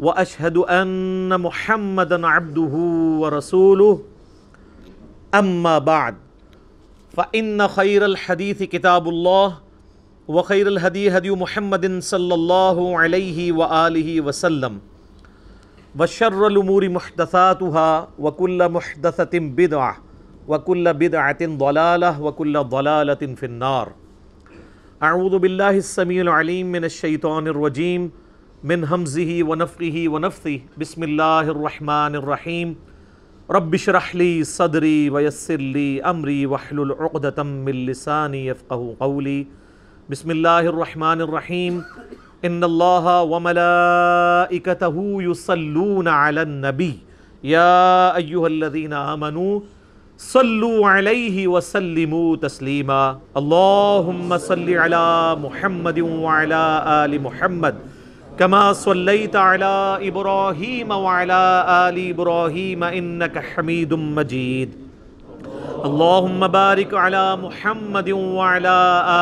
واشهد 0.00 0.56
ان 0.56 1.40
محمدا 1.40 2.26
عبده 2.26 2.74
ورسوله. 3.20 4.02
اما 5.34 5.78
بعد 5.78 6.14
فان 7.16 7.68
خير 7.68 8.04
الحديث 8.04 8.62
كتاب 8.62 9.08
الله، 9.08 9.58
وخير 10.28 10.68
الهدي 10.68 11.10
هدي 11.10 11.30
محمد 11.30 11.98
صلى 12.02 12.34
الله 12.34 12.98
عليه 12.98 13.52
واله 13.52 14.20
وسلم. 14.20 14.78
وشر 15.98 16.46
الامور 16.46 16.88
محدثاتها، 16.88 18.08
وكل 18.18 18.68
محدثه 18.68 19.38
بدعه 19.38 19.96
وكل 20.48 20.94
بدعه 20.94 21.42
ضلاله 21.42 22.22
وكل 22.22 22.64
ضلاله 22.64 23.22
في 23.38 23.46
النار. 23.46 23.92
اعوذ 25.02 25.38
بالله 25.38 25.70
السميع 25.70 26.22
العليم 26.22 26.72
من 26.72 26.84
الشيطان 26.84 27.46
الرجيم. 27.48 28.25
من 28.64 28.84
همزه 28.84 29.42
ونفخه 29.42 30.04
ونفثه. 30.08 30.60
بسم 30.80 31.02
الله 31.02 31.40
الرحمن 31.40 32.16
الرحيم. 32.16 32.76
رب 33.50 33.74
اشرح 33.74 34.16
لي 34.16 34.44
صدري 34.44 35.10
ويسر 35.10 35.56
لي 35.56 36.02
امري 36.02 36.46
واحلل 36.46 36.92
عقدة 36.92 37.42
من 37.42 37.86
لساني 37.86 38.46
يفقهوا 38.46 38.94
قولي. 39.00 39.46
بسم 40.10 40.30
الله 40.30 40.60
الرحمن 40.60 41.20
الرحيم. 41.20 41.84
ان 42.44 42.64
الله 42.64 43.22
وملائكته 43.22 44.96
يصلون 45.22 46.08
على 46.08 46.42
النبي. 46.42 46.98
يا 47.44 48.16
ايها 48.16 48.46
الذين 48.46 48.92
امنوا 48.92 49.60
صلوا 50.16 50.88
عليه 50.88 51.48
وسلموا 51.48 52.36
تسليما. 52.36 53.18
اللهم 53.36 54.38
صل 54.38 54.68
على 54.74 55.36
محمد 55.44 55.98
وعلى 56.00 56.62
ال 57.04 57.22
محمد. 57.22 57.74
كما 58.38 58.72
صليت 58.72 59.36
على 59.36 59.98
إبراهيم 60.08 60.90
وعلى 60.90 61.64
آل 61.88 62.10
إبراهيم 62.10 62.84
إنك 62.84 63.38
حميد 63.38 63.94
مجيد. 63.94 64.70
اللهم 65.84 66.46
بارك 66.48 66.94
على 66.94 67.36
محمد 67.36 68.10
وعلى 68.10 68.76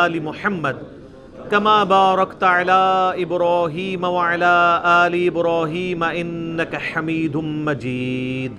آل 0.07 0.23
محمد 0.23 0.77
كما 1.51 1.85
باركت 1.85 2.42
على 2.42 3.15
إبراهيم 3.17 4.05
وعلى 4.05 4.83
آل 5.07 5.27
إبراهيم 5.27 6.05
إنك 6.05 6.77
حميد 6.77 7.37
مجيد. 7.37 8.53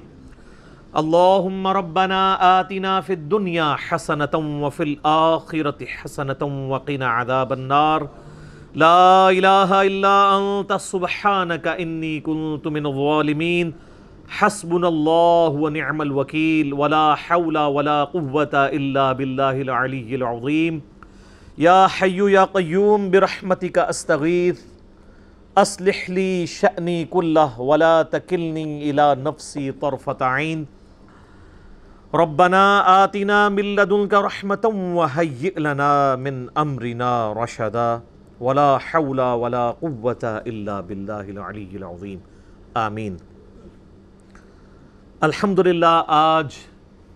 اللهم 0.97 1.67
ربنا 1.67 2.21
آتنا 2.59 3.01
في 3.01 3.13
الدنيا 3.13 3.75
حسنة 3.75 4.35
وفي 4.63 4.83
الآخرة 4.83 5.85
حسنة 5.85 6.41
وقنا 6.71 7.07
عذاب 7.07 7.53
النار. 7.53 8.07
لا 8.75 9.31
إله 9.31 9.87
إلا 9.87 10.15
أنت، 10.35 10.73
سبحانك 10.73 11.67
إني 11.67 12.19
كنت 12.19 12.67
من 12.67 12.85
الظالمين. 12.85 13.73
حسبنا 14.27 14.87
الله 14.87 15.47
ونعم 15.47 16.01
الوكيل، 16.01 16.73
ولا 16.73 17.15
حول 17.15 17.57
ولا 17.57 18.03
قوة 18.03 18.51
إلا 18.53 19.11
بالله 19.15 19.61
العلي 19.61 20.15
العظيم. 20.15 20.81
يا 21.57 21.87
حي 21.87 22.19
يا 22.19 22.43
قيوم، 22.43 23.11
برحمتك 23.11 23.77
أستغيث. 23.77 24.59
أصلح 25.57 26.09
لي 26.09 26.43
شأني 26.43 27.05
كله، 27.05 27.61
ولا 27.61 28.03
تكلني 28.03 28.91
إلى 28.91 29.15
نفسي 29.23 29.71
طرفة 29.71 30.19
عين. 30.19 30.67
ربنا 32.13 32.63
آتنا 33.03 33.49
من 33.49 33.75
لدنك 33.75 34.13
رحمة 34.13 34.65
وهيئ 34.99 35.59
لنا 35.59 36.15
من 36.15 36.49
أمرنا 36.57 37.33
رشدا. 37.33 38.01
ولا 38.39 38.77
حول 38.77 39.19
ولا 39.19 39.65
قوة 39.81 40.23
إلا 40.45 40.79
بالله 40.87 41.29
العلي 41.33 41.77
العظيم. 41.77 42.19
آمین. 42.73 43.15
الحمدللہ، 45.21 46.01
آج 46.07 46.55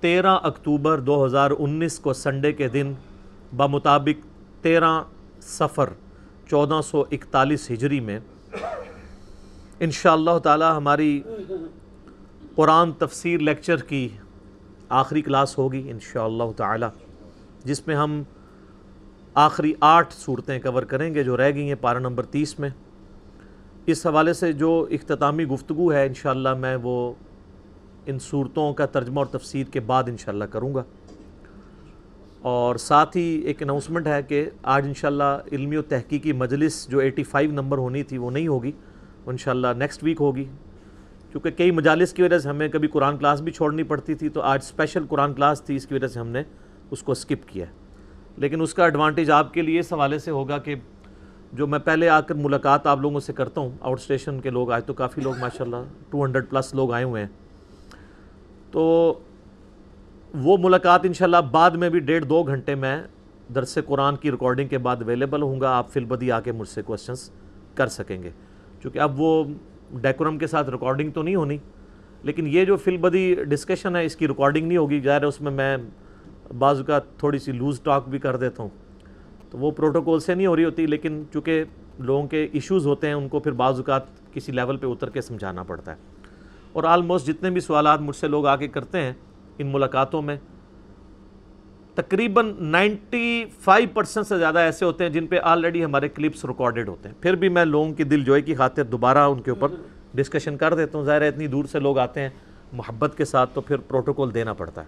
تیرہ 0.02 0.36
اکتوبر 0.50 1.00
دو 1.00 1.26
ہزار 1.26 1.52
انیس 1.60 2.00
کو 2.00 2.14
سنڈے 2.14 2.52
کے 2.54 2.68
دن 2.68 2.94
بمطابق 3.58 4.26
تیرہ 4.64 4.92
سفر 5.42 5.90
چودہ 6.50 6.80
سو 6.86 7.04
اکتالیس 7.12 7.70
ہجری 7.72 8.00
میں 8.00 8.20
انشاءاللہ 9.80 10.38
تعالی 10.44 10.66
ہماری 10.78 11.22
قرآن 12.56 12.92
تفسیر 13.00 13.40
لیکچر 13.40 13.84
کی 13.90 14.08
آخری 15.02 15.22
کلاس 15.22 15.58
ہوگی 15.58 15.84
انشاءاللہ 15.92 16.52
تعالی، 16.58 16.86
جس 17.66 17.88
میں 17.88 17.96
ہم 17.96 18.22
آخری 19.40 19.74
آٹھ 19.80 20.14
صورتیں 20.14 20.60
کور 20.60 20.84
کریں 20.84 21.16
گے 21.16 21.24
جو 21.24 21.38
رہ 21.38 21.52
گئی 21.56 21.68
ہیں 21.68 21.76
پارہ 21.82 21.98
نمبر 21.98 22.26
تیس 22.26 22.60
میں۔ 22.60 22.70
اس 23.86 24.06
حوالے 24.06 24.34
سے 24.34 24.54
جو 24.54 24.88
اختتامی 24.92 25.46
گفتگو 25.46 25.94
ہے، 25.94 26.06
انشاءاللہ 26.06 26.54
میں 26.54 26.76
وہ 26.76 27.14
ان 28.06 28.20
صورتوں 28.20 28.74
کا 28.74 28.86
ترجمہ 28.86 29.18
اور 29.18 29.26
تفسیر 29.26 29.68
کے 29.68 29.80
بعد 29.80 30.04
انشاءاللہ 30.08 30.44
کروں 30.44 30.76
گا۔ 30.76 30.84
اور 32.42 32.76
ساتھ 32.76 33.18
ہی 33.18 33.22
ایک 33.22 33.64
اناؤنسمنٹ 33.64 34.08
ہے 34.08 34.24
کہ 34.24 34.50
آج 34.64 34.88
انشاءاللہ 34.88 35.38
علمی 35.52 35.78
و 35.78 35.82
تحقیقی 35.82 36.32
مجلس 36.32 36.88
جو 36.90 37.00
ایٹی 37.00 37.24
فائیو 37.24 37.52
نمبر 37.52 37.78
ہونی 37.78 38.04
تھی 38.04 38.18
وہ 38.18 38.32
نہیں 38.32 38.48
ہوگی 38.48 38.72
انشاءاللہ 39.26 39.68
نیکسٹ 39.78 40.04
ویک 40.04 40.18
ہوگی۔ 40.20 40.46
کیونکہ 41.32 41.50
کئی 41.50 41.72
مجالس 41.72 42.14
کی 42.14 42.24
وجہ 42.24 42.38
سے 42.38 42.50
ہمیں 42.50 42.68
کبھی 42.68 42.88
قرآن 42.88 43.18
کلاس 43.18 43.42
بھی 43.42 43.52
چھوڑنی 43.52 43.84
پڑتی 43.84 44.14
تھی، 44.14 44.30
تو 44.30 44.42
آج 44.42 44.60
اسپیشل 44.64 45.06
قرآن 45.10 45.34
کلاس 45.34 45.62
تھی، 45.62 45.76
اس 45.76 45.88
کی 45.88 45.94
وجہ 45.94 46.08
سے 46.08 46.20
ہم 46.20 46.28
نے 46.28 46.44
اس 46.92 47.04
کو 47.04 47.12
اسکپ 47.12 47.48
کیا 47.48 47.66
لیکن 48.40 48.62
اس 48.62 48.74
کا 48.74 48.84
ایڈوانٹیج 48.84 49.32
آپ 49.32 49.54
کے 49.54 49.62
لیے 49.62 49.80
اس 49.80 49.92
حوالے 49.94 50.20
سے 50.20 50.32
ہوگا 50.32 50.58
کہ 50.58 50.76
جو 51.54 51.68
میں 51.68 51.80
پہلے 51.80 52.10
آ 52.10 52.20
کر 52.22 52.36
ملاقات 52.36 52.88
آپ 52.88 53.00
لوگوں 53.02 53.20
سے 53.20 53.34
کرتا 53.34 53.62
ہوں 53.62 53.70
آؤٹ 53.82 54.00
اسٹیشن 54.00 54.40
کے 54.42 54.50
لوگ، 54.50 54.72
آج 54.72 54.86
تو 54.86 54.94
کافی 54.94 55.22
لوگ 55.22 55.38
ماشاءاللہ 55.40 55.84
ٹو 56.10 56.24
ہنڈریڈ 56.26 56.50
پلس 56.50 56.74
لوگ 56.74 56.92
آئے 56.94 57.04
ہوئے 57.04 57.22
ہیں۔ 57.22 57.30
تو 58.72 58.84
وہ 60.34 60.58
ملاقات 60.60 61.06
انشاءاللہ 61.06 61.38
بعد 61.52 61.72
میں 61.72 61.90
بھی 61.90 62.00
ڈیڑھ 62.00 62.26
دو 62.26 62.42
گھنٹے 62.44 62.76
میں 62.76 62.98
درس 63.56 63.78
قرآن 63.86 64.16
کی 64.16 64.32
ریکارڈنگ 64.32 64.68
کے 64.68 64.78
بعد 64.78 65.02
اویلیبل 65.02 65.42
ہوں 65.42 65.62
گا، 65.62 65.72
آپ 65.78 65.92
فی 65.92 66.00
البدی 66.00 66.32
آ 66.32 66.40
کے 66.40 66.52
مجھ 66.52 66.70
سے 66.70 66.82
کوشچنس 66.82 67.30
کر 67.76 67.88
سکیں 67.88 68.22
گے۔ 68.24 68.30
چونکہ 68.82 69.00
اب 69.00 69.20
وہ 69.22 69.44
ڈیکورم 70.02 70.38
کے 70.38 70.48
ساتھ 70.48 70.70
ریکارڈنگ 70.70 71.12
تو 71.12 71.22
نہیں 71.24 71.36
ہونی، 71.36 71.58
لیکن 72.24 72.48
یہ 72.48 72.66
جو 72.66 72.78
فی 72.78 72.92
البدی 72.92 73.36
ڈسکشن 73.48 73.96
ہے، 73.96 74.06
اس 74.06 74.16
کی 74.16 74.28
ریکارڈنگ 74.28 74.68
نہیں 74.68 74.78
ہوگی، 74.78 75.00
ظاہر 75.02 75.22
ہے 75.22 75.28
اس 75.28 75.42
میں 75.42 75.52
میں 75.52 75.76
بعض 76.58 76.78
اوقات 76.78 77.18
تھوڑی 77.18 77.40
سی 77.40 77.52
لوز 77.52 77.80
ٹاک 77.82 78.10
بھی 78.10 78.20
کر 78.20 78.36
دیتا 78.36 78.64
ہوں۔ 78.64 78.70
تو 79.50 79.58
وہ 79.58 79.72
پروٹوکول 79.72 80.20
سے 80.20 80.36
نہیں 80.36 80.48
ہو 80.48 80.56
رہی 80.56 80.66
ہوتی، 80.66 80.86
لیکن 80.86 81.24
چونکہ 81.34 81.64
لوگوں 82.00 82.28
کے 82.28 82.48
ایشوز 82.52 82.88
ہوتے 82.88 83.08
ہیں، 83.08 83.14
ان 83.14 83.28
کو 83.28 83.40
پھر 83.40 83.52
بعض 83.52 83.78
اوقات 83.78 84.34
کسی 84.34 84.52
لیول 84.52 84.78
پہ 84.78 84.88
اتر 84.88 85.10
کے 85.10 85.22
سمجھانا 85.22 85.64
پڑتا 85.64 85.92
ہے۔ 85.92 85.98
اور 86.74 86.84
آلموسٹ 86.84 87.28
جتنے 87.28 87.50
بھی 87.50 87.62
سوالات 87.62 88.02
مجھ 88.02 88.16
سے 88.16 88.28
لوگ 88.28 88.46
آ 88.46 88.56
کے 88.56 88.68
کرتے 88.68 89.02
ہیں 89.02 89.14
ان 89.58 89.68
ملاقاتوں 89.68 90.22
میں، 90.22 90.38
تقریباً 91.96 92.54
نائنٹی 92.60 93.46
فائیو 93.60 93.88
پرسنٹ 93.94 94.26
سے 94.26 94.38
زیادہ 94.38 94.60
ایسے 94.60 94.86
ہوتے 94.86 95.04
ہیں 95.04 95.12
جن 95.12 95.28
پہ 95.28 95.40
آلریڈی 95.44 95.86
ہمارے 95.86 96.10
کلپس 96.10 96.46
ریکارڈڈ 96.46 96.90
ہوتے 96.90 97.10
ہیں۔ 97.10 97.16
پھر 97.22 97.36
بھی 97.36 97.50
میں 97.50 97.66
لوگوں 97.66 97.94
کی 97.94 98.04
دل 98.04 98.24
جوئی 98.24 98.42
کی 98.42 98.56
خاطر 98.56 98.84
دوبارہ 98.84 99.18
ان 99.18 99.42
کے 99.42 99.52
اوپر 99.52 99.68
ڈسکشن 100.14 100.58
کر 100.58 100.74
دیتا 100.74 100.98
ہوں۔ 100.98 101.06
ظاہر 101.06 101.22
ہے، 101.22 101.28
اتنی 101.28 101.48
دور 101.48 101.66
سے 101.66 101.80
لوگ 101.80 101.98
آتے 101.98 102.22
ہیں، 102.22 102.30
محبت 102.74 103.18
کے 103.18 103.26
ساتھ 103.26 103.50
تو 103.54 103.62
پھر 103.62 103.78
پروٹوکول 103.78 104.34
دینا 104.34 104.54
پڑتا 104.54 104.82
ہے۔ 104.82 104.88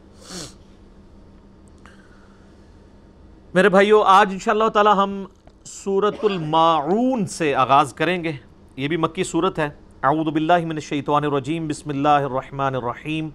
میرے 3.53 3.69
بھائیو، 3.69 4.01
آج 4.01 4.29
انشاءاللہ 4.31 4.69
تعالی 4.69 4.89
ہم 4.97 5.25
سورة 5.65 6.23
الماعون 6.23 7.25
سے 7.25 7.55
آغاز 7.55 7.93
کریں 7.93 8.23
گے۔ 8.23 8.31
یہ 8.75 8.87
بھی 8.87 8.97
مکی 8.97 9.23
صورت 9.23 9.59
ہے۔ 9.59 9.69
اعوذ 10.03 10.33
باللہ 10.33 10.57
من 10.57 10.71
الشیطان 10.71 11.23
الرجیم۔ 11.23 11.67
بسم 11.67 11.89
اللہ 11.89 12.09
الرحمن 12.09 12.75
الرحیم۔ 12.75 13.29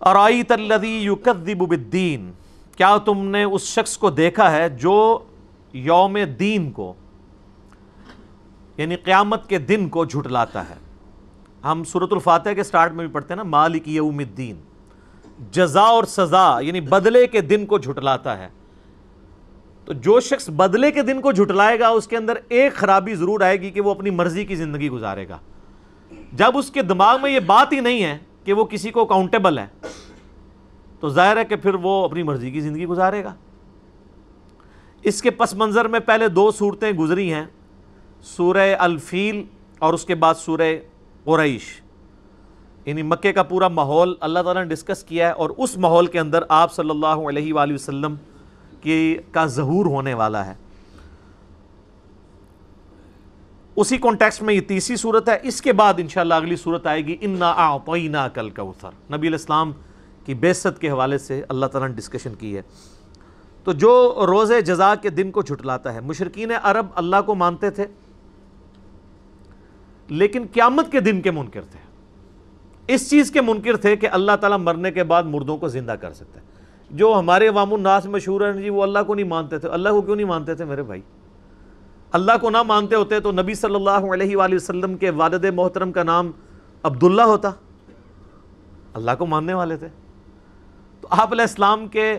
ارائیت 0.00 0.52
الذی 0.52 1.04
یکذب 1.04 1.68
بالدین۔ 1.68 2.32
کیا 2.76 2.96
تم 2.96 3.24
نے 3.24 3.44
اس 3.44 3.62
شخص 3.62 3.98
کو 3.98 4.10
دیکھا 4.10 4.52
ہے 4.52 4.68
جو 4.68 5.18
یوم 5.72 6.18
دین 6.38 6.72
کو 6.72 6.94
یعنی 8.76 8.96
قیامت 8.96 9.48
کے 9.48 9.58
دن 9.58 9.88
کو 9.88 10.04
جھٹلاتا 10.04 10.70
ہے؟ 10.70 10.76
ہم 11.64 11.84
سورة 11.84 12.06
الفاتحہ 12.10 12.52
کے 12.52 12.62
سٹارٹ 12.62 12.92
میں 12.92 13.06
بھی 13.06 13.14
پڑھتے 13.14 13.28
ہیں 13.28 13.36
نا، 13.36 13.42
مالک 13.42 13.88
یوم 13.88 14.18
الدین۔ 14.18 14.56
جزا 15.52 15.80
اور 15.80 16.04
سزا 16.04 16.58
یعنی 16.62 16.80
بدلے 16.80 17.26
کے 17.26 17.40
دن 17.40 17.66
کو 17.66 17.78
جھٹلاتا 17.78 18.38
ہے۔ 18.38 18.48
تو 19.84 19.92
جو 19.92 20.20
شخص 20.20 20.50
بدلے 20.50 20.90
کے 20.90 21.02
دن 21.02 21.20
کو 21.20 21.32
جھٹلائے 21.32 21.78
گا، 21.80 21.88
اس 21.88 22.06
کے 22.06 22.16
اندر 22.16 22.32
ایک 22.48 22.72
خرابی 22.74 23.14
ضرور 23.14 23.40
آئے 23.40 23.60
گی 23.60 23.70
کہ 23.70 23.80
وہ 23.80 23.90
اپنی 23.90 24.10
مرضی 24.10 24.44
کی 24.44 24.54
زندگی 24.54 24.88
گزارے 24.88 25.28
گا۔ 25.28 25.38
جب 26.32 26.58
اس 26.58 26.70
کے 26.70 26.82
دماغ 26.82 27.22
میں 27.22 27.30
یہ 27.30 27.40
بات 27.40 27.72
ہی 27.72 27.80
نہیں 27.80 28.04
ہے 28.04 28.18
کہ 28.44 28.52
وہ 28.52 28.64
کسی 28.64 28.90
کو 28.90 29.02
اکاؤنٹیبل 29.02 29.58
ہے، 29.58 29.66
تو 31.00 31.08
ظاہر 31.08 31.36
ہے 31.36 31.44
کہ 31.44 31.56
پھر 31.56 31.74
وہ 31.74 32.04
اپنی 32.04 32.22
مرضی 32.22 32.50
کی 32.50 32.60
زندگی 32.60 32.86
گزارے 32.86 33.24
گا۔ 33.24 33.34
اس 35.02 35.22
کے 35.22 35.30
پس 35.30 35.54
منظر 35.54 35.88
میں 35.88 36.00
پہلے 36.00 36.28
دو 36.28 36.50
صورتیں 36.50 36.92
گزری 36.92 37.32
ہیں، 37.32 37.44
سورہ 38.22 38.74
الفیل 38.78 39.44
اور 39.78 39.94
اس 39.94 40.04
کے 40.04 40.14
بعد 40.14 40.34
سورہ 40.34 40.72
قریش۔ 41.24 41.80
یعنی 42.90 43.02
مکے 43.02 43.32
کا 43.32 43.42
پورا 43.42 43.68
ماحول 43.68 44.14
اللہ 44.20 44.38
تعالیٰ 44.38 44.62
نے 44.62 44.68
ڈسکس 44.68 45.04
کیا 45.04 45.26
ہے 45.26 45.32
اور 45.32 45.50
اس 45.58 45.76
ماحول 45.78 46.06
کے 46.06 46.18
اندر 46.18 46.42
آپ 46.48 46.72
صلی 46.74 46.90
اللہ 46.90 47.28
علیہ 47.28 47.54
وآلہ 47.54 47.74
وسلم 47.74 48.14
کی 48.80 49.18
کا 49.32 49.46
ظہور 49.46 49.86
ہونے 49.86 50.14
والا 50.14 50.46
ہے۔ 50.46 50.54
اسی 53.76 53.96
کانٹیکس 53.96 54.42
میں 54.42 54.54
یہ 54.54 54.60
تیسری 54.60 54.96
صورت 54.96 55.28
ہے۔ 55.28 55.38
اس 55.42 55.62
کے 55.62 55.72
بعد 55.72 55.94
انشاءاللہ 55.98 56.34
اگلی 56.34 56.56
صورت 56.56 56.86
آئے 56.86 57.06
گی۔ 57.06 57.16
انا 57.20 57.50
اعطینا 57.50 58.28
کل 58.28 58.50
کوثر 58.50 58.88
نبی 58.88 59.26
علیہ 59.26 59.38
السلام 59.38 59.72
کی 60.24 60.34
بیست 60.34 60.80
کے 60.80 60.90
حوالے 60.90 61.18
سے 61.18 61.42
اللہ 61.48 61.66
تعالیٰ 61.66 61.88
نے 61.88 61.96
ڈسکشن 61.96 62.34
کی 62.34 62.56
ہے۔ 62.56 62.62
تو 63.64 63.72
جو 63.72 64.14
روز 64.26 64.52
جزا 64.66 64.94
کے 64.94 65.10
دن 65.10 65.30
کو 65.30 65.42
جھٹلاتا 65.42 65.94
ہے 65.94 66.00
مشرقین 66.00 66.52
عرب 66.62 66.86
اللہ 66.94 67.16
کو 67.26 67.34
مانتے 67.34 67.70
تھے، 67.70 67.86
لیکن 70.08 70.46
قیامت 70.52 70.92
کے 70.92 71.00
دن 71.00 71.20
کے 71.20 71.30
منکر 71.30 71.62
تھے۔ 71.62 71.89
اس 72.94 73.10
چیز 73.10 73.30
کے 73.30 73.40
منکر 73.40 73.76
تھے 73.76 73.96
کہ 73.96 74.08
اللہ 74.12 74.32
تعالیٰ 74.40 74.58
مرنے 74.58 74.90
کے 74.90 75.04
بعد 75.04 75.22
مردوں 75.22 75.56
کو 75.56 75.68
زندہ 75.68 75.92
کر 75.92 76.12
سکتا 76.12 76.40
ہے۔ 76.40 76.44
جو 76.90 77.14
ہمارے 77.18 77.48
عوام 77.48 77.74
الناس 77.74 78.06
مشہور 78.06 78.40
ہیں 78.40 78.52
جی 78.52 78.70
وہ 78.70 78.82
اللہ 78.82 78.98
کو 79.06 79.14
نہیں 79.14 79.26
مانتے 79.26 79.58
تھے۔ 79.58 79.68
اللہ 79.68 79.88
کو 79.88 80.02
کیوں 80.02 80.16
نہیں 80.16 80.26
مانتے 80.26 80.54
تھے 80.54 80.64
میرے 80.64 80.82
بھائی؟ 80.82 81.00
اللہ 82.12 82.32
کو 82.40 82.50
نہ 82.50 82.62
مانتے 82.62 82.96
ہوتے 82.96 83.20
تو 83.20 83.32
نبی 83.32 83.54
صلی 83.54 83.74
اللہ 83.74 83.90
علیہ 83.90 84.36
وآلہ 84.36 84.54
وسلم 84.54 84.96
کے 84.96 85.10
والد 85.10 85.44
محترم 85.44 85.92
کا 85.92 86.02
نام 86.02 86.30
عبداللہ 86.82 87.22
ہوتا۔ 87.22 87.50
اللہ 88.94 89.10
کو 89.18 89.26
ماننے 89.26 89.54
والے 89.54 89.76
تھے۔ 89.76 89.88
تو 91.00 91.08
آپ 91.10 91.32
علیہ 91.32 91.42
السلام 91.42 91.86
کے 91.86 92.18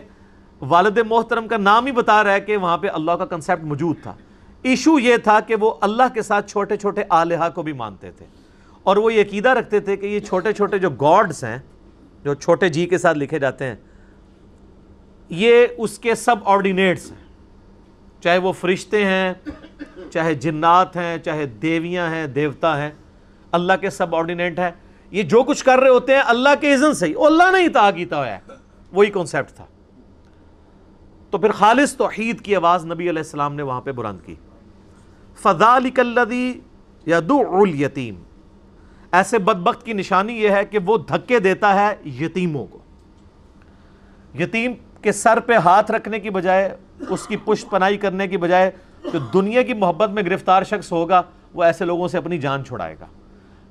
والد 0.60 0.98
محترم 0.98 1.48
کا 1.48 1.56
نام 1.56 1.86
ہی 1.86 1.92
بتا 1.92 2.24
رہا 2.24 2.32
ہے 2.32 2.40
کہ 2.40 2.56
وہاں 2.56 2.78
پہ 2.78 2.88
اللہ 2.88 3.12
کا 3.12 3.24
کنسیپٹ 3.24 3.64
موجود 3.64 3.96
تھا۔ 4.02 4.14
ایشو 4.62 4.98
یہ 4.98 5.16
تھا 5.16 5.40
کہ 5.40 5.54
وہ 5.54 5.74
اللہ 5.80 6.02
کے 6.14 6.22
ساتھ 6.22 6.50
چھوٹے 6.50 6.76
چھوٹے 6.76 7.02
آلیہ 7.08 7.48
کو 7.54 7.62
بھی 7.62 7.72
مانتے 7.72 8.10
تھے۔ 8.10 8.26
اور 8.82 8.96
وہ 8.96 9.14
یہ 9.14 9.20
عقیدہ 9.20 9.48
رکھتے 9.48 9.80
تھے 9.80 9.96
کہ 9.96 10.06
یہ 10.06 10.20
چھوٹے 10.20 10.52
چھوٹے 10.52 10.78
جو 10.78 10.90
گاڈز 10.90 11.44
ہیں، 11.44 11.58
جو 12.24 12.34
چھوٹے 12.34 12.68
جی 12.68 12.86
کے 12.86 12.98
ساتھ 12.98 13.18
لکھے 13.18 13.38
جاتے 13.38 13.64
ہیں، 13.64 13.76
یہ 15.28 15.66
اس 15.78 15.98
کے 15.98 16.14
سب 16.14 16.36
آرڈینیٹس 16.44 17.12
ہیں۔ 17.12 17.22
چاہے 18.20 18.38
وہ 18.38 18.52
فرشتے 18.52 19.04
ہیں، 19.04 19.32
چاہے 20.10 20.34
جنات 20.34 20.96
ہیں، 20.96 21.18
چاہے 21.18 21.46
دیویاں 21.46 22.10
ہیں، 22.10 22.26
دیوتا 22.26 22.82
ہیں، 22.82 22.90
اللہ 23.52 23.72
کے 23.80 23.90
سب 23.90 24.16
آرڈینیٹ 24.16 24.58
ہیں۔ 24.58 24.70
یہ 25.10 25.22
جو 25.22 25.42
کچھ 25.42 25.64
کر 25.64 25.78
رہے 25.78 25.88
ہوتے 25.88 26.14
ہیں، 26.14 26.22
اللہ 26.26 26.48
کے 26.60 26.74
اذن 26.74 26.94
سے 26.94 27.06
ہی 27.06 27.14
اللہ 27.16 27.52
نے 27.52 27.62
ہی 27.62 27.68
کیتا 27.94 28.16
ہوا 28.16 28.26
ہے۔ 28.26 28.38
وہی 28.92 29.10
کانسیپٹ 29.10 29.52
تھا۔ 29.52 29.66
تو 31.30 31.38
پھر 31.38 31.52
خالص 31.52 31.96
توحید 31.96 32.40
کی 32.40 32.56
آواز 32.56 32.86
نبی 32.86 33.10
علیہ 33.10 33.22
السلام 33.22 33.54
نے 33.54 33.62
وہاں 33.62 33.80
پہ 33.80 33.92
بلند 33.92 34.18
کی۔ 34.26 34.34
فَذَلِكَ 35.34 36.00
الَّذِي 36.00 36.52
يَدُعُ 37.06 37.66
الْيَتِيمِ۔ 37.66 38.18
ایسے 39.12 39.38
بدبخت 39.38 39.86
کی 39.86 39.92
نشانی 39.92 40.32
یہ 40.32 40.48
ہے 40.48 40.64
کہ 40.64 40.78
وہ 40.86 40.98
دھکے 40.98 41.38
دیتا 41.38 41.74
ہے 41.74 41.94
یتیموں 42.08 42.66
کو۔ 42.66 42.78
یتیم 44.38 44.72
کے 45.02 45.12
سر 45.12 45.40
پہ 45.40 45.52
ہاتھ 45.54 45.90
رکھنے 45.90 46.20
کی 46.20 46.30
بجائے، 46.30 46.76
اس 47.08 47.26
کی 47.26 47.36
پشت 47.36 47.70
پنائی 47.70 47.96
کرنے 47.96 48.28
کی 48.28 48.36
بجائے 48.36 48.70
جو 49.12 49.18
دنیا 49.18 49.62
کی 49.62 49.74
محبت 49.74 50.10
میں 50.10 50.22
گرفتار 50.22 50.62
شخص 50.62 50.92
ہوگا، 50.92 51.22
وہ 51.54 51.64
ایسے 51.64 51.84
لوگوں 51.84 52.08
سے 52.08 52.18
اپنی 52.18 52.38
جان 52.38 52.64
چھڑائے 52.64 52.96
گا۔ 53.00 53.06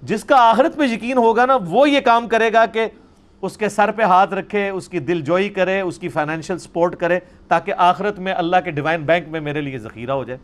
جس 0.02 0.24
کا 0.24 0.36
آخرت 0.50 0.76
پہ 0.76 0.84
یقین 0.84 1.18
ہوگا 1.18 1.46
نا، 1.46 1.58
وہ 1.70 1.90
یہ 1.90 2.00
کام 2.00 2.28
کرے 2.28 2.54
گا 2.54 2.66
کہ 2.66 2.88
اس 3.42 3.58
کے 3.58 3.70
سر 3.70 3.92
پہ 3.92 4.04
ہاتھ 4.04 4.34
رکھے، 4.34 4.70
اس 4.70 4.88
کی 4.88 5.00
دل 5.00 5.22
جوئی 5.22 5.50
کرے، 5.50 5.82
اس 5.82 5.98
کی 5.98 6.10
فائنینشل 6.10 6.58
سپورٹ 6.58 6.96
کرے، 6.96 7.20
تاکہ 7.48 7.74
آخرت 7.78 8.20
میں 8.20 8.34
اللہ 8.34 8.58
کے 8.64 8.72
ڈیوائن 8.72 9.02
بینک 9.02 9.28
میں 9.28 9.40
میرے 9.40 9.62
لیے 9.62 9.78
ذخیرہ 9.78 10.12
ہو 10.12 10.24
جائے۔ 10.24 10.40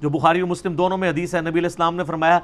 جو 0.00 0.08
بخاری 0.08 0.42
و 0.42 0.46
مسلم 0.46 0.74
دونوں 0.74 0.98
میں 0.98 1.10
حدیث 1.10 1.34
ہے، 1.34 1.40
نبی 1.40 1.50
علیہ 1.50 1.62
السلام 1.62 1.96
نے 1.96 2.04
فرمایا 2.04 2.38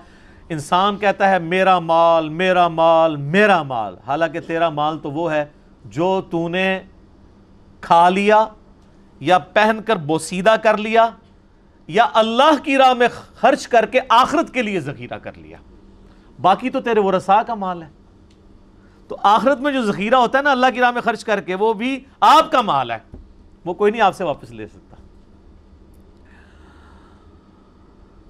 انسان 0.48 0.96
کہتا 0.96 1.30
ہے 1.30 1.38
میرا 1.38 1.78
مال 1.78 2.28
میرا 2.28 2.68
مال 2.68 3.16
میرا 3.16 3.62
مال۔ 3.62 3.96
حالانکہ 4.06 4.40
تیرا 4.40 4.68
مال 4.68 4.98
تو 4.98 5.10
وہ 5.10 5.32
ہے 5.32 5.44
جو 5.84 6.22
تو 6.30 6.48
نے 6.48 6.80
کھا 7.80 8.08
لیا 8.08 8.46
یا 9.20 9.38
پہن 9.38 9.80
کر 9.86 9.96
بوسیدہ 9.96 10.54
کر 10.62 10.76
لیا 10.76 11.10
یا 11.86 12.06
اللہ 12.14 12.64
کی 12.64 12.78
راہ 12.78 12.92
میں 12.92 13.08
خرچ 13.34 13.68
کر 13.68 13.86
کے 13.86 14.00
آخرت 14.08 14.54
کے 14.54 14.62
لیے 14.62 14.80
ذخیرہ 14.80 15.18
کر 15.18 15.32
لیا۔ 15.36 15.58
باقی 16.40 16.70
تو 16.70 16.80
تیرے 16.80 17.00
ورسا 17.00 17.42
کا 17.42 17.54
مال 17.54 17.82
ہے۔ 17.82 17.88
تو 19.08 19.16
آخرت 19.22 19.60
میں 19.60 19.72
جو 19.72 19.82
ذخیرہ 19.82 20.14
ہوتا 20.14 20.38
ہے 20.38 20.42
نا 20.42 20.50
اللہ 20.50 20.66
کی 20.74 20.80
راہ 20.80 20.90
میں 20.90 21.00
خرچ 21.00 21.24
کر 21.24 21.40
کے 21.40 21.54
وہ 21.54 21.72
بھی 21.72 22.04
آپ 22.20 22.52
کا 22.52 22.60
مال 22.60 22.90
ہے۔ 22.90 22.98
وہ 23.64 23.74
کوئی 23.74 23.92
نہیں 23.92 24.02
آپ 24.02 24.16
سے 24.16 24.24
واپس 24.24 24.50
لے 24.50 24.66
سکتا۔ 24.66 24.83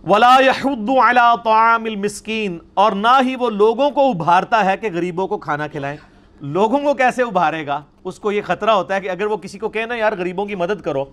ولا 0.06 0.36
يحض 0.40 0.90
على 0.90 1.42
طعام 1.44 1.84
المسكين 1.84 2.58
اور 2.74 2.92
نہ 2.92 3.20
ہی 3.22 3.36
وہ 3.36 3.50
لوگوں 3.50 3.90
کو 3.90 4.10
ابھارتا 4.10 4.64
ہے 4.64 4.76
کہ 4.76 4.88
غریبوں 4.92 5.28
کو 5.28 5.38
کھانا 5.38 5.66
کھلائیں۔ 5.66 5.96
لوگوں 6.40 6.78
کو 6.78 6.94
کیسے 6.94 7.22
ابھارے 7.22 7.66
گا؟ 7.66 7.82
اس 8.04 8.18
کو 8.18 8.32
یہ 8.32 8.42
خطرہ 8.42 8.70
ہوتا 8.70 8.94
ہے 8.94 9.00
کہ 9.00 9.10
اگر 9.10 9.26
وہ 9.26 9.36
کسی 9.36 9.58
کو 9.58 9.68
کہے 9.68 9.86
نا، 9.86 9.94
یار 9.94 10.12
غریبوں 10.18 10.46
کی 10.46 10.54
مدد 10.54 10.80
کرو، 10.80 11.04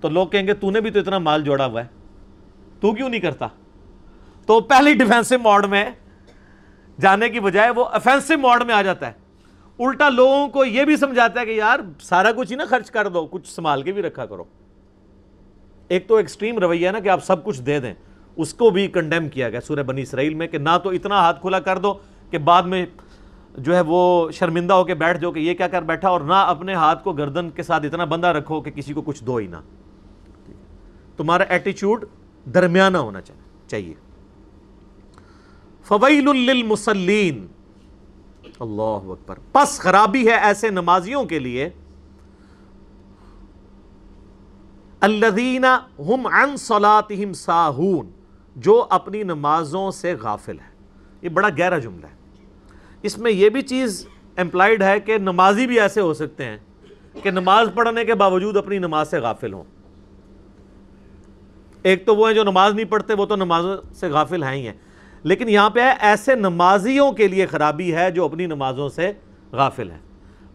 تو 0.00 0.08
لوگ 0.08 0.26
کہیں 0.26 0.46
گے، 0.46 0.54
تو 0.54 0.70
نے 0.70 0.80
بھی 0.80 0.90
تو 0.90 0.98
اتنا 0.98 1.18
مال 1.18 1.42
جوڑا 1.42 1.66
ہوا 1.66 1.82
ہے، 1.82 1.86
تو 2.80 2.92
کیوں 2.92 3.08
نہیں 3.08 3.20
کرتا؟ 3.20 3.46
تو 4.46 4.60
پہلی 4.60 4.94
ڈیفینسو 4.94 5.38
موڈ 5.38 5.66
میں 5.66 5.90
جانے 7.00 7.28
کی 7.28 7.40
بجائے 7.40 7.70
وہ 7.70 7.84
افینسو 7.84 8.38
موڈ 8.38 8.62
میں 8.62 8.74
آ 8.74 8.82
جاتا 8.82 9.06
ہے۔ 9.06 9.12
الٹا 9.78 10.08
لوگوں 10.08 10.48
کو 10.48 10.64
یہ 10.64 10.84
بھی 10.84 10.96
سمجھاتا 10.96 11.40
ہے 11.40 11.46
کہ 11.46 11.50
یار 11.50 11.80
سارا 12.00 12.32
کچھ 12.32 12.50
ہی 12.50 12.56
نا 12.56 12.64
خرچ 12.64 12.90
کر 12.90 13.08
دو، 13.08 13.26
کچھ 13.26 13.48
سنبھال 13.48 13.82
کے 13.82 13.92
بھی 13.92 14.02
رکھا 14.02 14.26
کرو۔ 14.26 14.44
ایک 15.88 16.08
تو 16.08 16.16
ایکسٹریم 16.16 16.58
رویہ 16.58 16.86
ہے 16.86 16.92
نا 16.92 16.98
کہ 16.98 17.08
آپ 17.08 17.24
سب 17.24 17.44
کچھ 17.44 17.62
دے 17.62 17.80
دیں۔ 17.80 17.94
اس 18.36 18.54
کو 18.54 18.70
بھی 18.70 18.88
کنڈیم 18.88 19.28
کیا 19.28 19.48
گیا 19.48 19.60
سورہ 19.60 19.82
بنی 19.82 20.02
اسرائیل 20.02 20.34
میں 20.34 20.46
کہ 20.46 20.58
نہ 20.58 20.78
تو 20.82 20.90
اتنا 20.90 21.20
ہاتھ 21.20 21.40
کھلا 21.40 21.60
کر 21.60 21.78
دو 21.78 21.94
کہ 22.30 22.38
بعد 22.38 22.62
میں 22.62 22.86
جو 23.58 23.76
ہے 23.76 23.80
وہ 23.80 24.30
شرمندہ 24.30 24.74
ہو 24.74 24.84
کے 24.84 24.94
بیٹھ 24.94 25.18
جاؤ 25.18 25.32
کہ 25.32 25.38
یہ 25.38 25.54
کیا 25.54 25.68
کر 25.68 25.82
بیٹھا 25.82 26.08
اور 26.08 26.20
نہ 26.20 26.34
اپنے 26.34 26.74
ہاتھ 26.74 27.04
کو 27.04 27.12
گردن 27.12 27.50
کے 27.50 27.62
ساتھ 27.62 27.86
اتنا 27.86 28.04
بندہ 28.04 28.26
رکھو 28.26 28.60
کہ 28.60 28.70
کسی 28.70 28.92
کو 28.92 29.02
کچھ 29.02 29.24
دو 29.24 29.36
ہی 29.36 29.46
نہ۔ 29.46 29.56
تمہارا 31.16 31.42
ایٹیچیوڈ 31.42 32.04
درمیانہ 32.54 32.98
ہونا 32.98 33.20
چاہیے۔ 33.66 33.94
فویل 35.84 36.24
للمسلین 36.24 37.46
اللہ 38.60 38.82
اکبر۔ 38.82 39.38
پس 39.52 39.78
خرابی 39.78 40.26
ہے 40.26 40.34
ایسے 40.34 40.70
نمازیوں 40.70 41.24
کے 41.24 41.38
لیے۔ 41.38 41.68
الذین 45.00 45.64
ہم 45.98 46.26
عن 46.26 46.56
صلاتہم 46.56 47.32
ساہون 47.32 48.10
جو 48.56 48.86
اپنی 48.90 49.22
نمازوں 49.22 49.90
سے 49.90 50.14
غافل 50.14 50.58
ہے 50.58 50.74
یہ 51.22 51.28
بڑا 51.28 51.48
گہرا 51.58 51.78
جملہ 51.78 52.06
ہے۔ 52.06 52.16
اس 53.02 53.18
میں 53.18 53.30
یہ 53.30 53.48
بھی 53.48 53.62
چیز 53.62 54.08
امپلائڈ 54.36 54.82
ہے 54.82 55.00
کہ 55.00 55.18
نمازی 55.18 55.66
بھی 55.66 55.80
ایسے 55.80 56.00
ہو 56.00 56.14
سکتے 56.14 56.44
ہیں 56.44 56.56
کہ 57.22 57.30
نماز 57.30 57.68
پڑھنے 57.74 58.04
کے 58.04 58.14
باوجود 58.14 58.56
اپنی 58.56 58.78
نماز 58.78 59.10
سے 59.10 59.18
غافل 59.18 59.52
ہوں۔ 59.52 59.64
ایک 61.82 62.06
تو 62.06 62.16
وہ 62.16 62.26
ہیں 62.26 62.34
جو 62.34 62.42
نماز 62.42 62.74
نہیں 62.74 62.84
پڑھتے، 62.84 63.14
وہ 63.14 63.26
تو 63.26 63.36
نماز 63.36 63.64
سے 63.94 64.08
غافل 64.08 64.42
ہیں 64.42 64.56
ہی 64.56 64.66
ہیں۔ 64.66 64.74
لیکن 65.22 65.48
یہاں 65.48 65.70
پہ 65.70 65.80
ایسے 66.00 66.34
نمازیوں 66.34 67.12
کے 67.12 67.28
لیے 67.28 67.46
خرابی 67.46 67.94
ہے 67.94 68.10
جو 68.10 68.24
اپنی 68.24 68.46
نمازوں 68.46 68.88
سے 68.88 69.12
غافل 69.52 69.90
ہیں۔ 69.90 69.98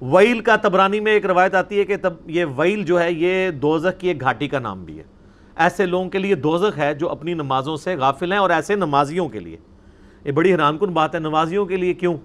ویل 0.01 0.39
کا 0.39 0.55
تبرانی 0.55 0.99
میں 0.99 1.11
ایک 1.11 1.25
روایت 1.25 1.55
آتی 1.55 1.79
ہے 1.79 1.83
کہ 1.83 1.97
تب 2.01 2.13
یہ 2.25 2.45
ویل 2.57 2.83
جو 2.83 3.01
ہے، 3.01 3.11
یہ 3.11 3.51
دوزخ 3.51 3.99
کی 3.99 4.07
ایک 4.07 4.21
گھاٹی 4.21 4.47
کا 4.47 4.59
نام 4.59 4.85
بھی 4.85 4.99
ہے۔ 4.99 5.03
ایسے 5.61 5.85
لوگوں 5.85 6.09
کے 6.09 6.17
لیے 6.17 6.35
دوزخ 6.35 6.77
ہے 6.77 6.93
جو 6.93 7.09
اپنی 7.09 7.33
نمازوں 7.33 7.77
سے 7.77 7.95
غافل 7.95 8.31
ہیں 8.31 8.39
اور 8.39 8.49
ایسے 8.49 8.75
نمازیوں 8.75 9.29
کے 9.29 9.39
لیے۔ 9.39 9.57
یہ 10.25 10.31
بڑی 10.31 10.51
حیران 10.51 10.77
کن 10.77 10.85
بات 10.85 11.15
ہے، 11.15 11.19
نمازیوں 11.19 11.65
کے 11.65 11.77
لیے 11.77 11.93
کیوں؟ 11.93 12.17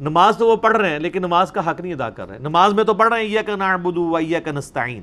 نماز 0.00 0.36
تو 0.36 0.46
وہ 0.46 0.56
پڑھ 0.56 0.76
رہے 0.76 0.90
ہیں، 0.90 0.98
لیکن 0.98 1.22
نماز 1.22 1.52
کا 1.52 1.70
حق 1.70 1.80
نہیں 1.80 1.94
ادا 1.94 2.10
کر 2.10 2.28
رہے۔ 2.28 2.36
ہیں 2.36 2.42
نماز 2.42 2.74
میں 2.74 2.84
تو 2.84 2.94
پڑھ 2.94 3.08
رہے 3.08 3.18
ہیں 3.18 3.28
یا 3.28 3.42
کا 3.42 3.56
نعبدو 3.56 4.10
و 4.10 4.20
یا 4.20 4.40
کا 4.40 4.50
نستعین 4.50 5.02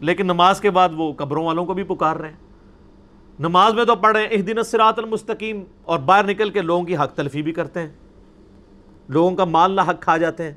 لیکن 0.00 0.24
نماز 0.24 0.60
کے 0.60 0.70
بعد 0.70 0.88
وہ 0.96 1.12
قبروں 1.12 1.46
والوں 1.46 1.66
کو 1.66 1.74
بھی 1.74 1.82
پکار 1.82 2.16
رہے 2.16 2.28
ہیں۔ 2.28 2.36
نماز 3.40 3.74
میں 3.74 3.84
تو 3.84 3.96
پڑھ 3.96 4.12
رہے 4.12 4.20
ہیں 4.20 4.28
اہدین 4.30 4.58
الصراط 4.58 4.98
المستقیم۔ 4.98 5.64
اور 5.82 5.98
باہر 5.98 6.24
نکل 6.24 6.50
کے 6.50 6.60
لوگوں 6.60 6.84
کی 6.84 6.96
حق 6.96 7.14
تلفی 7.14 7.42
بھی 7.42 7.52
کرتے 7.52 7.80
ہیں۔ 7.80 7.88
لوگوں 9.08 9.36
کا 9.36 9.44
مال 9.44 9.72
نہ 9.72 9.80
حق 9.80 10.00
کھا 10.00 10.16
جاتے 10.16 10.42
ہیں۔ 10.42 10.52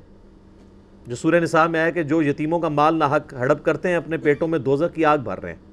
جو 1.06 1.16
سورہ 1.16 1.34
نساء 1.34 1.66
میں 1.66 1.84
ہے 1.84 1.92
کہ 1.92 2.02
جو 2.02 2.22
یتیموں 2.22 2.60
کا 2.60 2.68
مال 2.68 2.94
نہ 2.94 3.04
حق 3.04 3.34
ہڑپ 3.34 3.64
کرتے 3.64 3.88
ہیں، 3.88 3.96
اپنے 3.96 4.16
پیٹوں 4.16 4.48
میں 4.48 4.58
دوزخ 4.58 4.94
کی 4.94 5.04
آگ 5.04 5.18
بھر 5.18 5.40
رہے 5.40 5.52
ہیں۔ 5.52 5.67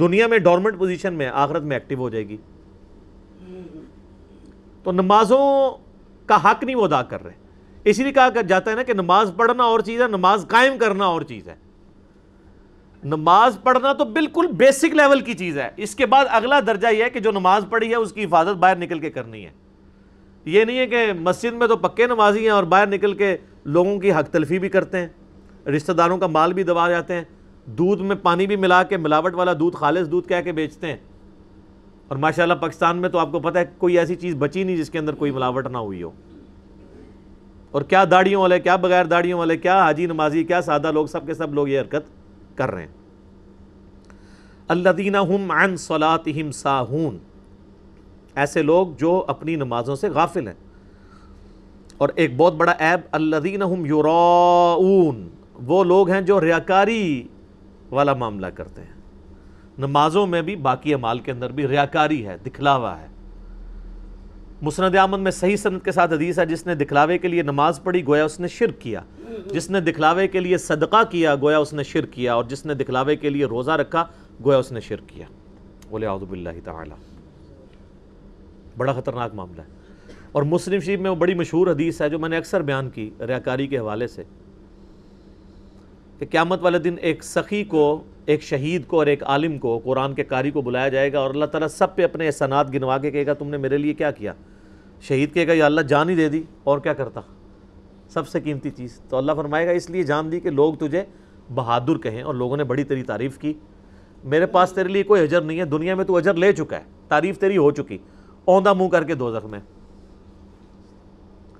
دنیا 0.00 0.26
میں 0.26 0.38
ڈورمنٹ 0.38 0.78
پوزیشن 0.78 1.14
میں 1.14 1.28
آخرت 1.28 1.62
میں 1.62 1.76
ایکٹیو 1.76 1.98
ہو 1.98 2.10
جائے 2.10 2.28
گی۔ 2.28 2.36
تو 4.82 4.92
نمازوں 4.92 5.76
کا 6.26 6.50
حق 6.50 6.64
نہیں 6.64 6.76
وہ 6.76 6.84
ادا 6.84 7.02
کر 7.02 7.24
رہے۔ 7.24 7.32
اسی 7.84 8.02
لیے 8.02 8.12
کہا 8.12 8.28
جاتا 8.48 8.70
ہے 8.70 8.76
نا 8.76 8.82
کہ 8.82 8.92
نماز 8.92 9.32
پڑھنا 9.36 9.62
اور 9.62 9.80
چیز 9.80 10.02
ہے، 10.02 10.08
نماز 10.08 10.46
قائم 10.48 10.78
کرنا 10.78 11.04
اور 11.04 11.22
چیز 11.22 11.48
ہے۔ 11.48 11.54
نماز 13.04 13.58
پڑھنا 13.62 13.92
تو 13.92 14.04
بالکل 14.04 14.46
بیسک 14.46 14.84
لیول 14.84 15.20
کی 15.20 15.34
چیز 15.34 15.58
ہے۔ 15.58 15.70
اس 15.76 15.94
کے 15.94 16.06
بعد 16.06 16.24
اگلا 16.28 16.60
درجہ 16.66 16.88
یہ 16.88 17.04
ہے 17.04 17.10
کہ 17.10 17.20
جو 17.20 17.30
نماز 17.30 17.64
پڑھی 17.70 17.90
ہے، 17.90 17.94
اس 17.94 18.12
کی 18.12 18.24
حفاظت 18.24 18.56
باہر 18.56 18.76
نکل 18.76 18.98
کے 18.98 19.10
کرنی 19.10 19.44
ہے۔ 19.44 19.50
یہ 20.44 20.64
نہیں 20.64 20.78
ہے 20.78 20.86
کہ 20.86 21.12
مسجد 21.20 21.52
میں 21.52 21.66
تو 21.66 21.76
پکے 21.76 22.06
نمازی 22.06 22.40
ہیں 22.40 22.48
اور 22.48 22.64
باہر 22.64 22.86
نکل 22.86 23.14
کے 23.14 23.36
لوگوں 23.64 24.00
کی 24.00 24.12
حق 24.12 24.28
تلفی 24.28 24.58
بھی 24.58 24.68
کرتے 24.68 24.98
ہیں، 24.98 25.08
رشتہ 25.68 25.92
داروں 25.92 26.18
کا 26.18 26.26
مال 26.26 26.52
بھی 26.52 26.62
دبا 26.62 26.90
جاتے 26.90 27.14
ہیں۔ 27.14 27.24
دودھ 27.66 28.02
میں 28.02 28.16
پانی 28.16 28.46
بھی 28.46 28.56
ملا 28.56 28.82
کے 28.82 28.96
ملاوٹ 28.96 29.34
والا 29.34 29.52
دودھ، 29.58 29.76
خالص 29.76 30.10
دودھ 30.10 30.28
کہہ 30.28 30.42
کے 30.44 30.52
بیچتے 30.52 30.86
ہیں۔ 30.86 30.96
اور 32.08 32.16
ماشاءاللہ 32.16 32.54
پاکستان 32.54 32.96
میں 32.96 33.08
تو 33.08 33.18
آپ 33.18 33.32
کو 33.32 33.40
پتہ 33.40 33.58
ہے 33.58 33.64
کوئی 33.78 33.98
ایسی 33.98 34.14
چیز 34.14 34.34
بچی 34.38 34.62
نہیں 34.62 34.76
جس 34.76 34.90
کے 34.90 34.98
اندر 34.98 35.14
کوئی 35.14 35.30
ملاوٹ 35.30 35.66
نہ 35.66 35.78
ہوئی 35.78 36.02
ہو۔ 36.02 36.10
اور 37.70 37.82
کیا 37.82 38.04
داڑیوں 38.10 38.42
والے، 38.42 38.60
کیا 38.60 38.76
بغیر 38.76 39.04
داڑیوں 39.04 39.38
والے، 39.38 39.56
کیا 39.56 39.82
حاجی 39.82 40.06
نمازی، 40.06 40.44
کیا 40.44 40.62
سادہ 40.62 40.92
لوگ، 40.92 41.06
سب 41.06 41.26
کے 41.26 41.34
سب 41.34 41.54
لوگ 41.54 41.68
یہ 41.68 41.80
حرکت 41.80 42.02
کر 42.54 42.70
رہے 42.70 42.80
ہیں۔ 42.80 42.92
اللہ 44.68 45.16
ہم 45.16 45.50
عن 45.50 45.76
صلاتہم 45.76 46.50
ساہون۔ 46.50 47.18
ایسے 48.34 48.62
لوگ 48.62 48.86
جو 48.98 49.24
اپنی 49.26 49.56
نمازوں 49.56 49.96
سے 49.96 50.08
غافل 50.08 50.46
ہیں۔ 50.46 50.54
اور 51.98 52.08
ایک 52.14 52.36
بہت 52.36 52.54
بڑا 52.54 52.72
عیب 52.80 53.00
اللہ 53.12 53.64
ہم 53.64 53.86
یراؤون۔ 53.86 55.28
وہ 55.54 55.84
لوگ 55.84 56.10
ہیں 56.10 56.20
جو 56.20 56.40
ریاکاری 56.40 57.22
والا 57.92 58.14
معاملہ 58.14 58.46
کرتے 58.46 58.82
ہیں۔ 58.82 58.92
نمازوں 59.78 60.26
میں 60.26 60.42
بھی 60.42 60.56
باقی 60.56 60.94
عمال 60.94 61.18
کے 61.18 61.32
اندر 61.32 61.52
بھی 61.52 61.68
ریاکاری 61.68 62.26
ہے، 62.26 62.36
دکھلاوا 62.46 63.00
ہے۔ 63.00 63.06
مسند 64.62 64.96
آمد 64.96 65.18
میں 65.18 65.30
صحیح 65.30 65.56
سنت 65.56 65.84
کے 65.84 65.92
ساتھ 65.92 66.12
حدیث 66.12 66.38
ہے، 66.38 66.46
جس 66.46 66.66
نے 66.66 66.74
دکھلاوے 66.74 67.18
کے 67.18 67.28
لیے 67.28 67.42
نماز 67.42 67.82
پڑھی، 67.82 68.06
گویا 68.06 68.24
اس 68.24 68.40
نے 68.40 68.48
شرک 68.48 68.80
کیا۔ 68.80 69.00
جس 69.52 69.70
نے 69.70 69.80
دکھلاوے 69.80 70.28
کے 70.28 70.40
لیے 70.40 70.58
صدقہ 70.58 71.02
کیا، 71.10 71.34
گویا 71.34 71.58
اس 71.58 71.72
نے 71.72 71.82
شرک 71.82 72.12
کیا۔ 72.12 72.34
اور 72.34 72.44
جس 72.44 72.66
نے 72.66 72.74
دکھلاوے 72.74 73.16
کے 73.16 73.30
لیے 73.30 73.44
روزہ 73.44 73.70
رکھا، 73.70 74.06
گویا 74.44 74.58
اس 74.58 74.72
نے 74.72 74.80
شرک 74.80 75.08
کیا۔ 75.08 75.26
بولے 75.90 76.06
اعوذ 76.06 76.22
باللہ 76.22 76.50
تعالی۔ 76.64 76.94
بڑا 78.76 78.92
خطرناک 78.92 79.34
معاملہ 79.34 79.60
ہے۔ 79.60 79.66
اور 80.32 80.42
مسلم 80.42 80.80
شریف 80.80 81.00
میں 81.00 81.10
وہ 81.10 81.16
بڑی 81.16 81.34
مشہور 81.34 81.66
حدیث 81.66 82.02
ہے 82.02 82.08
جو 82.08 82.18
میں 82.18 82.28
نے 82.28 82.36
اکثر 82.36 82.62
بیان 82.62 82.90
کی، 82.90 83.10
ریاکاری 83.20 83.66
کے 83.66 83.78
حوالے 83.78 84.06
سے۔ 84.06 84.22
کہ 86.22 86.26
قیامت 86.30 86.62
والے 86.62 86.78
دن 86.78 86.94
ایک 87.00 87.24
سخی 87.24 87.64
کو، 87.64 88.02
ایک 88.26 88.42
شہید 88.42 88.86
کو 88.86 88.98
اور 88.98 89.06
ایک 89.06 89.22
عالم 89.22 89.58
کو 89.58 89.78
قرآن 89.78 90.14
کے 90.14 90.24
قاری 90.24 90.50
کو 90.50 90.60
بلایا 90.62 90.88
جائے 90.88 91.12
گا 91.12 91.18
اور 91.18 91.30
اللہ 91.30 91.44
تعالیٰ 91.44 91.68
سب 91.68 91.96
پہ 91.96 92.04
اپنے 92.04 92.26
احسانات 92.26 92.72
گنوا 92.74 92.98
کے 92.98 93.10
کہے 93.10 93.26
گا، 93.26 93.32
تم 93.32 93.48
نے 93.48 93.56
میرے 93.56 93.78
لیے 93.78 93.94
کیا 93.94 94.10
کیا؟ 94.10 94.32
شہید 95.00 95.34
کہے 95.34 95.46
گا، 95.46 95.52
یا 95.52 95.66
اللہ 95.66 95.80
جان 95.80 96.08
ہی 96.08 96.14
دے 96.14 96.28
دی، 96.28 96.42
اور 96.64 96.78
کیا 96.78 96.92
کرتا؟ 96.92 97.20
سب 98.08 98.28
سے 98.28 98.40
قیمتی 98.40 98.70
چیز۔ 98.70 99.00
تو 99.08 99.16
اللہ 99.16 99.32
فرمائے 99.36 99.66
گا، 99.66 99.70
اس 99.70 99.90
لیے 99.90 100.02
جان 100.02 100.32
دی 100.32 100.40
کہ 100.40 100.50
لوگ 100.50 100.74
تجھے 100.74 101.04
بہادر 101.54 101.98
کہیں، 101.98 102.22
اور 102.22 102.34
لوگوں 102.34 102.56
نے 102.56 102.64
بڑی 102.64 102.84
تیری 102.84 103.02
تعریف 103.02 103.38
کی۔ 103.38 103.52
میرے 104.24 104.46
پاس 104.46 104.72
تیرے 104.72 104.88
لیے 104.88 105.02
کوئی 105.02 105.22
اجر 105.22 105.40
نہیں 105.40 105.58
ہے، 105.58 105.64
دنیا 105.64 105.94
میں 105.94 106.04
تو 106.04 106.16
اجر 106.16 106.34
لے 106.34 106.52
چکا 106.52 106.76
ہے، 106.76 106.84
تعریف 107.08 107.38
تیری 107.38 107.56
ہو 107.56 107.70
چکی، 107.70 107.98
اوندہ 108.44 108.72
منہ 108.72 108.88
کر 108.88 109.04
کے 109.04 109.14
دو 109.14 109.34
میں۔ 109.50 109.60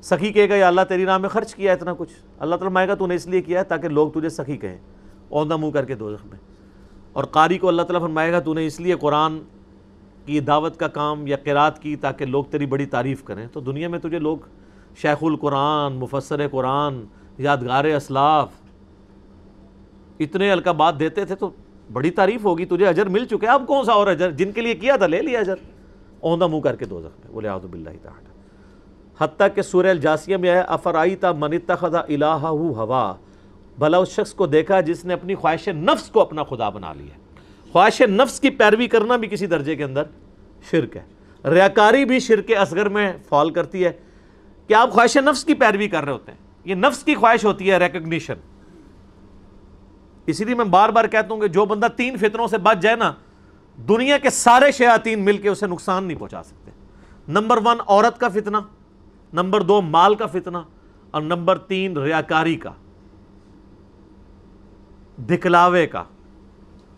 سخی 0.02 0.32
کہے 0.32 0.49
گا، 0.49 0.54
یا 0.54 0.68
اللہ 0.68 0.80
تیری 0.88 1.04
راہ 1.04 1.18
میں 1.18 1.28
خرچ 1.28 1.54
کیا 1.54 1.73
اتنا 1.73 1.94
کچھ؟ 1.99 2.12
اللہ 2.38 2.56
تعالیٰ 2.56 2.73
مائے 2.73 2.88
گا، 2.88 2.94
تو 2.94 3.06
نے 3.06 3.14
اس 3.14 3.26
لیے 3.26 3.42
کیا 3.42 3.59
ہے 3.59 3.64
تاکہ 3.64 3.88
لوگ 3.88 4.11
تجھے 4.11 4.28
سخی 4.28 4.56
کہیں۔ 4.56 4.78
اوندہ 5.28 5.56
منہ 5.56 5.71
کر 5.71 5.85
کے 5.85 5.94
دو 5.94 6.11
میں۔ 6.11 6.38
اور 7.12 7.25
قاری 7.25 7.59
کو 7.59 7.68
اللہ 7.68 7.82
تعالیٰ 7.82 8.00
فرمائے 8.00 8.32
گا، 8.32 8.40
تو 8.40 8.54
نے 8.54 8.66
اس 8.66 8.80
لیے 8.80 8.94
قرآن 9.00 9.38
کی 10.26 10.40
دعوت 10.40 10.76
کا 10.76 10.88
کام 10.88 11.26
یا 11.26 11.37
قرات 11.44 11.82
کی 11.82 11.97
تاکہ 11.97 12.25
لوگ 12.25 12.44
تیری 12.44 12.66
بڑی 12.66 12.87
تعریف 12.87 13.25
کریں۔ 13.25 13.47
تو 13.52 13.61
دنیا 13.61 13.88
میں 13.88 13.99
تجھے 13.99 14.18
لوگ 14.18 14.38
شیخ 14.97 15.18
القرآن، 15.23 15.92
مفسر 15.92 16.49
قرآن، 16.49 17.04
یادگار 17.38 17.85
اسلاف 17.85 18.50
اتنے 20.21 20.52
القابات 20.52 20.99
دیتے 20.99 21.25
تھے 21.25 21.35
تو 21.35 21.50
بڑی 21.92 22.11
تعریف 22.11 22.44
ہوگی، 22.44 22.64
تجھے 22.64 22.87
اجر 22.87 23.06
مل 23.06 23.25
چکے۔ 23.25 23.47
اب 23.47 23.66
کون 23.66 23.85
سا 23.85 23.92
اور 23.92 24.06
اجر؟ 24.06 24.30
جن 24.30 24.52
کے 24.52 24.61
لیے 24.61 24.75
کیا 24.75 24.97
تھا، 24.97 25.06
لے 25.06 25.23
لیا 25.23 25.40
اجر۔ 25.40 25.54
اوندہ 26.21 26.47
منہ 26.47 26.61
کر 26.61 26.76
کے 26.76 26.85
دو 26.85 27.00
میں۔ 27.00 27.32
بولے 27.32 27.49
آدھو 27.49 27.68
باللہ 27.68 27.90
تعالی۔ 28.02 28.31
حتیٰ 29.21 29.49
کہ 29.54 29.62
سورہ 29.62 29.87
الجاسیہ 29.87 30.37
میں 30.37 30.50
ہے 30.50 30.61
افرائی 30.61 31.16
تا 31.16 31.33
منتا 31.33 31.75
خدا 31.75 32.00
الہ 32.00 32.25
ہوا؟ 32.25 33.14
بھلا 33.78 33.99
اس 33.99 34.09
شخص 34.09 34.35
کو 34.35 34.47
دیکھا 34.47 34.81
جس 34.81 35.04
نے 35.04 35.14
اپنی 35.14 35.35
خواہش 35.35 35.69
نفس 35.69 36.09
کو 36.09 36.21
اپنا 36.21 36.45
خدا 36.45 36.69
بنا 36.69 36.92
لیا 36.92 37.19
خواہش 37.73 38.00
نفس 38.00 38.40
کی 38.40 38.50
پیروی 38.50 38.87
کرنا 38.87 39.16
بھی 39.16 39.28
کسی 39.28 39.47
درجے 39.47 39.76
کے 39.76 39.85
اندر 39.85 40.02
شرک 40.71 40.97
ہے۔ 40.97 41.02
ریاکاری 41.49 42.04
بھی 42.04 42.21
شرک 42.21 42.50
اصغر 42.61 42.88
میں 42.88 43.12
فال 43.28 43.50
کرتی 43.50 43.85
ہے۔ 43.85 43.92
کہ 44.66 44.75
آپ 44.75 44.90
خواہش 44.90 45.16
نفس 45.16 45.45
کی 45.45 45.54
پیروی 45.54 45.88
کر 45.88 46.04
رہے 46.04 46.12
ہوتے 46.12 46.33
ہیں؟ 46.33 46.38
یہ 46.64 46.75
نفس 46.75 47.02
کی 47.02 47.14
خواہش 47.14 47.45
ہوتی 47.45 47.71
ہے 47.71 47.78
ریکگنیشن۔ 47.78 48.35
اسی 50.26 50.45
لیے 50.45 50.54
میں 50.54 50.64
بار 50.64 50.88
بار 50.88 51.04
کہتا 51.04 51.35
ہوں 51.35 51.40
کہ 51.40 51.49
جو 51.49 51.64
بندہ 51.64 51.87
تین 51.97 52.16
فطروں 52.16 52.49
سے 52.49 52.59
بچ 52.59 52.83
جائے 52.83 52.97
نا، 52.97 53.12
دنیا 53.88 54.19
کے 54.19 54.31
سارے 54.31 54.73
شیاطین 54.73 55.25
مل 55.25 55.37
کے 55.37 55.49
اسے 55.49 55.66
نقصان 55.66 56.04
نہیں 56.04 56.19
پہنچا 56.19 56.42
سکتے۔ 56.42 56.71
نمبر 57.28 57.59
ون، 57.64 57.76
عورت 57.87 58.21
کا 58.21 58.28
فتنہ۔ 58.28 58.57
نمبر 59.32 59.60
دو، 59.60 59.80
مال 59.80 60.14
کا 60.14 60.26
فتنہ، 60.26 60.58
اور 61.10 61.22
نمبر 61.22 61.58
تین، 61.58 61.96
ریاکاری 61.96 62.56
کا، 62.56 62.70
دکھلاوے 65.18 65.86
کا، 65.86 66.04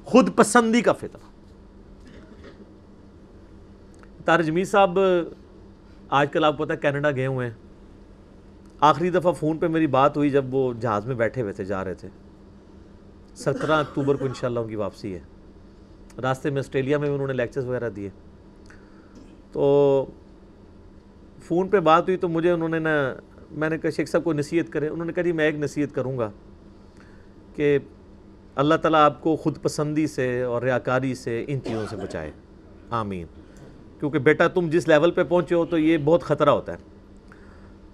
خود 0.05 0.37
پسندی 0.37 0.81
کا 0.81 0.93
فتنہ۔ 0.93 1.29
تارجمی 4.25 4.65
صاحب، 4.65 4.99
آج 6.09 6.33
کل 6.33 6.45
آپ 6.45 6.59
پتہ 6.59 6.73
کینیڈا 6.73 7.11
گئے 7.11 7.27
ہوئے 7.27 7.47
ہیں۔ 7.47 7.55
آخری 8.81 9.11
دفعہ 9.11 9.33
فون 9.33 9.59
پہ 9.59 9.69
میری 9.69 9.87
بات 9.87 10.17
ہوئی 10.17 10.31
جب 10.31 10.55
وہ 10.55 10.73
جہاز 10.81 11.07
میں 11.07 11.15
بیٹھے 11.15 11.43
ہوئے 11.43 11.53
تھے، 11.53 11.65
جا 11.65 11.85
رہے 11.85 11.95
تھے۔ 11.95 12.09
سترہ 13.35 13.73
اکتوبر 13.73 14.15
کو 14.15 14.25
انشاءاللہ 14.25 14.61
ان 14.61 14.69
کی 14.69 14.77
واپسی 14.77 15.15
ہے۔ 15.15 15.21
راستے 16.23 16.51
میں 16.51 16.59
آسٹریلیا 16.59 16.99
میں 16.99 17.09
انہوں 17.09 17.27
نے 17.27 17.33
لیکچرز 17.33 17.65
وغیرہ 17.65 17.91
دیے۔ 17.91 18.11
تو 19.53 20.07
فون 21.45 21.69
پہ 21.69 21.81
بات 21.81 22.03
ہوئی 22.03 22.17
تو 22.17 22.29
مجھے 22.29 22.51
انہوں 22.51 22.69
نے 22.69 22.79
نا 22.79 23.15
میں 23.51 23.71
نے 23.71 23.79
کہا، 23.79 23.91
شیخ 23.91 24.09
صاحب 24.09 24.25
کو 24.25 24.33
نصیحت 24.33 24.73
کرے 24.73 24.89
انہوں 24.89 25.07
نے 25.07 25.13
کہا 25.13 25.23
جی 25.23 25.33
میں 25.33 25.45
ایک 25.45 25.55
نصیحت 25.55 25.95
کروں 25.95 26.19
گا 26.19 26.31
کہ 27.55 27.79
اللہ 28.55 28.75
تعالیٰ 28.75 29.01
آپ 29.01 29.21
کو 29.21 29.37
خود 29.37 29.59
پسندی 29.63 30.07
سے 30.07 30.43
اور 30.43 30.63
ریاکاری 30.63 31.15
سے 31.15 31.45
ان 31.49 31.61
چیزوں 31.61 31.87
سے 31.91 31.97
بچائے۔ 31.97 32.31
آمین۔ 32.91 33.27
کیونکہ 34.01 34.19
بیٹا، 34.19 34.49
تم 34.49 34.69
جس 34.71 34.89
لیول 34.89 35.11
پہ 35.11 35.25
پہنچے 35.25 35.55
ہو 35.55 35.67
تو 35.67 35.79
یہ 35.79 35.99
بہت 35.99 36.23
خطرہ 36.23 36.51
ہوتا 36.51 36.73
ہے۔ 36.73 36.79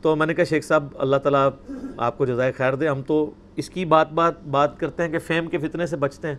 تو 0.03 0.17
میں 0.17 0.27
نے 0.27 0.35
کہا، 0.35 0.45
شیخ 0.45 0.65
صاحب، 0.65 0.87
اللہ 0.95 1.17
تعالیٰ 1.17 1.51
آپ 1.97 2.19
کو 2.19 2.27
جزائے 2.27 2.53
خیر 2.53 2.75
دے۔ 2.75 2.89
ہم 2.89 3.03
تو 3.03 3.31
اس 3.57 3.71
کی 3.71 3.85
بات 3.85 4.13
بات 4.13 4.47
بات 4.47 4.81
کرتے 4.81 5.03
ہیں 5.03 5.11
کہ 5.11 5.19
فیم 5.19 5.47
کے 5.47 5.59
فتنے 5.59 5.87
سے 5.87 5.97
بچتے 5.97 6.29
ہیں۔ 6.29 6.37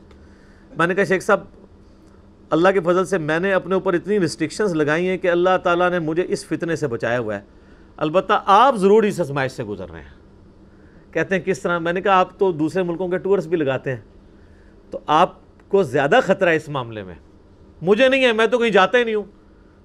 میں 0.78 0.88
نے 0.88 0.96
کہا، 0.96 1.04
شیخ 1.04 1.24
صاحب 1.24 1.40
اللہ 2.52 2.70
کے 2.70 2.80
فضل 2.80 3.06
سے 3.06 3.18
میں 3.18 3.40
نے 3.40 3.54
اپنے 3.54 3.74
اوپر 3.74 3.94
اتنی 3.94 4.20
ریسٹرکشنز 4.20 4.74
لگائی 4.74 5.08
ہیں 5.08 5.18
کہ 5.18 5.28
اللہ 5.28 5.50
تعالیٰ 5.64 5.90
نے 5.90 6.00
مجھے 6.00 6.26
اس 6.28 6.46
فتنے 6.46 6.76
سے 6.76 6.88
بچایا 6.88 7.20
ہوا 7.20 7.36
ہے۔ 7.36 7.42
البتہ 7.98 8.44
آپ 8.46 8.76
ضرور 8.76 9.04
اس 9.04 9.20
ازمائش 9.20 9.52
سے 9.52 9.64
گزر 9.64 9.90
رہے 9.90 10.00
ہیں۔ 10.00 10.10
کہتے 11.14 11.36
ہیں 11.36 11.42
کس 11.42 11.60
طرح؟ 11.60 11.80
میں 11.80 11.94
نے 11.94 12.02
کہا 12.02 12.14
آپ 12.14 12.40
تو 12.40 12.52
دوسرے 12.52 12.84
ملکوں 12.84 13.08
کے 13.08 13.18
ٹورس 13.18 13.48
بھی 13.48 13.58
لگاتے 13.58 13.92
ہیں۔ 13.92 14.02
تو 14.92 15.00
آپ 15.08 15.36
کو 15.70 15.84
زیادہ 15.84 16.20
خطرہ 16.24 16.50
ہے 16.50 16.56
اس 16.56 16.70
معاملے 16.70 17.04
میں۔ 17.04 17.16
مجھے 17.82 18.10
نہیں 18.10 18.26
ہے، 18.26 18.32
میں 18.32 18.48
تو 18.48 18.58
کہیں 18.58 18.70
جاتا 18.70 18.98
ہی 18.98 19.04
نہیں 19.04 19.16
ہوں۔ 19.16 19.24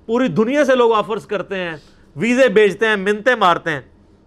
پوری 0.06 0.28
دنیا 0.28 0.64
سے 0.64 0.74
لوگ 0.74 0.92
آفرز 0.92 1.26
کرتے 1.26 1.54
ہیں 1.54 1.76
ویزے 2.16 2.48
بیچتے 2.48 2.86
ہیں، 2.86 2.96
منتیں 2.96 3.34
مارتے 3.34 3.70
ہیں۔ 3.70 3.80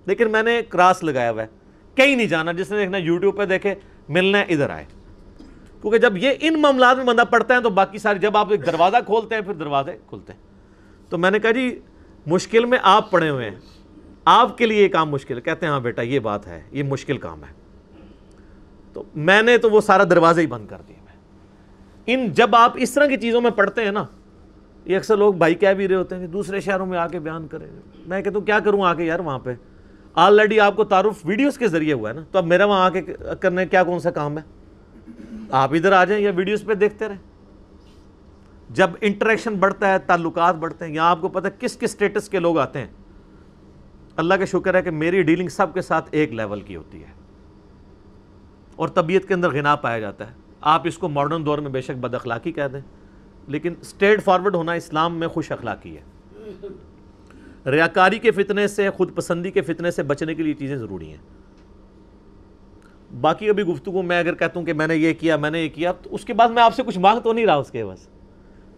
لیکن 0.05 0.31
میں 0.31 0.43
نے 0.43 0.61
کراس 0.69 1.03
لگایا 1.03 1.31
ہوا 1.31 1.41
ہے۔ 1.41 1.47
کہیں 1.95 2.15
نہیں 2.15 2.27
جانا، 2.27 2.51
جس 2.51 2.71
نے 2.71 2.77
دیکھنا 2.77 2.97
یوٹیوب 2.97 3.37
پہ 3.37 3.45
دیکھے، 3.45 3.75
ملنا 4.09 4.39
ادھر 4.39 4.69
آئے۔ 4.69 4.85
کیونکہ 5.81 5.97
جب 5.97 6.17
یہ 6.17 6.31
ان 6.41 6.61
معاملات 6.61 6.97
میں 6.97 7.05
بندہ 7.05 7.23
پڑھتا 7.29 7.55
ہے 7.55 7.61
تو 7.61 7.69
باقی 7.69 7.97
سارے 7.97 8.19
جب 8.19 8.37
آپ 8.37 8.51
ایک 8.51 8.65
دروازہ 8.65 8.97
کھولتے 9.05 9.35
ہیں، 9.35 9.41
پھر 9.41 9.53
دروازے 9.53 9.97
کھلتے 10.07 10.33
ہیں۔ 10.33 10.39
تو 11.09 11.17
میں 11.17 11.31
نے 11.31 11.39
کہا 11.39 11.51
جی 11.51 11.79
مشکل 12.25 12.65
میں 12.65 12.77
آپ 12.83 13.11
پڑھے 13.11 13.29
ہوئے 13.29 13.49
ہیں۔ 13.49 13.59
آپ 14.25 14.57
کے 14.57 14.65
لیے 14.65 14.83
یہ 14.83 14.87
کام 14.87 15.09
مشکل 15.09 15.35
ہے۔ 15.35 15.41
کہتے 15.41 15.65
ہیں 15.65 15.73
ہاں 15.73 15.79
بیٹا، 15.79 16.01
یہ 16.01 16.19
بات 16.19 16.47
ہے، 16.47 16.63
یہ 16.71 16.83
مشکل 16.83 17.17
کام 17.17 17.43
ہے۔ 17.43 17.53
تو 18.93 19.03
میں 19.15 19.41
نے 19.41 19.57
تو 19.57 19.69
وہ 19.69 19.81
سارا 19.81 20.03
دروازہ 20.03 20.41
ہی 20.41 20.47
بند 20.47 20.67
کر 20.67 20.77
دیا 20.87 20.95
میں۔ 21.05 21.15
ان 22.05 22.31
جب 22.31 22.55
آپ 22.55 22.71
اس 22.75 22.91
طرح 22.91 23.05
کی 23.05 23.17
چیزوں 23.17 23.41
میں 23.41 23.51
پڑھتے 23.51 23.85
ہیں 23.85 23.91
نا، 23.91 24.05
یہ 24.85 24.97
اکثر 24.97 25.17
لوگ 25.17 25.33
بھائی 25.33 25.55
کہہ 25.55 25.69
بھی 25.69 25.87
رہے 25.87 25.95
ہوتے 25.95 26.15
ہیں 26.15 26.27
کہ 26.27 26.31
دوسرے 26.31 26.59
شہروں 26.59 26.85
میں 26.85 26.97
آ 26.97 27.07
کے 27.07 27.19
بیان 27.19 27.47
کریں۔ 27.47 27.67
میں 28.07 28.21
کہتا 28.21 28.39
ہوں، 28.39 28.45
کیا 28.45 28.59
کروں 28.59 28.83
آ 28.83 28.93
کے 28.93 29.03
یار 29.03 29.19
وہاں 29.19 29.39
پہ؟ 29.39 29.53
آلریڈی 30.15 30.59
آپ 30.59 30.75
کو 30.75 30.83
تعارف 30.83 31.13
ویڈیوز 31.23 31.57
کے 31.57 31.67
ذریعے 31.67 31.93
ہوا 31.93 32.09
ہے 32.09 32.13
نا۔ 32.13 32.21
تو 32.31 32.37
اب 32.37 32.45
میرا 32.45 32.65
وہاں 32.65 32.85
آ 32.85 32.89
کے 32.89 33.01
کرنے 33.41 33.65
کیا 33.65 33.83
کون 33.83 33.99
سا 33.99 34.11
کام 34.11 34.37
ہے؟ 34.37 34.58
آپ 35.51 35.73
ادھر 35.73 35.91
آ 35.91 36.05
جائیں 36.05 36.23
یا 36.23 36.31
ویڈیوز 36.35 36.63
پہ 36.65 36.73
دیکھتے 36.73 37.07
رہیں۔ 37.07 37.17
جب 38.69 38.89
انٹریکشن 39.01 39.53
بڑھتا 39.53 39.93
ہے، 39.93 39.99
تعلقات 39.99 40.55
بڑھتے 40.55 40.85
ہیں 40.85 40.93
یہاں 40.93 41.09
آپ 41.09 41.21
کو 41.21 41.29
پتہ 41.29 41.47
کس 41.59 41.77
کس 41.77 41.91
سٹیٹس 41.91 42.29
کے 42.29 42.39
لوگ 42.39 42.57
آتے 42.57 42.79
ہیں، 42.79 42.87
اللہ 44.15 44.33
کا 44.33 44.45
شکر 44.45 44.75
ہے 44.75 44.81
کہ 44.81 44.91
میری 44.91 45.23
ڈیلنگ 45.23 45.47
سب 45.47 45.73
کے 45.73 45.81
ساتھ 45.81 46.09
ایک 46.11 46.33
لیول 46.33 46.61
کی 46.61 46.75
ہوتی 46.75 47.03
ہے۔ 47.03 47.11
اور 48.75 48.87
طبیعت 48.87 49.27
کے 49.27 49.33
اندر 49.33 49.49
غنا 49.49 49.75
پایا 49.75 49.99
جاتا 49.99 50.27
ہے۔ 50.27 50.35
آپ 50.61 50.81
اس 50.83 50.97
کو 50.97 51.09
ماڈرن 51.09 51.45
دور 51.45 51.57
میں 51.57 51.69
بے 51.69 51.81
شک 51.81 51.91
بد 51.91 52.13
اخلاقی 52.13 52.51
کہہ 52.51 52.67
دیں۔ 52.73 52.81
لیکن 53.47 53.73
اسٹیٹ 53.81 54.23
فارورڈ 54.23 54.55
ہونا 54.55 54.71
اسلام 54.71 55.19
میں 55.19 55.27
خوش 55.27 55.51
اخلاقی 55.51 55.97
ہے۔ 55.97 56.01
ریاکاری 57.69 58.19
کے 58.19 58.31
فتنے 58.31 58.67
سے، 58.67 58.89
خود 58.89 59.15
پسندی 59.15 59.51
کے 59.51 59.61
فتنے 59.61 59.91
سے 59.91 60.03
بچنے 60.03 60.35
کے 60.35 60.43
لیے 60.43 60.53
چیزیں 60.53 60.77
ضروری 60.77 61.09
ہیں۔ 61.09 61.17
باقی 63.21 63.49
ابھی 63.49 63.63
گفتگو 63.63 64.01
میں 64.01 64.19
اگر 64.19 64.33
کہتا 64.33 64.59
ہوں 64.59 64.65
کہ 64.65 64.73
میں 64.73 64.87
نے 64.87 64.95
یہ 64.95 65.13
کیا، 65.13 65.35
میں 65.35 65.49
نے 65.49 65.63
یہ 65.63 65.69
کیا، 65.69 65.91
تو 65.91 66.15
اس 66.15 66.25
کے 66.25 66.33
بعد 66.33 66.49
میں 66.49 66.63
آپ 66.63 66.75
سے 66.75 66.83
کچھ 66.83 66.99
مانگ 66.99 67.19
تو 67.19 67.33
نہیں 67.33 67.45
رہا 67.45 67.55
اس 67.55 67.71
کے 67.71 67.85
بس۔ 67.85 68.07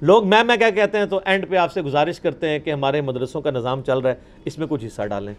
لوگ 0.01 0.27
میں 0.27 0.43
میں 0.43 0.57
کیا 0.57 0.69
کہتے 0.69 0.97
ہیں 0.97 1.05
تو 1.05 1.19
اینڈ 1.25 1.49
پہ 1.49 1.55
آپ 1.55 1.73
سے 1.73 1.81
گزارش 1.81 2.19
کرتے 2.19 2.49
ہیں 2.49 2.59
کہ 2.59 2.73
ہمارے 2.73 3.01
مدرسوں 3.01 3.41
کا 3.41 3.51
نظام 3.51 3.81
چل 3.81 3.97
رہا 3.97 4.09
ہے، 4.09 4.15
اس 4.45 4.57
میں 4.57 4.67
کچھ 4.67 4.85
حصہ 4.85 5.01
ڈالیں۔ 5.01 5.33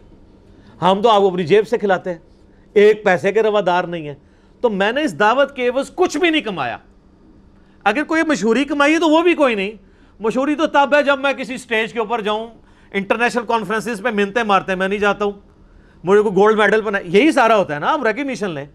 ہم 0.81 1.01
تو 1.01 1.09
آپ 1.09 1.21
کو 1.21 1.27
اپنی 1.27 1.43
جیب 1.43 1.67
سے 1.67 1.77
کھلاتے 1.77 2.09
ہیں۔ 2.09 2.17
ایک 2.73 3.03
پیسے 3.03 3.31
کے 3.31 3.43
روادار 3.43 3.83
نہیں 3.83 4.07
ہے 4.07 4.15
تو 4.61 4.69
میں 4.69 4.91
نے 4.91 5.03
اس 5.03 5.19
دعوت 5.19 5.55
کے 5.55 5.67
عوض 5.67 5.91
کچھ 5.95 6.17
بھی 6.17 6.29
نہیں 6.29 6.41
کمایا۔ 6.41 6.77
اگر 7.83 8.03
کوئی 8.03 8.23
مشہوری 8.27 8.63
کمائی 8.63 8.93
ہے 8.93 8.99
تو 8.99 9.09
وہ 9.09 9.21
بھی 9.21 9.33
کوئی 9.33 9.55
نہیں۔ 9.55 9.71
مشہوری 10.19 10.55
تو 10.55 10.67
تب 10.67 10.95
ہے 10.95 11.03
جب 11.03 11.19
میں 11.19 11.33
کسی 11.33 11.57
سٹیج 11.57 11.93
کے 11.93 11.99
اوپر 11.99 12.21
جاؤں 12.21 12.47
انٹرنیشنل 12.91 13.43
کانفرنسز 13.47 14.01
پہ 14.01 14.09
منتے 14.09 14.43
مارتے 14.43 14.71
ہیں 14.71 14.79
میں 14.79 14.87
نہیں 14.87 14.99
جاتا 14.99 15.25
ہوں۔ 15.25 15.31
مجھے 16.03 16.21
کو 16.21 16.31
گولڈ 16.31 16.57
میڈل 16.57 16.81
بنا، 16.81 16.99
یہی 17.05 17.31
سارا 17.31 17.57
ہوتا 17.57 17.75
ہے 17.75 17.79
نا، 17.79 17.93
ہم 17.93 18.03
ریکگنیشن 18.03 18.49
لیں۔ 18.49 18.65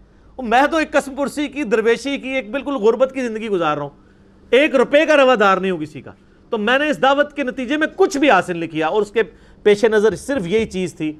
میں 0.41 0.61
تو 0.71 0.77
ایک 0.77 0.91
قسم 0.91 1.15
پرسی 1.15 1.47
کی، 1.47 1.63
درویشی 1.63 2.17
کی، 2.17 2.29
ایک 2.29 2.51
بالکل 2.51 2.73
غربت 2.73 3.11
کی 3.13 3.21
زندگی 3.21 3.49
گزار 3.49 3.75
رہا 3.75 3.83
ہوں۔ 3.83 3.89
ایک 4.49 4.75
روپے 4.75 5.05
کا 5.05 5.17
روادار 5.17 5.57
نہیں 5.57 5.71
ہوں 5.71 5.79
کسی 5.79 6.01
کا۔ 6.01 6.11
تو 6.49 6.57
میں 6.57 6.79
نے 6.79 6.89
اس 6.89 7.01
دعوت 7.01 7.35
کے 7.35 7.43
نتیجے 7.43 7.77
میں 7.77 7.87
کچھ 7.95 8.17
بھی 8.17 8.31
حاصل 8.31 8.57
نہیں 8.57 8.69
کیا 8.69 8.87
اور 8.87 9.01
اس 9.01 9.11
کے 9.11 9.23
پیش 9.63 9.85
نظر 9.85 10.15
صرف 10.15 10.47
یہی 10.47 10.65
چیز 10.65 10.95
تھی 10.95 11.13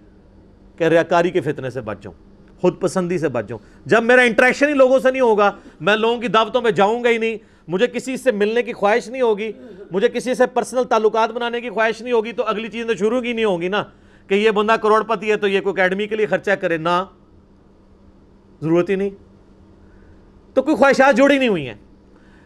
کہ 0.78 0.84
ریاکاری 0.84 1.30
کے 1.30 1.42
فتنے 1.42 1.70
سے 1.70 1.82
بچ 1.82 1.98
جاؤں، 2.02 2.16
خود 2.62 2.82
پسندی 2.82 3.18
سے 3.18 3.30
بچ 3.30 3.48
جاؤں۔ 3.48 3.60
جب 3.86 4.04
میرا 4.04 4.22
انٹریکشن 4.22 4.68
ہی 4.70 4.74
لوگوں 4.74 5.00
سے 5.00 5.12
نہیں 5.12 5.22
ہوگا، 5.22 5.52
میں 5.80 5.96
لوگوں 5.96 6.18
کی 6.18 6.28
دعوتوں 6.28 6.62
میں 6.62 6.72
جاؤں 6.72 7.04
گا 7.04 7.10
ہی 7.10 7.18
نہیں۔ 7.18 7.38
مجھے 7.68 7.88
کسی 7.88 8.18
سے 8.18 8.32
ملنے 8.32 8.64
کی 8.64 8.74
خواہش 8.74 9.08
نہیں 9.08 9.22
ہوگی، 9.22 9.52
مجھے 9.92 10.10
کسی 10.10 10.36
سے 10.36 10.46
پرسنل 10.46 10.84
تعلقات 10.84 11.30
بنانے 11.30 11.62
کی 11.62 11.70
خواہش 11.70 12.02
نہیں 12.02 12.14
ہوگی 12.14 12.32
تو 12.32 12.44
اگلی 12.44 12.68
چیز 12.68 12.88
تو 12.88 12.96
شروع 12.96 13.22
کی 13.22 13.34
نہیں 13.34 13.46
ہوگی 13.46 13.68
نا 13.68 13.84
کہ 14.28 14.34
یہ 14.34 14.52
بندہ 14.52 14.76
کروڑ 14.82 15.04
پتی 15.04 15.32
ہے 15.32 15.36
تو 15.36 15.48
یہ 15.48 15.62
کوئی 15.62 15.82
اکیڈمی 15.82 16.08
کے 16.08 16.16
لیے 16.16 16.26
خرچہ 16.26 16.52
کرے۔ 16.52 16.78
نہ۔ 16.78 17.04
ضرورت 18.62 18.89
ہی 18.89 18.96
نہیں۔ 18.96 19.10
تو 20.54 20.62
کوئی 20.62 20.75
خواہشات 20.75 21.18
جوڑی 21.18 21.38
نہیں 21.38 21.50
ہوئی 21.50 21.68
ہیں۔ 21.68 21.75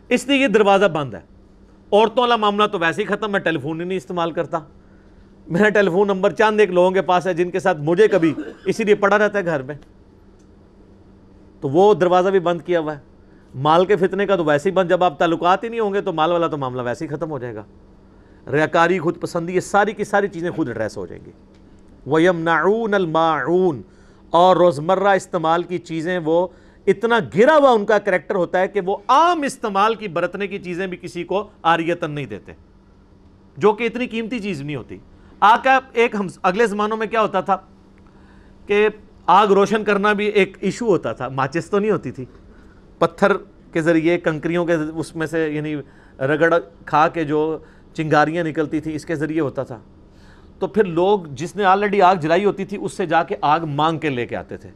اس 0.10 0.28
لیے 0.28 0.38
یہ 0.38 0.48
دروازہ 0.48 0.86
بند 0.86 1.14
ہے۔ 1.14 1.20
عورتوں 1.92 2.24
والا 2.24 2.36
معاملہ 2.36 2.68
تو 2.68 2.80
ویسے 2.80 3.02
ہی 3.02 3.08
ختم، 3.08 3.32
میں 3.32 3.40
ٹیلی 3.40 3.60
فون 3.60 3.82
ہی 3.82 3.86
نہیں 3.86 3.98
استعمال 3.98 4.32
کرتا۔ 4.32 4.60
میرا 5.48 5.70
ٹیلی 5.70 5.90
فون 5.90 6.08
نمبر 6.08 6.32
چاند 6.32 6.60
ایک 6.60 6.70
لوگوں 6.70 6.92
کے 6.92 7.02
پاس 7.02 7.28
ہے 7.28 7.34
جن 7.34 7.52
کے 7.52 7.60
ساتھ 7.60 7.78
مجھے 7.82 8.08
کبھی 8.08 8.34
اسی 8.66 8.84
لیے 8.84 8.96
پڑا 8.96 9.18
رہتا 9.18 9.40
ہے 9.40 9.46
گھر 9.46 9.62
میں۔ 9.62 9.76
تو 11.62 11.70
وہ 11.70 11.94
دروازہ 11.94 12.30
بھی 12.30 12.40
بند 12.40 12.62
کیا 12.62 12.80
ہوا 12.80 12.96
ہے۔ 12.96 13.00
مال 13.56 13.86
کے 13.86 13.96
فتنے 13.96 14.26
کا 14.26 14.36
تو 14.36 14.46
ویسے 14.46 14.70
ہی 14.70 14.76
بند، 14.76 14.90
جب 14.90 15.04
آپ 15.04 15.20
تعلقات 15.20 15.64
ہی 15.64 15.70
نہیں 15.70 15.80
ہوں 15.80 15.94
گے 15.94 16.02
تو 16.02 16.14
مال 16.14 16.32
والا 16.32 16.48
تو 16.48 16.58
معاملہ 16.58 16.82
ویسے 16.82 17.06
ہی 17.06 17.16
ختم 17.16 17.32
ہو 17.32 17.40
جائے 17.40 17.56
گا۔ 17.56 17.64
ریاکاری، 18.52 19.00
خود 19.00 19.22
پسندی، 19.22 19.56
یہ 19.56 19.60
ساری 19.60 19.92
کی 19.92 20.04
ساری 20.04 20.28
چیزیں 20.28 20.52
خود 20.52 20.68
ایڈریس 20.68 20.98
ہو 20.98 21.06
جائیں 21.06 21.26
گی۔ 21.26 21.32
وَيَمْنَعُونَ 22.10 22.96
الْمَاعُونَ۔ 22.96 23.82
اور 24.34 24.56
روزمرہ 24.56 25.08
استعمال 25.08 25.64
کی 25.64 25.78
چیزیں 25.78 26.20
وہ 26.20 26.48
اتنا 26.88 27.20
گرا 27.38 27.58
ہوا 27.58 27.72
ان 27.72 27.86
کا 27.86 27.98
کریکٹر 27.98 28.36
ہوتا 28.36 28.60
ہے 28.60 28.68
کہ 28.68 28.82
وہ 28.86 28.98
عام 29.08 29.42
استعمال 29.42 29.96
کی 29.96 30.08
برتنے 30.08 30.48
کی 30.48 30.60
چیزیں 30.60 30.88
بھی 30.88 30.98
کسی 31.02 31.24
کو 31.24 31.50
آریتن 31.62 32.12
نہیں 32.12 32.26
دیتے۔ 32.26 32.52
جو 33.58 33.74
کہ 33.74 33.84
اتنی 33.84 34.08
قیمتی 34.08 34.40
چیز 34.40 34.62
نہیں 34.62 34.76
ہوتی۔ 34.76 34.98
آقا، 35.40 35.80
ایک 35.94 36.16
ہم، 36.16 36.28
اگلے 36.44 36.68
زمانوں 36.68 36.98
میں 36.98 37.08
کیا 37.08 37.22
ہوتا 37.22 37.42
تھا 37.42 37.58
کہ 38.68 38.90
آگ 39.26 39.48
روشن 39.48 39.84
کرنا 39.84 40.14
بھی 40.14 40.26
ایک 40.26 40.58
ایشو 40.60 40.86
ہوتا 40.86 41.14
تھا۔ 41.14 41.30
ماچس 41.30 41.70
تو 41.70 41.80
نہیں 41.80 41.92
ہوتی 41.92 42.12
تھی۔ 42.12 42.26
پتھر 43.00 43.32
کے 43.72 43.82
ذریعے 43.82 44.18
کنکریوں 44.18 44.66
کے، 44.66 44.74
اس 44.96 45.16
میں 45.16 45.28
سے 45.28 45.50
یعنی 45.50 45.76
رگڑ 46.20 46.54
کھا 46.86 47.08
کے 47.08 47.24
جو 47.24 47.58
چنگاریاں 47.94 48.44
نکلتی 48.44 48.80
تھی 48.80 48.96
اس 48.96 49.06
کے 49.06 49.16
ذریعے 49.16 49.42
ہوتا 49.42 49.64
تھا۔ 49.64 49.80
تو 50.60 50.68
پھر 50.68 50.84
لوگ 50.84 51.20
جس 51.20 51.56
نے 51.56 51.64
آلریڈی 51.64 52.02
آگ 52.02 52.16
جلائی 52.16 52.46
ہوتی 52.46 52.66
تھی، 52.66 52.78
اس 52.82 52.94
سے 52.94 53.06
جا 53.06 53.24
کے 53.24 53.36
آگ 53.42 53.60
مانگ 53.60 54.00
کے 54.00 54.10
لے 54.10 54.26
کے 54.26 54.36
آتے 54.36 54.58
تھے۔ 54.58 54.70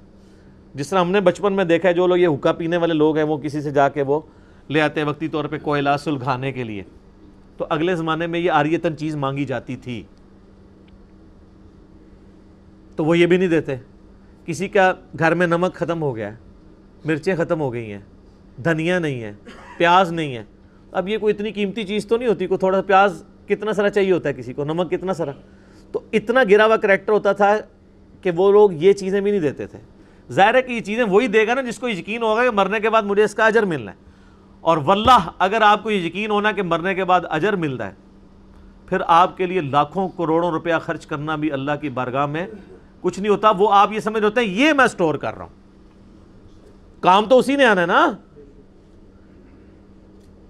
جس 0.75 0.89
طرح 0.89 0.99
ہم 0.99 1.11
نے 1.11 1.21
بچپن 1.21 1.53
میں 1.53 1.63
دیکھا 1.63 1.89
ہے، 1.89 1.93
جو 1.93 2.07
لوگ 2.07 2.17
یہ 2.17 2.27
حکا 2.27 2.51
پینے 2.51 2.77
والے 2.77 2.93
لوگ 2.93 3.15
ہیں، 3.15 3.23
وہ 3.23 3.37
کسی 3.37 3.61
سے 3.61 3.71
جا 3.71 3.89
کے 3.89 4.01
وہ 4.01 4.21
لے 4.69 4.81
آتے 4.81 4.99
ہیں 4.99 5.07
وقتی 5.07 5.27
طور 5.27 5.45
پہ 5.45 5.57
کوئلہ 5.61 5.89
سلگھانے 5.99 6.51
کے 6.51 6.63
لیے۔ 6.63 6.83
تو 7.57 7.65
اگلے 7.69 7.95
زمانے 7.95 8.27
میں 8.27 8.39
یہ 8.39 8.51
آریتن 8.51 8.97
چیز 8.97 9.15
مانگی 9.15 9.45
جاتی 9.45 9.75
تھی۔ 9.75 10.03
تو 12.95 13.05
وہ 13.05 13.17
یہ 13.17 13.25
بھی 13.25 13.37
نہیں 13.37 13.49
دیتے۔ 13.49 13.75
کسی 14.45 14.67
کا 14.67 14.93
گھر 15.19 15.33
میں 15.33 15.47
نمک 15.47 15.73
ختم 15.73 16.01
ہو 16.01 16.15
گیا 16.15 16.31
ہے 16.31 16.35
مرچیں 17.05 17.35
ختم 17.35 17.61
ہو 17.61 17.73
گئی 17.73 17.91
ہیں، 17.91 17.99
دھنیا 18.63 18.99
نہیں 18.99 19.23
ہے 19.23 19.33
پیاز 19.77 20.11
نہیں 20.11 20.35
ہے 20.35 20.43
اب 20.91 21.09
یہ 21.09 21.17
کوئی 21.17 21.33
اتنی 21.33 21.51
قیمتی 21.51 21.83
چیز 21.83 22.07
تو 22.07 22.17
نہیں 22.17 22.29
ہوتی، 22.29 22.47
کوئی 22.47 22.57
تھوڑا 22.57 22.77
سا 22.77 22.81
پیاز 22.81 23.23
کتنا 23.47 23.73
سرا 23.73 23.89
چاہیے 23.89 24.11
ہوتا 24.11 24.29
ہے 24.29 24.33
کسی 24.33 24.53
کو؟ 24.53 24.63
نمک 24.63 24.91
کتنا 24.91 25.13
سرا 25.13 25.31
تو 25.97 26.03
اتنا 26.13 26.43
گرا 26.51 26.65
ہوا 26.65 26.77
کریکٹر 26.77 27.11
ہوتا 27.11 27.31
تھا 27.31 27.57
کہ 28.21 28.31
وہ 28.31 28.51
لوگ 28.51 28.71
یہ 28.71 28.93
چیزیں 28.93 29.21
بھی 29.21 29.31
نہیں 29.31 29.41
دیتے 29.41 29.67
تھے۔ 29.67 29.79
ظاہر 30.31 30.55
ہے 30.55 30.61
کہ 30.61 30.71
یہ 30.71 30.79
چیزیں 30.79 31.03
وہی 31.03 31.27
دے 31.27 31.47
گا 31.47 31.53
نا 31.53 31.61
جس 31.61 31.79
کو 31.79 31.89
یقین 31.89 32.23
ہوگا 32.23 32.43
کہ 32.43 32.51
مرنے 32.51 32.79
کے 32.79 32.89
بعد 32.89 33.03
مجھے 33.03 33.23
اس 33.23 33.35
کا 33.35 33.45
اجر 33.45 33.63
ملنا 33.63 33.91
ہے۔ 33.91 33.95
اور 34.61 34.77
واللہ، 34.85 35.29
اگر 35.37 35.61
آپ 35.61 35.83
کو 35.83 35.91
یہ 35.91 36.07
یقین 36.07 36.31
ہونا 36.31 36.51
کہ 36.51 36.63
مرنے 36.63 36.95
کے 36.95 37.03
بعد 37.03 37.21
اجر 37.29 37.55
ملتا 37.55 37.87
ہے، 37.87 37.91
پھر 38.85 38.97
آپ 39.07 39.37
کے 39.37 39.45
لیے 39.45 39.61
لاکھوں 39.61 40.09
کروڑوں 40.09 40.51
روپیہ 40.51 40.73
خرچ 40.81 41.05
کرنا 41.05 41.35
بھی 41.35 41.51
اللہ 41.51 41.71
کی 41.81 41.89
بارگاہ 41.89 42.25
میں 42.25 42.47
کچھ 43.01 43.19
نہیں 43.19 43.31
ہوتا۔ 43.31 43.49
وہ 43.49 43.73
آپ 43.73 43.91
یہ 43.91 43.99
سمجھ 43.99 44.23
ہوتے 44.23 44.41
ہیں، 44.41 44.47
یہ 44.47 44.73
میں 44.73 44.87
سٹور 44.87 45.15
کر 45.15 45.33
رہا 45.33 45.45
ہوں۔ 45.45 45.53
کام 46.99 47.25
تو 47.25 47.37
اسی 47.37 47.55
نے 47.55 47.65
آنا 47.65 47.81
ہے 47.81 47.85
نا۔ 47.85 48.11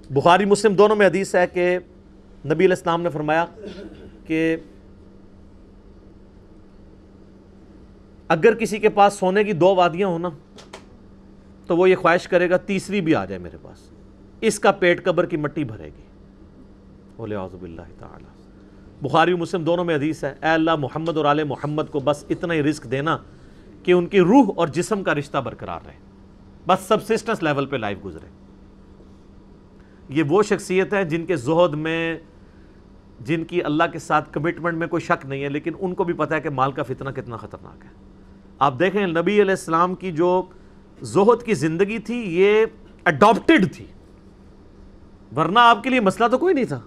بخاری 0.10 0.46
مسلم 0.46 0.74
دونوں 0.74 0.96
میں 0.96 1.08
حدیث 1.08 1.36
ہے 1.36 1.48
کہ 1.48 1.80
نبی 2.46 2.66
علیہ 2.66 2.76
السلام 2.76 3.02
نے 3.02 3.10
فرمایا 3.10 3.46
کہ 4.28 4.58
اگر 8.28 8.56
کسی 8.56 8.78
کے 8.78 8.90
پاس 8.90 9.14
سونے 9.14 9.44
کی 9.44 9.54
دو 9.54 9.76
وادیاں 9.76 10.08
ہونا 10.08 10.30
تو 11.68 11.78
وہ 11.78 11.90
یہ 11.90 11.96
خواہش 11.96 12.28
کرے 12.28 12.50
گا 12.50 12.58
تیسری 12.58 13.02
بھی 13.02 13.16
آ 13.16 13.26
جائے 13.26 13.40
میرے 13.40 13.58
پاس۔ 13.62 13.92
اس 14.42 14.60
کا 14.60 14.72
پیٹ 14.72 15.06
قبر 15.06 15.26
کی 15.26 15.38
مٹی 15.38 15.64
بھرے 15.64 15.86
گی۔ 15.86 16.02
بولے 17.18 17.36
عظب 17.36 17.64
اللہ 17.64 17.82
تعالی۔ 18.00 18.26
بخاری 19.02 19.34
مسلم 19.34 19.64
دونوں 19.64 19.86
میں 19.86 19.96
حدیث 19.96 20.24
ہے، 20.24 20.30
اے 20.30 20.50
اللہ 20.50 20.76
محمد 20.76 21.18
اور 21.18 21.26
آل 21.26 21.44
محمد 21.44 21.84
کو 21.92 22.00
بس 22.00 22.26
اتنا 22.30 22.54
ہی 22.54 22.64
رزق 22.64 22.92
دینا 22.92 23.18
کہ 23.84 23.92
ان 23.92 24.08
کی 24.08 24.20
روح 24.20 24.52
اور 24.56 24.68
جسم 24.68 25.04
کا 25.04 25.16
رشتہ 25.16 25.38
برقرار 25.38 25.80
رہے۔ 25.86 25.94
بس 26.68 26.88
سبسسٹنس 26.88 27.44
لیول 27.44 27.66
پہ 27.66 27.76
لائف 27.76 27.98
گزرے۔ 28.06 28.28
یہ 30.10 30.24
وہ 30.30 30.44
شخصیت 30.44 30.94
ہے 30.94 31.06
جن 31.06 31.26
کے 31.26 31.36
زہد 31.36 31.74
میں، 31.74 32.18
جن 33.20 33.44
کی 33.44 33.64
اللہ 33.64 33.84
کے 33.92 34.00
ساتھ 34.00 34.34
کمٹمنٹ 34.34 34.78
میں 34.78 34.88
کوئی 34.88 35.02
شک 35.02 35.26
نہیں 35.26 35.44
ہے، 35.44 35.50
لیکن 35.50 35.72
ان 35.80 35.94
کو 35.94 36.04
بھی 36.04 36.14
پتہ 36.14 36.34
ہے 36.34 36.42
کہ 36.42 36.50
مال 36.50 36.72
کا 36.72 36.84
فتنہ 36.84 37.10
کتنا 37.10 37.38
خطرناک 37.38 37.86
ہے۔ 37.86 38.07
آپ 38.60 38.80
دیکھیں 38.80 39.08
نبی 39.08 39.42
علیہ 39.42 39.52
السلام 39.52 39.96
کی 39.96 40.12
جو 40.12 40.42
زہد 41.02 41.44
کی 41.44 41.54
زندگی 41.54 42.00
تھی، 42.00 42.42
یہ 42.42 42.66
اڈاپٹڈ 43.06 43.76
تھی۔ 43.76 43.86
ورنہ 45.36 45.60
آپ 45.60 45.84
کے 45.84 45.90
لیے 45.90 46.00
مسئلہ 46.00 46.28
تو 46.28 46.38
کوئی 46.38 46.54
نہیں 46.54 46.66
تھا۔ 46.66 46.80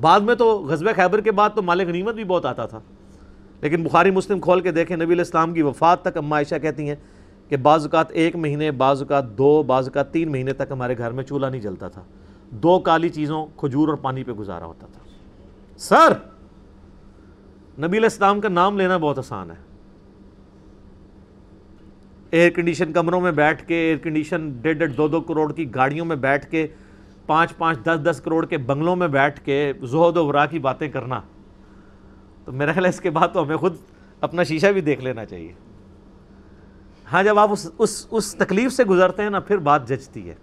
بعد 0.00 0.20
میں 0.20 0.34
تو 0.34 0.58
غزب 0.58 0.86
خیبر 0.96 1.20
کے 1.20 1.32
بعد 1.32 1.50
تو 1.54 1.62
مال 1.62 1.80
غنیمت 1.80 2.14
بھی 2.14 2.24
بہت 2.24 2.46
آتا 2.46 2.66
تھا۔ 2.66 2.80
لیکن 3.60 3.82
بخاری 3.82 4.10
مسلم 4.10 4.40
کھول 4.40 4.60
کے 4.60 4.72
دیکھیں، 4.72 4.96
نبی 4.96 5.04
علیہ 5.04 5.18
السلام 5.18 5.54
کی 5.54 5.62
وفات 5.62 6.02
تک 6.02 6.16
اما 6.16 6.36
عائشہ 6.36 6.54
کہتی 6.62 6.88
ہیں 6.88 6.96
کہ 7.48 7.56
بعض 7.56 7.84
اوقات 7.84 8.10
ایک 8.10 8.36
مہینے، 8.36 8.70
بعض 8.70 9.02
اوقات 9.02 9.38
دو، 9.38 9.62
بعض 9.62 9.88
اوقات 9.88 10.12
تین 10.12 10.32
مہینے 10.32 10.52
تک 10.52 10.62
ہمارے 10.70 10.98
گھر 10.98 11.10
میں 11.10 11.24
چولہا 11.24 11.48
نہیں 11.48 11.60
جلتا 11.60 11.88
تھا۔ 11.88 12.02
دو 12.50 12.78
کالی 12.78 13.08
چیزوں، 13.08 13.46
کھجور 13.56 13.88
اور 13.88 13.96
پانی 13.96 14.24
پہ 14.24 14.32
گزارا 14.32 14.64
ہوتا 14.64 14.86
تھا۔ 14.92 15.00
سر، 15.78 16.12
نبی 17.78 17.98
علیہ 17.98 18.08
السلام 18.08 18.40
کا 18.40 18.48
نام 18.48 18.78
لینا 18.78 18.96
بہت 18.96 19.18
آسان 19.18 19.50
ہے۔ 19.50 19.67
ایئر 22.30 22.50
کنڈیشن 22.50 22.92
کمروں 22.92 23.20
میں 23.20 23.32
بیٹھ 23.32 23.64
کے، 23.66 23.74
ایئر 23.74 23.96
کنڈیشن 23.96 24.50
ڈیڑھ 24.62 24.78
ڈیڑھ 24.78 24.92
دو 24.92 25.08
دو 25.08 25.20
کروڑ 25.20 25.52
کی 25.52 25.74
گاڑیوں 25.74 26.06
میں 26.06 26.16
بیٹھ 26.16 26.50
کے، 26.50 26.66
پانچ 27.26 27.56
پانچ 27.56 27.78
دس 27.84 28.10
دس 28.10 28.20
کروڑ 28.20 28.46
کے 28.46 28.58
بنگلوں 28.58 28.96
میں 28.96 29.08
بیٹھ 29.08 29.40
کے 29.40 29.72
زہد 29.82 30.16
و 30.16 30.26
ورا 30.26 30.46
کی 30.46 30.58
باتیں 30.58 30.88
کرنا۔ 30.88 31.20
تو 32.44 32.52
میرا 32.52 32.72
خیال 32.72 32.84
ہے 32.84 32.90
اس 32.90 33.00
کے 33.00 33.10
بعد 33.10 33.28
تو 33.32 33.42
ہمیں 33.42 33.56
خود 33.56 33.76
اپنا 34.20 34.42
شیشہ 34.42 34.66
بھی 34.66 34.80
دیکھ 34.80 35.04
لینا 35.04 35.24
چاہیے۔ 35.24 35.52
ہاں 37.12 37.22
جب 37.22 37.38
آپ 37.38 37.52
اس 37.52 37.70
اس 37.78 38.06
اس 38.10 38.34
تکلیف 38.34 38.72
سے 38.72 38.84
گزرتے 38.84 39.22
ہیں 39.22 39.30
نا، 39.30 39.40
پھر 39.40 39.56
بات 39.56 39.88
جچتی 39.88 40.28
ہے۔ 40.28 40.34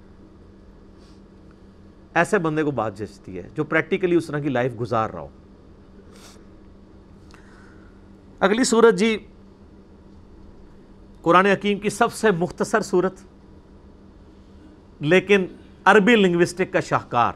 ایسے 2.13 2.37
بندے 2.37 2.63
کو 2.63 2.71
بات 2.71 2.97
جچتی 2.97 3.37
ہے 3.37 3.47
جو 3.55 3.63
پریکٹیکلی 3.63 4.15
اس 4.15 4.27
طرح 4.27 4.39
کی 4.39 4.49
لائف 4.49 4.79
گزار 4.79 5.09
رہا 5.09 5.21
ہو۔ 5.21 5.27
اگلی 8.39 8.63
صورت 8.63 8.95
جی 8.95 9.17
قرآن 11.25 11.45
حکیم 11.45 11.79
کی 11.79 11.89
سب 11.89 12.13
سے 12.13 12.31
مختصر 12.31 12.81
صورت، 12.81 13.19
لیکن 15.01 15.45
عربی 15.85 16.15
لنگوسٹک 16.15 16.71
کا 16.73 16.79
شاہکار۔ 16.79 17.33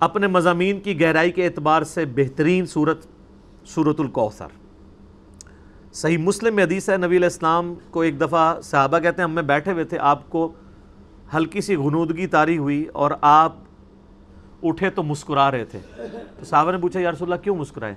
اپنے 0.00 0.26
مضامین 0.26 0.80
کی 0.80 1.00
گہرائی 1.00 1.30
کے 1.30 1.46
اعتبار 1.46 1.82
سے 1.82 2.04
بہترین 2.14 2.66
صورت 2.66 3.06
صورت 3.66 4.00
القوثر 4.00 4.58
صحیح 5.92 6.18
مسلم 6.18 6.54
میں 6.56 6.64
حدیث 6.64 6.88
ہے، 6.88 6.96
نبی 6.96 7.16
علیہ 7.16 7.26
السلام 7.26 7.74
کو 7.90 8.00
ایک 8.00 8.20
دفعہ 8.20 8.60
صحابہ 8.60 8.98
کہتے 8.98 9.22
ہیں، 9.22 9.28
ہم 9.28 9.34
میں 9.34 9.42
بیٹھے 9.42 9.72
ہوئے 9.72 9.84
تھے، 9.84 9.98
آپ 9.98 10.28
کو 10.30 10.52
ہلکی 11.34 11.60
سی 11.60 11.76
غنودگی 11.76 12.26
تاری 12.26 12.58
ہوئی 12.58 12.84
اور 12.92 13.10
آپ 13.20 13.56
اٹھے 14.62 14.90
تو 14.90 15.02
مسکرا 15.02 15.50
رہے 15.50 15.64
تھے۔ 15.64 15.78
تو 16.38 16.44
صحابہ 16.44 16.72
نے 16.72 16.78
پوچھا، 16.78 17.00
یا 17.00 17.10
رسول 17.10 17.32
اللہ، 17.32 17.42
کیوں 17.44 17.56
مسکرائے؟ 17.56 17.94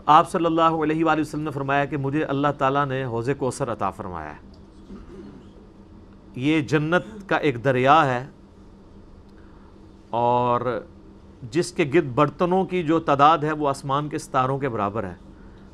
تو 0.00 0.12
آپ 0.12 0.30
صلی 0.30 0.44
اللہ 0.44 0.62
علیہ 0.62 1.04
وآلہ 1.04 1.20
وسلم 1.20 1.40
نے 1.40 1.50
فرمایا 1.50 1.84
کہ 1.84 1.96
مجھے 1.96 2.24
اللہ 2.24 2.48
تعالیٰ 2.58 2.86
نے 2.86 3.04
حوض 3.04 3.30
کوثر 3.38 3.72
عطا 3.72 3.90
فرمایا 3.90 4.30
ہے۔ 4.30 4.50
یہ 6.36 6.60
جنت 6.60 7.28
کا 7.28 7.36
ایک 7.36 7.64
دریا 7.64 8.06
ہے 8.06 8.26
اور 10.10 10.82
جس 11.50 11.72
کے 11.72 11.90
گرد 11.94 12.06
برتنوں 12.14 12.64
کی 12.64 12.82
جو 12.82 13.00
تعداد 13.00 13.38
ہے 13.38 13.52
وہ 13.52 13.68
آسمان 13.68 14.08
کے 14.08 14.18
ستاروں 14.18 14.58
کے 14.58 14.68
برابر 14.68 15.04
ہے۔ 15.04 15.14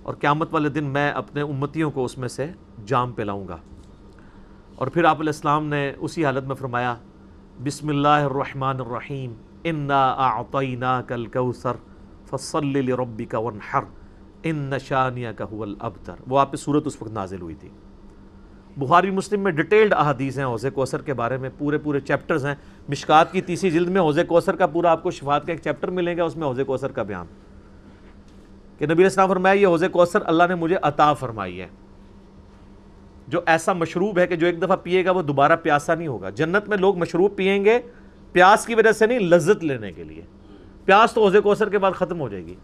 اور 0.03 0.15
قیامت 0.15 0.49
والے 0.55 0.69
دن 0.69 0.85
میں 0.85 1.11
اپنے 1.11 1.41
امتیوں 1.41 1.91
کو 1.91 2.05
اس 2.05 2.19
میں 2.19 2.29
سے 2.29 2.47
جام 2.87 3.12
پلاؤں 3.12 3.49
گا۔ 3.49 3.57
اور 4.75 4.87
پھر 4.87 5.05
آپ 5.05 5.21
علیہ 5.21 5.29
السلام 5.29 5.67
نے 5.67 5.93
اسی 5.99 6.25
حالت 6.25 6.45
میں 6.45 6.55
فرمایا، 6.55 6.97
بسم 7.65 7.89
اللہ 7.89 8.09
الرحمن 8.09 8.81
الرحیم، 8.81 9.33
انا 9.65 10.12
اعطینا 10.12 11.03
کل 11.03 11.27
کوثر 11.27 11.73
فصل 12.31 12.85
لربی 12.85 13.25
کا 13.25 13.39
ونحر 13.39 13.83
ان 14.51 14.57
نشانیہ 14.57 15.29
کا 15.37 15.45
هو 15.45 15.63
الابتر 15.63 16.15
وہ 16.29 16.39
آپ 16.39 16.53
پہ 16.53 16.57
صورت 16.57 16.83
اس 16.87 17.03
وقت 17.03 17.13
نازل 17.13 17.41
ہوئی 17.41 17.55
تھی۔ 17.55 17.69
بخاری 18.77 19.11
مسلم 19.11 19.41
میں 19.41 19.53
ڈیٹیلڈ 19.53 19.93
احادیث 19.93 20.39
ہیں، 20.39 20.45
حوض 20.45 20.67
کوثر 20.75 21.03
کے 21.03 21.15
بارے 21.15 21.37
میں 21.37 21.51
پورے 21.59 21.79
پورے 21.79 22.01
چیپٹرز 22.01 22.47
ہیں۔ 22.47 22.55
مشکات 22.89 23.33
کی 23.33 23.41
تیسری 23.41 23.71
جلد 23.71 23.89
میں 23.89 24.01
حوض 24.01 24.19
کوثر 24.29 24.57
کا 24.57 24.67
پورا 24.67 24.91
آپ 24.91 25.03
کو 25.03 25.11
شفاعت 25.11 25.47
کا 25.47 25.53
ایک 25.53 25.63
چیپٹر 25.63 25.91
ملے 25.91 26.17
گا، 26.17 26.25
اس 26.25 26.37
میں 26.37 26.47
حوض 26.47 26.61
کوثر 26.67 26.93
کا 26.93 27.03
بیان۔ 27.03 27.27
کہ 28.79 28.87
نبی 28.87 28.95
علیہ 28.95 29.05
السلام 29.05 29.29
فرمایا، 29.29 29.55
یہ 29.55 29.67
حوض 29.67 29.85
کوثر 29.93 30.19
اللہ 30.25 30.45
نے 30.49 30.55
مجھے 30.55 30.77
عطا 30.83 31.13
فرمائی 31.13 31.61
ہے۔ 31.61 31.69
جو 33.29 33.41
ایسا 33.47 33.73
مشروب 33.73 34.19
ہے 34.19 34.27
کہ 34.27 34.37
جو 34.37 34.47
ایک 34.47 34.63
دفعہ 34.63 34.77
پیے 34.83 35.05
گا، 35.05 35.11
وہ 35.11 35.23
دوبارہ 35.23 35.57
پیاسا 35.57 35.95
نہیں 35.95 36.09
ہوگا۔ 36.09 36.31
جنت 36.31 36.69
میں 36.69 36.77
لوگ 36.77 36.99
مشروب 36.99 37.37
پیئیں 37.37 37.65
گے، 37.65 37.79
پیاس 38.33 38.67
کی 38.67 38.75
وجہ 38.75 38.93
سے 38.93 39.07
نہیں، 39.07 39.19
لذت 39.19 39.65
لینے 39.65 39.93
کے 39.93 40.05
لیے۔ 40.05 40.23
پیاس 40.85 41.13
تو 41.13 41.25
حوض 41.25 41.37
کوثر 41.43 41.69
کے 41.69 41.79
بعد 41.79 41.93
ختم 41.93 42.21
ہو 42.21 42.29
جائے 42.29 42.47
گی۔ 42.47 42.55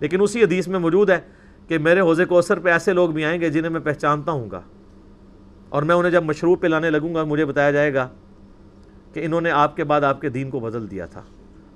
لیکن 0.00 0.20
اسی 0.20 0.42
حدیث 0.42 0.68
میں 0.68 0.78
موجود 0.78 1.10
ہے 1.10 1.20
کہ 1.68 1.78
میرے 1.78 2.00
حوض 2.00 2.20
کوثر 2.28 2.58
پہ 2.58 2.70
ایسے 2.70 2.92
لوگ 2.92 3.10
بھی 3.10 3.24
آئیں 3.24 3.40
گے 3.40 3.50
جنہیں 3.50 3.70
میں 3.70 3.80
پہچانتا 3.80 4.32
ہوں 4.32 4.50
گا۔ 4.50 4.60
اور 5.68 5.82
میں 5.82 5.94
انہیں 5.94 6.12
جب 6.12 6.24
مشروب 6.24 6.60
پلانے 6.60 6.90
لگوں 6.90 7.14
گا، 7.14 7.24
مجھے 7.24 7.44
بتایا 7.44 7.70
جائے 7.70 7.94
گا 7.94 8.08
کہ 9.12 9.24
انہوں 9.24 9.40
نے 9.40 9.50
آپ 9.50 9.76
کے 9.76 9.84
بعد 9.84 10.00
آپ 10.00 10.20
کے 10.20 10.28
دین 10.28 10.50
کو 10.50 10.60
بدل 10.60 10.90
دیا 10.90 11.06
تھا 11.06 11.22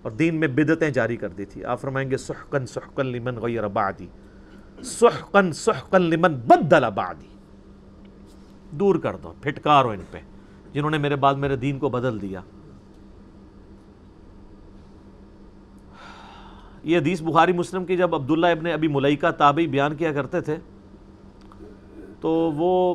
اور 0.03 0.11
دین 0.11 0.35
میں 0.35 0.49
بدتیں 0.49 0.91
جاری 0.91 1.17
کر 1.17 1.29
دی 1.29 1.45
تھی۔ 1.45 1.65
آپ 1.65 1.81
فرمائیں 1.81 2.11
گے 2.11 2.17
سحقن 2.17 2.67
سحقن 2.67 3.07
لمن 3.07 3.37
غیر 3.37 3.69
بعدی۔ 3.69 4.07
سحقن 4.85 5.53
سحقن 5.53 6.03
لمن 6.03 6.35
بدل 6.35 6.85
بعدی۔ 6.95 7.27
دور 8.71 8.95
کر 8.95 9.17
دو، 9.17 9.35
پھٹکارو 9.41 9.89
ان 9.89 10.01
پہ۔ 10.11 10.19
جنہوں 10.73 10.91
نے 10.91 10.99
میرے 10.99 11.17
بعد 11.17 11.35
میرے 11.35 11.57
دین 11.57 11.79
کو 11.79 11.89
بدل 11.89 12.23
دیا۔ 12.23 12.41
یہ 16.85 16.99
حدیث 16.99 17.23
بخاری 17.23 17.53
مسلم 17.53 17.85
کی 17.85 17.97
جب 17.97 18.15
عبداللہ 18.15 18.47
ابن 18.47 18.67
ابی 18.67 18.89
ملائکہ 18.89 19.31
تابعی 19.31 19.67
بیان 19.67 19.97
کیا 19.97 20.13
کرتے 20.13 20.41
تھے، 20.41 20.57
تو 22.21 22.31
وہ 22.31 22.95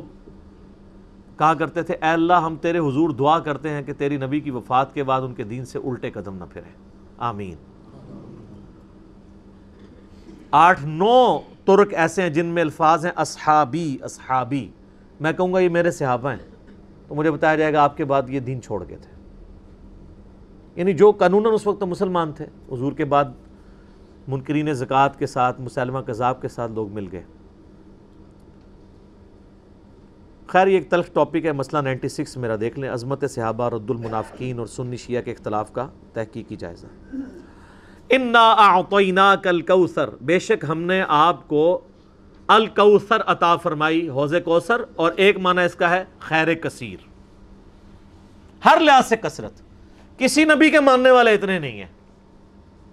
کہا 1.38 1.54
کرتے 1.54 1.82
تھے، 1.82 1.94
اے 1.94 2.08
اللہ 2.08 2.32
ہم 2.32 2.56
تیرے 2.56 2.78
حضور 2.78 3.10
دعا 3.10 3.38
کرتے 3.38 3.70
ہیں 3.70 3.82
کہ 3.82 3.92
تیری 3.92 4.16
نبی 4.16 4.40
کی 4.40 4.50
وفات 4.50 4.94
کے 4.94 5.04
بعد 5.04 5.20
ان 5.20 5.34
کے 5.34 5.44
دین 5.44 5.64
سے 5.64 5.78
الٹے 5.78 6.10
قدم 6.10 6.34
نہ 6.34 6.44
پھرے۔ 6.50 6.70
آمین۔ 7.18 7.54
آٹھ، 10.50 10.86
نو 10.86 11.38
ترک 11.64 11.94
ایسے 11.94 12.22
ہیں 12.22 12.28
جن 12.28 12.46
میں 12.46 12.62
الفاظ 12.62 13.04
ہیں 13.04 13.12
اصحابی 13.16 13.98
اصحابی۔ 14.02 14.68
میں 15.20 15.32
کہوں 15.32 15.54
گا 15.54 15.58
یہ 15.58 15.68
میرے 15.68 15.90
صحابہ 15.90 16.30
ہیں، 16.30 16.72
تو 17.08 17.14
مجھے 17.14 17.30
بتایا 17.30 17.56
جائے 17.56 17.72
گا 17.72 17.82
آپ 17.82 17.96
کے 17.96 18.04
بعد 18.04 18.22
یہ 18.28 18.40
دین 18.40 18.62
چھوڑ 18.62 18.84
گئے 18.88 18.96
تھے۔ 18.96 19.10
یعنی 20.76 20.92
جو 20.92 21.12
قانوناً 21.12 21.52
اس 21.52 21.66
وقت 21.66 21.82
مسلمان 21.82 22.32
تھے، 22.32 22.46
حضور 22.72 22.92
کے 22.92 23.04
بعد 23.04 23.24
منکرین 24.28 24.72
زکوٰۃ 24.72 25.08
کے 25.18 25.26
ساتھ، 25.26 25.60
مسلمہ 25.60 25.98
کذاب 25.98 26.42
کے 26.42 26.48
ساتھ 26.48 26.72
لوگ 26.72 26.92
مل 26.92 27.06
گئے۔ 27.12 27.22
خیر، 30.46 30.66
یہ 30.66 30.74
ایک 30.74 30.90
تلخ 30.90 31.06
ٹاپک 31.12 31.44
ہے، 31.44 31.52
مسئلہ 31.52 31.82
نائنٹی 31.82 32.08
سکس 32.08 32.36
میرا 32.36 32.56
دیکھ 32.60 32.78
لیں۔ 32.78 32.90
عظمت 32.90 33.24
صحابہ، 33.30 33.68
رد 33.68 33.90
المنافقین 33.90 34.58
اور 34.58 34.66
سنی 34.66 34.96
شیعہ 34.96 35.22
کے 35.22 35.30
اختلاف 35.30 35.72
کا 35.72 35.88
تحقیقی 36.12 36.56
جائزہ۔ 36.56 36.86
انا 38.10 38.52
اعطینا 38.52 39.36
کل 39.36 39.60
کوثر 39.60 40.10
بے 40.20 40.38
شک 40.38 40.64
ہم 40.68 40.82
نے 40.82 41.04
آپ 41.08 41.48
کو 41.48 41.80
الکوثر 42.46 43.20
عطا 43.26 43.56
فرمائی، 43.56 44.08
حوض 44.08 44.34
کوثر، 44.44 44.84
اور 44.96 45.12
ایک 45.16 45.38
معنی 45.38 45.64
اس 45.64 45.74
کا 45.74 45.90
ہے، 45.90 46.04
خیر 46.18 46.54
کثیر۔ 46.54 47.08
ہر 48.64 48.80
لحاظ 48.80 49.06
سے 49.06 49.16
کثرت۔ 49.16 49.52
کسی 50.18 50.44
نبی 50.44 50.70
کے 50.70 50.80
ماننے 50.80 51.10
والے 51.10 51.34
اتنے 51.34 51.58
نہیں 51.58 51.78
ہیں۔ 51.78 51.99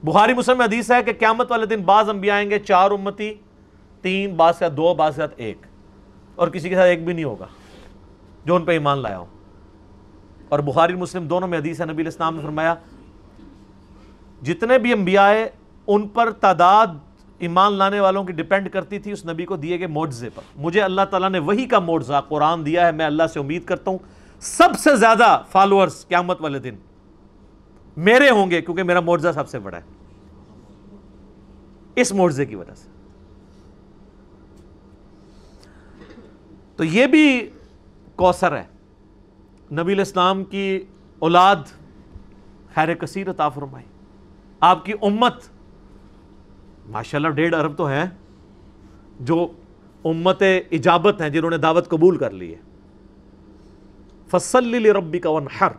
بخاری 0.08 0.34
مسلم 0.34 0.62
حدیث 0.62 0.92
ہے 0.92 1.04
کہ 1.04 1.12
قیامت 1.20 1.52
والے 1.52 1.66
دن 1.66 1.82
بعض 1.86 2.10
انبیاء 2.10 2.36
آئیں 2.36 2.50
گے، 2.50 2.60
چار 2.60 2.92
امتی، 2.92 3.34
تین 4.02 4.36
بعض 4.36 4.60
کے 4.60 4.70
دو 4.70 4.94
بعض 4.94 5.16
کے 5.16 5.22
ساتھ 5.22 5.34
ایک، 5.38 5.66
اور 6.36 6.48
کسی 6.48 6.70
کے 6.70 6.76
ساتھ 6.76 6.88
ایک 6.88 7.04
بھی 7.06 7.14
نہیں 7.14 7.26
ہوگا 7.26 7.46
جو 8.46 8.56
ان 8.56 8.66
پہ 8.66 8.72
ایمان 8.72 8.98
لایا 8.98 9.20
ہو۔ 9.20 9.26
اور 10.50 10.60
بخاری 10.60 10.96
مسلم 10.96 11.28
دونوں 11.28 11.48
میں 11.48 11.58
حدیث 11.58 11.82
ہے، 11.82 11.86
نبی 11.86 12.02
الاسلام 12.02 12.36
نے 12.36 12.42
فرمایا، 12.42 12.76
جتنے 14.42 14.78
بھی 14.78 14.94
انبیاء 14.94 15.32
ان 15.88 16.08
پر 16.08 16.32
تعداد 16.32 16.88
ایمان 17.40 17.74
لانے 17.74 18.00
والوں 18.00 18.24
کی 18.24 18.34
ڈیپینڈ 18.34 18.70
کرتی 18.70 19.00
تھی، 19.00 19.12
اس 19.12 19.26
نبی 19.26 19.46
کو 19.46 19.56
دیے 19.56 19.80
گئے 19.80 19.88
معجزے 19.88 20.30
پر۔ 20.36 20.42
مجھے 20.56 20.82
اللہ 20.82 21.02
تعالیٰ 21.10 21.30
نے 21.30 21.40
وہی 21.40 21.66
کا 21.66 21.80
معجزہ 21.80 22.22
قرآن 22.28 22.66
دیا 22.66 22.86
ہے، 22.88 22.92
میں 22.92 23.06
اللہ 23.06 23.28
سے 23.34 23.40
امید 23.40 23.66
کرتا 23.66 23.92
ہوں۔ 23.92 23.98
سب 24.40 24.80
سے 24.80 24.96
زیادہ 24.96 25.42
فالوورز 25.52 26.08
قیامت 26.08 26.42
والے 26.42 26.60
دن 26.60 26.76
میرے 27.98 28.30
ہوں 28.30 28.52
گے، 28.52 28.62
کیونکہ 28.62 28.84
میرا 28.84 29.00
معجزہ 29.00 29.28
سب 29.34 29.50
سے 29.50 29.60
بڑا 29.60 29.78
ہے۔ 29.78 29.97
اس 31.98 32.12
معجزے 32.12 32.46
کی 32.46 32.56
وجہ 32.56 32.74
سے۔ 32.74 32.90
تو 36.76 36.84
یہ 36.84 37.08
بھی 37.08 37.50
کوثر 38.16 38.58
ہے۔ 38.58 38.64
نبی 39.72 39.94
الاسلام 39.94 40.44
کی 40.44 40.86
اولاد 41.20 41.56
خیر 42.76 42.94
کثیر 42.94 43.30
عطا 43.30 43.50
فرمائی۔ 43.50 43.86
آپ 44.60 44.86
کی 44.86 44.94
امت، 45.02 45.34
ماشاءاللہ 46.90 47.28
ڈیڑھ 47.28 47.56
ارب 47.56 47.78
تو 47.78 47.88
ہیں، 47.88 48.06
جو 49.20 49.48
امت 50.06 50.44
اجابت 50.72 51.22
ہیں، 51.22 51.30
جنہوں 51.30 51.50
نے 51.50 51.58
دعوت 51.58 51.90
قبول 51.90 52.18
کر 52.18 52.32
لی 52.32 52.56
ہے۔ 52.56 52.60
فصل 54.28 54.86
ربی 54.86 55.20
کا 55.20 55.30
ونحر 55.30 55.72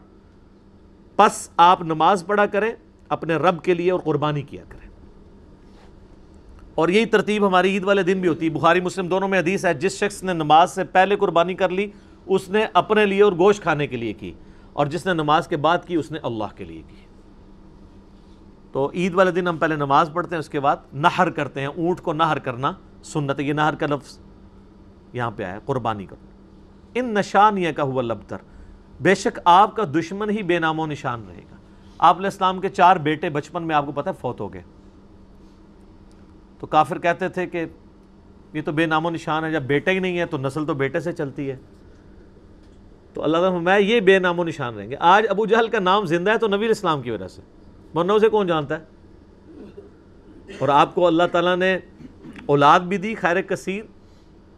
پس 1.17 1.51
آپ 1.57 1.83
نماز 1.83 2.27
پڑھا 2.27 2.47
کریں، 2.47 2.73
اپنے 3.09 3.37
رب 3.37 3.65
کے 3.65 3.75
لیے 3.75 3.91
اور 3.91 4.01
قربانی 4.01 4.43
کیا 4.43 4.65
کریں۔ 4.69 4.88
اور 6.79 6.89
یہی 6.89 7.07
ترتیب 7.07 7.47
ہماری 7.47 7.71
عید 7.71 7.85
والے 7.85 8.03
دن 8.03 8.21
بھی 8.21 8.29
ہوتی 8.29 8.47
ہے۔ 8.47 8.51
بخاری، 8.51 8.81
مسلم 8.81 9.07
دونوں 9.09 9.29
میں 9.29 9.39
حدیث 9.39 9.65
ہے، 9.65 9.73
جس 9.75 9.99
شخص 10.01 10.23
نے 10.23 10.33
نماز 10.33 10.75
سے 10.75 10.85
پہلے 10.85 11.17
قربانی 11.17 11.55
کر 11.55 11.69
لی، 11.69 11.87
اس 12.27 12.49
نے 12.49 12.65
اپنے 12.73 13.07
لیے 13.07 13.23
اور 13.23 13.33
گوشت 13.33 13.63
کھانے 13.63 13.87
کے 13.87 13.97
لیے 13.97 14.13
کی، 14.13 14.33
اور 14.73 14.87
جس 14.87 15.07
نے 15.07 15.13
نماز 15.13 15.49
کے 15.49 15.57
بعد 15.57 15.79
کی، 15.87 15.97
اس 15.97 16.11
نے 16.11 16.19
اللہ 16.23 16.55
کے 16.57 16.65
لیے 16.65 16.83
کی۔ 16.89 16.97
تو 18.73 18.91
عید 18.95 19.15
والے 19.15 19.31
دن 19.31 19.49
ہم 19.49 19.57
پہلے 19.57 19.77
نماز 19.77 20.11
پڑھتے 20.13 20.35
ہیں، 20.35 20.41
اس 20.41 20.49
کے 20.49 20.61
بعد 20.61 20.77
نہر 20.93 21.31
کرتے 21.31 21.61
ہیں، 21.61 21.67
اونٹ 21.67 22.01
کو 22.01 22.13
نہر 22.13 22.39
کرنا 22.39 22.73
سنت 23.05 23.41
یہ 23.41 23.53
نہر 23.53 23.75
کا 23.75 23.87
لفظ 23.87 24.19
یہاں 25.13 25.31
پہ 25.31 25.43
آیا 25.43 25.59
قربانی 25.65 26.07
کرو 26.07 26.27
ان 26.95 27.15
نشانیہ 27.15 27.73
کا 27.73 27.83
ہوا 27.83 28.03
لبتر 28.03 28.37
بے 29.01 29.15
شک 29.15 29.39
آپ 29.45 29.77
کا 29.77 29.85
دشمن 29.95 30.31
ہی 30.31 30.43
بے 30.43 30.59
نام 30.59 30.81
و 30.81 30.87
نشان 30.87 31.25
رہے 31.29 31.43
گا۔ 31.51 31.57
آپ 31.99 32.17
علیہ 32.17 32.27
السلام 32.27 32.61
کے 32.61 32.69
چار 32.69 32.97
بیٹے 32.97 33.31
بچپن 33.31 33.63
میں 33.63 33.77
آپ 33.77 33.87
کو 33.87 33.93
پتہ 33.93 34.09
ہے، 34.09 34.15
فوت 34.21 34.41
ہو 34.41 34.53
گئے۔ 34.53 34.63
تو 36.61 36.67
کافر 36.67 36.99
کہتے 36.99 37.29
تھے 37.29 37.47
کہ 37.47 37.65
یہ 38.53 38.63
تو 38.65 38.73
بے 38.73 38.87
نام 38.87 39.07
و 39.07 39.11
نشان 39.11 39.45
ہے، 39.45 39.53
جب 39.53 39.63
بیٹے 39.63 39.91
ہی 39.91 39.99
نہیں 39.99 40.19
ہے 40.19 40.27
تو 40.27 40.39
نسل 40.39 40.67
تو 40.67 40.75
بیٹے 40.75 41.01
سے 41.01 41.13
چلتی 41.13 41.51
ہے۔ 41.51 41.57
تو 43.15 43.25
اللہ 43.25 43.37
تعالیٰ 43.37 43.63
میں 43.63 43.81
یہ 43.81 44.01
بے 44.01 44.19
نام 44.19 44.39
و 44.39 44.45
نشان 44.45 44.75
رہیں 44.75 44.91
گے۔ 44.91 44.97
آج 45.01 45.25
ابو 45.31 45.47
جہل 45.47 45.69
کا 45.69 45.79
نام 45.79 46.05
زندہ 46.05 46.31
ہے 46.31 46.39
تو 46.39 46.49
نبی 46.49 46.67
اسلام 46.67 47.03
کی 47.03 47.11
وجہ 47.11 47.29
سے۔ 47.29 47.43
ورنہ 47.95 48.13
اسے 48.13 48.29
کون 48.29 48.47
جانتا 48.47 48.79
ہے؟ 48.79 48.85
اور 50.59 50.69
آپ 50.69 50.95
کو 50.95 51.07
اللہ 51.07 51.23
تعالیٰ 51.33 51.57
نے 51.57 51.79
اولاد 52.47 52.81
بھی 52.81 52.97
دی، 52.97 53.15
خیر 53.15 53.43
کثیر۔ 53.43 53.85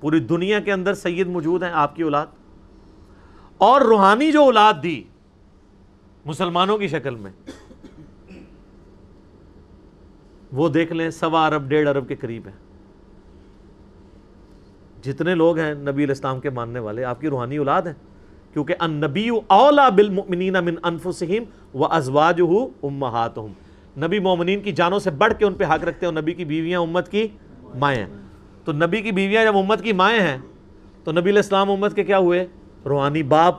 پوری 0.01 0.21
دنیا 0.21 0.61
کے 0.61 0.73
اندر 0.73 0.95
سید 0.95 1.27
موجود 1.27 1.63
ہیں 1.63 1.71
آپ 1.71 1.97
کی 1.97 2.03
اولاد۔ 2.03 2.27
اور 3.59 3.81
روحانی 3.81 4.33
جو 4.33 4.43
اولاد 4.43 4.75
دی، 4.83 5.03
مسلمانوں 6.25 6.79
کی 6.79 6.89
شکل 6.89 7.15
میں۔ 7.15 7.31
وہ 10.53 10.69
دیکھ 10.69 10.93
لیں، 10.93 11.11
سوا 11.11 11.47
ارب 11.47 11.69
ڈیڑھ 11.69 11.89
ارب 11.89 12.09
کے 12.09 12.17
قریب 12.17 12.47
ہیں۔ 12.47 12.71
جتنے 15.03 15.35
لوگ 15.35 15.59
ہیں 15.59 15.75
نبی 15.75 16.05
الاسلام 16.05 16.41
کے 16.41 16.51
ماننے 16.51 16.79
والے، 16.79 17.05
آپ 17.05 17.21
کی 17.21 17.29
روحانی 17.29 17.57
اولاد 17.57 17.83
ہیں؟ 17.83 17.95
کیونکہ 18.53 18.75
ان 18.81 18.91
نبی 18.91 19.29
اولا 19.47 19.89
بالمؤمنین 19.89 20.53
من 20.53 20.75
انفسہم 20.83 21.43
و 21.75 21.85
ازواجہ 21.85 22.65
امہاتہم۔ 22.83 23.53
نبی 24.05 24.19
مومنین 24.19 24.61
کی 24.61 24.73
جانوں 24.73 24.99
سے 24.99 25.11
بڑھ 25.11 25.33
کے 25.39 25.45
ان 25.45 25.55
پہ 25.55 25.65
حق 25.65 25.85
رکھتے 25.85 26.07
ہیں 26.07 26.13
نبی 26.13 26.35
کی 26.35 26.45
بیویاں 26.45 26.81
امت 26.81 27.09
کی 27.09 27.29
مائیں 27.75 28.05
ہیں۔ 28.05 28.17
تو 28.65 28.73
نبی 28.73 29.03
کی 29.03 29.13
بیویاں 29.13 29.45
جب 29.45 29.57
امت 29.57 29.83
کی 29.83 29.93
مائیں 29.93 30.21
ہیں، 30.21 30.39
تو 31.05 31.13
نبی 31.13 31.31
الاسلام 31.31 31.71
امت 31.71 31.95
کے 31.95 32.05
کیا 32.05 32.19
ہوئے؟ 32.19 32.47
روحانی 32.85 33.23
باپ۔ 33.23 33.55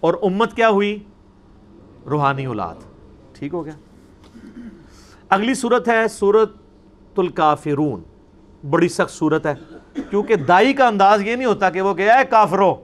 اور 0.00 0.14
امت 0.22 0.54
کیا 0.54 0.68
ہوئی؟ 0.68 0.98
روحانی 2.06 2.44
اولاد۔ 2.44 2.74
ٹھیک 3.32 3.54
ہو 3.54 3.64
گیا؟ 3.64 3.72
اگلی 5.34 5.54
صورت 5.54 5.88
ہے 5.88 6.08
صورت 6.08 6.52
الکافرون۔ 7.16 8.02
بڑی 8.70 8.88
سخت 8.88 9.10
صورت 9.10 9.46
ہے۔ 9.46 9.54
کیونکہ 10.10 10.36
دائی 10.36 10.72
کا 10.72 10.86
انداز 10.86 11.22
یہ 11.22 11.36
نہیں 11.36 11.46
ہوتا 11.46 11.70
کہ 11.70 11.80
وہ 11.80 11.94
کہ 11.94 12.10
اے 12.10 12.24
کافرو۔ 12.30 12.74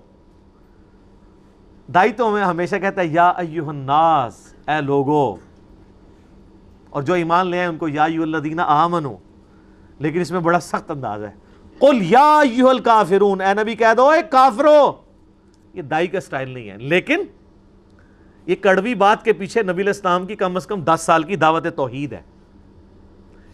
دائی 1.95 2.13
تو 2.13 2.29
ہمیں 2.29 2.45
ہمیشہ 2.45 2.77
کہتا 2.77 3.01
ہے، 3.01 3.07
یا 3.07 3.29
ایوہ 3.29 3.69
الناس، 3.69 4.55
اے 4.69 4.81
لوگو۔ 4.81 5.37
اور 6.91 7.03
جو 7.03 7.15
ایمان 7.15 7.47
لے 7.47 7.59
آئے 7.59 7.67
ان 7.67 7.77
کو، 7.77 7.89
یا 7.89 8.05
الذین 8.05 8.61
آمنو۔ 8.61 9.17
لیکن 9.99 10.21
اس 10.21 10.31
میں 10.31 10.41
بڑا 10.41 10.61
سخت 10.61 10.91
انداز 10.91 11.25
ہے۔ 11.25 11.31
قل 11.79 11.99
یا 12.03 12.39
ایوہ 12.39 12.71
الکافرون، 12.71 13.41
اے 13.41 13.63
نبی 13.63 13.75
کہہ 13.75 13.95
دو، 13.97 14.09
اے 14.09 14.21
کافرو۔ 14.31 14.93
یہ 15.75 15.83
دائی 15.83 16.07
کا 16.07 16.21
سٹائل 16.21 16.51
نہیں 16.51 16.71
ہے۔ 16.71 16.77
لیکن 16.77 17.21
یہ 18.47 18.55
کڑوی 18.55 18.95
بات 18.95 19.25
کے 19.25 19.33
پیچھے 19.33 19.63
نبی 19.63 19.83
الاسلام 19.83 20.27
کی 20.27 20.35
کم 20.35 20.57
از 20.57 20.67
کم 20.67 20.81
دس 20.81 21.01
سال 21.01 21.23
کی 21.23 21.37
دعوت 21.37 21.67
توحید 21.77 22.13
ہے۔ 22.13 22.23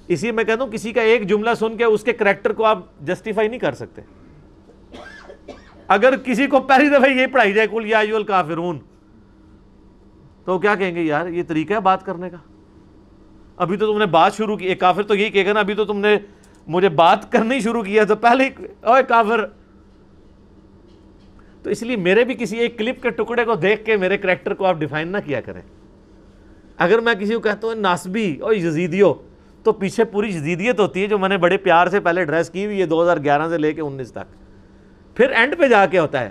اسی 0.08 0.30
میں 0.30 0.44
کہتا 0.44 0.64
ہوں 0.64 0.70
کسی 0.70 0.92
کا 0.92 1.02
ایک 1.02 1.28
جملہ 1.28 1.50
سن 1.58 1.76
کے 1.76 1.84
اس 1.84 2.02
کے 2.02 2.12
کریکٹر 2.12 2.52
کو 2.52 2.64
آپ 2.64 2.78
جسٹیفائی 3.00 3.48
نہیں 3.48 3.60
کر 3.60 3.72
سکتے۔ 3.72 4.02
اگر 5.88 6.16
کسی 6.16 6.46
کو 6.46 6.60
پہلی 6.60 6.88
دفعہ 6.88 7.10
یہ 7.10 7.26
پڑھائی 7.26 7.52
جائے 7.52 7.68
کل 7.68 7.86
یا 7.86 7.98
ایوہ 7.98 8.16
الکافرون، 8.16 8.78
تو 10.44 10.58
کیا 10.58 10.74
کہیں 10.74 10.94
گے؟ 10.94 11.02
یار، 11.02 11.26
یہ 11.26 11.42
طریقہ 11.48 11.72
ہے 11.72 11.80
بات 11.80 12.06
کرنے 12.06 12.30
کا۔ 12.30 12.36
ابھی 13.56 13.76
تو 13.76 13.92
تم 13.92 13.98
نے 13.98 14.06
بات 14.06 14.34
شروع 14.34 14.56
کی، 14.56 14.66
ایک 14.66 14.80
کافر 14.80 15.02
تو 15.02 15.14
یہی 15.14 15.30
کہے 15.30 15.46
گا 15.46 15.52
نا، 15.52 15.60
ابھی 15.60 15.74
تو 15.74 15.84
تم 15.84 15.98
نے 15.98 16.16
مجھے 16.66 16.88
بات 16.88 17.32
کرنی 17.32 17.60
شروع 17.60 17.82
کیا 17.82 18.04
تو 18.04 18.16
پہلے 18.16 18.50
اوے 18.80 19.02
کافر۔ 19.02 19.46
تو 21.62 21.70
اس 21.70 21.82
لیے 21.82 21.96
میرے 21.96 22.24
بھی 22.24 22.34
کسی 22.34 22.58
ایک 22.58 22.78
کلپ 22.78 23.02
کے 23.02 23.10
ٹکڑے 23.10 23.44
کو 23.44 23.54
دیکھ 23.54 23.84
کے 23.84 23.96
میرے 23.96 24.18
کریکٹر 24.18 24.54
کو 24.54 24.64
آپ 24.64 24.76
ڈیفائن 24.76 25.08
نہ 25.08 25.16
کیا 25.24 25.40
کریں۔ 25.40 25.62
اگر 26.76 26.98
میں 26.98 27.14
کسی 27.14 27.34
کو 27.34 27.40
کہتا 27.40 27.66
ہوں 27.66 27.74
ناسبی 27.74 28.36
اور 28.36 28.54
یزیدیو 28.54 29.14
تو 29.66 29.72
پیچھے 29.72 30.04
پوری 30.04 30.32
جدیدیت 30.32 30.80
ہوتی 30.80 31.02
ہے 31.02 31.06
جو 31.06 31.18
میں 31.18 31.28
نے 31.28 31.38
بڑے 31.38 31.56
پیار 31.56 31.86
سے 31.86 32.00
پہلے 32.00 32.24
ڈریس 32.24 32.50
کی 32.50 32.66
ہوئی 32.66 32.80
ہے 32.80 32.86
دو 32.86 33.02
ہزار 33.02 33.16
گیارہ 33.16 33.48
سے 33.48 33.58
لے 33.58 33.72
کے 33.72 33.80
انیس 33.80 34.12
تک۔ 34.12 34.34
پھر 35.16 35.30
اینڈ 35.30 35.58
پہ 35.58 35.68
جا 35.68 35.86
کے 35.86 35.98
ہوتا 35.98 36.20
ہے۔ 36.20 36.30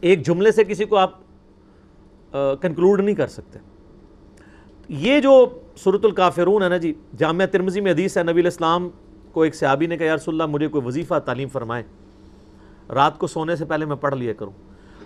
ایک 0.00 0.26
جملے 0.26 0.52
سے 0.52 0.64
کسی 0.64 0.84
کو 0.84 0.96
آپ 0.96 1.10
کنکلوڈ 2.60 3.00
نہیں 3.00 3.14
کر 3.14 3.26
سکتے۔ 3.26 3.58
یہ 4.88 5.20
جو 5.20 5.58
صورت 5.76 6.04
الکافرون 6.04 6.62
ہے 6.62 6.68
نا 6.68 6.76
جی 6.76 6.94
جامعہ 7.18 7.46
ترمزی 7.46 7.80
میں 7.80 7.92
حدیث 7.92 8.18
ہے، 8.18 8.22
نبی 8.22 8.40
الاسلام 8.40 8.88
کو 9.32 9.42
ایک 9.42 9.54
صحابی 9.54 9.86
نے 9.86 9.96
کہا 9.96 10.06
یا 10.06 10.16
رسول 10.16 10.40
اللہ، 10.40 10.54
مجھے 10.54 10.68
کوئی 10.68 10.86
وظیفہ 10.86 11.18
تعلیم 11.18 11.48
فرمائے۔ 11.48 11.82
رات 12.94 13.18
کو 13.18 13.26
سونے 13.26 13.56
سے 13.56 13.64
پہلے 13.64 13.84
میں 13.84 13.96
پڑھ 13.96 14.14
لیا 14.14 14.32
کروں۔ 14.32 14.52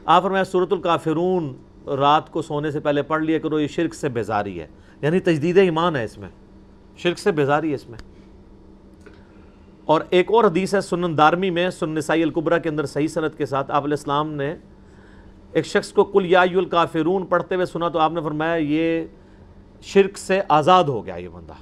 آپ 0.05 0.23
فرمایا 0.23 0.45
صورت 0.45 0.73
الکافرون، 0.73 1.55
رات 1.87 2.31
کو 2.31 2.43
سونے 2.43 2.71
سے 2.71 2.81
پہلے 2.81 3.03
پڑھ 3.03 3.23
لیا 3.23 3.39
کرو، 3.39 3.61
یہ 3.61 3.67
شرک 3.67 3.95
سے 3.95 4.09
بیزاری 4.09 4.61
ہے۔ 4.61 4.67
یعنی 5.03 5.21
تجدید 5.21 5.59
ایمان 5.59 5.97
ہے 5.97 6.05
اس 6.05 6.19
میں، 6.19 6.29
شرک 6.97 7.19
سے 7.19 7.33
بیزاری 7.33 7.71
ہے 7.71 7.75
اس 7.75 7.89
میں۔ 7.89 7.99
اور 9.85 10.01
ایک 10.11 10.33
اور 10.33 10.45
حدیث 10.45 10.75
ہے 10.75 10.81
سنن 10.81 11.19
دارمی 11.19 11.51
میں 11.51 11.71
سن 11.71 11.91
نسائی 11.91 12.23
القبرہ 12.23 12.59
کے 12.59 12.69
اندر 12.69 12.87
صحیح 12.87 13.07
صنعت 13.07 13.39
کے 13.39 13.47
ساتھ 13.47 13.71
آپ 13.71 13.85
علیہ 13.85 13.93
السلام 13.93 14.35
نے 14.35 14.57
ایک 15.53 15.67
شخص 15.67 15.93
کو 15.93 16.05
کل 16.05 16.27
یا 16.27 16.41
الکافرون 16.41 17.27
پڑھتے 17.27 17.55
ہوئے 17.55 17.67
سنا 17.67 17.89
تو 17.89 17.99
آپ 17.99 18.13
نے 18.13 18.21
فرمایا 18.21 18.55
یہ 18.55 19.07
شرک 19.83 20.19
سے 20.19 20.41
آزاد 20.49 20.85
ہو 20.85 21.07
گیا 21.07 21.17
یہ 21.17 21.29
بندہ۔ 21.29 21.53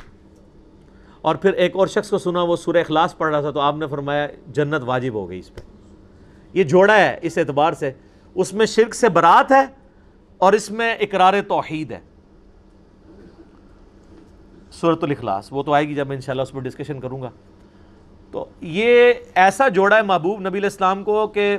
اور 1.23 1.35
پھر 1.35 1.53
ایک 1.53 1.77
اور 1.77 1.87
شخص 1.87 2.11
کو 2.11 2.19
سنا، 2.19 2.43
وہ 2.43 2.57
سورہ 2.57 2.77
اخلاص 2.77 3.17
پڑھ 3.17 3.33
رہا 3.33 3.41
تھا 3.41 3.51
تو 3.51 3.61
آپ 3.61 3.77
نے 3.77 3.87
فرمایا 3.87 4.27
جنت 4.53 4.83
واجب 4.85 5.15
ہو 5.15 5.31
گئی 5.31 5.39
اس 5.39 5.55
پہ۔ 5.55 5.61
یہ 6.53 6.65
جوڑا 6.65 6.97
ہے 6.97 7.19
اس 7.23 7.39
اعتبار 7.39 7.73
سے۔ 7.73 7.93
اس 8.35 8.53
میں 8.53 8.67
شرک 8.67 8.95
سے 8.95 9.09
برات 9.09 9.53
ہے 9.53 9.65
اور 10.39 10.53
اس 10.53 10.71
میں 10.71 10.95
اقرار 10.95 11.35
توحید 11.49 11.93
ہے۔ 11.93 12.01
صورت 14.85 15.05
الاخلاص، 15.05 15.49
وہ 15.51 15.63
تو 15.63 15.73
آئے 15.73 15.89
گی 15.89 15.95
جب 15.95 16.07
میں 16.07 16.17
انشاءاللہ 16.17 16.43
اس 16.43 16.53
پر 16.53 16.61
ڈسکشن 16.61 17.01
کروں 17.01 17.23
گا۔ 17.23 17.31
تو 18.31 18.45
یہ 18.61 19.13
ایسا 19.35 19.69
جوڑا 19.69 19.97
ہے 19.97 20.03
محبوب 20.03 20.41
نبی 20.41 20.59
علیہ 20.59 20.67
السلام 20.67 21.05
کو 21.05 21.27
کہ 21.27 21.59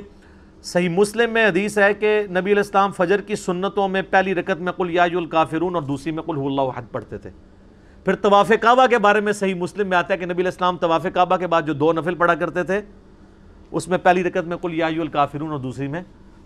صحیح 0.62 0.88
مسلم 0.88 1.32
میں 1.32 1.46
حدیث 1.46 1.78
ہے 1.78 1.94
کہ 1.94 2.22
نبی 2.30 2.38
علیہ 2.38 2.56
السلام 2.56 2.92
فجر 2.92 3.20
کی 3.20 3.36
سنتوں 3.36 3.88
میں 3.88 4.02
پہلی 4.10 4.34
رکت 4.34 4.60
میں 4.60 4.72
قل 4.72 4.90
یا 4.90 5.02
الکافرون 5.02 5.74
اور 5.74 5.82
دوسری 5.82 6.12
میں 6.12 6.22
قل 6.22 6.38
اللہ 6.38 6.62
حد 6.76 6.82
پڑھتے 6.92 7.18
تھے۔ 7.18 7.30
پھر 8.04 8.14
طواف 8.14 8.52
کعبہ 8.60 8.86
کے 8.86 8.98
بارے 8.98 9.20
میں 9.20 9.32
صحیح 9.32 9.54
مسلم 9.54 9.88
میں 9.88 9.96
آتا 9.96 10.14
ہے 10.14 10.18
کہ 10.18 10.24
نبی 10.24 10.34
علیہ 10.34 10.46
السلام 10.46 10.76
طواف 10.76 11.06
کعبہ 11.14 11.36
کے 11.36 11.46
بعد 11.46 11.62
جو 11.62 11.72
دو 11.72 11.92
نفل 11.92 12.14
پڑھا 12.14 12.34
کرتے 12.34 12.62
تھے، 12.62 12.80
اس 13.70 13.88
میں 13.88 13.98
پہلی 13.98 14.24
رکت 14.24 14.46
میں 14.46 14.56
قل 14.56 14.74
یا 14.74 14.86
الکافرون 14.86 15.50
اور 15.50 15.58
دوسری 15.58 15.88
میں 15.88 16.02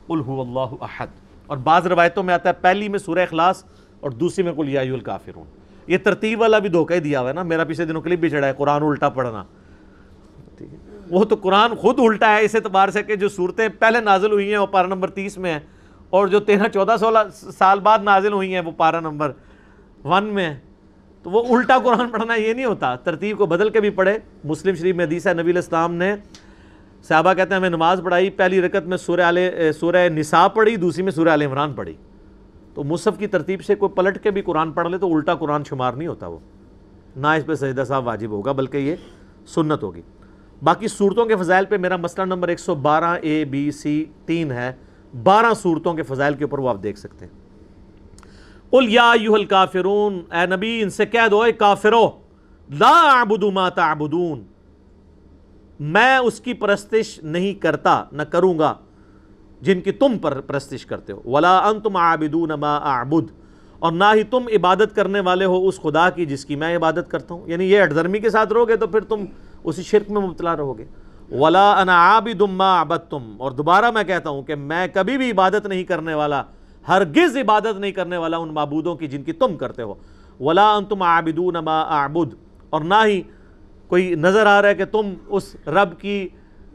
قل 0.06 0.20
اللہ 0.26 0.74
احد۔ 0.80 1.06
اور 1.46 1.56
بعض 1.56 1.86
روایتوں 1.86 2.22
میں 2.22 2.34
آتا 2.34 2.48
ہے 2.48 2.54
پہلی 2.60 2.88
میں 2.88 2.98
سورہ 2.98 3.18
اخلاص 3.18 3.64
اور 4.00 4.10
دوسری 4.10 4.44
میں 4.44 4.52
قل 4.52 4.68
یا 4.68 4.80
الکافرون۔ 4.80 5.44
یہ 5.90 5.98
ترتیب 5.98 6.40
والا 6.40 6.58
بھی 6.58 6.68
دھوکہ 6.68 6.94
ہی 6.94 7.00
دیا 7.00 7.20
ہوا 7.20 7.28
ہے 7.28 7.34
نا۔ 7.34 7.42
میرا 7.42 7.64
پیچھے 7.64 7.84
دنوں 7.84 8.02
کلپ 8.02 8.20
بھی 8.20 8.28
چڑھا 8.30 8.46
ہے، 8.46 8.52
قرآن 8.56 8.82
الٹا 8.82 9.08
پڑھنا۔ 9.08 9.42
ٹھیک 10.58 10.72
ہے 10.72 10.78
وہ 11.10 11.24
تو 11.24 11.36
قرآن 11.42 11.74
خود 11.74 12.00
الٹا 12.00 12.30
ہے، 12.34 12.44
اس 12.44 12.54
اعتبار 12.54 12.88
سے 12.88 13.02
کہ 13.02 13.16
جو 13.16 13.28
صورتیں 13.28 13.68
پہلے 13.78 14.00
نازل 14.00 14.32
ہوئی 14.32 14.50
ہیں 14.50 14.58
وہ 14.58 14.66
پارا 14.70 14.86
نمبر 14.86 15.10
تیس 15.10 15.38
میں 15.38 15.52
ہیں، 15.52 15.60
اور 16.10 16.26
جو 16.28 16.40
تیرہ 16.40 16.68
چودہ 16.68 16.96
سولہ 17.00 17.18
سال 17.58 17.80
بعد 17.80 17.98
نازل 18.04 18.32
ہوئی 18.32 18.52
ہیں 18.54 18.60
وہ 18.60 18.70
پارا 18.76 19.00
نمبر 19.00 19.32
ون 20.04 20.24
میں 20.34 20.48
ہے 20.48 20.58
تو 21.24 21.30
وہ 21.30 21.42
الٹا 21.56 21.78
قرآن 21.84 22.08
پڑھنا 22.10 22.34
یہ 22.34 22.52
نہیں 22.52 22.64
ہوتا۔ 22.64 22.94
ترتیب 22.96 23.38
کو 23.38 23.46
بدل 23.46 23.70
کے 23.70 23.80
بھی 23.80 23.90
پڑھے۔ 23.90 24.16
مسلم 24.44 24.74
شریف 24.74 24.96
میں 24.96 25.04
حدیث 25.04 25.26
ہے، 25.26 25.34
نبی 25.34 25.50
الاسلام 25.50 25.94
نے 25.94 26.14
صحابہ 27.08 27.32
کہتے 27.34 27.54
ہیں 27.54 27.58
ہمیں 27.58 27.70
نماز 27.70 28.00
پڑھائی، 28.04 28.30
پہلی 28.30 28.60
رکت 28.62 28.86
میں 28.86 28.96
سورہ 28.96 29.28
علیہ 29.28 29.70
سورہ 29.72 30.08
نساء 30.08 30.46
پڑھی، 30.54 30.76
دوسری 30.76 31.02
میں 31.02 31.12
سورہ 31.12 31.28
علیہ 31.28 31.46
عمران 31.46 31.72
پڑھی۔ 31.72 31.94
تو 32.74 32.84
مصحف 32.84 33.18
کی 33.18 33.26
ترتیب 33.26 33.64
سے 33.64 33.74
کوئی 33.74 33.92
پلٹ 33.92 34.22
کے 34.22 34.30
بھی 34.30 34.42
قرآن 34.42 34.72
پڑھ 34.72 34.88
لے 34.88 34.98
تو 34.98 35.14
الٹا 35.14 35.34
قرآن 35.34 35.64
شمار 35.64 35.92
نہیں 35.92 36.08
ہوتا 36.08 36.26
وہ۔ 36.26 36.38
نہ 37.16 37.26
اس 37.26 37.46
پہ 37.46 37.54
سجدہ 37.54 37.84
صاحب 37.84 38.06
واجب 38.06 38.30
ہوگا، 38.30 38.52
بلکہ 38.52 38.76
یہ 38.76 38.96
سنت 39.46 39.82
ہوگی۔ 39.82 40.02
باقی 40.62 40.88
صورتوں 40.88 41.26
کے 41.26 41.36
فضائل 41.36 41.64
پہ 41.64 41.76
میرا 41.76 41.96
مسئلہ 41.96 42.26
نمبر 42.26 42.48
ایک 42.48 42.60
سو 42.60 42.74
بارہ 42.74 43.18
اے 43.22 43.44
بی 43.44 43.70
سی 43.70 44.04
تین 44.26 44.52
ہے۔ 44.52 44.72
بارہ 45.22 45.54
صورتوں 45.54 45.94
کے 45.94 46.02
فضائل 46.02 46.34
کے 46.34 46.44
اوپر 46.44 46.58
وہ 46.58 46.68
آپ 46.68 46.82
دیکھ 46.82 46.98
سکتے 46.98 47.26
ہیں۔ 47.26 47.40
قل 48.70 48.88
یا 48.88 49.10
ایوہ 49.10 49.34
الکافرون، 49.34 50.22
اے 50.32 50.46
نبی، 50.46 50.82
ان 50.82 50.90
سے 50.90 51.06
کہہ 51.06 51.28
دو، 51.30 51.42
اے 51.42 51.52
کافرو، 51.52 52.10
لا 52.70 53.18
اعبد 53.18 53.42
ما 53.42 53.68
تعبدون۔ 53.68 54.42
میں 55.80 56.18
اس 56.18 56.40
کی 56.40 56.54
پرستش 56.54 57.20
نہیں 57.22 57.54
کرتا، 57.54 58.04
نہ 58.12 58.22
کروں 58.22 58.58
گا۔ 58.58 58.74
جن 59.60 59.80
کی 59.80 59.92
تم 59.92 60.18
پر 60.18 60.40
پرستش 60.40 60.86
کرتے 60.86 61.12
ہو۔ 61.12 61.20
ولا 61.24 61.68
انتم 61.68 61.96
عابدون 61.96 62.50
ما 62.60 62.76
اعبد 62.76 63.32
اور 63.78 63.92
نہ 63.92 64.04
ہی 64.14 64.22
تم 64.22 64.46
عبادت 64.56 64.94
کرنے 64.94 65.20
والے 65.20 65.44
ہو 65.44 65.68
اس 65.68 65.80
خدا 65.80 66.10
کی 66.10 66.26
جس 66.26 66.44
کی 66.44 66.56
میں 66.56 66.76
عبادت 66.76 67.10
کرتا 67.10 67.34
ہوں۔ 67.34 67.48
یعنی 67.48 67.64
یہ 67.64 67.82
اٹھرمی 67.82 68.18
کے 68.18 68.30
ساتھ 68.30 68.52
رہو 68.52 68.68
گے 68.68 68.76
تو 68.76 68.86
پھر 68.86 69.00
تم 69.00 69.24
اسی 69.64 69.82
شرک 69.82 70.10
میں 70.10 70.22
مبتلا 70.22 70.56
رہو 70.56 70.78
گے۔ 70.78 70.84
ولا 71.30 71.80
انا 71.80 71.92
عابد 71.92 72.42
ما 72.50 72.82
عبدتم 72.82 73.36
اور 73.38 73.50
دوبارہ 73.50 73.90
میں 73.90 74.04
کہتا 74.04 74.30
ہوں 74.30 74.42
کہ 74.42 74.54
میں 74.54 74.88
کبھی 74.94 75.16
بھی 75.16 75.30
عبادت 75.30 75.66
نہیں 75.66 75.84
کرنے 75.84 76.14
والا، 76.14 76.42
ہرگز 76.88 77.36
عبادت 77.36 77.78
نہیں 77.78 77.92
کرنے 77.92 78.16
والا 78.16 78.36
ان 78.36 78.54
معبودوں 78.54 78.96
کی 78.96 79.06
جن 79.06 79.22
کی 79.22 79.32
تم 79.32 79.56
کرتے 79.56 79.82
ہو۔ 79.82 79.94
ولا 80.40 80.76
انتم 80.76 81.02
عابدون 81.02 81.54
ما 81.64 81.80
اعبد 81.80 82.34
اور 82.70 82.80
نہ 82.80 82.94
ہی 83.06 83.22
کوئی 83.86 84.14
نظر 84.14 84.46
آ 84.46 84.62
رہا 84.62 84.68
ہے 84.68 84.74
کہ 84.74 84.84
تم 84.84 85.14
اس 85.26 85.56
رب 85.66 85.98
کی 85.98 86.28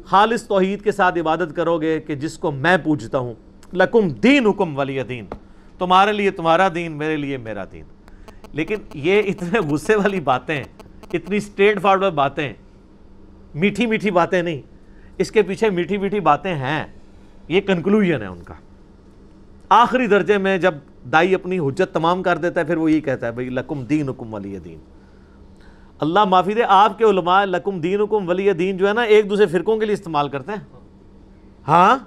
خالص 0.05 0.47
توحید 0.47 0.81
کے 0.81 0.91
ساتھ 0.91 1.19
عبادت 1.19 1.55
کرو 1.55 1.81
گے 1.81 2.01
کہ 2.01 2.15
جس 2.15 2.37
کو 2.37 2.51
میں 2.51 2.77
پوچھتا 2.83 3.17
ہوں۔ 3.17 3.33
لکم 3.73 4.09
دین 4.09 4.47
حکم 4.47 4.77
ولی 4.77 5.03
دین۔ 5.03 5.25
تمہارے 5.79 6.11
لیے 6.11 6.31
تمہارا 6.31 6.67
دین، 6.75 6.91
میرے 6.91 7.17
لیے 7.17 7.37
میرا 7.37 7.63
دین۔ 7.71 7.83
لیکن 8.51 8.75
یہ 8.93 9.21
اتنے 9.25 9.59
غصے 9.59 9.95
والی 9.95 10.19
باتیں، 10.19 10.63
اتنی 11.13 11.37
اسٹریٹ 11.37 11.81
فارورڈ 11.81 12.13
باتیں۔ 12.13 12.53
میٹھی 13.55 13.85
میٹھی 13.85 14.11
باتیں 14.11 14.41
نہیں۔ 14.41 14.61
اس 15.17 15.31
کے 15.31 15.41
پیچھے 15.41 15.69
میٹھی 15.69 15.97
میٹھی 15.97 16.19
باتیں 16.19 16.55
ہیں۔ 16.55 16.85
یہ 17.47 17.61
کنکلوژن 17.61 18.21
ہے 18.21 18.27
ان 18.27 18.43
کا۔ 18.43 18.53
آخری 19.69 20.07
درجے 20.07 20.37
میں 20.37 20.57
جب 20.57 20.73
دائی 21.11 21.35
اپنی 21.35 21.59
حجت 21.59 21.93
تمام 21.93 22.23
کر 22.23 22.37
دیتا 22.37 22.59
ہے، 22.59 22.65
پھر 22.65 22.77
وہ 22.77 22.91
یہی 22.91 23.01
کہتا 23.01 23.27
ہے، 23.27 23.31
بھائی 23.31 23.49
لکم 23.49 23.83
دین 23.83 24.09
حکم 24.09 24.33
ولی 24.33 24.57
دین۔ 24.57 24.79
اللہ 25.99 26.25
معافی 26.25 26.53
دے، 26.53 26.63
آپ 26.67 26.97
کے 26.97 27.05
علماء 27.05 27.45
لکم 27.45 27.79
دین 27.79 28.01
حکم 28.01 28.29
ولی 28.29 28.53
دین 28.53 28.77
جو 28.77 28.87
ہے 28.87 28.93
نا، 28.93 29.01
ایک 29.01 29.29
دوسرے 29.29 29.45
فرقوں 29.45 29.77
کے 29.77 29.85
لیے 29.85 29.93
استعمال 29.93 30.29
کرتے 30.29 30.51
ہیں۔ 30.51 30.79
ہاں؟ 31.67 31.97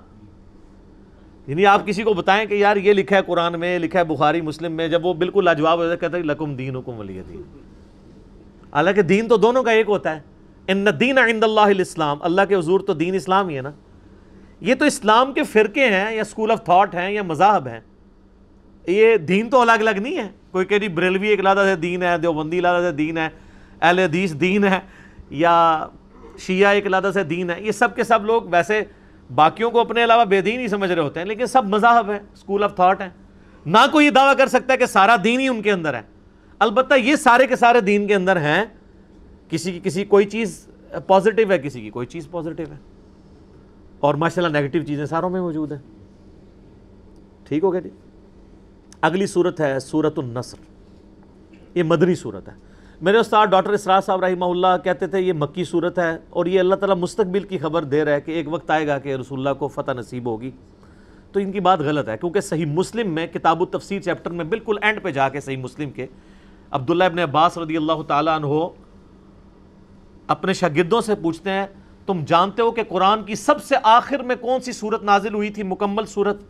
یعنی 1.47 1.67
آپ 1.67 1.87
کسی 1.87 2.03
کو 2.03 2.15
بتائیں 2.15 2.47
کہ 2.47 2.55
یار 2.55 2.77
یہ 2.77 2.93
لکھا 2.93 3.17
ہے 3.17 3.23
قرآن 3.23 3.61
میں، 3.61 3.79
لکھا 3.79 3.99
ہے 3.99 4.05
بخاری، 4.05 4.41
مسلم 4.41 4.73
میں، 4.73 4.89
جب 4.89 5.07
وہ 5.07 5.15
بالکل 5.15 5.45
لاجواب 5.45 5.79
ہوتا 5.79 5.93
ہے، 5.93 5.97
کہتا 5.97 6.17
ہے 6.17 6.23
لکم 6.23 6.55
دین 6.55 6.77
حکم 6.77 6.99
ولی 6.99 7.21
دین۔ 7.29 7.43
حالانکہ 8.73 9.03
دین 9.03 9.29
تو 9.29 9.37
دونوں 9.37 9.63
کا 9.63 9.71
ایک 9.71 9.89
ہوتا 9.89 10.17
ہے۔ 10.17 10.21
ان 10.69 10.87
دین 11.01 11.19
عند 11.19 11.45
اللہ 11.45 11.61
الاسلام، 11.61 12.19
اللہ 12.21 12.41
کے 12.49 12.55
حضور 12.55 12.81
تو 12.81 12.95
دین 12.95 13.15
اسلام 13.15 13.49
ہی 13.49 13.57
ہے 13.57 13.63
نا۔ 13.63 13.71
یہ 14.61 14.75
تو 14.75 14.85
اسلام 14.85 15.33
کے 15.33 15.43
فرقے 15.43 15.87
ہیں 15.87 16.15
یا 16.15 16.21
اسکول 16.21 16.51
آف 16.51 16.65
تھاٹ 16.65 16.95
ہیں 16.95 17.11
یا 17.11 17.23
مذاہب 17.23 17.67
ہیں۔ 17.67 17.81
یہ 18.87 19.17
دین 19.17 19.51
تو 19.51 19.61
الگ 19.61 19.73
الگ 19.73 19.91
نہیں 19.91 20.17
ہے۔ 20.17 20.29
کوئی 20.51 20.67
کہ 20.67 20.79
جی 20.79 20.89
بریلوی 20.89 21.29
ایک 21.29 21.41
لادہ 21.41 21.65
سے 21.65 21.77
دین 21.77 22.03
ہے، 22.03 22.19
دیوبندی 22.19 22.61
لادہ 22.61 22.85
سے 22.85 22.93
دین 22.93 23.19
ہے۔ 23.19 23.29
اہل 23.81 23.99
حدیث 23.99 24.35
دین 24.35 24.65
ہے 24.65 24.79
یا 25.31 25.87
شیعہ 26.39 26.75
ایک 26.75 26.87
لادہ 26.87 27.11
سے 27.15 27.25
دین 27.25 27.51
ہے، 27.51 27.63
یہ 27.63 27.73
سب 27.73 27.97
کے 27.97 28.05
سب 28.05 28.25
لوگ 28.25 28.43
ویسے 28.43 28.83
باقیوں 29.35 29.71
کو 29.71 29.81
اپنے 29.81 30.05
علاوہ 30.05 30.25
بے 30.25 30.41
دین 30.41 30.61
ہی 30.61 30.69
سمجھ 30.69 30.93
رہے 30.93 31.03
ہوتے 31.03 31.21
ہیں، 31.21 31.27
لیکن 31.27 31.47
سب 31.47 31.65
مذاہب 31.65 32.11
ہیں 32.11 32.19
اسکول 32.33 32.65
آف 32.65 32.75
تھاٹ 32.75 33.01
ہیں۔ 33.01 33.09
نہ 33.67 33.79
کوئی 33.93 34.07
یہ 34.07 34.11
دعویٰ 34.11 34.37
کر 34.37 34.47
سکتا 34.47 34.73
ہے 34.73 34.79
کہ 34.79 34.87
سارا 34.87 35.17
دین 35.25 35.41
ہی 35.41 35.49
ان 35.49 35.63
کے 35.63 35.73
اندر 35.73 35.95
ہے۔ 35.95 36.03
البتہ 36.59 36.95
یہ 36.95 37.17
سارے 37.17 37.47
کے 37.47 37.57
سارے 37.57 37.81
دین 37.81 38.07
کے 38.07 38.15
اندر 38.15 38.37
ہیں، 38.37 38.65
کسی 39.49 39.73
کی، 39.73 39.81
کسی 39.83 40.05
کوئی 40.05 40.25
چیز 40.25 40.69
پازیٹیو 41.07 41.51
ہے، 41.51 41.59
کسی 41.59 41.81
کی 41.81 41.91
کوئی 41.91 42.07
چیز 42.07 42.31
پازیٹیو 42.31 42.67
ہے۔ 42.71 42.77
اور 44.01 44.15
ماشاء 44.15 44.43
اللہ 44.43 44.59
نیگیٹو 44.59 44.87
چیزیں 44.87 45.07
ساروں 45.07 45.31
میں 45.31 45.41
موجود 45.41 45.73
ہیں۔ 45.73 45.79
ٹھیک 47.45 47.65
ہو 47.65 47.73
گیا 47.73 47.81
جی؟ 47.81 47.91
اگلی 49.01 49.27
صورت 49.27 49.61
ہے 49.61 49.81
سورت 49.81 50.19
النصر۔ 50.19 50.59
یہ 51.75 51.83
مدنی 51.83 52.15
صورت 52.15 52.49
ہے۔ 52.49 52.68
میرے 53.01 53.19
استاد 53.19 53.47
ڈاکٹر 53.47 53.71
اسرار 53.71 54.01
صاحب 54.01 54.25
رحمہ 54.25 54.45
اللہ 54.45 54.77
کہتے 54.85 55.07
تھے، 55.07 55.21
یہ 55.21 55.33
مکی 55.33 55.65
صورت 55.65 55.99
ہے 55.99 56.17
اور 56.31 56.47
یہ 56.47 56.61
اللہ 56.61 56.75
تعالیٰ 56.75 56.97
مستقبل 56.97 57.43
کی 57.43 57.59
خبر 57.59 57.85
دے 57.85 58.05
رہا 58.05 58.13
ہے 58.13 58.21
کہ 58.21 58.31
ایک 58.31 58.49
وقت 58.53 58.71
آئے 58.71 58.87
گا 58.87 58.99
کہ 58.99 59.15
رسول 59.15 59.39
اللہ 59.39 59.59
کو 59.59 59.69
فتح 59.69 59.93
نصیب 59.97 60.27
ہوگی۔ 60.27 60.51
تو 61.33 61.41
ان 61.41 61.53
کی 61.53 61.61
بات 61.61 61.81
غلط 61.81 62.09
ہے، 62.09 62.17
کیونکہ 62.19 62.41
صحیح 62.41 62.67
مسلم 62.67 63.11
میں 63.15 63.27
کتاب 63.27 63.61
التفسیر 63.61 64.01
چیپٹر 64.01 64.31
میں 64.31 64.45
بالکل 64.45 64.79
اینڈ 64.83 65.03
پہ 65.03 65.11
جا 65.11 65.29
کے 65.29 65.41
صحیح 65.41 65.57
مسلم 65.57 65.91
کے 65.91 66.07
عبداللہ 66.71 67.05
ابن 67.05 67.19
عباس 67.19 67.59
رضی 67.59 67.77
اللہ 67.77 68.03
تعالیٰ 68.09 68.35
عنہ 68.37 68.69
اپنے 70.29 70.53
شاگردوں 70.53 71.01
سے 71.01 71.15
پوچھتے 71.15 71.51
ہیں، 71.51 71.67
تم 72.07 72.25
جانتے 72.27 72.63
ہو 72.63 72.71
کہ 72.71 72.83
قرآن 72.89 73.25
کی 73.25 73.35
سب 73.35 73.63
سے 73.65 73.77
آخر 73.83 74.23
میں 74.23 74.37
کون 74.37 74.61
سی 74.61 74.73
صورت 74.73 75.03
نازل 75.05 75.35
ہوئی 75.35 75.51
تھی، 75.51 75.63
مکمل 75.63 76.07
صورت؟ 76.07 76.43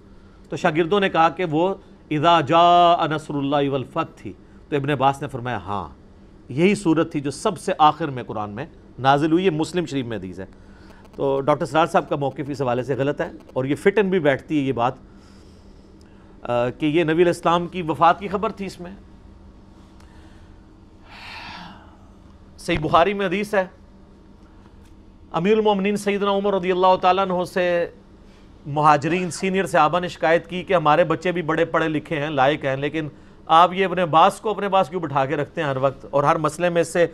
تو 0.48 0.56
شاگردوں 0.56 1.00
نے 1.00 1.08
کہا 1.08 1.28
کہ 1.28 1.44
وہ 1.50 1.74
اذا 2.10 2.40
جاء 2.40 3.06
نصر 3.10 3.34
اللہ 3.34 3.68
والفت 3.70 4.18
تھی 4.18 4.32
تو 4.68 4.76
ابن 4.76 4.90
عباس 4.90 5.22
نے 5.22 5.28
فرمایا 5.28 5.58
ہاں۔ 5.66 5.86
یہی 6.48 6.74
صورت 6.74 7.12
تھی 7.12 7.20
جو 7.20 7.30
سب 7.30 7.58
سے 7.58 7.72
آخر 7.78 8.10
میں 8.10 8.22
قرآن 8.26 8.50
میں 8.50 8.66
نازل 8.98 9.32
ہوئی، 9.32 9.44
یہ 9.44 9.50
مسلم 9.50 9.86
شریف 9.86 10.06
میں 10.06 10.16
حدیث 10.16 10.38
ہے۔ 10.40 10.44
تو 11.16 11.40
ڈاکٹر 11.40 11.66
سرار 11.66 11.86
صاحب 11.86 12.08
کا 12.08 12.16
موقف 12.16 12.50
اس 12.50 12.60
حوالے 12.62 12.82
سے 12.82 12.94
غلط 12.96 13.20
ہے 13.20 13.30
اور 13.52 13.64
یہ 13.64 13.74
فٹ 13.74 13.98
بھی 14.10 14.18
بیٹھتی 14.18 14.58
ہے 14.58 14.64
یہ 14.64 14.72
بات 14.72 14.94
کہ 16.78 16.86
یہ 16.86 17.04
نبی 17.04 17.22
الاسلام 17.22 17.66
کی 17.68 17.82
وفات 17.82 18.20
کی 18.20 18.28
خبر 18.28 18.52
تھی 18.52 18.66
اس 18.66 18.78
میں۔ 18.80 18.90
صحیح 22.58 22.78
بخاری 22.82 23.14
میں 23.14 23.26
حدیث 23.26 23.54
ہے، 23.54 23.64
امیر 25.32 25.56
المومنین 25.56 25.96
سیدنا 25.96 26.30
عمر 26.30 26.54
رضی 26.54 26.70
اللہ 26.72 26.96
تعالیٰ 27.00 27.24
عنہ 27.26 27.44
سے 27.44 27.86
مہاجرین، 28.66 29.30
سینئر 29.30 29.66
صحابہ 29.66 30.00
نے 30.00 30.08
شکایت 30.08 30.48
کی 30.48 30.62
کہ 30.62 30.74
ہمارے 30.74 31.04
بچے 31.04 31.32
بھی 31.32 31.42
بڑے 31.42 31.64
پڑھے 31.64 31.88
لکھے 31.88 32.20
ہیں، 32.20 32.30
لائق 32.30 32.64
ہیں، 32.64 32.76
لیکن 32.76 33.08
آپ 33.48 33.72
یہ 33.72 33.84
اپنے 33.84 34.06
باس 34.06 34.40
کو 34.40 34.50
اپنے 34.50 34.68
باس 34.68 34.88
کیوں 34.88 35.00
بٹھا 35.00 35.26
کے 35.26 35.36
رکھتے 35.36 35.62
ہیں 35.62 35.68
ہر 35.68 35.76
وقت؟ 35.76 36.06
اور 36.10 36.22
ہر 36.22 36.36
مسئلے 36.36 36.68
میں 36.68 36.82
اس 36.82 36.92
سے 36.92 37.06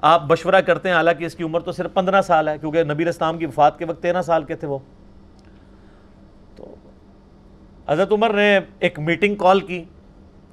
آپ 0.00 0.30
مشورہ 0.30 0.60
کرتے 0.60 0.88
ہیں، 0.88 0.96
حالانکہ 0.96 1.24
اس 1.24 1.34
کی 1.34 1.44
عمر 1.44 1.60
تو 1.60 1.72
صرف 1.72 1.94
پندرہ 1.94 2.22
سال 2.22 2.48
ہے، 2.48 2.58
کیونکہ 2.58 2.84
نبی 2.84 3.08
اسلام 3.08 3.38
کی 3.38 3.46
وفات 3.46 3.78
کے 3.78 3.84
وقت 3.84 4.02
تیرہ 4.02 4.22
سال 4.22 4.44
کے 4.44 4.56
تھے 4.56 4.68
وہ۔ 4.68 4.78
تو 6.56 6.74
حضرت 7.88 8.12
عمر 8.12 8.32
نے 8.32 8.60
ایک 8.78 8.98
میٹنگ 8.98 9.34
کال 9.34 9.60
کی 9.60 9.84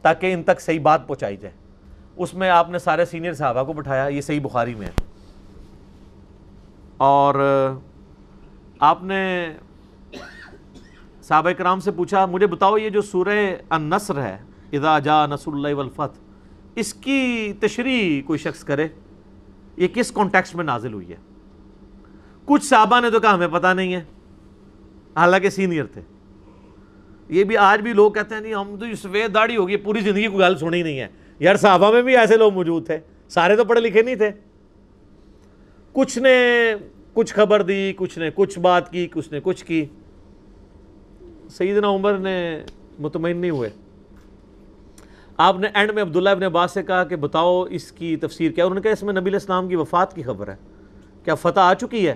تاکہ 0.01 0.33
ان 0.33 0.43
تک 0.43 0.61
صحیح 0.61 0.79
بات 0.79 1.07
پہنچائی 1.07 1.37
جائے۔ 1.37 1.55
اس 2.15 2.33
میں 2.33 2.49
آپ 2.49 2.69
نے 2.69 2.79
سارے 2.79 3.05
سینئر 3.05 3.33
صحابہ 3.33 3.63
کو 3.63 3.73
بٹھایا، 3.73 4.07
یہ 4.07 4.21
صحیح 4.21 4.41
بخاری 4.41 4.75
میں 4.75 4.87
ہے۔ 4.87 4.91
اور 6.97 7.35
آپ 8.79 9.03
نے 9.03 9.47
صحابہ 11.23 11.49
کرام 11.49 11.79
سے 11.79 11.91
پوچھا، 11.91 12.25
مجھے 12.25 12.47
بتاؤ 12.47 12.77
یہ 12.77 12.89
جو 12.89 13.01
سورہ 13.01 13.55
النصر 13.69 14.21
ہے 14.21 14.37
اذا 14.71 14.99
جا 14.99 15.25
نصر 15.25 15.51
اللہ 15.51 15.73
والفت 15.73 16.19
اس 16.75 16.93
کی 16.93 17.53
تشریح 17.59 18.21
کوئی 18.21 18.39
شخص 18.39 18.63
کرے، 18.63 18.87
یہ 19.77 19.87
کس 19.87 20.11
کانٹیکس 20.11 20.55
میں 20.55 20.63
نازل 20.63 20.93
ہوئی 20.93 21.09
ہے؟ 21.09 21.15
کچھ 22.45 22.65
صحابہ 22.65 22.99
نے 22.99 23.09
تو 23.09 23.19
کہا، 23.19 23.33
ہمیں 23.33 23.47
پتہ 23.47 23.73
نہیں 23.73 23.93
ہے۔ 23.93 24.03
حالانکہ 25.15 25.49
سینئر 25.49 25.85
تھے۔ 25.85 26.01
یہ 27.29 27.43
بھی 27.43 27.57
آج 27.57 27.81
بھی 27.81 27.93
لوگ 27.93 28.11
کہتے 28.11 28.35
ہیں، 28.35 28.41
نہیں، 28.41 28.53
ہم 28.53 28.75
تو 28.79 28.85
سفید 28.95 29.33
داڑھی 29.33 29.57
ہوگی 29.57 29.77
پوری 29.77 29.99
زندگی 29.99 30.27
کو 30.27 30.37
گل 30.37 30.57
سنی 30.57 30.83
نہیں 30.83 30.99
ہے۔ 30.99 31.07
یار، 31.39 31.55
صحابہ 31.55 31.91
میں 31.91 32.01
بھی 32.01 32.17
ایسے 32.17 32.37
لوگ 32.37 32.53
موجود 32.53 32.85
تھے۔ 32.85 32.97
سارے 33.29 33.55
تو 33.55 33.65
پڑھے 33.65 33.81
لکھے 33.81 34.01
نہیں 34.01 34.15
تھے۔ 34.15 34.31
کچھ 35.93 36.19
نے 36.19 36.39
کچھ 37.13 37.33
خبر 37.33 37.61
دی، 37.61 37.93
کچھ 37.95 38.19
نے 38.19 38.29
کچھ 38.35 38.59
بات 38.59 38.91
کی، 38.91 39.07
کچھ 39.07 39.33
نے 39.33 39.39
کچھ 39.43 39.65
کی۔ 39.65 39.85
سیدنا 41.49 41.87
عمر 41.87 42.13
نے 42.13 42.63
مطمئن 42.99 43.37
نہیں 43.37 43.51
ہوئے۔ 43.51 43.69
آپ 45.39 45.59
نے 45.59 45.67
اینڈ 45.73 45.91
میں 45.91 46.03
عبداللہ 46.03 46.29
ابن 46.29 46.43
عباس 46.43 46.71
سے 46.71 46.83
کہا 46.83 47.03
کہ 47.03 47.15
بتاؤ 47.15 47.63
اس 47.63 47.91
کی 47.91 48.15
تفسیر 48.15 48.51
کیا 48.51 48.65
انہوں 48.65 48.75
نے 48.75 48.81
کہا 48.81 48.91
اس 48.91 49.03
میں 49.03 49.13
نبی 49.13 49.29
الاسلام 49.29 49.67
کی 49.67 49.75
وفات 49.75 50.13
کی 50.13 50.23
خبر 50.23 50.47
ہے۔ 50.47 50.55
کیا 51.23 51.35
فتح 51.35 51.59
آ 51.59 51.73
چکی 51.73 52.07
ہے؟ 52.07 52.13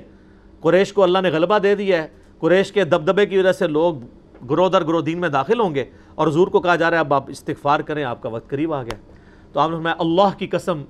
قریش 0.60 0.94
کو 0.94 1.04
اللہ 1.04 1.18
نے 1.24 1.30
غلبہ 1.30 1.58
دے 1.58 1.76
دیا 1.76 2.04
ہے۔ 2.04 2.08
قریش 2.40 2.72
کے 2.72 2.84
دبدبے 2.84 3.26
کی 3.26 3.38
وجہ 3.38 3.52
سے 3.52 3.68
لوگ 3.68 3.96
گروہ 4.50 4.70
در 4.70 4.84
گروہ 4.84 5.02
دین 5.02 5.22
میں 5.22 5.30
داخل 5.30 5.60
ہوں 5.60 5.76
گے 5.76 5.86
اور 6.16 6.28
حضور 6.28 6.48
کو 6.48 6.62
کہا 6.62 6.76
جا 6.76 6.90
رہا 6.90 6.96
ہے 6.96 7.00
اب 7.00 7.14
آپ 7.14 7.30
استغفار 7.30 7.80
کریں، 7.80 8.04
آپ 8.04 8.22
کا 8.22 8.30
وقت 8.30 8.50
قریب 8.50 8.74
آ 8.74 8.84
گیا۔ 8.84 8.96
تو 9.54 9.60
آپ 9.60 9.70
نے 9.70 9.76
فرمایا، 9.76 9.96
اللہ 10.00 10.38
کی 10.38 10.48
قسم، 10.48 10.84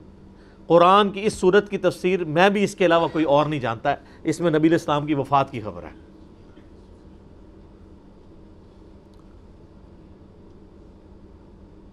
قرآن 0.67 1.09
کی 1.09 1.25
اس 1.25 1.33
صورت 1.33 1.69
کی 1.69 1.77
تفسیر 1.77 2.23
میں 2.23 2.49
بھی 2.49 2.63
اس 2.63 2.75
کے 2.75 2.85
علاوہ 2.85 3.07
کوئی 3.11 3.25
اور 3.25 3.45
نہیں 3.45 3.59
جانتا 3.59 3.91
ہے۔ 3.91 3.95
اس 4.23 4.39
میں 4.39 4.51
نبی 4.51 4.67
الاسلام 4.67 5.05
کی 5.05 5.13
وفات 5.13 5.51
کی 5.51 5.61
خبر 5.61 5.83
ہے۔ 5.83 6.12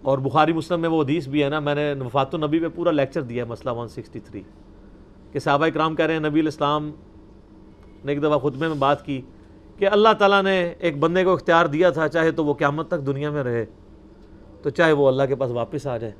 اور 0.01 0.17
بخاری 0.17 0.53
مسلم 0.53 0.81
میں 0.81 0.89
وہ 0.89 1.01
حدیث 1.03 1.27
بھی 1.27 1.43
ہے 1.43 1.49
نا، 1.49 1.59
میں 1.59 1.75
نے 1.75 1.93
وفات 1.99 2.35
النبی 2.35 2.59
پہ 2.59 2.67
پورا 2.75 2.91
لیکچر 2.91 3.21
دیا 3.21 3.43
ہے 3.43 3.49
مسئلہ 3.49 3.71
163 3.71 4.41
کہ 5.31 5.39
صحابہ 5.39 5.65
اکرام 5.65 5.95
کہہ 5.95 6.05
رہے 6.05 6.13
ہیں، 6.13 6.21
نبی 6.21 6.39
الاسلام 6.39 6.91
نے 8.05 8.11
ایک 8.11 8.21
دفعہ 8.23 8.37
خطبے 8.37 8.67
میں 8.67 8.75
بات 8.79 9.05
کی 9.05 9.21
کہ 9.77 9.87
اللہ 9.87 10.13
تعالیٰ 10.19 10.43
نے 10.43 10.73
ایک 10.79 10.97
بندے 10.99 11.23
کو 11.23 11.33
اختیار 11.33 11.65
دیا 11.65 11.89
تھا، 11.89 12.07
چاہے 12.07 12.31
تو 12.31 12.45
وہ 12.45 12.53
قیامت 12.53 12.87
تک 12.87 13.05
دنیا 13.05 13.29
میں 13.29 13.43
رہے، 13.43 13.65
تو 14.61 14.69
چاہے 14.69 14.91
وہ 14.91 15.07
اللہ 15.07 15.23
کے 15.23 15.35
پاس 15.35 15.51
واپس 15.51 15.87
آ 15.87 15.97
جائے۔ 15.97 16.13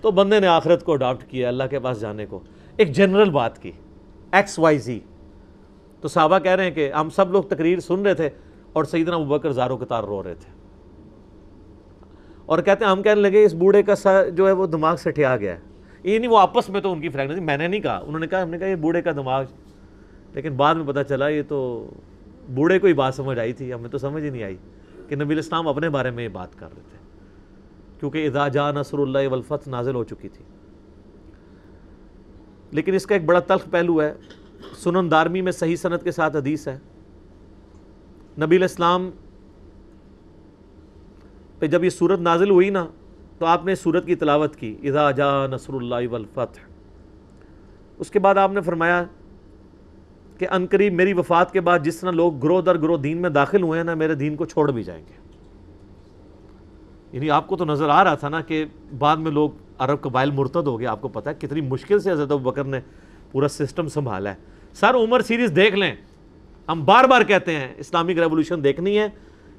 تو 0.00 0.10
بندے 0.10 0.40
نے 0.40 0.46
آخرت 0.46 0.84
کو 0.84 0.92
اڈاپٹ 0.92 1.30
کیا 1.30 1.48
اللہ 1.48 1.64
کے 1.70 1.78
پاس 1.78 2.00
جانے 2.00 2.26
کو۔ 2.26 2.40
ایک 2.76 2.92
جنرل 2.92 3.30
بات 3.30 3.62
کی 3.62 3.72
ایکس 4.32 4.58
وائی 4.58 4.78
زی 4.78 4.98
تو 6.00 6.08
صحابہ 6.08 6.38
کہہ 6.38 6.52
رہے 6.52 6.64
ہیں 6.64 6.70
کہ 6.70 6.92
ہم 6.92 7.10
سب 7.10 7.32
لوگ 7.32 7.42
تقریر 7.42 7.80
سن 7.80 8.02
رہے 8.02 8.14
تھے 8.14 8.28
اور 8.72 8.84
سیدنا 8.84 9.16
ابوبکر 9.16 9.52
زاروں 9.52 9.78
قطار 9.78 10.04
رو 10.04 10.22
رہے 10.22 10.34
تھے۔ 10.34 10.55
اور 12.46 12.58
کہتے 12.58 12.84
ہیں 12.84 12.92
ہم 12.92 13.02
کہنے 13.02 13.20
لگے 13.20 13.44
اس 13.44 13.54
بوڑھے 13.54 13.82
کا 13.82 14.24
جو 14.28 14.46
ہے 14.46 14.52
وہ 14.52 14.66
دماغ 14.66 14.96
سے 14.96 15.10
ٹھیا 15.10 15.36
گیا 15.36 15.54
ہے۔ 15.54 15.60
یہ 16.02 16.18
نہیں 16.18 16.30
وہ 16.30 16.38
آپس 16.38 16.68
میں 16.68 16.80
تو 16.80 16.92
ان 16.92 17.00
کی 17.00 17.08
فریگنسی 17.08 17.40
میں 17.40 17.56
نے 17.56 17.68
نہیں 17.68 17.80
کہا۔ 17.80 17.98
انہوں 17.98 18.20
نے 18.20 18.26
کہا، 18.26 18.42
ہم 18.42 18.50
نے 18.50 18.58
کہا 18.58 18.66
یہ 18.66 18.74
بوڑھے 18.74 19.02
کا 19.02 19.12
دماغ۔ 19.12 19.44
لیکن 20.32 20.56
بعد 20.56 20.74
میں 20.74 20.86
پتہ 20.86 21.00
چلا 21.08 21.28
یہ 21.28 21.42
تو 21.48 21.90
بوڑھے 22.54 22.78
کو 22.78 22.86
ہی 22.86 22.92
بات 22.92 23.14
سمجھ 23.14 23.38
آئی 23.38 23.52
تھی، 23.52 23.72
ہمیں 23.72 23.90
تو 23.90 23.98
سمجھ 23.98 24.24
ہی 24.24 24.30
نہیں 24.30 24.42
آئی 24.42 24.56
کہ 25.08 25.16
نبی 25.16 25.34
الاسلام 25.34 25.68
اپنے 25.68 25.88
بارے 25.88 26.10
میں 26.10 26.24
یہ 26.24 26.28
بات 26.28 26.58
کر 26.58 26.66
رہے 26.66 26.82
تھے۔ 26.90 26.96
کیونکہ 28.00 28.26
اذا 28.26 28.48
جا 28.48 28.72
نصر 28.72 28.98
اللہ 28.98 29.18
والفت 29.30 29.68
نازل 29.68 29.94
ہو 29.94 30.04
چکی 30.04 30.28
تھی۔ 30.28 30.44
لیکن 32.70 32.94
اس 32.94 33.06
کا 33.06 33.14
ایک 33.14 33.24
بڑا 33.24 33.40
تلخ 33.40 33.70
پہلو 33.70 34.02
ہے۔ 34.02 34.14
سنن 34.76 35.10
دارمی 35.10 35.40
میں 35.40 35.52
صحیح 35.52 35.76
صنعت 35.76 36.02
کے 36.02 36.10
ساتھ 36.10 36.36
حدیث 36.36 36.68
ہے۔ 36.68 36.78
نبی 38.40 38.56
الاسلام 38.56 39.10
پہ 41.58 41.66
جب 41.66 41.84
یہ 41.84 41.90
صورت 41.90 42.20
نازل 42.20 42.50
ہوئی 42.50 42.70
نا، 42.70 42.86
تو 43.38 43.46
آپ 43.46 43.66
نے 43.66 43.74
صورت 43.74 44.06
کی 44.06 44.14
تلاوت 44.14 44.56
کی، 44.56 44.76
اذا 44.82 45.10
جا 45.10 45.46
نصر 45.46 45.72
اللہ 45.72 46.08
والفتح۔ 46.10 46.60
اس 47.98 48.10
کے 48.10 48.18
بعد 48.18 48.34
آپ 48.34 48.52
نے 48.52 48.60
فرمایا 48.60 49.04
کہ 50.38 50.46
انقریب 50.50 50.92
میری 50.92 51.12
وفات 51.12 51.52
کے 51.52 51.60
بعد 51.60 51.78
جس 51.78 51.96
طرح 51.96 52.10
لوگ 52.10 52.38
گروہ 52.38 52.60
در 52.60 52.78
گروہ 52.78 52.98
دین 52.98 53.18
میں 53.18 53.30
داخل 53.30 53.62
ہوئے 53.62 53.78
ہیں 53.78 53.84
نا، 53.84 53.94
میرے 53.94 54.14
دین 54.14 54.36
کو 54.36 54.44
چھوڑ 54.44 54.70
بھی 54.70 54.82
جائیں 54.82 55.04
گے۔ 55.08 55.26
یعنی 57.12 57.30
آپ 57.30 57.46
کو 57.46 57.56
تو 57.56 57.64
نظر 57.64 57.88
آ 57.88 58.04
رہا 58.04 58.14
تھا 58.14 58.28
نا 58.28 58.40
کہ 58.40 58.64
بعد 58.98 59.16
میں 59.16 59.30
لوگ 59.30 59.50
عرب 59.78 60.00
قبائل 60.00 60.30
مرتد 60.30 60.66
ہو 60.66 60.78
گئے، 60.78 60.86
آپ 60.86 61.00
کو 61.00 61.08
پتا 61.08 61.30
ہے 61.30 61.34
کتنی 61.38 61.60
مشکل 61.60 62.00
سے 62.00 62.10
حضرت 62.12 62.28
بکر 62.28 62.64
نے 62.64 62.80
پورا 63.32 63.48
سسٹم 63.48 63.88
سنبھالا 63.88 64.30
ہے۔ 64.30 64.34
سر، 64.72 64.94
عمر 64.94 65.20
سیریز 65.20 65.52
دیکھ 65.56 65.74
لیں۔ 65.74 65.94
ہم 66.68 66.84
بار 66.84 67.04
بار 67.04 67.22
کہتے 67.22 67.56
ہیں، 67.56 67.74
اسلامک 67.76 68.10
ریولوشن 68.10 68.64
دیکھنی 68.64 68.98
ہے۔ 68.98 69.08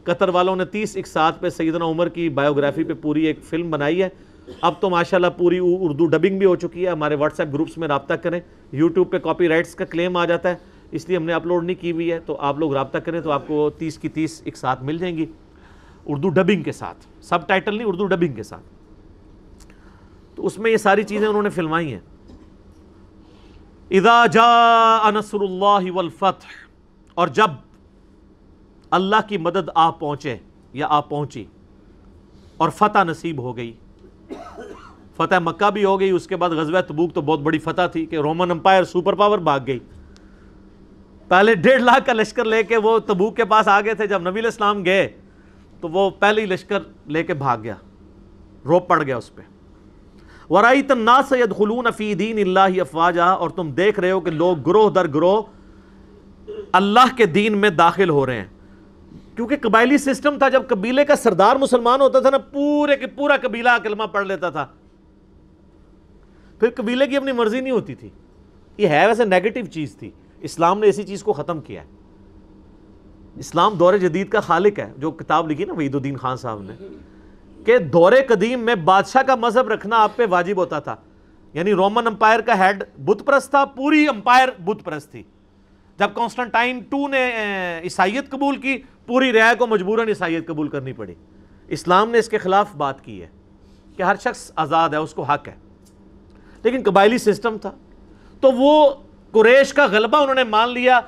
قطر 0.08 0.30
والوں 0.30 0.56
نے 0.56 0.66
تیس 0.66 0.96
ایک 0.96 1.08
ساتھ 1.08 1.42
پہ 1.42 1.50
سیدنا 1.50 1.86
عمر 1.86 2.10
کی 2.10 2.30
بایوگرافی 2.30 2.84
پہ 2.84 2.94
پوری 2.94 3.26
ایک 3.26 3.44
فلم 3.44 3.70
بنائی 3.70 4.04
ہے۔ 4.04 4.10
اب 4.62 4.74
تو 4.80 4.90
ماشاءاللہ 4.90 5.28
پوری 5.38 5.60
اردو 5.62 6.06
ڈبنگ 6.06 6.38
بھی 6.38 6.46
ہو 6.46 6.56
چکی 6.56 6.86
ہے۔ 6.86 6.92
ہمارے 6.92 7.16
واٹس 7.16 7.40
ایپ 7.40 7.54
گروپس 7.54 7.78
میں 7.78 7.88
رابطہ 7.88 8.14
کریں۔ 8.14 8.40
یوٹیوب 8.72 9.12
پہ 9.12 9.18
کاپی 9.18 9.48
رائٹس 9.48 9.76
کا 9.76 9.86
کلیم 9.86 10.18
آ 10.18 10.26
جاتا 10.26 10.50
ہے۔ 10.50 10.56
اس 10.92 11.08
لیے 11.08 11.18
ہم 11.18 11.24
نے 11.24 11.34
اپلوڈ 11.34 11.66
نہیں 11.66 11.82
کی 11.82 11.92
ہوئی 11.92 12.12
ہے۔ 12.12 12.20
تو 12.20 12.36
آپ 12.36 12.60
لوگ 12.60 12.74
رابطہ 12.74 12.98
کریں 12.98 13.22
تو 13.22 13.32
آپ 13.32 13.48
کو 13.48 13.70
تیس 13.70 13.98
کی 13.98 14.10
تیس 14.10 14.42
ایک 14.46 14.58
ساتھ 14.58 14.84
مل 14.84 14.98
جائیں 14.98 15.18
گی۔ 15.18 15.26
اردو 16.06 16.30
ڈبنگ 16.30 16.64
کے 16.64 16.72
ساتھ۔ 16.72 17.06
سب 17.22 17.48
ٹائٹل 17.48 17.78
نہیں، 17.78 17.88
اردو 17.88 18.06
ڈبنگ 18.06 18.34
کے 18.34 18.44
ساتھ۔ 18.44 18.64
تو 20.36 20.46
اس 20.46 20.58
میں 20.58 20.72
یہ 20.72 20.78
ساری 20.78 21.04
چیزیں 21.04 21.28
انہوں 21.28 21.44
نے 21.44 21.50
فلمائی 21.50 21.94
ہیں۔ 21.94 22.00
اذا 23.92 24.26
جاء 24.26 25.12
نصر 25.12 25.40
اللہ 25.40 25.92
والفتح، 25.92 26.48
اور 27.14 27.28
جب 27.28 27.67
اللہ 28.92 29.28
کی 29.28 29.38
مدد 29.38 29.70
آپ 29.76 30.00
پہنچے 30.00 30.38
یا 30.74 30.88
آپ 30.90 31.10
پہنچی 31.10 31.46
اور 32.58 32.70
فتح 32.70 33.04
نصیب 33.04 33.42
ہو 33.42 33.58
گئی۔ 33.58 33.72
فتح 35.16 35.40
مکہ 35.40 35.70
بھی 35.72 35.86
ہو 35.86 36.00
گئی، 36.00 36.10
اس 36.10 36.28
کے 36.28 36.36
بعد 36.36 36.50
غزوہ 36.50 36.82
تبوک 36.82 37.14
تو 37.14 37.22
بہت 37.22 37.40
بڑی 37.40 37.60
فتح 37.60 37.88
تھی 37.92 38.06
کہ 38.06 38.16
رومن 38.16 38.52
امپائر 38.52 38.84
سپر 38.84 39.14
پاور 39.14 39.38
بھاگ 39.38 39.60
گئی۔ 39.68 39.80
پہلے 41.28 41.56
ڈیڑھ 41.56 41.82
لاکھ 41.82 42.06
کا 42.06 42.14
لشکر 42.14 42.46
لے 42.46 42.64
کے 42.64 42.78
وہ 42.78 42.98
تبوک 43.00 43.36
کے 43.36 43.46
پاس 43.46 43.68
آگے 43.68 43.94
تھے، 43.94 44.08
جب 44.08 44.30
نبی 44.30 44.40
الاسلام 44.40 44.86
گئے 44.86 45.08
تو 45.82 45.88
وہ 45.88 46.10
پہلی 46.10 46.46
لشکر 46.46 46.80
لے 47.08 47.24
کے 47.24 47.34
بھاگ 47.34 47.58
گیا، 47.64 47.76
روپ 48.66 48.88
پڑ 48.88 49.04
گیا 49.04 49.18
اس 49.18 49.36
پہ۔ 49.36 49.42
ورائیت 50.50 50.92
الناس 50.92 51.32
يدخلون 51.32 51.86
فی 51.98 52.14
دین 52.14 52.38
اللہ 52.38 52.82
افواجا 52.82 53.26
اور 53.26 53.50
تم 53.50 53.72
دیکھ 53.72 54.00
رہے 54.00 54.12
ہو 54.12 54.20
کہ 54.20 54.32
لوگ 54.32 54.58
گروہ 54.58 54.90
در 54.90 55.08
گروہ 55.08 55.42
اللہ 56.72 57.16
کے 57.18 57.26
دین 57.26 57.58
میں 57.58 57.70
داخل 57.70 58.10
ہو 58.10 58.26
رہے 58.26 58.36
ہیں۔ 58.36 58.57
کیونکہ 59.38 59.56
قبائلی 59.62 59.98
سسٹم 59.98 60.38
تھا، 60.38 60.50
جب 60.50 60.68
قبیلے 60.68 61.06
کا 61.06 61.16
سردار 61.16 61.56
مسلمان 61.56 62.02
ہوتا 62.02 62.20
تھا 62.20 62.30
نا، 62.30 62.38
پورے 62.38 62.98
کے 62.98 63.08
پورا 63.08 63.38
قبیلہ 63.42 63.70
کلمہ 63.84 64.04
پڑھ 64.04 64.28
لیتا 64.28 64.50
تھا۔ 64.50 64.68
پھر 66.60 66.68
قبیلے 66.76 67.08
کی 67.08 67.18
اپنی 67.18 67.32
مرضی 67.32 67.62
نہیں 67.62 67.72
ہوتی 67.72 67.96
تھی۔ 67.96 68.10
یہ 68.78 68.88
ہے 68.88 69.08
ویسے 69.08 69.26
نیگیٹو 69.26 69.60
چیز 69.72 69.96
تھی۔ 69.96 70.12
اسلام 70.40 70.80
نے 70.80 70.88
اسی 70.88 71.04
چیز 71.04 71.24
کو 71.24 71.34
ختم 71.34 71.62
کیا 71.62 71.82
ہے۔ 71.82 71.88
اسلام 73.36 73.74
دور 73.74 73.94
جدید 73.94 74.30
کا 74.30 74.40
خالق 74.40 74.80
ہے، 74.80 74.94
جو 74.98 75.12
کتاب 75.12 75.52
لکھی 75.52 75.66
نا 75.66 75.74
وحید 75.74 75.96
الدین 75.96 76.18
خان 76.18 76.38
صاحب 76.38 76.62
نے۔ 76.62 76.88
کہ 77.66 77.78
دور 77.78 78.14
قدیم 78.28 78.60
میں 78.60 78.76
بادشاہ 78.76 79.24
کا 79.24 79.36
مذہب 79.36 79.68
رکھنا 79.68 79.98
آپ 79.98 80.12
پہ 80.16 80.24
واجب 80.30 80.58
ہوتا 80.58 80.80
تھا۔ 80.80 80.96
یعنی 81.54 81.74
رومن 81.74 82.08
امپائر 82.08 82.40
کا 82.40 82.60
ہیڈ 82.60 82.84
بت 82.98 83.26
پرست 83.26 83.50
تھا، 83.50 83.66
پوری 83.66 84.08
امپائر 84.08 84.50
بت 84.60 84.84
پرست 84.84 85.12
تھی۔ 85.12 85.24
جب 86.00 86.10
کانسٹنٹائن 86.14 86.80
ٹو 86.80 87.08
نے 87.08 87.32
عیسائیت 87.84 88.30
قبول 88.30 88.58
کی، 88.58 88.82
پوری 89.06 89.34
رعایا 89.34 89.54
کو 89.54 89.68
مجبوراً 89.68 90.08
عیسائیت 90.08 90.48
قبول 90.48 90.68
کرنی 90.68 90.94
پڑی۔ 90.94 91.14
اسلام 91.68 92.12
نے 92.12 92.18
اس 92.18 92.30
کے 92.30 92.38
خلاف 92.38 92.76
بات 92.76 93.04
کی 93.04 93.22
ہے 93.22 93.28
کہ 93.98 94.04
ہر 94.04 94.16
شخص 94.16 94.52
آزاد 94.56 94.90
ہے، 94.90 94.96
اس 94.96 95.14
کو 95.14 95.24
حق 95.24 95.48
ہے۔ 95.48 95.56
لیکن 96.64 96.82
قبائلی 96.86 97.18
سسٹم 97.18 97.58
تھا۔ 97.58 97.72
تو 98.42 98.52
وہ 98.52 98.90
قریش 99.32 99.74
کا 99.74 99.86
غلبہ 99.86 100.18
انہوں 100.18 100.36
نے 100.36 100.44
مان 100.44 100.70
لیا 100.70 101.00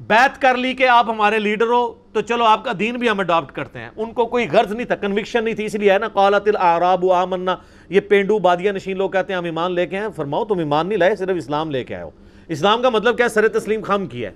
بیت 0.00 0.42
کر 0.42 0.56
لی 0.56 0.74
کہ 0.74 0.88
آپ 0.88 1.10
ہمارے 1.10 1.38
لیڈر 1.38 1.66
ہو، 1.66 1.94
تو 2.12 2.20
چلو 2.20 2.44
آپ 2.44 2.64
کا 2.64 2.72
دین 2.78 2.94
بھی 2.94 3.10
ہم 3.10 3.20
اڈاپٹ 3.20 3.52
کرتے 3.52 3.78
ہیں۔ 3.78 3.90
ان 3.96 4.12
کو 4.12 4.26
کوئی 4.26 4.46
غرض 4.52 4.72
نہیں 4.72 4.86
تھا 4.86 4.94
کنوکشن 4.94 5.44
نہیں 5.44 5.54
تھی، 5.54 5.64
اس 5.64 5.74
لیے 5.74 5.92
ہے 5.92 5.98
نا، 5.98 6.08
قالت 6.08 6.48
العراب 6.48 7.12
آمنا، 7.12 7.56
یہ 7.88 8.00
پینڈو 8.00 8.38
بادیا 8.38 8.72
نشین 8.72 8.96
لوگ 8.96 9.10
کہتے 9.10 9.32
ہیں، 9.32 9.38
ہم 9.38 9.44
ایمان 9.44 9.72
لے 9.72 9.86
کے 9.86 9.98
ہیں۔ 9.98 10.08
فرماؤ 10.16 10.44
تم 10.44 10.58
ایمان 10.58 10.88
نہیں 10.88 10.98
لائے، 10.98 11.16
صرف 11.16 11.36
اسلام 11.36 11.70
لے 11.70 11.84
کے 11.84 11.94
آئے 11.94 12.04
ہو۔ 12.04 12.10
اسلام 12.48 12.82
کا 12.82 12.90
مطلب 12.90 13.16
کیا 13.16 13.28
سر 13.28 13.48
تسلیم 13.48 13.82
خم 13.82 14.06
کیا 14.06 14.30
ہے۔ 14.30 14.34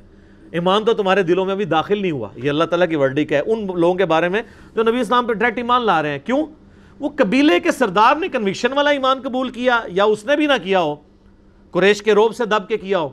ایمان 0.51 0.85
تو 0.85 0.93
تمہارے 0.93 1.23
دلوں 1.23 1.45
میں 1.45 1.53
ابھی 1.53 1.65
داخل 1.65 2.03
نہیں 2.03 2.11
ہوا۔ 2.11 2.29
یہ 2.37 2.51
اللہ 2.51 2.65
تعالیٰ 2.65 2.89
کی 2.89 2.97
ورڈک 2.97 3.33
ہے۔ 3.33 3.41
ان 3.47 3.81
لوگوں 3.81 3.95
کے 3.95 4.05
بارے 4.05 4.29
میں 4.29 4.43
جو 4.75 4.83
نبی 4.83 5.01
اسلام 5.01 5.27
پہ 5.27 5.33
ڈائریکٹ 5.33 5.59
ایمان 5.59 5.83
لا 5.83 6.03
رہے 6.03 6.09
ہیں، 6.09 6.19
کیوں؟ 6.25 6.47
وہ 7.01 7.09
قبیلے 7.17 7.61
کے 7.61 7.73
سردار 7.73 8.17
نے 8.17 8.29
کنوکشن 8.29 8.73
والا 8.73 8.91
ایمان 8.91 9.21
قبول 9.21 9.49
کیا، 9.49 9.81
یا 9.87 10.05
اس 10.05 10.25
نے 10.25 10.37
بھی 10.37 10.47
نہ 10.47 10.53
کیا 10.63 10.81
ہو۔ 10.81 10.95
قریش 11.71 12.03
کے 12.03 12.13
روب 12.13 12.35
سے 12.35 12.45
دب 12.45 12.69
کے 12.69 12.79
کیا 12.79 12.99
ہو۔ 12.99 13.09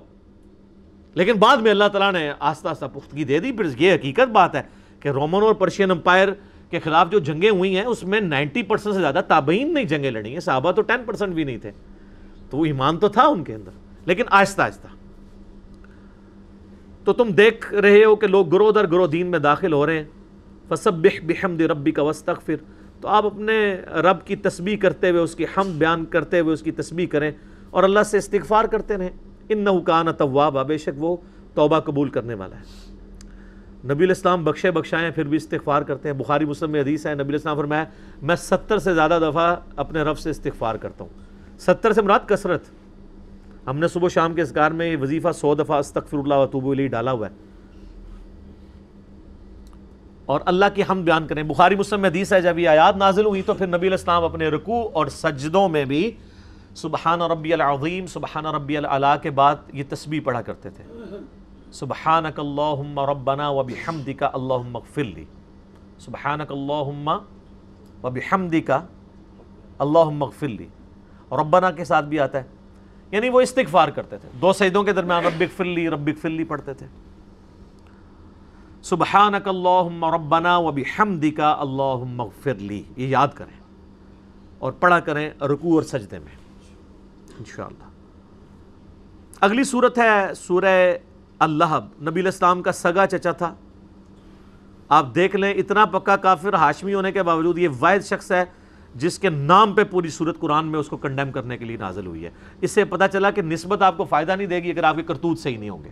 لیکن 1.13 1.33
بعد 1.33 1.57
میں 1.57 1.71
اللہ 1.71 1.87
تعالیٰ 1.93 2.21
نے 2.21 2.31
آستہ 2.39 2.67
آستہ 2.67 2.85
پختگی 2.93 3.23
دے 3.23 3.39
دی۔ 3.39 3.51
پھر 3.51 3.65
یہ 3.77 3.93
حقیقت 3.93 4.31
بات 4.31 4.55
ہے 4.55 4.61
کہ 4.99 5.09
رومن 5.09 5.41
اور 5.41 5.53
پرشین 5.53 5.91
امپائر 5.91 6.27
کے 6.69 6.79
خلاف 6.79 7.11
جو 7.11 7.19
جنگیں 7.19 7.49
ہوئی 7.49 7.77
ہیں، 7.77 7.85
اس 7.85 8.03
میں 8.03 8.19
نائنٹی 8.19 8.63
پرسنٹ 8.63 8.93
سے 8.93 8.99
زیادہ 8.99 9.21
تابعین 9.27 9.73
نہیں 9.73 9.83
جنگیں 9.83 10.11
لڑی 10.11 10.33
ہیں۔ 10.33 10.39
صحابہ 10.39 10.71
تو 10.71 10.81
ٹین 10.81 11.03
پرسنٹ 11.05 11.33
بھی 11.33 11.43
نہیں 11.43 11.57
تھے۔ 11.57 11.71
تو 12.49 12.57
وہ 12.57 12.65
ایمان 12.65 12.97
تو 12.97 13.07
تھا 13.07 13.25
ان 13.25 13.43
کے 13.43 13.55
اندر۔ 13.55 13.84
لیکن 14.05 14.23
آہستہ 14.29 14.61
آہستہ۔ 14.61 14.87
تو 17.03 17.13
تم 17.13 17.29
دیکھ 17.29 17.73
رہے 17.73 18.05
ہو 18.05 18.15
کہ 18.15 18.27
لوگ 18.27 18.47
گرو 18.47 18.71
در 18.71 18.87
گرو 18.87 19.07
دین 19.07 19.27
میں 19.27 19.39
داخل 19.39 19.73
ہو 19.73 19.85
رہے 19.85 19.97
ہیں۔ 19.97 20.05
فصب 20.67 21.07
بحمد 21.23 21.61
ربی 21.61 21.91
کا 21.91 22.01
وسطر 22.01 22.33
تو 23.01 23.07
آپ 23.07 23.25
اپنے 23.25 23.75
رب 23.87 24.25
کی 24.25 24.35
تسبیح 24.35 24.77
کرتے 24.77 25.09
ہوئے 25.09 25.21
اس 25.21 25.35
کی 25.35 25.43
حمد 25.43 25.71
بیان 25.71 26.05
کرتے 26.05 26.39
ہوئے 26.39 26.53
اس 26.53 26.61
کی 26.61 26.71
تسبیح 26.71 27.07
کریں 27.07 27.31
اور 27.69 27.83
اللہ 27.83 28.03
سے 28.05 28.17
استغفار 28.17 28.65
کرتے 28.65 28.97
رہیں۔ 28.97 29.09
ان 29.49 29.57
نوکان 29.57 30.11
طوابہ 30.11 30.63
بے 30.63 30.77
شک 30.77 30.89
وہ 30.97 31.17
توبہ 31.53 31.79
قبول 31.79 32.09
کرنے 32.09 32.33
والا 32.33 32.55
ہے۔ 32.55 32.63
نبی 33.93 34.03
الاسلام 34.03 34.43
بخشے 34.43 34.71
بخشائیں 34.71 35.11
پھر 35.11 35.23
بھی 35.23 35.37
استغفار 35.37 35.81
کرتے 35.81 36.09
ہیں۔ 36.09 36.15
بخاری 36.15 36.45
مسلم 36.45 36.71
میں 36.71 36.81
حدیث 36.81 37.05
ہے، 37.05 37.13
نبی 37.13 37.27
الاسلام 37.27 37.57
فرمایا 37.57 37.83
میں 38.21 38.35
ستر 38.35 38.77
سے 38.77 38.93
زیادہ 38.93 39.19
دفعہ 39.21 39.55
اپنے 39.75 40.01
رب 40.01 40.19
سے 40.19 40.29
استغفار 40.29 40.75
کرتا 40.75 41.03
ہوں۔ 41.03 41.19
ستر 41.59 41.93
سے 41.93 42.01
مراد 42.01 42.19
کثرت۔ 42.27 42.61
ہم 43.67 43.79
نے 43.79 43.87
صبح 43.87 44.07
شام 44.07 44.33
کے 44.33 44.41
اسکار 44.41 44.71
میں 44.71 44.97
وظیفہ 44.97 45.31
سو 45.31 45.55
دفعہ 45.55 45.77
استغفر 45.77 46.17
اللہ 46.17 46.33
وطوب 46.33 46.71
علی 46.71 46.87
ڈالا 46.87 47.11
ہوا 47.11 47.27
ہے۔ 47.27 47.33
اور 50.25 50.39
اللہ 50.45 50.65
کی 50.75 50.81
ہم 50.89 51.01
بیان 51.01 51.27
کریں۔ 51.27 51.43
بخاری 51.43 51.75
مسلم 51.75 52.01
میں 52.01 52.09
حدیث 52.09 52.33
ہے، 52.33 52.41
جب 52.41 52.59
یہ 52.59 52.69
آیات 52.69 52.97
نازل 52.97 53.25
ہوئی 53.25 53.41
تو 53.41 53.53
پھر 53.53 53.67
نبی 53.67 53.87
الاسلام 53.87 54.23
اپنے 54.23 54.47
رکوع 54.47 54.89
اور 54.93 55.07
سجدوں 55.07 55.69
میں 55.69 55.85
بھی 55.85 56.11
سبحان 56.75 57.21
ربی 57.21 57.53
العظیم، 57.53 58.07
سبحان 58.07 58.45
ربی 58.45 58.77
العلا 58.77 59.15
کے 59.15 59.29
بعد 59.29 59.55
یہ 59.73 59.83
تسبیح 59.89 60.19
پڑھا 60.23 60.41
کرتے 60.41 60.69
تھے۔ 60.69 60.83
سبحانک 61.71 62.39
اللہم 62.39 62.99
ربنا 62.99 63.49
و 63.49 63.63
بحمدک 63.63 64.23
اللہم 64.33 64.75
اغفر 64.75 65.03
لی۔ 65.03 65.25
سبحانک 65.99 66.51
اللہم 66.51 67.07
و 68.03 68.09
بحمدک 68.09 68.71
اللہم 69.77 70.23
اغفر 70.23 70.47
لی۔ 70.47 70.67
ربنا 71.31 71.71
کے 71.71 71.83
ساتھ 71.83 72.05
بھی 72.05 72.19
آتا 72.19 72.37
ہے۔ 72.37 72.54
یعنی 73.11 73.29
وہ 73.29 73.41
استغفار 73.41 73.87
کرتے 73.87 74.17
تھے۔ 74.17 74.29
دو 74.41 74.53
سجدوں 74.53 74.83
کے 74.83 74.93
درمیان 74.93 75.25
رب 75.25 75.41
اغفر 75.41 75.63
لی، 75.63 75.89
رب 75.89 76.09
پڑھتے 76.47 76.73
تھے۔ 76.73 76.87
سبحانک 78.81 79.47
اللہم 79.47 80.05
ربنا 80.05 80.57
و 80.57 80.71
بحمدک 80.71 81.39
اللہم 81.39 82.21
اغفر 82.21 82.55
لی۔ 82.55 82.83
یہ 82.97 83.07
یاد 83.07 83.27
کریں۔ 83.35 83.59
اور 84.59 84.71
پڑھا 84.71 84.99
کریں 84.99 85.29
رکوع 85.41 85.73
اور 85.73 85.83
سجدے 85.83 86.19
میں۔ 86.19 86.35
انشاءاللہ۔ 87.39 87.83
اگلی 89.41 89.63
صورت 89.63 89.97
ہے 89.97 90.33
سورہ 90.33 90.93
اللہ 91.39 91.79
نبی 92.01 92.21
الاسلام 92.21 92.61
کا 92.61 92.71
سگا 92.71 93.07
چچا 93.07 93.31
تھا۔ 93.31 93.53
آپ 94.89 95.15
دیکھ 95.15 95.35
لیں، 95.35 95.53
اتنا 95.53 95.85
پکا 95.85 96.15
کافر، 96.15 96.53
ہاشمی 96.53 96.93
ہونے 96.93 97.11
کے 97.11 97.23
باوجود 97.23 97.57
یہ 97.57 97.67
واحد 97.79 97.99
شخص 97.99 98.31
ہے۔ 98.31 98.45
جس 98.95 99.19
کے 99.19 99.29
نام 99.29 99.73
پہ 99.73 99.83
پوری 99.83 100.09
صورت 100.09 100.39
قرآن 100.39 100.67
میں 100.67 100.79
اس 100.79 100.87
کو 100.87 100.97
کنڈیم 100.97 101.31
کرنے 101.31 101.57
کے 101.57 101.65
لیے 101.65 101.77
نازل 101.77 102.05
ہوئی 102.05 102.25
ہے۔ 102.25 102.29
اس 102.61 102.71
سے 102.71 102.85
پتا 102.85 103.07
چلا 103.07 103.31
کہ 103.31 103.41
نسبت 103.41 103.81
آپ 103.81 103.97
کو 103.97 104.03
فائدہ 104.03 104.31
نہیں 104.31 104.47
دے 104.47 104.63
گی 104.63 104.71
اگر 104.71 104.83
آپ 104.83 104.95
کے 104.95 105.03
کرتوت 105.03 105.39
صحیح 105.39 105.57
نہیں 105.57 105.69
ہوں 105.69 105.83
گے۔ 105.83 105.89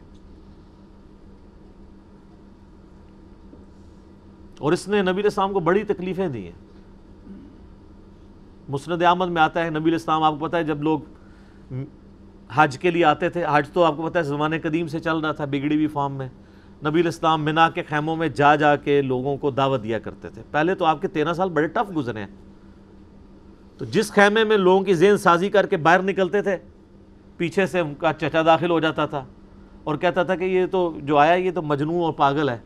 اور 4.60 4.72
اس 4.72 4.88
نے 4.88 5.02
نبی 5.02 5.22
الاسلام 5.22 5.54
کو 5.54 5.60
بڑی 5.60 5.84
تکلیفیں 5.84 6.28
دی 6.28 6.46
ہیں۔ 6.46 6.52
مسند 8.70 9.02
احمد 9.02 9.28
میں 9.28 9.42
آتا 9.42 9.66
ہے، 9.66 9.70
نبی 9.70 9.90
الاسلام 9.90 10.24
آپ 10.24 10.34
کو 10.40 10.48
پتا 10.48 10.58
ہے 10.58 10.64
جب 10.64 10.84
لوگ 10.84 11.00
حج 12.52 12.78
کے 12.78 12.92
لیے 12.92 13.06
آتے 13.06 13.30
تھے، 13.30 13.46
حج 13.52 13.70
تو 13.70 13.84
آپ 13.84 13.98
کو 13.98 14.10
پتہ 14.10 14.18
ہے 14.18 14.24
زمانے 14.24 14.60
قدیم 14.60 14.88
سے 14.88 15.00
چل 15.00 15.18
رہا 15.18 15.32
تھا، 15.32 15.46
بگڑی 15.46 15.78
بھی 15.78 15.88
فارم 15.88 16.14
میں۔ 16.14 16.30
نبی 16.86 17.00
الاسلام 17.00 17.44
منا 17.44 17.70
کے 17.70 17.84
خیموں 17.84 18.16
میں 18.16 18.28
جا 18.28 18.56
جا 18.56 18.76
کے 18.76 19.02
لوگوں 19.02 19.38
کو 19.38 19.52
دعوت 19.52 19.84
دیا 19.84 20.00
کرتے 20.00 20.30
تھے۔ 20.30 20.42
پہلے 20.52 20.76
تو 20.76 20.86
آپ 20.86 21.02
کے 21.02 21.08
تیرہ 21.08 21.34
سال 21.34 21.50
بڑے 21.50 21.68
ٹف 21.68 21.96
گزرے 21.96 22.20
ہیں۔ 22.20 22.28
تو 23.78 23.86
جس 23.86 24.12
خیمے 24.12 24.44
میں 24.44 24.58
لوگوں 24.58 24.84
کی 24.84 24.94
ذہن 24.94 25.18
سازی 25.18 25.50
کر 25.50 25.66
کے 25.66 25.78
باہر 25.78 26.02
نکلتے 26.02 26.42
تھے، 26.42 26.58
پیچھے 27.38 27.66
سے 27.66 27.80
ان 27.80 27.94
کا 27.98 28.14
چچا 28.14 28.42
داخل 28.46 28.70
ہو 28.70 28.80
جاتا 28.80 29.06
تھا۔ 29.06 29.26
اور 29.84 29.96
کہتا 29.96 30.24
تھا 30.24 30.36
کہ 30.36 30.44
یہ 30.44 30.66
تو 30.66 30.98
جو 31.04 31.18
آیا 31.18 31.34
یہ 31.34 31.52
تو 31.52 31.62
مجنون 31.62 32.04
اور 32.04 32.14
پاگل 32.14 32.50
ہے۔ 32.50 32.58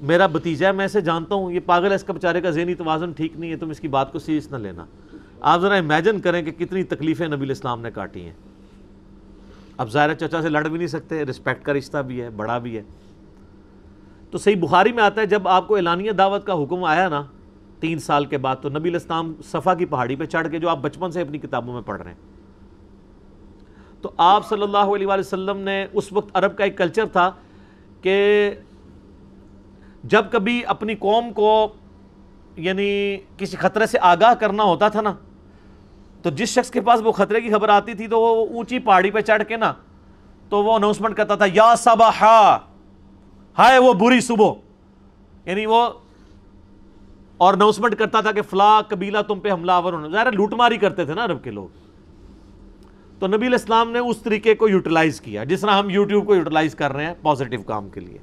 میرا 0.00 0.26
بتیجا 0.26 0.66
ہے، 0.66 0.72
میں 0.72 0.84
اسے 0.84 1.00
جانتا 1.00 1.34
ہوں، 1.34 1.52
یہ 1.52 1.60
پاگل 1.66 1.90
ہے، 1.90 1.94
اس 1.94 2.04
کا 2.04 2.12
بیچارے 2.12 2.40
کا 2.40 2.50
ذہنی 2.50 2.74
توازن 2.74 3.12
ٹھیک 3.12 3.32
نہیں 3.36 3.50
ہے، 3.50 3.56
تم 3.56 3.70
اس 3.70 3.80
کی 3.80 3.88
بات 3.88 4.12
کو 4.12 4.18
سیریس 4.18 4.52
نہ 4.52 4.56
لینا۔ 4.56 4.84
آپ 5.40 5.60
ذرا 5.60 5.74
امیجن 5.74 6.20
کریں 6.20 6.42
کہ 6.42 6.50
کتنی 6.50 6.82
تکلیفیں 6.82 7.28
نبی 7.28 7.44
الاسلام 7.44 7.82
نے 7.82 7.90
کاٹی 7.90 8.20
ہیں۔ 8.20 8.32
اب 9.76 9.90
ظاہر 9.90 10.14
چچا 10.14 10.42
سے 10.42 10.48
لڑ 10.48 10.68
بھی 10.68 10.78
نہیں 10.78 10.88
سکتے 10.88 11.24
رسپیکٹ 11.24 11.64
کا 11.64 11.72
رشتہ 11.72 11.98
بھی 11.98 12.20
ہے، 12.20 12.30
بڑا 12.30 12.58
بھی 12.58 12.76
ہے۔ 12.76 12.82
تو 14.30 14.38
صحیح 14.38 14.56
بخاری 14.56 14.92
میں 14.92 15.02
آتا 15.02 15.20
ہے، 15.20 15.26
جب 15.26 15.48
آپ 15.48 15.68
کو 15.68 15.76
اعلانیہ 15.76 16.12
دعوت 16.12 16.46
کا 16.46 16.52
حکم 16.52 16.84
آیا 16.84 17.08
نا 17.08 17.22
تین 17.86 17.98
سال 17.98 18.24
کے 18.26 18.38
بعد 18.38 18.56
تو 18.62 18.68
نبی 18.68 18.88
الاسلام 18.88 19.32
صفا 19.50 19.74
کی 19.74 19.84
پہاڑی 19.86 20.16
پہ 20.16 20.24
چڑھ 20.26 20.48
کے 20.50 20.58
جو 20.58 20.68
آپ 20.68 20.78
بچپن 20.82 21.10
سے 21.10 21.20
اپنی 21.20 21.38
کتابوں 21.38 21.74
میں 21.74 21.82
پڑھ 21.86 22.00
رہے 22.02 22.10
ہیں۔ 22.10 22.34
تو 24.02 24.10
آپ 24.18 24.48
صلی 24.48 24.62
اللہ 24.62 24.94
علیہ 24.94 25.06
وآلہ 25.06 25.20
وسلم 25.20 25.58
نے 25.58 25.84
اس 25.92 26.12
وقت 26.12 26.36
عرب 26.36 26.56
کا 26.56 26.64
ایک 26.64 26.76
کلچر 26.78 27.06
تھا 27.12 27.30
کہ 28.02 28.16
جب 30.04 30.30
کبھی 30.32 30.60
اپنی 30.66 30.94
قوم 30.96 31.32
کو 31.34 31.50
یعنی 32.56 33.16
کسی 33.36 33.56
خطرے 33.56 33.86
سے 33.86 33.98
آگاہ 34.02 34.34
کرنا 34.40 34.62
ہوتا 34.62 34.88
تھا 34.88 35.00
نا، 35.00 35.12
تو 36.22 36.30
جس 36.30 36.48
شخص 36.48 36.70
کے 36.70 36.80
پاس 36.80 37.00
وہ 37.04 37.12
خطرے 37.12 37.40
کی 37.40 37.50
خبر 37.52 37.68
آتی 37.68 37.94
تھی 37.94 38.06
تو 38.08 38.20
وہ 38.20 38.46
اونچی 38.46 38.78
پہاڑی 38.78 39.10
پہ 39.10 39.20
چڑھ 39.20 39.42
کے 39.48 39.56
نا، 39.56 39.72
تو 40.48 40.62
وہ 40.64 40.74
اناؤنسمنٹ 40.76 41.16
کرتا 41.16 41.34
تھا، 41.34 41.46
یا 41.52 41.74
صبح 41.78 42.22
ہائے 43.58 43.78
وہ 43.78 43.92
بری 44.00 44.20
صبح! 44.20 44.52
یعنی 45.46 45.66
وہ 45.66 45.88
اور 47.38 47.54
اناؤنسمنٹ 47.54 47.94
کرتا 47.94 48.20
تھا 48.20 48.32
کہ 48.32 48.42
فلاں 48.42 48.82
قبیلہ 48.88 49.18
تم 49.28 49.40
پہ 49.40 49.52
حملہ 49.52 49.72
آور 49.72 49.92
ہونا 49.92 50.08
ظاہر 50.08 50.32
لوٹ 50.32 50.52
ماری 50.52 50.76
کرتے 50.76 51.04
تھے 51.04 51.14
نا 51.14 51.24
عرب 51.24 51.44
کے 51.44 51.50
لوگ۔ 51.50 51.68
تو 53.18 53.26
نبی 53.26 53.46
الاسلام 53.46 53.90
نے 53.90 53.98
اس 53.98 54.18
طریقے 54.18 54.54
کو 54.54 54.68
یوٹیلائز 54.68 55.20
کیا، 55.20 55.44
جس 55.44 55.60
طرح 55.60 55.70
ہم 55.70 55.90
یوٹیوب 55.90 56.26
کو 56.26 56.34
یوٹیلائز 56.34 56.74
کر 56.74 56.92
رہے 56.92 57.06
ہیں 57.06 57.14
پازیٹیو 57.22 57.62
کام 57.62 57.88
کے 57.88 58.00
لیے۔ 58.00 58.18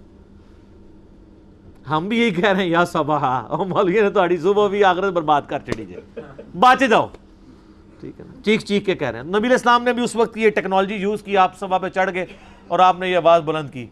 ہم 1.90 2.08
بھی 2.08 2.20
یہی 2.20 2.32
کہہ 2.32 2.50
رہے 2.50 2.62
ہیں، 2.62 2.70
یا 2.70 2.86
صبح 2.86 3.42
مولوی 3.64 4.02
نے 4.02 4.10
تو 4.10 4.22
صبح 4.42 4.68
بھی 4.68 4.84
آخرت 4.84 5.14
برباد 5.14 5.42
کر 5.48 5.60
چڑی 5.60 5.86
جائے 5.86 6.02
جی۔ 6.16 6.42
باچے 6.60 6.88
جاؤ۔ 6.88 7.08
ٹھیک 8.00 8.20
ہے 8.20 8.26
نا۔ 8.26 8.42
چیخ 8.42 8.64
چیخ 8.64 8.86
کے 8.86 8.96
کہہ 8.96 9.08
رہے 9.08 9.20
ہیں۔ 9.20 9.26
نبی 9.26 9.48
الاسلام 9.48 9.84
نے 9.84 9.94
بھی 9.94 10.04
اس 10.04 10.16
وقت 10.16 10.38
یہ 10.38 10.50
ٹیکنالوجی 10.50 10.96
یوز 10.96 11.24
کی، 11.24 11.38
آپ 11.38 11.58
سبا 11.60 11.78
پہ 11.78 11.90
چڑھ 11.90 12.14
گئے 12.14 12.26
اور 12.68 12.80
آپ 12.80 13.00
نے 13.00 13.10
یہ 13.10 13.18
آواز 13.18 13.42
بلند 13.42 13.70
کی۔ 13.70 13.88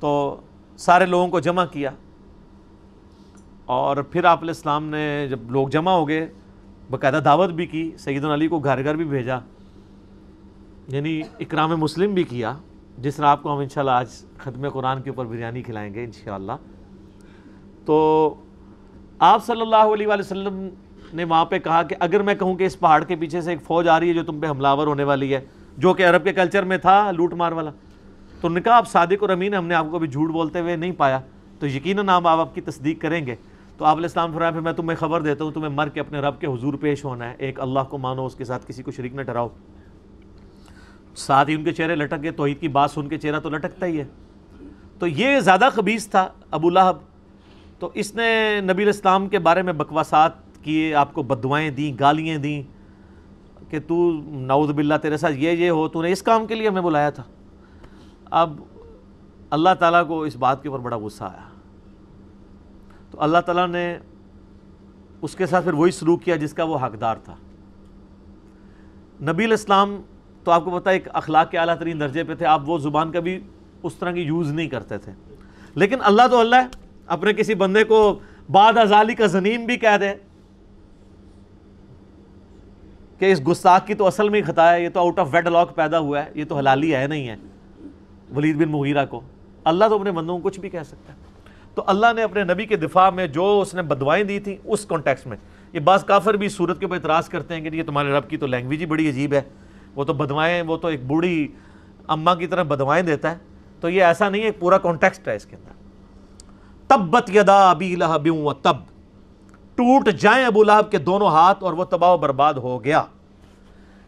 تو 0.00 0.40
سارے 0.76 1.06
لوگوں 1.06 1.28
کو 1.28 1.40
جمع 1.40 1.64
کیا۔ 1.64 1.90
اور 3.70 3.96
پھر 3.96 4.24
آپ 4.24 4.42
الاسلام 4.42 4.84
نے 4.84 5.26
جب 5.30 5.50
لوگ 5.50 5.68
جمع 5.68 5.90
ہو 5.90 6.08
گئے، 6.08 6.26
باقاعدہ 6.90 7.20
دعوت 7.24 7.50
بھی 7.50 7.66
کی 7.66 7.90
سعید 7.98 8.24
علی 8.24 8.48
کو 8.48 8.58
گھر 8.58 8.84
گھر 8.84 8.96
بھی 8.96 9.04
بھیجا 9.04 9.38
یعنی 10.88 11.20
اکرام 11.40 11.76
مسلم 11.76 12.14
بھی 12.14 12.22
کیا، 12.22 12.52
جس 12.98 13.16
طرح 13.16 13.26
آپ 13.26 13.42
کو 13.42 13.52
ہم 13.52 13.58
انشاءاللہ 13.58 13.90
آج 13.90 14.08
ختم 14.38 14.68
قرآن 14.68 15.02
کے 15.02 15.10
اوپر 15.10 15.24
بریانی 15.24 15.62
کھلائیں 15.62 15.94
گے 15.94 16.04
انشاءاللہ۔ 16.04 16.52
تو 17.84 18.34
آپ 19.18 19.46
صلی 19.46 19.60
اللہ 19.60 19.94
علیہ 19.94 20.06
وسلم 20.06 20.68
نے 21.12 21.24
وہاں 21.24 21.44
پہ 21.44 21.58
کہا 21.58 21.82
کہ 21.82 21.96
اگر 22.00 22.22
میں 22.22 22.34
کہوں 22.34 22.54
کہ 22.54 22.64
اس 22.64 22.80
پہاڑ 22.80 23.04
کے 23.04 23.16
پیچھے 23.16 23.40
سے 23.40 23.50
ایک 23.50 23.62
فوج 23.62 23.88
آ 23.88 24.00
رہی 24.00 24.08
ہے 24.08 24.14
جو 24.14 24.22
تم 24.22 24.40
پہ 24.40 24.46
حملہ 24.46 24.68
ہونے 24.68 25.04
والی 25.04 25.34
ہے، 25.34 25.40
جو 25.78 25.94
کہ 25.94 26.08
عرب 26.08 26.24
کے 26.24 26.32
کلچر 26.32 26.62
میں 26.62 26.78
تھا، 26.78 27.10
لوٹ 27.10 27.34
مار 27.34 27.52
والا، 27.52 27.70
تو 28.40 28.48
نے 28.48 28.60
کہا 28.60 28.76
آپ 28.76 28.88
صادق 28.88 29.22
اور 29.22 29.28
امین، 29.28 29.54
ہم 29.54 29.66
نے 29.66 29.74
آپ 29.74 29.86
کو 29.90 29.98
بھی 29.98 30.08
جھوٹ 30.08 30.30
بولتے 30.30 30.60
ہوئے 30.60 30.76
نہیں 30.76 30.92
پایا۔ 30.92 31.20
تو 31.58 31.66
یقیناً 31.66 32.08
آپ 32.08 32.26
آپ 32.26 32.54
کی 32.54 32.60
تصدیق 32.60 33.00
کریں 33.00 33.26
گے۔ 33.26 33.36
تو 33.80 33.86
آپ 33.86 33.96
علیہ 33.96 34.04
السلام 34.04 34.32
فرمایا 34.32 34.50
پھر 34.50 34.60
میں 34.60 34.72
تمہیں 34.72 34.96
خبر 34.96 35.20
دیتا 35.20 35.44
ہوں، 35.44 35.50
تمہیں 35.50 35.68
مر 35.68 35.88
کے 35.88 36.00
اپنے 36.00 36.20
رب 36.20 36.40
کے 36.40 36.46
حضور 36.46 36.74
پیش 36.74 37.04
ہونا 37.04 37.30
ہے۔ 37.30 37.34
ایک 37.38 37.60
اللہ 37.60 37.80
کو 37.88 37.98
مانو، 37.98 38.26
اس 38.26 38.34
کے 38.34 38.44
ساتھ 38.44 38.66
کسی 38.66 38.82
کو 38.82 38.90
شریک 38.90 39.14
نہ 39.14 39.22
ٹھہراؤ۔ 39.22 39.48
ساتھ 41.16 41.50
ہی 41.50 41.54
ان 41.54 41.64
کے 41.64 41.72
چہرے 41.72 41.94
لٹک 41.94 42.22
گئے، 42.22 42.30
توحید 42.30 42.60
کی 42.60 42.68
بات 42.68 42.90
سن 42.90 43.08
کے 43.08 43.18
چہرہ 43.18 43.40
تو 43.40 43.50
لٹکتا 43.50 43.86
ہی 43.86 44.00
ہے۔ 44.00 44.04
تو 44.98 45.06
یہ 45.06 45.40
زیادہ 45.40 45.68
خبیص 45.72 46.08
تھا 46.08 46.28
ابو 46.50 46.70
لہب۔ 46.70 46.96
تو 47.78 47.90
اس 47.94 48.14
نے 48.14 48.60
نبی 48.60 48.82
الاسلام 48.82 49.28
کے 49.28 49.38
بارے 49.38 49.62
میں 49.62 49.72
بکواسات 49.72 50.32
کیے، 50.62 50.94
آپ 50.94 51.12
کو 51.12 51.22
بدوائیں 51.22 51.70
دیں، 51.70 51.96
گالیاں 52.00 52.38
دیں 52.38 52.62
کہ 53.70 53.78
تو 53.86 54.12
نعوذ 54.24 54.70
باللہ 54.70 54.94
تیرے 55.02 55.16
ساتھ 55.16 55.34
یہ 55.34 55.50
یہ 55.50 55.70
ہو، 55.70 55.88
تو 55.88 56.02
نے 56.02 56.12
اس 56.12 56.22
کام 56.22 56.46
کے 56.46 56.54
لیے 56.54 56.68
ہمیں 56.68 56.82
بلایا 56.82 57.10
تھا۔ 57.10 57.22
اب 58.30 58.60
اللہ 59.50 59.74
تعالیٰ 59.78 60.08
کو 60.08 60.22
اس 60.22 60.36
بات 60.36 60.62
کے 60.62 60.68
اوپر 60.68 60.82
بڑا 60.82 60.96
غصہ 60.96 61.24
آیا۔ 61.24 61.49
اللہ 63.20 63.38
تعالیٰ 63.38 63.68
نے 63.68 63.98
اس 65.22 65.34
کے 65.34 65.46
ساتھ 65.46 65.64
پھر 65.64 65.72
وہی 65.72 65.90
سلوک 65.90 66.22
کیا 66.22 66.36
جس 66.36 66.52
کا 66.52 66.64
وہ 66.64 66.78
حقدار 66.78 67.16
تھا۔ 67.16 67.36
نبی 69.22 69.44
الاسلام 69.44 70.02
تو 70.44 70.50
آپ 70.50 70.64
کو 70.64 70.70
پتا 70.70 70.90
ایک 70.90 71.08
اخلاق 71.12 71.50
کے 71.50 71.58
اعلیٰ 71.58 71.78
ترین 71.78 72.00
درجے 72.00 72.24
پہ 72.24 72.34
تھے۔ 72.34 72.46
آپ 72.46 72.68
وہ 72.68 72.78
زبان 72.78 73.12
کا 73.12 73.20
بھی 73.20 73.40
اس 73.82 73.94
طرح 73.94 74.10
کی 74.10 74.20
یوز 74.20 74.52
نہیں 74.52 74.68
کرتے 74.68 74.98
تھے۔ 74.98 75.12
لیکن 75.74 75.96
اللہ 76.00 76.22
تو 76.30 76.38
اللہ 76.38 76.56
ہے۔ 76.56 76.66
اپنے 77.06 77.32
کسی 77.32 77.54
بندے 77.54 77.84
کو 77.84 78.18
بعد 78.50 78.78
ازالی 78.78 79.14
کا 79.14 79.26
زنیم 79.26 79.64
بھی 79.64 79.76
کہہ 79.76 79.96
دے 80.00 80.14
کہ 83.18 83.32
اس 83.32 83.48
گستاخ 83.48 83.86
کی 83.86 83.94
تو 83.94 84.06
اصل 84.06 84.28
میں 84.28 84.40
ہی 84.40 84.44
خطا 84.44 84.72
ہے، 84.72 84.84
یہ 84.84 84.88
تو 84.88 85.00
آؤٹ 85.00 85.18
آف 85.18 85.28
ویڈ 85.32 85.46
لاک 85.46 85.76
پیدا 85.76 85.98
ہوا 85.98 86.24
ہے، 86.24 86.30
یہ 86.34 86.44
تو 86.44 86.56
حلالی 86.56 86.94
ہے، 86.94 87.06
نہیں 87.06 87.28
ہے۔ 87.28 87.36
ولید 88.36 88.56
بن 88.56 88.68
مغیرہ 88.68 89.06
کو۔ 89.06 89.20
اللہ 89.64 89.84
تو 89.88 89.94
اپنے 89.94 90.12
بندوں 90.12 90.38
کو 90.38 90.48
کچھ 90.48 90.60
بھی 90.60 90.70
کہہ 90.70 90.82
سکتا 90.82 91.12
ہے۔ 91.12 91.29
تو 91.74 91.84
اللہ 91.86 92.06
نے 92.16 92.22
اپنے 92.22 92.44
نبی 92.44 92.66
کے 92.66 92.76
دفاع 92.76 93.10
میں 93.10 93.26
جو 93.26 93.60
اس 93.60 93.74
نے 93.74 93.82
بدوائیں 93.82 94.24
دی 94.24 94.40
تھیں 94.40 94.56
اس 94.64 94.86
کانٹیکس 94.86 95.26
میں، 95.26 95.36
یہ 95.72 95.80
بعض 95.80 96.04
کافر 96.04 96.34
بھی 96.34 96.48
صورت 96.48 96.78
کے 96.80 96.84
اوپر 96.84 96.96
اعتراض 96.96 97.28
کرتے 97.28 97.54
ہیں 97.54 97.60
کہ 97.60 97.76
یہ 97.76 97.82
تمہارے 97.82 98.12
رب 98.12 98.30
کی 98.30 98.36
تو 98.36 98.46
لینگویج 98.46 98.80
ہی 98.80 98.86
بڑی 98.86 99.08
عجیب 99.08 99.34
ہے۔ 99.34 99.40
وہ 99.94 100.04
تو 100.04 100.12
بدوائیں، 100.12 100.62
وہ 100.62 100.76
تو 100.76 100.88
ایک 100.88 101.06
بوڑھی 101.06 101.48
اماں 102.08 102.34
کی 102.34 102.46
طرح 102.46 102.62
بدوائیں 102.62 103.02
دیتا 103.02 103.30
ہے۔ 103.30 103.38
تو 103.80 103.88
یہ 103.88 104.04
ایسا 104.04 104.28
نہیں 104.28 104.42
ہے، 104.42 104.46
ایک 104.46 104.60
پورا 104.60 104.78
کانٹیکسٹ 104.78 105.28
ہے 105.28 105.36
اس 105.36 105.46
کے 105.46 105.56
اندر۔ 105.56 105.72
تبت 106.86 107.30
یدا 107.30 107.70
ابی 107.70 107.96
لہب 107.96 108.34
و 108.34 108.52
تب۔ 108.52 108.76
ٹوٹ 109.74 110.08
جائیں 110.08 110.44
ابو 110.44 110.64
لہب 110.64 110.90
کے 110.90 110.98
دونوں 110.98 111.28
ہاتھ 111.28 111.64
اور 111.64 111.72
وہ 111.72 111.84
تباہ 111.84 112.10
و 112.10 112.16
برباد 112.16 112.54
ہو 112.54 112.84
گیا۔ 112.84 113.02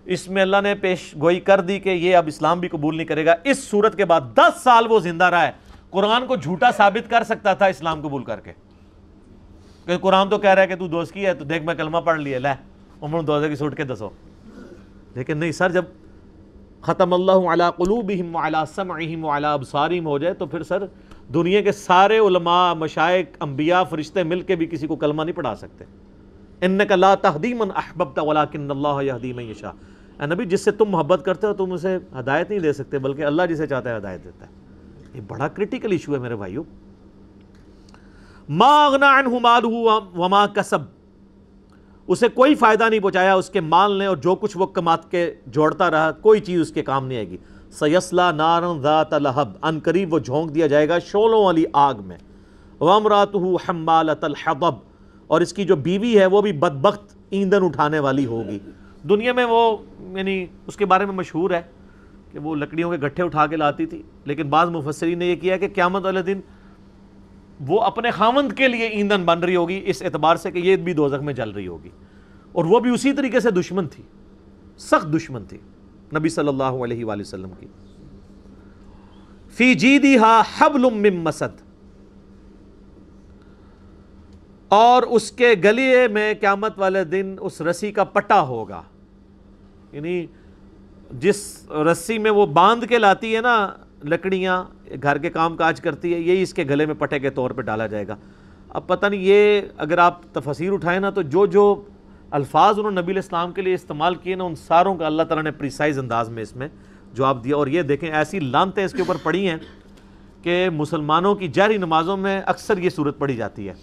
اس 0.04 0.28
میں 0.28 0.42
اللہ 0.42 0.56
نے 0.62 0.74
پیش 0.74 1.14
گوئی 1.20 1.40
کر 1.40 1.60
دی 1.60 1.80
کہ 1.80 1.88
یہ 1.88 2.16
اب 2.16 2.26
اسلام 2.26 2.60
بھی 2.60 2.68
قبول 2.68 2.96
نہیں 2.96 3.06
کرے 3.06 3.26
گا۔ 3.26 3.34
اس 3.44 3.70
صورت 3.70 3.96
کے 3.96 4.04
بعد 4.04 4.20
دس 4.34 4.62
سال 4.62 4.86
وہ 4.88 5.00
زندہ 5.00 5.24
رہا 5.24 5.46
ہے۔ 5.46 5.52
قرآن 5.92 6.26
کو 6.26 6.36
جھوٹا 6.36 6.70
ثابت 6.76 7.10
کر 7.10 7.24
سکتا 7.24 7.54
تھا 7.54 7.66
اسلام 7.66 8.00
قبول 8.00 8.24
کر 8.24 8.40
کے۔ 8.40 8.52
کہ 9.86 9.98
قرآن 9.98 10.28
تو 10.28 10.38
کہہ 10.38 10.50
رہا 10.50 10.62
ہے 10.62 10.66
کہ 10.66 10.76
تو 10.76 10.88
دوست 10.88 11.12
کی 11.12 11.26
ہے، 11.26 11.34
تو 11.34 11.44
دیکھ 11.44 11.64
میں 11.64 11.74
کلمہ 11.74 11.98
پڑھ 11.98 12.20
لیے، 12.20 12.38
لے۔ 12.38 12.54
عمر 13.02 13.20
دوزے 13.20 13.48
کی 13.48 13.56
سوٹ 13.56 13.76
کے 13.76 13.84
دسو۔ 13.84 14.10
لیکن 15.14 15.38
نہیں، 15.38 15.52
سر، 15.52 15.70
جب 15.70 15.84
ختم 16.80 17.12
اللہ 17.12 17.32
علی 17.32 17.64
قلوبہم 17.76 18.36
وعلی 18.36 18.58
سمعہم 18.74 19.24
وعلی 19.24 19.46
ابصارہم 19.46 20.06
ہو 20.06 20.18
جائے 20.18 20.34
تو 20.34 20.46
پھر 20.46 20.62
سر 20.62 20.86
دنیا 21.34 21.60
کے 21.60 21.72
سارے 21.72 22.18
علماء، 22.18 22.74
مشائق، 22.74 23.36
انبیاء، 23.40 23.82
فرشتے 23.82 24.22
مل 24.22 24.40
کے 24.40 24.56
بھی 24.56 24.66
کسی 24.66 24.86
کو 24.86 24.96
کلمہ 24.96 25.22
نہیں 25.22 25.36
پڑھا 25.36 25.56
سکتے۔ 25.56 25.84
انکا 26.60 26.96
لا 26.96 27.14
تہدی 27.14 27.54
من 27.54 27.68
احببت 27.76 28.18
ولیکن 28.18 28.70
اللہ 28.70 29.02
یہدی 29.02 29.32
من 29.32 29.42
یشاء۔ 29.42 29.70
اے 30.20 30.26
نبی، 30.26 30.44
جس 30.44 30.64
سے 30.64 30.70
تم 30.70 30.84
محبت 30.84 31.24
کرتے 31.24 31.46
ہو، 31.46 31.54
تم 31.54 31.72
اسے 31.72 31.98
ہدایت 32.18 32.50
نہیں 32.50 32.60
دے 32.60 32.72
سکتے، 32.72 32.98
بلکہ 32.98 33.24
اللہ 33.24 33.42
جسے 33.50 33.66
چاہتا 33.66 33.90
ہے 33.90 33.96
ہدایت 33.96 34.24
دیتا 34.24 34.46
ہے۔ 34.46 34.61
یہ 35.14 35.20
بڑا 35.28 35.48
کرٹیکل 35.48 35.92
ایشو 35.92 36.14
ہے 36.14 36.18
میرے 36.18 36.36
بھائیو۔ 36.36 36.62
ما 38.48 38.84
اغنا 38.84 39.18
عنہ 39.18 39.28
مالہ 39.38 40.18
وما 40.18 40.46
کسب۔ 40.46 40.78
اسے 42.06 42.28
کوئی 42.28 42.54
فائدہ 42.54 42.88
نہیں 42.88 43.00
پہنچایا، 43.00 43.34
اس 43.34 43.50
کے 43.50 43.60
مال 43.60 43.92
نے 43.92 44.06
اور 44.06 44.16
جو 44.16 44.34
کچھ 44.34 44.56
وہ 44.56 44.66
کمات 44.66 45.10
کے 45.10 45.34
جوڑتا 45.46 45.90
رہا، 45.90 46.12
کوئی 46.12 46.40
چیز 46.40 46.60
اس 46.60 46.72
کے 46.72 46.82
کام 46.82 47.06
نہیں 47.06 47.18
آئے 47.18 47.28
گی۔ 47.28 47.36
سیسلا 47.70 48.30
نارن 48.30 48.80
ذات 48.80 49.12
لہب۔ 49.12 49.48
ان 49.62 49.80
قریب 49.80 50.14
وہ 50.14 50.18
جھونک 50.18 50.54
دیا 50.54 50.66
جائے 50.66 50.88
گا 50.88 50.98
شولوں 50.98 51.44
والی 51.44 51.64
آگ 51.72 51.94
میں۔ 52.04 52.18
وامراتہ 52.80 53.36
حمالت 53.36 54.24
الحبب 54.24 54.74
اور 55.26 55.40
اس 55.40 55.52
کی 55.52 55.64
جو 55.64 55.76
بیوی 55.76 56.18
ہے، 56.18 56.26
وہ 56.26 56.42
بھی 56.42 56.52
بدبخت 56.52 57.16
ایندھن 57.30 57.64
اٹھانے 57.64 57.98
والی 57.98 58.26
ہوگی۔ 58.26 58.58
دنیا 59.08 59.32
میں 59.32 59.44
وہ 59.44 59.76
یعنی 60.00 60.46
اس 60.66 60.76
کے 60.76 60.86
بارے 60.86 61.06
میں 61.06 61.14
مشہور 61.14 61.50
ہے۔ 61.50 61.62
کہ 62.32 62.38
وہ 62.38 62.54
لکڑیوں 62.54 62.90
کے 62.90 62.96
گٹھے 62.96 63.24
اٹھا 63.24 63.46
کے 63.46 63.56
لاتی 63.56 63.86
تھی۔ 63.86 64.02
لیکن 64.24 64.48
بعض 64.48 64.68
مفسرین 64.68 65.18
نے 65.18 65.26
یہ 65.26 65.36
کیا 65.36 65.56
کہ 65.56 65.68
قیامت 65.74 66.04
والے 66.04 66.22
دن 66.22 66.40
وہ 67.60 67.80
اپنے 67.80 68.10
خامند 68.10 68.52
کے 68.52 68.68
لیے 68.68 68.86
ایندھن 68.86 69.24
بن 69.24 69.38
رہی 69.38 69.56
ہوگی، 69.56 69.82
اس 69.86 70.02
اعتبار 70.02 70.36
سے 70.36 70.50
کہ 70.50 70.58
یہ 70.58 70.76
بھی 70.76 70.92
دوزخ 70.92 71.22
میں 71.22 71.34
جل 71.34 71.50
رہی 71.50 71.66
ہوگی۔ 71.66 71.90
اور 72.52 72.64
وہ 72.64 72.80
بھی 72.80 72.90
اسی 72.90 73.12
طریقے 73.12 73.40
سے 73.40 73.50
دشمن 73.50 73.86
تھی، 73.86 74.04
سخت 74.78 75.16
دشمن 75.16 75.44
تھی 75.44 75.58
نبی 76.16 76.28
صلی 76.28 76.48
اللہ 76.48 76.62
علیہ 76.62 77.04
وآلہ 77.04 77.20
وسلم 77.20 77.50
کی۔ 77.60 77.66
فی 79.50 79.74
جیدیہا 79.74 80.42
حبل 80.58 80.90
من 80.90 81.16
مسد۔ 81.16 81.62
اور 84.68 85.02
اس 85.02 85.32
کے 85.32 85.54
گلیے 85.64 86.08
میں 86.08 86.34
قیامت 86.40 86.78
والے 86.78 87.04
دن 87.04 87.36
اس 87.40 87.60
رسی 87.60 87.92
کا 87.92 88.04
پٹا 88.04 88.40
ہوگا۔ 88.40 88.82
یعنی 89.92 90.26
جس 91.12 91.70
رسی 91.70 92.18
میں 92.18 92.30
وہ 92.30 92.46
باندھ 92.46 92.86
کے 92.86 92.98
لاتی 92.98 93.36
ہے 93.36 93.40
نا 93.40 93.70
لکڑیاں، 94.04 94.64
گھر 95.02 95.18
کے 95.18 95.30
کام 95.30 95.56
کاج 95.56 95.80
کرتی 95.80 96.14
ہے، 96.14 96.18
یہی 96.18 96.42
اس 96.42 96.54
کے 96.54 96.64
گلے 96.64 96.86
میں 96.86 96.94
پٹے 96.94 97.18
کے 97.18 97.30
طور 97.30 97.50
پہ 97.50 97.62
ڈالا 97.62 97.86
جائے 97.86 98.08
گا۔ 98.08 98.16
اب 98.68 98.86
پتہ 98.86 99.06
نہیں، 99.06 99.20
یہ 99.20 99.60
اگر 99.76 99.98
آپ 99.98 100.22
تفسیر 100.32 100.72
اٹھائیں 100.72 101.00
نا، 101.00 101.10
تو 101.10 101.22
جو 101.22 101.46
جو 101.46 101.84
الفاظ 102.30 102.78
انہوں 102.78 102.90
نے 102.90 103.00
نبی 103.00 103.12
الاسلام 103.12 103.52
کے 103.52 103.62
لیے 103.62 103.74
استعمال 103.74 104.14
کیے 104.14 104.34
نا، 104.34 104.44
ان 104.44 104.54
ساروں 104.54 104.94
کا 104.94 105.06
اللہ 105.06 105.22
تعالیٰ 105.22 105.44
نے 105.44 105.50
پریسائز 105.50 105.98
انداز 105.98 106.28
میں 106.28 106.42
اس 106.42 106.56
میں 106.56 106.68
جواب 107.12 107.44
دیا۔ 107.44 107.56
اور 107.56 107.66
یہ 107.66 107.82
دیکھیں، 107.82 108.10
ایسی 108.10 108.40
لانتیں 108.40 108.84
اس 108.84 108.92
کے 108.92 108.98
اوپر 108.98 109.16
پڑھی 109.22 109.48
ہیں 109.48 109.56
کہ 110.42 110.70
مسلمانوں 110.70 111.34
کی 111.34 111.48
جہری 111.48 111.76
نمازوں 111.76 112.16
میں 112.16 112.40
اکثر 112.46 112.78
یہ 112.78 112.90
صورت 112.90 113.18
پڑھی 113.18 113.36
جاتی 113.36 113.68
ہے، 113.68 113.74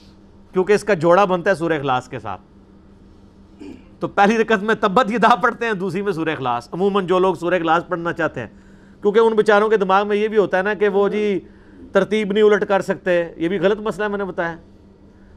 کیونکہ 0.53 0.73
اس 0.73 0.83
کا 0.83 0.93
جوڑا 0.93 1.25
بنتا 1.25 1.49
ہے 1.49 1.55
سورہ 1.55 1.73
اخلاص 1.73 2.09
کے 2.09 2.19
ساتھ۔ 2.19 2.41
تو 3.99 4.07
پہلی 4.07 4.37
رکعت 4.37 4.63
میں 4.63 4.75
تبت 4.75 5.11
یہ 5.11 5.17
دا 5.17 5.35
پڑھتے 5.35 5.65
ہیں، 5.65 5.73
دوسری 5.73 6.01
میں 6.01 6.11
سورہ 6.11 6.29
اخلاص۔ 6.29 6.69
عموماً 6.71 7.07
جو 7.07 7.19
لوگ 7.19 7.35
سورہ 7.35 7.53
اخلاص 7.53 7.87
پڑھنا 7.87 8.13
چاہتے 8.13 8.39
ہیں، 8.39 8.47
کیونکہ 9.01 9.19
ان 9.19 9.33
بیچاروں 9.33 9.69
کے 9.69 9.77
دماغ 9.77 10.07
میں 10.07 10.17
یہ 10.17 10.27
بھی 10.27 10.37
ہوتا 10.37 10.57
ہے 10.57 10.63
نا 10.63 10.73
کہ 10.73 10.87
وہ 10.87 11.09
جی 11.09 11.39
ترتیب 11.91 12.33
نہیں 12.33 12.43
الٹ 12.43 12.67
کر 12.67 12.81
سکتے، 12.81 13.27
یہ 13.37 13.47
بھی 13.47 13.59
غلط 13.59 13.79
مسئلہ 13.79 14.03
ہے 14.03 14.09
میں 14.09 14.17
نے 14.17 14.23
بتایا۔ 14.23 14.55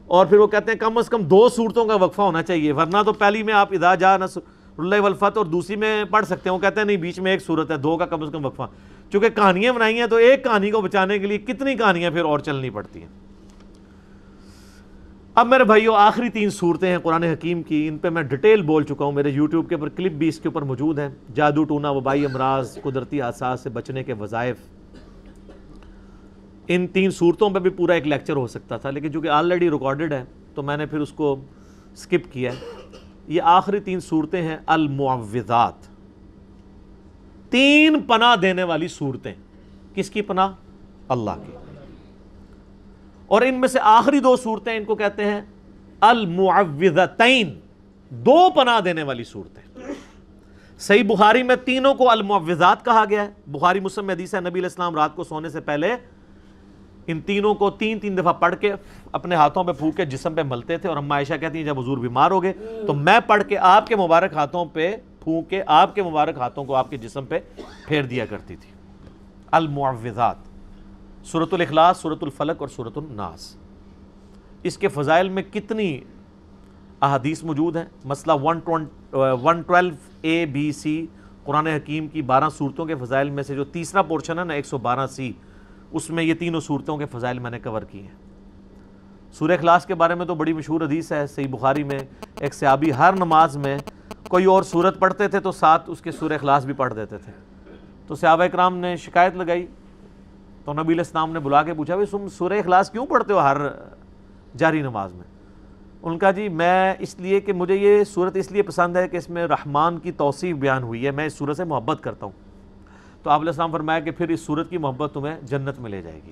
اور 0.05 0.25
پھر 0.25 0.37
وہ 0.37 0.47
کہتے 0.47 0.71
ہیں، 0.71 0.79
کم 0.79 0.97
از 0.97 1.09
کم 1.09 1.23
دو 1.23 1.49
صورتوں 1.49 1.85
کا 1.85 1.95
وقفہ 1.95 2.21
ہونا 2.21 2.43
چاہیے، 2.43 2.71
ورنہ 2.71 2.97
تو 3.05 3.13
پہلی 3.13 3.43
میں 3.43 3.53
آپ 3.53 3.69
ادا 3.71 3.95
جا 3.95 4.17
نصر 4.17 4.39
اللہ 4.77 4.99
ولفت 4.99 5.37
اور 5.37 5.45
دوسری 5.45 5.75
میں 5.75 6.03
پڑھ 6.03 6.25
سکتے 6.25 6.49
ہیں۔ 6.49 6.55
وہ 6.55 6.61
کہتے 6.61 6.79
ہیں، 6.79 6.85
نہیں، 6.85 6.97
بیچ 6.97 7.19
میں 7.19 7.31
ایک 7.31 7.41
صورت 7.41 7.71
ہے، 7.71 7.77
دو 7.77 7.97
کا 7.97 8.05
کم 8.05 8.23
از 8.23 8.29
کم 8.31 8.45
وقفہ۔ 8.45 8.63
چونکہ 9.11 9.29
کہانیاں 9.29 9.73
بنائی 9.73 9.99
ہیں 9.99 10.07
تو 10.07 10.15
ایک 10.15 10.43
کہانی 10.43 10.71
کو 10.71 10.81
بچانے 10.81 11.19
کے 11.19 11.27
لیے 11.27 11.37
کتنی 11.37 11.75
کہانیاں 11.75 12.11
پھر 12.11 12.21
اور 12.21 12.39
چلنی 12.39 12.69
پڑتی 12.69 13.01
ہیں؟ 13.01 13.09
اب 15.35 15.47
میرے 15.47 15.63
بھائیو، 15.63 15.93
آخری 15.93 16.29
تین 16.29 16.49
صورتیں 16.49 16.89
ہیں 16.89 16.97
قرآن 16.97 17.23
حکیم 17.23 17.63
کی، 17.63 17.87
ان 17.87 17.97
پہ 17.97 18.09
میں 18.09 18.23
ڈیٹیل 18.23 18.61
بول 18.61 18.83
چکا 18.83 19.05
ہوں۔ 19.05 19.11
میرے 19.11 19.29
یوٹیوب 19.29 19.69
کے 19.69 19.75
اوپر 19.75 19.89
کلپ 19.89 20.11
بھی 20.11 20.27
اس 20.27 20.39
کے 20.39 20.47
اوپر 20.47 20.61
موجود 20.61 20.99
ہیں۔ 20.99 21.09
جادو 21.35 21.63
ٹونا 21.63 21.89
وبائی 21.89 22.25
امراض، 22.25 22.77
قدرتی 22.81 23.21
حادثات 23.21 23.59
سے 23.59 23.69
بچنے 23.69 24.03
کے 24.03 24.13
وظائف۔ 24.13 24.57
ان 26.67 26.87
تین 26.87 27.11
صورتوں 27.11 27.49
پہ 27.49 27.59
بھی 27.59 27.69
پورا 27.69 27.93
ایک 27.93 28.07
لیکچر 28.07 28.35
ہو 28.35 28.47
سکتا 28.47 28.77
تھا، 28.77 28.89
لیکن 28.89 29.13
چونکہ 29.13 29.27
آلریڈی 29.27 29.69
ریکارڈڈ 29.69 30.13
ہے 30.13 30.23
تو 30.55 30.63
میں 30.63 30.77
نے 30.77 30.85
پھر 30.85 30.99
اس 30.99 31.11
کو 31.11 31.41
سکپ 31.95 32.33
کیا 32.33 32.51
ہے۔ 32.51 32.57
یہ 33.27 33.41
آخری 33.41 33.79
تین 33.79 33.99
صورتیں 33.99 34.41
ہیں، 34.41 34.57
المعوضات۔ 34.65 35.73
تین 37.49 38.01
پناہ 38.01 38.35
دینے 38.35 38.63
والی 38.63 38.87
صورتیں۔ 38.87 39.33
کس 39.93 40.09
کی 40.09 40.21
پناہ؟ 40.21 40.51
اللہ 41.09 41.31
کی۔ 41.31 41.62
اور 43.33 43.41
ان 43.41 43.53
میں 43.53 43.67
سے 43.67 43.79
آخری 43.81 44.19
دو 44.19 44.35
صورتیں 44.35 44.77
ان 44.77 44.83
کو 44.83 44.95
کہتے 44.95 45.25
ہیں، 45.25 45.41
المعوذتین، 45.99 47.53
دو 48.09 48.49
پناہ 48.49 48.79
دینے 48.79 49.03
والی 49.03 49.23
صورتیں۔ 49.23 49.83
صحیح 50.79 51.03
بخاری 51.03 51.43
میں 51.43 51.55
تینوں 51.55 51.93
کو 51.93 52.09
المعوذات 52.09 52.85
کہا 52.85 53.05
گیا 53.09 53.23
ہے۔ 53.23 53.29
بخاری، 53.47 53.79
مسلم، 53.79 54.09
حدیث 54.09 54.35
ہے، 54.35 54.39
نبی 54.39 54.49
علیہ 54.49 54.63
السلام 54.63 54.95
رات 54.95 55.15
کو 55.15 55.23
سونے 55.23 55.49
سے 55.49 55.61
پہلے 55.61 55.95
ان 57.07 57.21
تینوں 57.21 57.53
کو 57.53 57.69
تین 57.69 57.99
تین 57.99 58.17
دفعہ 58.17 58.33
پڑھ 58.33 58.55
کے 58.55 58.73
اپنے 59.11 59.35
ہاتھوں 59.35 59.63
پہ 59.63 59.71
پھونک 59.71 59.97
کے 59.97 60.05
جسم 60.05 60.33
پہ 60.33 60.43
ملتے 60.43 60.77
تھے، 60.77 60.89
اور 60.89 60.97
ہم 60.97 61.11
عائشہ 61.11 61.33
کہتی 61.33 61.57
ہیں، 61.57 61.65
جب 61.65 61.79
حضور 61.79 61.97
بیمار 61.97 62.31
ہو 62.31 62.43
گئے، 62.43 62.53
تو 62.87 62.93
میں 62.93 63.19
پڑھ 63.27 63.43
کے 63.43 63.57
آپ 63.57 63.87
کے 63.87 63.95
مبارک 63.95 64.33
ہاتھوں 64.33 64.65
پہ 64.65 64.95
پھونک 65.23 65.49
کے 65.49 65.63
آپ 65.67 65.95
کے 65.95 66.03
مبارک 66.03 66.37
ہاتھوں 66.37 66.63
کو 66.63 66.75
آپ 66.75 66.89
کے 66.89 66.97
جسم 66.97 67.25
پہ 67.25 67.39
پھیر 67.87 68.03
دیا 68.03 68.25
کرتی 68.25 68.55
تھی۔ 68.55 68.71
المعوذات۔ 69.51 70.52
صورت 71.23 71.53
الاخلاص 71.53 72.01
صورت 72.01 72.23
الفلق 72.23 72.61
اور 72.61 72.67
صورت 72.67 72.97
الناس۔ 72.97 73.55
اس 74.63 74.77
کے 74.77 74.87
فضائل 74.87 75.29
میں 75.29 75.43
کتنی 75.43 75.99
احادیث 77.01 77.43
موجود 77.43 77.75
ہیں؟ 77.75 77.85
مسئلہ 78.05 78.33
one 78.41 78.59
one 79.13 79.61
twelve 79.61 79.95
A 80.21 80.45
B 80.45 80.71
C 80.71 81.07
قرآن 81.43 81.67
حکیم 81.67 82.07
کی 82.07 82.21
بارہ 82.21 82.49
صورتوں 82.57 82.85
کے 82.85 82.95
فضائل 82.95 83.29
میں 83.29 83.43
سے 83.43 83.55
جو 83.55 83.63
تیسرا 83.63 84.01
پورشن 84.01 84.39
ہے 84.39 84.43
نا، 84.43 84.53
ایک 84.53 84.65
سو 84.65 84.77
بارہ 84.77 85.07
سی، 85.07 85.31
اس 85.91 86.09
میں 86.09 86.23
یہ 86.23 86.33
تینوں 86.33 86.61
صورتوں 86.61 86.97
کے 86.97 87.05
فضائل 87.05 87.39
میں 87.39 87.51
نے 87.51 87.59
کور 87.59 87.81
کی 87.81 88.01
ہیں۔ 88.01 88.15
سورہ 89.31 89.51
اخلاص 89.51 89.85
کے 89.85 89.95
بارے 89.95 90.15
میں 90.15 90.25
تو 90.25 90.35
بڑی 90.35 90.53
مشہور 90.53 90.81
حدیث 90.81 91.11
ہے، 91.11 91.27
صحیح 91.27 91.47
بخاری 91.51 91.83
میں، 91.83 91.99
ایک 92.39 92.53
صحابی 92.53 92.93
ہر 92.93 93.13
نماز 93.13 93.57
میں 93.57 93.77
کوئی 94.27 94.45
اور 94.45 94.63
صورت 94.63 94.99
پڑھتے 94.99 95.27
تھے 95.27 95.39
تو 95.39 95.51
ساتھ 95.51 95.89
اس 95.89 96.01
کے 96.01 96.11
سورہ 96.11 96.33
اخلاص 96.33 96.65
بھی 96.65 96.73
پڑھ 96.73 96.93
دیتے 96.93 97.17
تھے۔ 97.17 97.31
تو 98.07 98.15
صحابہ 98.15 98.43
اکرام 98.43 98.77
نے 98.77 98.95
شکایت 98.95 99.35
لگائی 99.35 99.67
تو 100.65 100.73
نبی 100.73 100.81
علیہ 100.81 100.97
السلام 100.97 101.31
نے 101.31 101.39
بلا 101.39 101.63
کے 101.63 101.73
پوچھا 101.73 101.95
بھائی 101.95 102.05
تم 102.05 102.27
سورہ 102.27 102.53
اخلاص 102.53 102.91
کیوں 102.91 103.05
پڑھتے 103.05 103.33
ہو 103.33 103.39
ہر 103.39 103.57
جاری 104.57 104.81
نماز 104.81 105.13
میں؟ 105.13 105.23
ان 106.03 106.17
کا 106.17 106.31
جی 106.31 106.49
میں 106.49 106.93
اس 106.99 107.19
لیے 107.19 107.39
کہ 107.39 107.53
مجھے 107.53 107.75
یہ 107.75 108.03
صورت 108.03 108.35
اس 108.35 108.51
لیے 108.51 108.61
پسند 108.61 108.97
ہے 108.97 109.07
کہ 109.07 109.17
اس 109.17 109.29
میں 109.29 109.47
رحمان 109.47 109.99
کی 109.99 110.11
توصیف 110.11 110.55
بیان 110.55 110.83
ہوئی 110.83 111.05
ہے، 111.05 111.11
میں 111.11 111.25
اس 111.25 111.33
صورت 111.33 111.57
سے 111.57 111.63
محبت 111.63 112.03
کرتا 112.03 112.25
ہوں۔ 112.25 112.33
تو 113.23 113.29
آپ 113.29 113.39
علیہ 113.39 113.49
السلام 113.49 113.71
فرمایا 113.71 113.99
کہ 113.99 114.11
پھر 114.11 114.29
اس 114.29 114.45
صورت 114.45 114.69
کی 114.69 114.77
محبت 114.77 115.13
تمہیں 115.13 115.41
جنت 115.41 115.79
میں 115.79 115.89
لے 115.89 116.01
جائے 116.01 116.19
گی۔ 116.27 116.31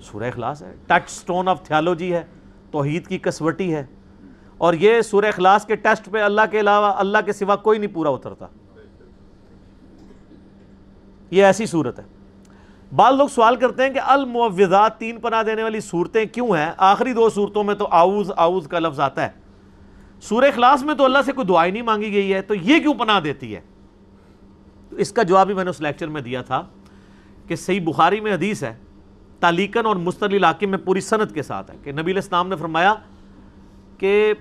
سورہ 0.00 0.24
اخلاص 0.24 0.62
ہے۔ 0.62 0.74
ٹچ 0.86 1.10
سٹون 1.10 1.48
آف 1.48 1.62
تھیالوجی 1.62 2.14
ہے، 2.14 2.24
توحید 2.70 3.06
کی 3.06 3.18
کسوٹی 3.18 3.74
ہے۔ 3.74 3.86
اور 4.58 4.74
یہ 4.74 5.00
سورہ 5.00 5.26
اخلاص 5.26 5.66
کے 5.66 5.76
ٹیسٹ 5.76 6.10
پہ 6.10 6.22
اللہ 6.22 6.40
کے 6.50 6.60
علاوہ 6.60 6.86
اللہ 6.86 7.18
کے 7.26 7.32
سوا 7.32 7.56
کوئی 7.56 7.78
نہیں 7.78 7.94
پورا 7.94 8.10
اترتا۔ 8.10 8.46
یہ 11.30 11.44
ایسی 11.44 11.66
صورت 11.66 11.98
ہے۔ 11.98 12.17
بعض 12.94 13.14
لوگ 13.14 13.28
سوال 13.28 13.56
کرتے 13.56 13.82
ہیں 13.82 13.90
کہ 13.90 13.98
المعوضات 13.98 14.98
تین 14.98 15.20
پناہ 15.20 15.42
دینے 15.42 15.62
والی 15.62 15.80
صورتیں 15.80 16.24
کیوں 16.24 16.56
ہیں؟ 16.56 16.72
آخری 16.76 17.12
دو 17.12 17.28
صورتوں 17.28 17.64
میں 17.64 17.74
تو 17.74 17.88
آؤز 17.90 18.30
آؤز 18.36 18.68
کا 18.68 18.78
لفظ 18.78 19.00
آتا 19.00 19.22
ہے۔ 19.22 19.28
سورہ 20.22 20.44
اخلاص 20.44 20.82
میں 20.82 20.94
تو 20.94 21.04
اللہ 21.04 21.18
سے 21.24 21.32
کوئی 21.32 21.46
دعائی 21.46 21.70
نہیں 21.70 21.82
مانگی 21.82 22.12
گئی 22.12 22.34
ہے، 22.34 22.42
تو 22.42 22.54
یہ 22.54 22.80
کیوں 22.80 22.94
پناہ 22.94 23.20
دیتی 23.20 23.56
ہے؟ 23.56 23.60
اس 24.90 25.12
کا 25.12 25.22
جواب 25.22 25.46
بھی 25.46 25.54
میں 25.54 25.64
نے 25.64 25.70
اس 25.70 25.80
لیکچر 25.80 26.08
میں 26.08 26.22
دیا 26.22 26.42
تھا 26.42 26.62
کہ 27.48 27.56
صحیح 27.56 27.80
بخاری 27.84 28.20
میں 28.20 28.34
حدیث 28.34 28.62
ہے 28.62 28.76
تالیکن 29.40 29.86
اور 29.86 29.96
مستل 29.96 30.32
علاقے 30.32 30.66
میں 30.66 30.78
پوری 30.78 31.00
صنعت 31.00 31.34
کے 31.34 31.42
ساتھ 31.42 31.70
ہے۔ 31.70 31.76
کہ 31.82 31.92
نبی 31.92 32.02
علیہ 32.02 32.14
السلام 32.14 32.48
نے 32.48 32.56
فرمایا 32.56 32.94
کہ 33.98 34.32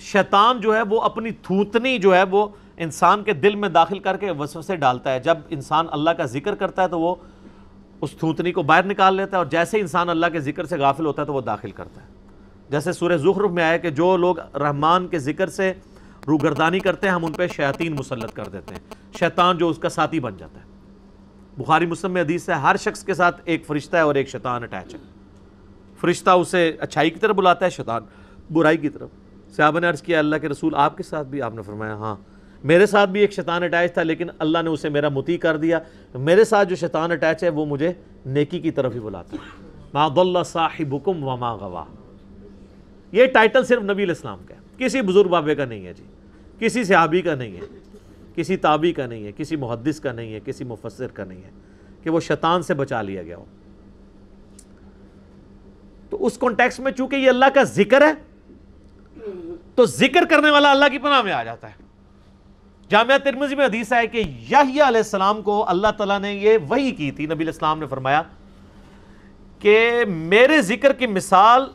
شیطان 0.00 0.60
جو 0.60 0.74
ہے 0.74 0.82
وہ 0.82 1.00
اپنی 1.00 1.30
تھوتنی 1.30 1.98
جو 1.98 2.14
ہے 2.14 2.22
وہ 2.22 2.46
انسان 2.80 3.22
کے 3.22 3.32
دل 3.32 3.54
میں 3.54 3.68
داخل 3.68 3.98
کر 3.98 4.16
کے 4.16 4.30
وسوسے 4.30 4.76
ڈالتا 4.76 5.12
ہے۔ 5.12 5.20
جب 5.20 5.38
انسان 5.48 5.86
اللہ 5.90 6.10
کا 6.10 6.24
ذکر 6.24 6.54
کرتا 6.54 6.82
ہے 6.82 6.88
تو 6.88 7.00
وہ 7.00 7.14
اس 8.00 8.10
تھوتنی 8.10 8.52
کو 8.52 8.62
باہر 8.62 8.86
نکال 8.86 9.14
لیتا 9.14 9.36
ہے 9.36 9.38
اور 9.38 9.46
جیسے 9.46 9.80
انسان 9.80 10.08
اللہ 10.08 10.26
کے 10.32 10.40
ذکر 10.40 10.64
سے 10.64 10.78
غافل 10.78 11.06
ہوتا 11.06 11.22
ہے 11.22 11.26
تو 11.26 11.34
وہ 11.34 11.40
داخل 11.40 11.70
کرتا 11.70 12.02
ہے۔ 12.02 12.06
جیسے 12.70 12.92
سورہ 12.92 13.16
زخرف 13.16 13.50
میں 13.50 13.64
آیا 13.64 13.76
کہ 13.76 13.90
جو 13.90 14.16
لوگ 14.16 14.56
رحمان 14.56 15.08
کے 15.08 15.18
ذکر 15.18 15.46
سے 15.46 15.72
روگردانی 16.26 16.80
کرتے 16.80 17.06
ہیں، 17.06 17.14
ہم 17.14 17.24
ان 17.24 17.32
پہ 17.32 17.46
شیاطین 17.46 17.94
مسلط 17.94 18.32
کر 18.32 18.44
دیتے 18.44 18.74
ہیں۔ 18.74 18.80
شیطان 19.18 19.58
جو 19.58 19.68
اس 19.68 19.78
کا 19.78 19.88
ساتھی 19.88 20.20
بن 20.20 20.36
جاتا 20.36 20.60
ہے۔ 20.60 20.64
بخاری 21.62 21.86
مسلم 21.86 22.12
میں 22.12 22.22
حدیث 22.22 22.48
ہے، 22.48 22.54
ہر 22.54 22.76
شخص 22.76 23.04
کے 23.04 23.14
ساتھ 23.14 23.40
ایک 23.44 23.66
فرشتہ 23.66 23.96
ہے 23.96 24.02
اور 24.02 24.14
ایک 24.14 24.28
شیطان 24.28 24.62
اٹیچ 24.62 24.94
ہے۔ 24.94 24.98
فرشتہ 26.00 26.30
اسے 26.30 26.72
اچھائی 26.80 27.10
کی 27.10 27.18
طرف 27.18 27.36
بلاتا 27.36 27.64
ہے، 27.64 27.70
شیطان 27.70 28.02
برائی 28.52 28.76
کی 28.76 28.88
طرف۔ 28.88 29.08
صحابہ 29.56 29.80
نے 29.80 29.88
عرض 29.88 30.02
کیا، 30.02 30.18
اللہ 30.18 30.36
کے 30.36 30.48
رسول 30.48 30.74
آپ 30.74 30.96
کے 30.96 31.02
ساتھ 31.02 31.28
بھی 31.28 31.42
آپ 31.42 31.54
نے 31.54 31.62
فرمایا 31.62 31.94
ہاں 31.94 32.16
میرے 32.64 32.86
ساتھ 32.86 33.10
بھی 33.10 33.20
ایک 33.20 33.32
شیطان 33.32 33.62
اٹیچ 33.62 33.92
تھا، 33.92 34.02
لیکن 34.02 34.26
اللہ 34.38 34.58
نے 34.64 34.70
اسے 34.70 34.88
میرا 34.88 35.08
متی 35.08 35.36
کر 35.36 35.56
دیا۔ 35.56 35.78
میرے 36.14 36.44
ساتھ 36.44 36.68
جو 36.68 36.76
شیطان 36.76 37.12
اٹیچ 37.12 37.44
ہے، 37.44 37.48
وہ 37.48 37.66
مجھے 37.66 37.92
نیکی 38.26 38.60
کی 38.60 38.70
طرف 38.70 38.94
ہی 38.94 39.00
بلاتا 39.00 39.36
ہے۔ 39.36 39.66
ما 39.94 40.08
ضل 40.08 40.44
صاحبکم 40.44 41.24
وما 41.24 41.52
غوا۔ 41.52 41.84
یہ 43.12 43.26
ٹائٹل 43.26 43.64
صرف 43.64 43.82
نبی 43.82 43.92
علیہ 43.92 44.04
السلام 44.04 44.38
کا 44.48 44.54
ہے۔ 44.54 44.60
کسی 44.78 45.00
بزرگ 45.00 45.28
بابے 45.28 45.54
کا 45.54 45.64
نہیں 45.64 45.86
ہے 45.86 45.92
جی۔ 45.92 46.04
کسی 46.58 46.84
صحابی 46.84 47.22
کا 47.22 47.34
نہیں 47.34 47.56
ہے۔ 47.56 47.60
کسی 48.36 48.56
تابی 48.56 48.92
کا 48.92 49.06
نہیں 49.06 49.24
ہے۔ 49.24 49.32
کسی 49.36 49.56
محدث 49.56 50.00
کا 50.00 50.12
نہیں 50.12 50.34
ہے۔ 50.34 50.40
کسی 50.44 50.64
مفسر 50.64 51.06
کا 51.06 51.24
نہیں 51.24 51.42
ہے۔ 51.42 51.50
کہ 52.02 52.10
وہ 52.10 52.20
شیطان 52.20 52.62
سے 52.62 52.74
بچا 52.74 53.02
لیا 53.02 53.22
گیا 53.22 53.36
ہو۔ 53.36 53.44
تو 56.10 56.26
اس 56.26 56.38
کانٹیکس 56.38 56.80
میں 56.80 56.92
چونکہ 56.92 57.16
یہ 57.16 57.28
اللہ 57.28 57.44
کا 57.54 57.62
ذکر 57.62 58.02
ہے، 58.02 58.12
تو 59.74 59.86
ذکر 59.86 60.24
کرنے 60.30 60.50
والا 60.50 60.70
اللہ 60.70 60.84
کی 60.92 60.98
پناہ 60.98 61.22
میں 61.22 61.32
آ 61.32 61.44
جاتا 61.44 61.68
ہے۔ 61.68 61.89
جامعہ 62.90 63.16
ترمزی 63.24 63.54
میں 63.54 63.64
حدیث 63.64 63.92
ہے 63.92 64.06
کہ 64.06 64.18
یحییٰ 64.50 64.86
علیہ 64.86 65.04
السلام 65.04 65.42
کو 65.42 65.64
اللہ 65.68 65.90
تعالیٰ 65.96 66.18
نے 66.20 66.32
یہ 66.34 66.56
وہی 66.68 66.90
کی 66.90 67.10
تھی، 67.10 67.26
نبی 67.26 67.34
علیہ 67.34 67.52
السلام 67.52 67.78
نے 67.78 67.86
فرمایا 67.86 68.22
کہ 69.62 70.04
میرے 70.08 70.60
ذکر 70.62 70.92
کی 70.92 71.06
مثال 71.06 71.66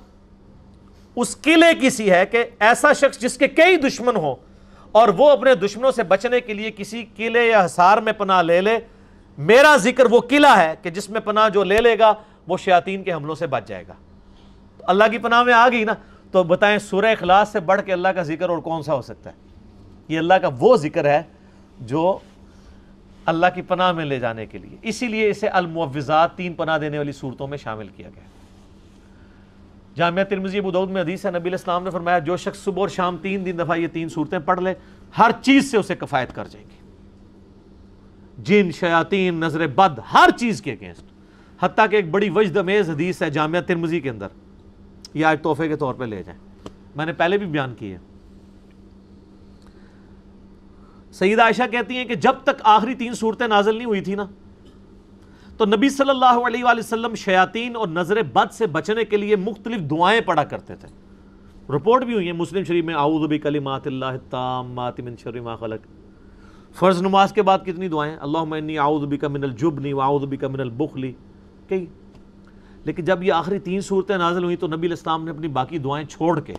اس 1.16 1.36
قلعے 1.41 1.74
کی 1.80 1.89
سی 1.89 2.09
ہے 2.11 2.26
کہ 2.26 2.43
ایسا 2.59 2.91
شخص 2.93 3.20
جس 3.20 3.38
کے 3.38 3.47
کئی 3.47 3.76
دشمن 3.78 4.16
ہو 4.16 4.34
اور 4.91 5.09
وہ 5.18 5.30
اپنے 5.32 5.53
دشمنوں 5.55 5.91
سے 5.91 6.03
بچنے 6.03 6.41
کے 6.41 6.53
لیے 6.53 6.72
کسی 6.72 7.03
قلعے 7.16 7.45
یا 7.47 7.63
حسار 7.66 7.97
میں 7.97 8.13
پناہ 8.13 8.41
لے 8.41 8.59
لے، 8.61 8.78
میرا 9.38 9.76
ذکر 9.78 10.11
وہ 10.11 10.20
قلعہ 10.30 10.57
ہے 10.57 10.74
کہ 10.82 10.89
جس 10.89 11.09
میں 11.09 11.22
پناہ 11.22 11.49
جو 11.49 11.63
لے 11.63 11.78
لے 11.82 11.97
گا، 11.99 12.13
وہ 12.47 12.57
شیاطین 12.57 13.03
کے 13.03 13.13
حملوں 13.13 13.36
سے 13.36 13.47
بچ 13.47 13.68
جائے 13.68 13.84
گا۔ 13.88 13.93
اللہ 14.84 15.03
کی 15.11 15.18
پناہ 15.18 15.43
میں 15.43 15.53
آ 15.53 15.68
گئی 15.70 15.84
نا، 15.84 15.93
تو 16.34 16.43
بتائیں 16.43 16.78
سورہ 16.80 17.11
اخلاص 17.11 17.51
سے 17.51 17.59
بڑھ 17.59 17.82
کے 17.86 17.93
اللہ 17.93 18.07
کا 18.07 18.24
ذکر 18.24 18.49
اور 18.49 18.57
کون 18.57 18.84
سا 18.84 18.93
ہو 18.93 19.01
سکتا 19.01 19.30
ہے؟ 19.30 19.43
یہ 20.08 20.18
اللہ 20.18 20.34
کا 20.34 20.49
وہ 20.60 20.78
ذکر 20.78 21.06
ہے 21.06 21.22
جو 21.80 22.18
اللہ 23.26 23.45
کی 23.56 23.62
پناہ 23.62 23.91
میں 23.91 24.06
لے 24.06 24.20
جانے 24.20 24.45
کے 24.45 24.58
لیے۔ 24.58 24.78
اسی 24.82 25.08
لیے 25.08 25.30
اسے 25.30 25.47
المعوضات 25.47 26.38
تین 26.38 26.53
پناہ 26.53 26.78
دینے 26.78 26.97
والی 26.97 27.12
صورتوں 27.12 27.47
میں 27.47 27.58
شامل 27.58 27.88
کیا 27.88 28.10
گیا۔ 28.10 28.24
جامعہ 29.95 30.24
ترمزی 30.24 30.58
ابو 30.58 30.72
دعود 30.72 30.89
میں 30.89 31.01
حدیث 31.01 31.26
ہے، 31.26 31.32
نبی 31.32 31.39
علیہ 31.39 31.51
السلام 31.51 31.84
نے 31.84 31.89
فرمایا، 31.89 32.20
جو 32.20 32.38
شخص 32.38 32.64
صبح 32.64 32.80
اور 32.80 32.89
شام 32.89 33.18
تین 33.18 33.45
دن 33.45 33.60
دفعہ 33.60 33.78
یہ 33.78 33.88
تین 33.88 34.10
صورتیں 34.10 34.39
پڑھ 34.39 34.62
لے، 34.62 34.74
ہر 35.18 35.32
چیز 35.41 35.72
سے 35.72 35.78
اسے 35.78 35.95
کفایت 35.95 36.36
کر 36.36 36.45
جائیں 36.45 36.68
گی 36.70 36.76
جن، 38.38 38.72
شیاطین، 38.72 39.34
نظر 39.34 39.68
بد، 39.68 39.99
ہر 40.14 40.30
چیز 40.38 40.62
کے 40.62 40.72
اگینسٹ 40.72 41.06
حتیٰ 41.64 41.89
کہ 41.89 41.95
ایک 41.95 42.12
بڑی 42.12 42.30
وجد 42.30 42.58
امیز 42.58 42.89
حدیث 42.89 43.22
ہے 43.22 43.30
جامعہ 43.30 43.62
ترمزی 43.62 43.99
کے 43.99 44.10
اندر۔ 44.10 44.28
یہ 45.14 45.26
آج 45.26 45.41
تحفے 45.41 45.68
کے 45.68 45.76
طور 45.76 45.93
پہ 45.93 46.03
لے 46.03 46.24
جائیں۔ 46.24 46.39
میں 46.95 47.06
نے 47.06 47.14
پہلے 47.14 47.38
بھی 47.38 47.45
بیان 47.45 47.76
کی 47.76 47.93
ہے۔ 47.93 47.97
سیدہ 51.20 51.41
عائشہ 51.41 51.63
کہتی 51.72 51.97
ہیں 51.97 52.05
کہ 52.05 52.16
جب 52.16 52.34
تک 52.43 52.61
آخری 52.63 52.93
تین 52.93 53.13
صورتیں 53.13 53.47
نازل 53.47 53.76
نہیں 53.76 53.86
ہوئی 53.86 54.01
تھی 54.01 54.16
نا، 54.16 54.26
تو 55.57 55.66
نبی 55.66 55.89
صلی 55.89 56.09
اللہ 56.09 56.47
علیہ 56.47 56.63
وآلہ 56.63 56.80
وسلم 56.80 57.16
شیاطین 57.16 57.76
اور 57.76 57.88
نظر 57.88 58.22
بد 58.22 58.53
سے 58.53 58.68
بچنے 58.68 59.03
کے 59.03 59.18
لیے 59.18 59.36
مختلف 59.36 59.82
دعائیں 59.82 60.22
پڑھا 60.22 60.43
کرتے 60.43 60.76
تھے۔ 60.76 60.88
رپورٹ 61.76 62.03
بھی 62.03 62.13
ہوئی 62.13 62.26
ہیں 62.26 62.34
مسلم 62.34 62.63
شریف 62.63 62.86
میں، 62.86 62.93
اعوذ 62.93 63.30
بکلمات 63.30 63.88
اللہ 63.88 64.05
التامات 64.05 64.99
من 64.99 65.16
شر 65.24 65.41
ما 65.41 65.55
خلق۔ 65.55 65.88
فرض 66.76 67.01
نماز 67.01 67.34
کے 67.34 67.41
بعد 67.41 67.59
کتنی 67.66 67.88
دعائیں؟ 67.88 68.18
اللہم 68.22 68.53
انی 68.53 68.78
اعوذ 68.78 69.03
بک 69.03 69.26
من 69.26 69.43
الجبن 69.43 69.93
واعوذ 69.93 70.24
بک 70.24 70.43
من 70.43 70.59
البخل۔ 70.59 71.11
کئی۔ 71.68 71.86
لیکن 72.84 73.03
جب 73.03 73.24
یہ 73.24 73.34
آخری 73.34 73.59
تین 73.59 73.82
صورتیں 73.82 74.18
نازل 74.18 74.43
ہوئی 74.43 74.55
تو 74.55 74.68
نبی 74.68 74.76
علیہ 74.76 74.89
السلام 74.89 75.26
نے 75.26 75.32
اپنی 75.32 75.47
باقی 75.47 75.78
دعائیں 75.78 76.07
چھوڑ 76.07 76.39
کے 76.39 76.53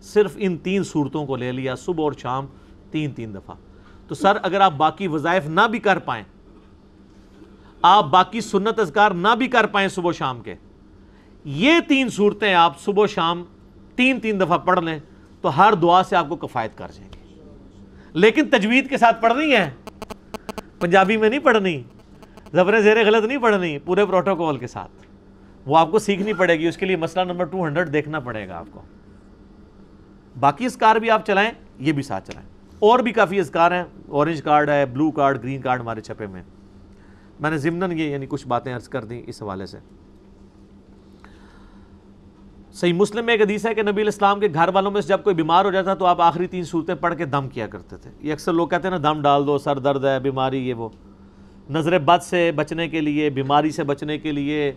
صرف 0.00 0.36
ان 0.36 0.56
تین 0.56 0.82
صورتوں 0.82 1.26
کو 1.26 1.36
لے 1.36 1.52
لیا، 1.52 1.74
صبح 1.74 2.04
اور 2.04 2.12
شام 2.12 2.46
تین 2.90 3.10
تین 3.10 3.34
دفعہ۔ 3.34 3.54
تو 4.10 4.16
سر 4.16 4.36
اگر 4.42 4.60
آپ 4.60 4.72
باقی 4.72 5.08
وظائف 5.08 5.46
نہ 5.46 5.60
بھی 5.70 5.78
کر 5.78 5.98
پائیں، 5.98 6.24
آپ 7.82 8.04
باقی 8.04 8.40
سنت 8.40 8.78
اذکار 8.78 9.10
نہ 9.10 9.28
بھی 9.38 9.46
کر 9.46 9.66
پائیں 9.66 9.88
صبح 9.88 10.08
و 10.08 10.12
شام 10.12 10.40
کے، 10.40 10.54
یہ 11.44 11.72
تین 11.88 12.08
صورتیں 12.08 12.54
آپ 12.54 12.80
صبح 12.80 13.02
و 13.02 13.06
شام 13.06 13.44
تین 13.96 14.20
تین 14.20 14.40
دفعہ 14.40 14.58
پڑھ 14.58 14.80
لیں 14.80 14.98
تو 15.40 15.56
ہر 15.56 15.74
دعا 15.74 16.02
سے 16.02 16.16
آپ 16.16 16.28
کو 16.28 16.36
کفایت 16.36 16.78
کر 16.78 16.88
جائیں 16.92 17.12
گے۔ 17.12 17.40
لیکن 18.12 18.50
تجوید 18.50 18.88
کے 18.88 18.98
ساتھ 18.98 19.22
پڑھنی 19.22 19.56
ہے۔ 19.56 19.70
پنجابی 20.80 21.16
میں 21.16 21.30
نہیں 21.30 21.40
پڑھنی، 21.40 21.82
زبر 22.52 22.80
زیر 22.80 23.06
غلط 23.06 23.24
نہیں 23.24 23.38
پڑھنی، 23.38 23.78
پورے 23.78 24.06
پروٹوکول 24.06 24.58
کے 24.58 24.66
ساتھ۔ 24.66 25.06
وہ 25.66 25.78
آپ 25.78 25.90
کو 25.90 25.98
سیکھنی 25.98 26.32
پڑے 26.32 26.58
گی، 26.58 26.68
اس 26.68 26.76
کے 26.76 26.86
لیے 26.86 26.96
مسئلہ 26.96 27.32
نمبر 27.32 27.44
ٹو 27.44 27.66
ہنڈریڈ 27.66 27.92
دیکھنا 27.92 28.20
پڑے 28.20 28.48
گا 28.48 28.58
آپ 28.58 28.66
کو۔ 28.70 28.82
باقی 30.40 30.66
اسکار 30.66 30.96
بھی 30.96 31.10
آپ 31.10 31.26
چلائیں، 31.26 31.50
یہ 31.78 31.92
بھی 31.92 32.02
ساتھ 32.02 32.30
چلائیں۔ 32.30 32.49
اور 32.80 32.98
بھی 32.98 33.12
کافی 33.12 33.38
اذکار 33.38 33.70
ہیں۔ 33.70 33.84
اورنج 34.08 34.42
کارڈ 34.42 34.68
ہے 34.68 34.86
بلو 34.86 35.10
کارڈ 35.10 35.42
گرین 35.42 35.60
کارڈ 35.60 35.80
ہمارے 35.80 36.00
چھپے 36.00 36.26
میں 36.26 36.42
میں 37.40 37.50
نے 37.50 37.58
ضمن 37.58 37.98
یہ 37.98 38.10
یعنی 38.10 38.26
کچھ 38.28 38.46
باتیں 38.46 38.74
عرض 38.74 38.88
کر 38.88 39.04
دیں 39.04 39.22
اس 39.26 39.42
حوالے 39.42 39.66
سے۔ 39.66 39.78
صحیح 42.72 42.92
مسلم 42.92 43.26
میں 43.26 43.34
ایک 43.34 43.42
حدیث 43.42 43.66
ہے 43.66 43.74
کہ 43.74 43.82
نبی 43.82 44.02
الاسلام 44.02 44.40
کے 44.40 44.48
گھر 44.54 44.70
والوں 44.74 44.90
میں 44.90 45.00
سے 45.00 45.08
جب 45.08 45.22
کوئی 45.22 45.36
بیمار 45.36 45.64
ہو 45.64 45.70
جاتا 45.70 45.94
تو 45.94 46.06
آپ 46.06 46.20
آخری 46.20 46.46
تین 46.46 46.64
صورتیں 46.64 46.94
پڑھ 46.94 47.16
کے 47.16 47.24
دم 47.24 47.48
کیا 47.48 47.66
کرتے 47.66 47.96
تھے۔ 47.96 48.10
یہ 48.20 48.32
اکثر 48.32 48.52
لوگ 48.52 48.68
کہتے 48.68 48.88
ہیں 48.88 48.98
نا، 48.98 49.12
دم 49.12 49.22
ڈال 49.22 49.46
دو، 49.46 49.58
سر 49.58 49.78
درد 49.78 50.04
ہے، 50.04 50.20
بیماری، 50.20 50.68
یہ 50.68 50.74
وہ۔ 50.74 50.88
نظر 51.70 51.98
بد 51.98 52.22
سے 52.22 52.52
بچنے 52.52 52.88
کے 52.88 53.00
لیے، 53.00 53.30
بیماری 53.30 53.70
سے 53.70 53.84
بچنے 53.84 54.18
کے 54.18 54.32
لیے 54.32 54.72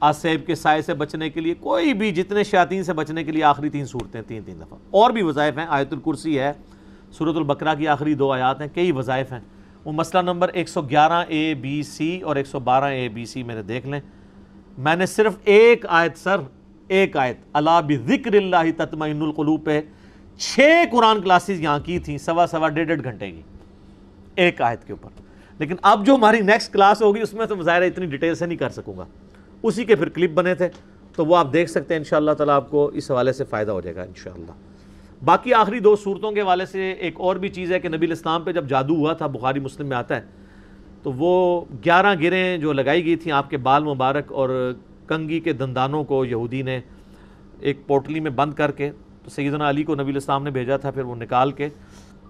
آسیب 0.00 0.46
کے 0.46 0.54
سائے 0.54 0.82
سے 0.82 0.94
بچنے 0.94 1.30
کے 1.30 1.40
لیے، 1.40 1.54
کوئی 1.54 1.94
بھی 1.94 2.12
جتنے 2.12 2.44
شیاطین 2.44 2.84
سے 2.84 2.92
بچنے 2.92 3.24
کے 3.24 3.32
لیے 3.32 3.44
آخری 3.44 3.68
تین 3.68 3.86
صورتیں، 3.86 4.22
تین 4.26 4.42
تین 4.46 4.60
دفعہ۔ 4.60 4.78
اور 4.90 5.10
بھی 5.10 5.22
وظائف 5.22 5.58
ہیں، 5.58 5.66
آیت 5.68 5.92
الکرسی 5.92 6.38
ہے 6.38 6.52
صورت 7.12 7.36
البقرہ 7.36 7.74
کی 7.74 7.88
آخری 7.88 8.14
دو 8.14 8.32
آیات 8.32 8.60
ہیں، 8.60 8.68
کئی 8.74 8.92
وظائف 8.92 9.32
ہیں۔ 9.32 9.40
وہ 9.84 9.92
مسئلہ 9.92 10.22
نمبر 10.22 10.48
ایک 10.48 10.68
سو 10.68 10.82
گیارہ 10.82 11.24
اے 11.28 11.54
بی 11.54 11.82
سی 11.82 12.20
اور 12.20 12.36
ایک 12.36 12.46
سو 12.46 12.60
بارہ 12.60 12.84
اے 12.84 13.08
بی 13.08 13.24
سی 13.24 13.42
میرے 13.42 13.62
دیکھ 13.62 13.86
لیں۔ 13.86 14.00
میں 14.78 14.96
نے 14.96 15.06
صرف 15.06 15.36
ایک 15.44 15.86
آیت، 15.88 16.18
سر، 16.18 16.36
ایک 16.88 17.16
آیت، 17.16 17.36
اللہ 17.52 17.80
بذکر 17.88 18.34
اللہ 18.34 18.56
تطمئن 18.76 19.22
القلوب 19.22 19.66
پہ 19.66 19.80
چھ 20.38 20.60
قرآن 20.92 21.22
کلاسز 21.22 21.60
یہاں 21.60 21.78
کی 21.78 21.98
تھیں، 21.98 22.18
سوا 22.18 22.46
سوا 22.46 22.68
ڈیڑھ 22.68 22.86
ڈیڑھ 22.86 23.04
گھنٹے 23.04 23.30
کی، 23.30 23.42
ایک 24.34 24.62
آیت 24.62 24.84
کے 24.84 24.92
اوپر۔ 24.92 25.22
لیکن 25.58 25.74
اب 25.82 26.06
جو 26.06 26.14
ہماری 26.14 26.40
نیکسٹ 26.40 26.72
کلاس 26.72 27.02
ہوگی، 27.02 27.20
اس 27.20 27.34
میں 27.34 27.46
تو 27.46 27.62
ظاہر 27.62 27.82
اتنی 27.82 28.06
ڈیٹیل 28.06 28.34
سے 28.34 28.46
نہیں 28.46 28.58
کر 28.58 28.68
سکوں 28.68 28.96
گا۔ 28.96 29.04
اسی 29.66 29.84
کے 29.84 29.94
پھر 29.96 30.08
کلپ 30.08 30.30
بنے 30.34 30.54
تھے، 30.54 30.68
تو 31.16 31.24
وہ 31.26 31.36
آپ 31.36 31.52
دیکھ 31.52 31.70
سکتے 31.70 31.94
ہیں 31.94 31.98
انشاءاللہ 31.98 32.32
تعالیٰ 32.38 32.54
آپ 32.54 32.70
کو 32.70 32.86
اس 32.94 33.10
حوالے 33.10 33.32
سے 33.32 33.44
فائدہ 33.50 33.72
ہو 33.72 33.80
جائے 33.80 33.94
گا 33.96 34.02
انشاءاللہ 34.02 34.52
باقی 35.24 35.52
آخری 35.54 35.78
دو 35.80 35.94
صورتوں 35.96 36.30
کے 36.32 36.40
حوالے 36.40 36.66
سے 36.66 36.90
ایک 36.92 37.20
اور 37.20 37.36
بھی 37.36 37.48
چیز 37.48 37.72
ہے 37.72 37.78
کہ 37.80 37.88
نبی 37.88 38.06
الاسلام 38.06 38.42
پہ 38.44 38.52
جب 38.52 38.68
جادو 38.68 38.96
ہوا 38.96 39.12
تھا، 39.12 39.26
بخاری 39.26 39.60
مسلم 39.60 39.86
میں 39.88 39.96
آتا 39.96 40.16
ہے، 40.16 40.44
تو 41.02 41.12
وہ 41.16 41.64
گیارہ 41.84 42.14
گریں 42.20 42.58
جو 42.58 42.72
لگائی 42.72 43.04
گئی 43.04 43.16
تھیں 43.16 43.32
آپ 43.32 43.50
کے 43.50 43.56
بال 43.56 43.84
مبارک 43.84 44.32
اور 44.32 44.50
کنگی 45.08 45.40
کے 45.40 45.52
دندانوں 45.52 46.02
کو 46.04 46.24
یہودی 46.24 46.62
نے 46.62 46.80
ایک 47.60 47.86
پوٹلی 47.86 48.20
میں 48.20 48.30
بند 48.30 48.54
کر 48.54 48.70
کے 48.70 48.90
تو 49.24 49.30
سیدنا 49.30 49.68
علی 49.70 49.82
کو 49.82 49.94
نبی 49.94 50.10
الاسلام 50.10 50.42
نے 50.44 50.50
بھیجا 50.50 50.76
تھا، 50.76 50.90
پھر 50.90 51.04
وہ 51.04 51.14
نکال 51.16 51.52
کے، 51.52 51.68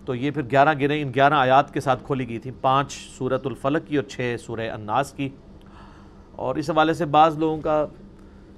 تو 0.05 0.15
یہ 0.15 0.31
پھر 0.31 0.43
گیارہ 0.51 0.75
گریں 0.81 1.01
ان 1.03 1.11
گیارہ 1.15 1.35
آیات 1.35 1.73
کے 1.75 1.81
ساتھ 1.81 2.05
کھولی 2.05 2.29
گئی 2.29 2.39
تھیں۔ 2.39 2.53
پانچ 2.61 2.93
صورت 3.19 3.47
الفلق 3.47 3.87
کی 3.89 3.97
اور 3.97 4.05
چھ 4.05 4.37
سورہ 4.41 4.69
الناس 4.71 5.13
کی۔ 5.13 5.29
اور 6.37 6.55
اس 6.55 6.71
حوالے 6.71 6.95
سے 6.95 7.05
بعض 7.05 7.39
لوگوں 7.39 7.59
کا 7.59 7.87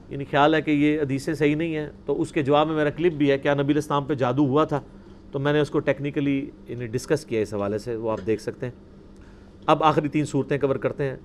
یعنی 0.09 0.25
خیال 0.25 0.55
ہے 0.55 0.63
کہ 0.63 0.71
یہ 0.71 1.01
حدیثیں 1.01 1.35
صحیح 1.35 1.57
نہیں 1.57 1.77
ہیں۔ 1.77 1.91
تو 2.07 2.21
اس 2.21 2.33
کے 2.33 2.43
جواب 2.43 2.67
میں 2.67 2.77
میرا 2.77 2.91
کلپ 2.91 3.13
بھی 3.13 3.31
ہے 3.31 3.39
کیا 3.39 3.55
نبی 3.55 3.73
الاسلام 3.73 4.05
پہ 4.05 4.15
جادو 4.15 4.47
ہوا 4.47 4.65
تھا۔ 4.65 4.81
تو 5.33 5.39
میں 5.39 5.53
نے 5.53 5.61
اس 5.61 5.71
کو 5.71 5.79
ٹیکنیکلی 5.79 6.51
یعنی 6.69 6.87
ڈسکس 6.87 7.25
کیا 7.25 7.41
اس 7.41 7.55
حوالے 7.55 7.79
سے، 7.79 7.97
وہ 7.97 8.11
آپ 8.11 8.19
دیکھ 8.27 8.43
سکتے 8.43 8.67
ہیں۔ 8.67 8.73
اب 9.67 9.85
آخری 9.85 10.09
تین 10.09 10.25
صورتیں 10.25 10.59
کور 10.59 10.77
کرتے 10.77 11.05
ہیں۔ 11.05 11.17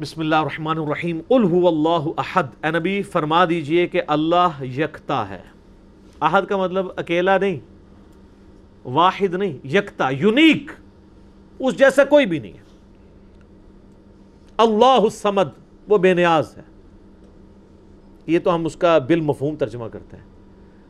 بسم 0.00 0.20
اللہ 0.20 0.34
الرحمن 0.34 0.78
الرحیم۔ 0.78 1.20
قل 1.28 1.44
هو 1.52 1.68
اللہ 1.68 2.20
احد۔ 2.20 2.64
اے 2.64 2.70
نبی، 2.78 3.02
فرما 3.02 3.44
دیجیے 3.44 3.86
کہ 3.86 4.02
اللہ 4.06 4.62
یکتا 4.62 5.28
ہے۔ 5.28 5.42
احد 6.20 6.42
کا 6.42 6.56
مطلب 6.56 6.86
اکیلا 6.96 7.38
نہیں، 7.38 7.56
واحد 8.84 9.34
نہیں، 9.34 9.66
یکتا، 9.66 10.10
یونیک۔ 10.10 10.72
اس 11.58 11.78
جیسا 11.78 12.04
کوئی 12.04 12.26
بھی 12.26 12.38
نہیں 12.38 12.52
ہے۔ 12.52 12.67
اللہ 14.58 14.84
السمد 14.84 15.48
وہ 15.88 15.98
بے 15.98 16.14
نیاز 16.14 16.56
ہے۔ 16.56 16.62
یہ 18.26 18.38
تو 18.38 18.54
ہم 18.54 18.66
اس 18.66 18.76
کا 18.76 18.98
بالمفہوم 18.98 19.56
ترجمہ 19.56 19.84
کرتے 19.84 20.16
ہیں۔ 20.16 20.24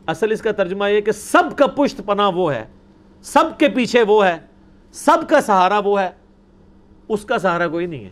اصل 0.06 0.32
اس 0.32 0.42
کا 0.42 0.52
ترجمہ 0.52 0.90
یہ 0.90 1.00
کہ 1.00 1.12
سب 1.12 1.58
کا 1.58 1.66
پشت 1.66 2.00
پناہ 2.06 2.30
وہ 2.30 2.54
ہے، 2.54 2.64
سب 3.22 3.58
کے 3.58 3.68
پیچھے 3.68 4.02
وہ 4.02 4.26
ہے، 4.26 4.38
سب 4.92 5.28
کا 5.28 5.40
سہارا 5.40 5.78
وہ 5.78 6.00
ہے، 6.00 6.10
اس 7.08 7.24
کا 7.24 7.38
سہارا 7.38 7.68
کوئی 7.68 7.86
نہیں 7.86 8.04
ہے۔ 8.04 8.10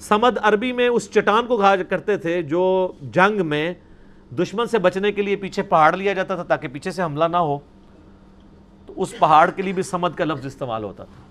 سمد 0.00 0.38
عربی 0.42 0.72
میں 0.72 0.88
اس 0.88 1.10
چٹان 1.10 1.46
کو 1.46 1.56
کہا 1.56 1.76
کرتے 1.76 2.16
تھے 2.16 2.42
جو 2.42 2.92
جنگ 3.02 3.46
میں 3.46 3.74
دشمن 4.42 4.66
سے 4.66 4.78
بچنے 4.78 5.12
کے 5.12 5.22
لیے 5.22 5.36
پیچھے 5.36 5.62
پہاڑ 5.62 5.96
لیا 5.96 6.12
جاتا 6.12 6.34
تھا 6.34 6.42
تاکہ 6.42 6.68
پیچھے 6.68 6.90
سے 6.90 7.02
حملہ 7.02 7.24
نہ 7.24 7.36
ہو۔ 7.36 7.58
تو 8.86 8.92
اس 8.96 9.18
پہاڑ 9.18 9.50
کے 9.50 9.62
لیے 9.62 9.72
بھی 9.72 9.82
سمد 9.82 10.08
کا 10.16 10.24
لفظ 10.24 10.46
استعمال 10.46 10.84
ہوتا 10.84 11.04
تھا۔ 11.04 11.22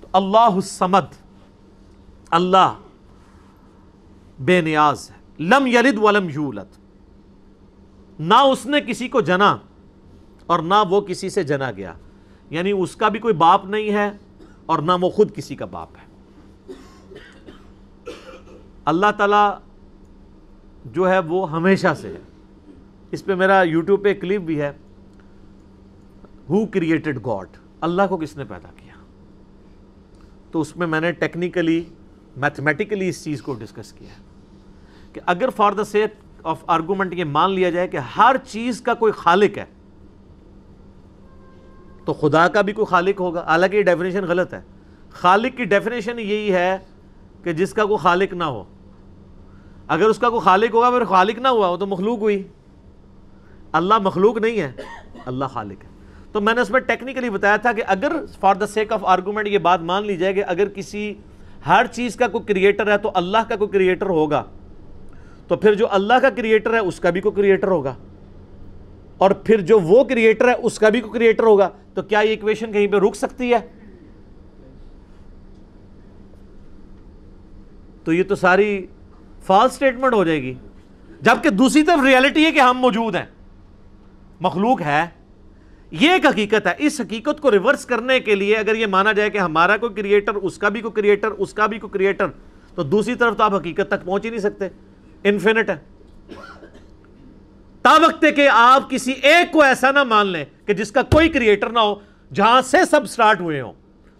تو 0.00 0.08
اللہ 0.12 0.38
السمد 0.38 1.21
اللہ 2.32 2.74
بے 4.40 4.60
نیاز 4.60 5.10
ہے۔ 5.10 5.42
لم 5.42 5.66
یلد 5.66 5.98
ولم 5.98 6.28
یولد۔ 6.28 6.78
نہ 8.20 8.34
اس 8.34 8.66
نے 8.66 8.80
کسی 8.80 9.08
کو 9.08 9.20
جنا 9.20 9.56
اور 10.46 10.58
نہ 10.58 10.74
وہ 10.90 11.00
کسی 11.00 11.30
سے 11.30 11.42
جنا 11.42 11.72
گیا۔ 11.72 11.94
یعنی 12.50 12.70
اس 12.70 12.96
کا 12.96 13.08
بھی 13.08 13.18
کوئی 13.18 13.34
باپ 13.34 13.66
نہیں 13.66 13.92
ہے 13.92 14.10
اور 14.66 14.78
نہ 14.78 14.92
وہ 15.00 15.10
خود 15.10 15.34
کسی 15.34 15.56
کا 15.56 15.64
باپ 15.64 15.88
ہے۔ 15.96 16.06
اللہ 18.84 19.06
تعالیٰ 19.16 19.58
جو 20.84 21.10
ہے 21.10 21.18
وہ 21.18 21.50
ہمیشہ 21.50 21.94
سے 21.96 22.08
ہے۔ 22.08 22.20
اس 23.10 23.24
پہ 23.24 23.34
میرا 23.34 23.62
یوٹیوب 23.62 24.04
پہ 24.04 24.14
کلپ 24.14 24.40
بھی 24.40 24.60
ہے۔ 24.60 24.72
ہو 26.50 26.66
کریٹڈ 26.66 27.26
گاڈ 27.26 27.48
اللہ 27.80 28.02
کو 28.08 28.16
کس 28.16 28.36
نے 28.36 28.44
پیدا 28.44 28.68
کیا؟ 28.76 28.94
تو 30.50 30.60
اس 30.60 30.76
میں 30.76 30.86
میں 30.86 31.00
نے 31.00 31.12
ٹیکنیکلی 31.12 31.84
میتھمیٹیکلی 32.36 33.08
اس 33.08 33.24
چیز 33.24 33.42
کو 33.42 33.54
ڈسکس 33.54 33.92
کیا 33.92 34.08
ہے 34.08 34.22
کہ 35.12 35.20
اگر 35.26 35.48
for 35.56 35.72
the 35.72 35.84
sake 35.84 36.10
of 36.44 36.64
argument 36.66 37.14
یہ 37.14 37.24
مان 37.24 37.50
لیا 37.50 37.70
جائے 37.70 37.88
کہ 37.88 37.96
ہر 37.96 38.36
چیز 38.46 38.80
کا 38.80 38.94
کوئی 38.94 39.12
خالق 39.12 39.58
ہے، 39.58 39.64
تو 42.04 42.12
خدا 42.12 42.48
کا 42.48 42.60
بھی 42.60 42.72
کوئی 42.72 42.86
خالق 42.86 43.20
ہوگا۔ 43.20 43.44
حالانکہ 43.46 43.76
یہ 43.76 43.82
ڈیفینیشن 43.82 44.24
غلط 44.24 44.54
ہے۔ 44.54 44.60
خالق 45.10 45.56
کی 45.56 45.64
ڈیفینیشن 45.64 46.18
یہی 46.18 46.52
ہے 46.52 46.78
کہ 47.42 47.52
جس 47.52 47.74
کا 47.74 47.84
کوئی 47.84 47.98
خالق 47.98 48.32
نہ 48.32 48.44
ہو۔ 48.44 48.64
اگر 49.88 50.04
اس 50.04 50.18
کا 50.18 50.30
کوئی 50.30 50.40
خالق 50.40 50.74
ہوگا 50.74 50.90
پھر 50.90 51.04
خالق 51.04 51.38
نہ 51.38 51.48
ہوا، 51.48 51.68
وہ 51.68 51.76
تو 51.76 51.86
مخلوق 51.86 52.18
ہوئی۔ 52.18 52.42
اللہ 53.72 53.98
مخلوق 53.98 54.38
نہیں 54.38 54.60
ہے، 54.60 54.72
اللہ 55.26 55.44
خالق 55.44 55.84
ہے۔ 55.84 55.88
تو 56.32 56.40
میں 56.40 56.54
نے 56.54 56.60
اس 56.60 56.70
میں 56.70 56.80
ٹیکنیکلی 56.80 57.30
بتایا 57.30 57.56
تھا 57.56 57.72
کہ 57.72 57.82
اگر 57.86 58.12
for 58.40 58.54
the 58.54 58.66
sake 58.66 58.92
of 58.92 59.04
argument 59.04 59.48
یہ 59.48 59.58
بات 59.58 59.80
مان 59.80 60.06
لی 60.06 60.16
جائے 60.16 60.32
کہ 60.32 60.44
اگر 60.46 60.68
کسی 60.68 61.14
ہر 61.66 61.86
چیز 61.92 62.16
کا 62.16 62.28
کوئی 62.28 62.44
کریٹر 62.44 62.92
ہے 62.92 62.98
تو 62.98 63.10
اللہ 63.14 63.38
کا 63.48 63.56
کوئی 63.56 63.70
کریٹر 63.70 64.06
ہوگا۔ 64.06 64.44
تو 65.48 65.56
پھر 65.56 65.74
جو 65.74 65.86
اللہ 65.90 66.14
کا 66.22 66.30
کریٹر 66.30 66.74
ہے، 66.74 66.78
اس 66.78 67.00
کا 67.00 67.10
بھی 67.10 67.20
کوئی 67.20 67.34
کریٹر 67.34 67.68
ہوگا۔ 67.68 67.94
اور 69.18 69.30
پھر 69.30 69.60
جو 69.60 69.80
وہ 69.80 70.04
کریٹر 70.04 70.48
ہے، 70.48 70.52
اس 70.52 70.78
کا 70.78 70.88
بھی 70.88 71.00
کوئی 71.00 71.12
کریٹر 71.12 71.42
ہوگا۔ 71.42 71.68
تو 71.94 72.02
کیا 72.02 72.20
یہ 72.20 72.28
ایکویشن 72.28 72.72
کہیں 72.72 72.86
پہ 72.86 72.96
رک 72.96 73.16
سکتی 73.16 73.54
ہے؟ 73.54 73.58
تو 78.04 78.12
یہ 78.12 78.22
تو 78.22 78.34
ساری 78.34 78.86
فالس 79.42 79.72
سٹیٹمنٹ 79.72 80.14
ہو 80.14 80.24
جائے 80.24 80.42
گی۔ 80.42 80.54
جبکہ 81.20 81.50
دوسری 81.50 81.82
طرف 81.82 82.04
ریالٹی 82.06 82.44
ہے 82.44 82.52
کہ 82.52 82.60
ہم 82.60 82.78
موجود 82.78 83.16
ہیں۔ 83.16 83.26
مخلوق 84.40 84.80
ہے۔ 84.80 85.04
یہ 85.92 86.10
ایک 86.10 86.26
حقیقت 86.26 86.66
ہے۔ 86.66 86.72
اس 86.78 87.00
حقیقت 87.00 87.40
کو 87.40 87.50
ریورس 87.50 87.84
کرنے 87.84 88.20
کے 88.20 88.34
لیے 88.34 88.56
اگر 88.56 88.74
یہ 88.74 88.86
مانا 88.86 89.12
جائے 89.12 89.30
کہ 89.30 89.38
ہمارا 89.38 89.76
کوئی 89.76 89.94
کریٹر 89.94 90.34
اس 90.34 90.58
کا 90.58 90.68
بھی 90.68 90.80
کوئی 90.80 90.92
کریٹر 90.92 91.28
اس 91.28 91.54
کا 91.54 91.66
بھی 91.66 91.78
کوئی 91.78 91.90
کریٹر 91.90 92.26
تو 92.74 92.82
دوسری 92.82 93.14
طرف 93.14 93.36
تو 93.36 93.42
آپ 93.42 93.54
حقیقت 93.54 93.88
تک 93.88 94.04
پہنچ 94.04 94.24
ہی 94.24 94.30
نہیں 94.30 94.40
سکتے۔ 94.40 94.68
انفینٹ 95.24 95.70
ہے۔ 95.70 95.76
تا 97.82 97.92
وقت 97.92 98.24
کہ 98.36 98.48
آپ 98.52 98.90
کسی 98.90 99.12
ایک 99.12 99.52
کو 99.52 99.62
ایسا 99.62 99.90
نہ 99.90 100.04
مان 100.04 100.26
لیں 100.26 100.44
کہ 100.66 100.74
جس 100.74 100.92
کا 100.92 101.02
کوئی 101.02 101.28
کریٹر 101.28 101.70
نہ 101.70 101.78
ہو، 101.78 101.94
جہاں 102.34 102.62
سے 102.62 102.76
سب 102.90 103.06
سٹارٹ 103.06 103.40
ہوئے 103.40 103.60
ہوں۔ 103.60 103.72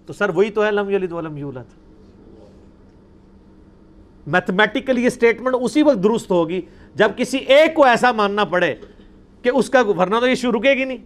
تو 0.06 0.12
سر، 0.12 0.28
وہی 0.28 0.50
تو 0.50 0.64
ہے، 0.64 0.70
لم 0.70 0.90
یلد 0.90 1.12
ولم 1.12 1.36
یولد۔ 1.36 1.82
میتھمیٹیکلی 4.26 5.04
یہ 5.04 5.08
سٹیٹمنٹ 5.08 5.54
اسی 5.60 5.82
وقت 5.82 6.04
درست 6.04 6.30
ہوگی 6.30 6.60
جب 6.94 7.10
کسی 7.16 7.38
ایک 7.38 7.74
کو 7.74 7.84
ایسا 7.84 8.12
ماننا 8.12 8.44
پڑے 8.44 8.74
کہ 9.42 9.50
اس 9.54 9.70
کا 9.70 9.80
ورنہ 9.80 10.16
تو 10.20 10.26
یہ 10.26 10.34
شروع 10.34 10.60
رکے 10.60 10.70
گی 10.70 10.84
نہیں۔ 10.84 10.98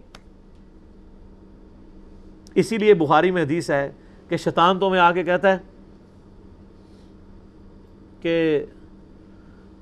اسی 2.57 2.77
لیے 2.77 2.93
بخاری 2.93 3.31
میں 3.31 3.43
حدیث 3.43 3.69
ہے 3.69 3.91
کہ 4.29 4.37
شیطان 4.37 4.79
تو 4.79 4.89
میں 4.89 4.99
آ 4.99 5.11
کے 5.11 5.23
کہتا 5.23 5.51
ہے 5.51 5.57
کہ 8.21 8.65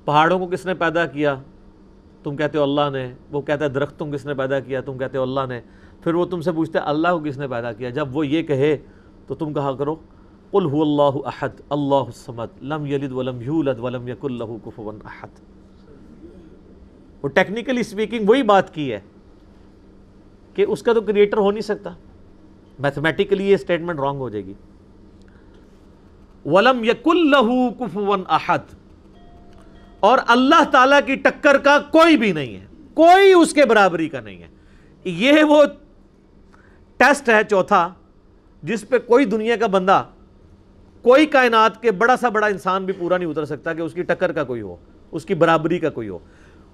پہاڑوں 0.04 0.38
کو 0.38 0.46
کس 0.46 0.66
نے 0.66 0.74
پیدا 0.74 1.06
کیا؟ 1.06 1.36
تم 2.22 2.36
کہتے 2.36 2.58
ہو 2.58 2.62
اللہ 2.62 2.90
نے۔ 2.92 3.14
وہ 3.32 3.40
کہتا 3.40 3.64
ہے 3.64 3.70
درختوں 3.70 4.12
کس 4.12 4.26
نے 4.26 4.34
پیدا 4.34 4.60
کیا؟ 4.60 4.80
تم 4.80 4.98
کہتے 4.98 5.18
ہو 5.18 5.22
اللہ 5.22 5.40
نے۔ 5.48 5.60
پھر 6.00 6.14
وہ 6.14 6.26
تم 6.26 6.40
سے 6.40 6.52
پوچھتے 6.52 6.78
اللہ 6.78 7.08
کو 7.08 7.20
کس 7.20 7.38
نے 7.38 7.48
پیدا 7.48 7.72
کیا؟ 7.72 7.90
جب 7.90 8.16
وہ 8.16 8.26
یہ 8.26 8.42
کہے 8.42 8.76
تو 9.26 9.34
تم 9.34 9.52
کہا 9.52 9.72
کرو، 9.72 9.94
قل 10.50 10.66
هو 10.72 10.82
اللہ 10.82 11.28
احد، 11.28 11.48
اللہ 11.68 11.94
الصمد، 11.94 12.62
لم 12.62 12.86
یلد 12.86 13.12
ولم 13.12 13.40
یولد 13.40 13.78
ولم 13.78 14.08
یکن 14.08 14.32
له 14.32 14.56
کفوا 14.64 14.92
احد۔ 15.04 15.28
وہ 17.22 17.28
ٹیکنیکلی 17.28 17.82
سپیکنگ 17.82 18.28
وہی 18.28 18.42
بات 18.42 18.74
کی 18.74 18.92
ہے 18.92 19.00
کہ 20.54 20.64
اس 20.68 20.82
کا 20.82 20.92
تو 20.92 21.00
کریٹر 21.00 21.36
ہو 21.36 21.50
نہیں 21.50 21.60
سکتا۔ 21.60 21.90
میتھمیٹیکلی 22.78 23.50
یہ 23.50 23.56
سٹیٹمنٹ 23.56 24.00
رانگ 24.00 24.18
ہو 24.18 24.28
جائے 24.28 24.44
گی۔ 24.44 24.54
ولم 26.44 26.84
یکن 26.84 27.30
له 27.30 27.56
کفوا 27.78 28.16
احد 28.28 28.58
اور 30.00 30.18
اللہ 30.26 30.64
تعالیٰ 30.70 31.00
کی 31.06 31.14
ٹکر 31.14 31.58
کا 31.58 31.78
کوئی 31.78 32.16
بھی 32.16 32.32
نہیں 32.32 32.56
ہے، 32.56 32.66
کوئی 32.94 33.32
اس 33.32 33.52
کے 33.52 33.64
برابری 33.64 34.08
کا 34.08 34.20
نہیں 34.20 34.42
ہے۔ 34.42 34.48
یہ 35.04 35.44
وہ 35.44 35.64
ٹیسٹ 36.96 37.28
ہے 37.28 37.40
چوتھا، 37.50 37.92
جس 38.62 38.88
پہ 38.88 38.98
کوئی 38.98 39.24
دنیا 39.24 39.56
کا 39.56 39.66
بندہ، 39.66 40.04
کوئی 41.02 41.26
کائنات 41.26 41.82
کے 41.82 41.92
بڑا 41.92 42.16
سا 42.16 42.28
بڑا 42.28 42.46
انسان 42.46 42.84
بھی 42.84 42.92
پورا 42.92 43.18
نہیں 43.18 43.28
اتر 43.28 43.44
سکتا 43.44 43.74
کہ 43.74 43.80
اس 43.80 43.92
کی 43.92 44.02
ٹکر 44.02 44.32
کا 44.32 44.44
کوئی 44.44 44.60
ہو، 44.60 44.76
اس 45.12 45.24
کی 45.24 45.34
برابری 45.34 45.78
کا 45.78 45.90
کوئی 45.90 46.08
ہو۔ 46.08 46.18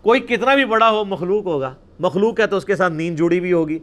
کوئی 0.03 0.21
کتنا 0.21 0.55
بھی 0.55 0.65
بڑا 0.65 0.91
ہو، 0.91 1.05
مخلوق 1.05 1.47
ہوگا۔ 1.47 1.75
مخلوق 2.01 2.41
ہے 2.41 2.47
تو 2.47 2.57
اس 2.57 2.65
کے 2.65 2.77
ساتھ 2.77 2.93
نیند 2.93 3.17
جڑی 3.17 3.41
بھی 3.41 3.53
ہوگی۔ 3.53 3.79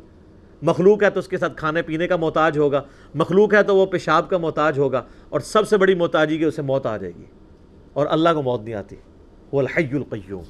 مخلوق 0.62 1.03
ہے 1.03 1.10
تو 1.10 1.20
اس 1.20 1.28
کے 1.28 1.38
ساتھ 1.38 1.53
کھانے 1.55 1.82
پینے 1.82 2.07
کا 2.07 2.16
محتاج 2.16 2.57
ہوگا، 2.57 2.82
مخلوق 3.16 3.53
ہے 3.53 3.64
تو 3.64 3.76
وہ 3.76 3.86
پیشاب 3.86 4.30
کا 4.30 4.38
محتاج 4.38 4.80
ہوگا، 4.80 5.03
اور 5.30 5.39
سب 5.39 5.68
سے 5.68 5.78
بڑی 5.78 5.95
محتاجی 5.95 6.38
کہ 6.38 6.43
اسے 6.43 6.62
موت 6.62 6.86
آ 6.86 6.97
جائے 6.97 7.14
گی، 7.18 7.26
اور 7.93 8.07
اللہ 8.10 8.30
کو 8.34 8.41
موت 8.41 8.62
نہیں 8.62 8.76
آتی۔ 8.76 8.95
وہ 9.51 9.60
الحی 9.60 9.95
القیوم۔ 9.95 10.43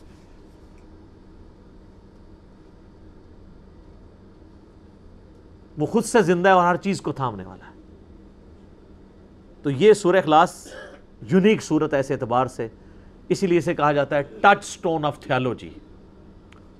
وہ 5.77 5.85
خود 5.85 6.03
سے 6.03 6.21
زندہ 6.21 6.49
ہے 6.49 6.53
اور 6.53 6.65
ہر 6.65 6.75
چیز 6.75 7.01
کو 7.01 7.11
تھامنے 7.11 7.45
والا 7.45 7.65
ہے۔ 7.65 7.77
تو 9.63 9.69
یہ 9.69 9.93
سورہ 9.93 10.15
اخلاص 10.15 10.67
یونیک 11.21 11.63
صورت 11.63 11.93
ہے 11.93 11.99
ایسے 11.99 12.13
اعتبار 12.13 12.45
سے۔ 12.45 12.67
اسی 13.29 13.47
لیے 13.47 13.57
اسے 13.57 13.73
کہا 13.73 13.91
جاتا 13.91 14.15
ہے 14.15 14.23
ٹچ 14.23 14.65
سٹون 14.65 15.05
آف 15.05 15.19
تھیالوجی۔ 15.19 15.69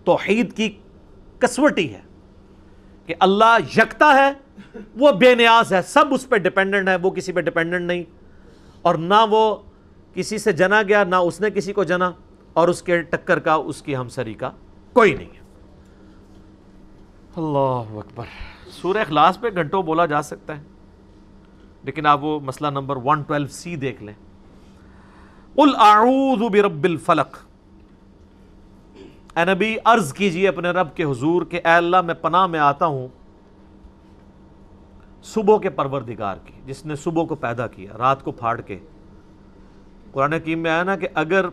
توحید 0.04 0.54
کی 0.54 0.78
کسوٹی 1.40 1.94
ہے۔ 1.94 2.02
کہ 3.10 3.16
اللہ 3.20 3.78
یکتا 3.78 4.14
ہے، 4.14 4.32
وہ 4.96 5.12
بے 5.12 5.36
نیاز 5.36 5.74
ہے، 5.74 5.82
سب 5.82 6.06
اس 6.12 6.30
پہ 6.30 6.38
ڈپینڈنٹ 6.38 6.90
ہے، 6.90 6.96
وہ 6.96 7.10
کسی 7.10 7.32
پہ 7.32 7.42
ڈپینڈنٹ 7.42 7.86
نہیں۔ 7.86 8.04
اور 8.82 8.96
نہ 8.96 9.14
وہ 9.30 9.56
کسی 10.14 10.38
سے 10.38 10.52
جنا 10.52 10.82
گیا، 10.82 11.04
نہ 11.04 11.16
اس 11.16 11.42
نے 11.42 11.50
کسی 11.50 11.74
کو 11.74 11.84
جنا، 11.84 12.12
اور 12.54 12.68
اس 12.68 12.82
کے 12.82 13.02
ٹکر 13.02 13.40
کا، 13.40 13.54
اس 13.54 13.82
کی 13.82 13.96
ہمسری 13.96 14.34
کا 14.34 14.52
کوئی 14.94 15.14
نہیں 15.14 15.28
ہے۔ 15.28 15.40
اللہ 17.36 17.98
اکبر۔ 17.98 18.26
سورہ 18.72 18.98
اخلاص 18.98 19.40
پہ 19.40 19.48
گھنٹوں 19.56 19.84
بولا 19.84 20.06
جا 20.06 20.22
سکتا 20.22 20.58
ہے۔ 20.58 20.64
لیکن 21.84 22.06
آپ 22.06 22.24
وہ 22.24 22.40
مسئلہ 22.40 22.70
نمبر 22.70 22.96
ون 22.96 23.22
ٹویلو 23.22 23.48
سی 23.48 23.76
دیکھ 23.76 24.04
لیں۔ 24.04 24.14
قل 25.56 25.70
اعوذ 25.80 26.52
برب 26.52 26.84
الفلق۔ 26.84 27.49
اے 29.40 29.54
نبی 29.54 29.76
عرض 29.86 30.14
کیجیے 30.14 30.48
اپنے 30.48 30.70
رب 30.70 30.96
کے 30.96 31.04
حضور 31.04 31.42
کہ 31.42 31.56
اے 31.56 31.72
اللہ 31.72 32.02
میں 32.02 32.14
پناہ 32.14 32.48
میں 32.48 32.60
آتا 32.60 32.86
ہوں 32.86 33.08
صبح 35.24 35.58
کے 35.58 35.70
پروردگار 35.70 36.36
کی، 36.46 36.54
جس 36.66 36.86
نے 36.86 36.96
صبح 36.96 37.24
کو 37.24 37.36
پیدا 37.36 37.68
کیا، 37.68 37.98
رات 37.98 38.24
کو 38.24 38.32
پھاڑ 38.32 38.62
کے۔ 38.62 38.80
قرآن 40.12 40.34
حکیم 40.34 40.60
میں 40.60 40.72
آیا 40.72 40.84
نا 40.84 40.96
کہ 40.96 41.08
اگر 41.14 41.50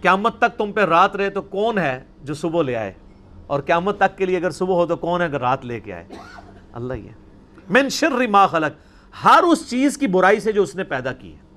قیامت 0.00 0.38
تک 0.38 0.58
تم 0.58 0.72
پہ 0.72 0.80
رات 0.80 1.16
رہے 1.16 1.30
تو 1.30 1.42
کون 1.42 1.78
ہے 1.78 2.04
جو 2.22 2.34
صبح 2.34 2.62
لے 2.62 2.76
آئے؟ 2.76 2.92
اور 3.46 3.60
قیامت 3.60 3.98
تک 3.98 4.18
کے 4.18 4.26
لیے 4.26 4.36
اگر 4.36 4.50
صبح 4.50 4.74
ہو 4.74 4.86
تو 4.86 4.96
کون 4.96 5.20
ہے 5.20 5.26
اگر 5.26 5.40
رات 5.40 5.64
لے 5.64 5.80
کے 5.80 5.92
آئے؟ 5.92 6.04
اللہ 6.72 6.94
ہی 6.94 7.08
ہے۔ 7.08 7.12
من 7.70 7.88
شر 7.88 8.26
ما 8.30 8.46
خلق، 8.46 8.72
ہر 9.24 9.42
اس 9.42 9.70
چیز 9.70 9.98
کی 9.98 10.06
برائی 10.06 10.40
سے 10.40 10.52
جو 10.52 10.62
اس 10.62 10.76
نے 10.76 10.84
پیدا 10.84 11.12
کی 11.12 11.32
ہے۔ 11.32 11.51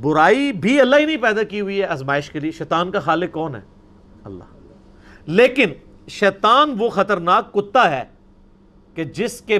برائی 0.00 0.52
بھی 0.52 0.80
اللہ 0.80 0.96
ہی 0.96 1.04
نہیں 1.04 1.16
پیدا 1.16 1.42
کی 1.42 1.60
ہوئی 1.60 1.78
ہے 1.78 1.84
ازمائش 1.84 2.30
کے 2.30 2.40
لیے۔ 2.40 2.50
شیطان 2.50 2.90
کا 2.90 3.00
خالق 3.00 3.32
کون 3.32 3.54
ہے؟ 3.54 3.60
اللہ۔ 4.24 4.44
لیکن 5.26 5.68
شیطان 6.08 6.74
وہ 6.78 6.88
خطرناک 6.88 7.52
کتا 7.52 7.90
ہے 7.90 8.04
کہ 8.94 9.04
جس 9.04 9.40
کے 9.40 9.58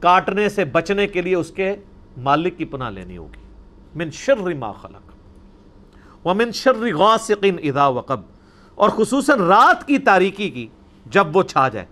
کاٹنے 0.00 0.48
سے 0.48 0.64
بچنے 0.64 1.06
کے 1.06 1.22
لیے 1.22 1.34
اس 1.34 1.50
کے 1.50 1.76
مالک 2.16 2.58
کی 2.58 2.64
پناہ 2.64 2.90
لینی 2.90 3.16
ہوگی۔ 3.16 3.40
من 3.94 4.10
شر 4.10 4.54
ما 4.54 4.72
خلق۔ 4.72 5.12
ومن 6.26 6.52
شر 6.52 6.94
غاسق 6.94 7.44
اذا 7.62 7.86
وقب۔ 7.86 8.20
اور 8.74 8.90
خصوصاً 8.90 9.38
رات 9.40 9.86
کی 9.86 9.98
تاریکی 9.98 10.50
کی، 10.50 10.66
جب 11.06 11.36
وہ 11.36 11.42
چھا 11.42 11.68
جائے۔ 11.68 11.86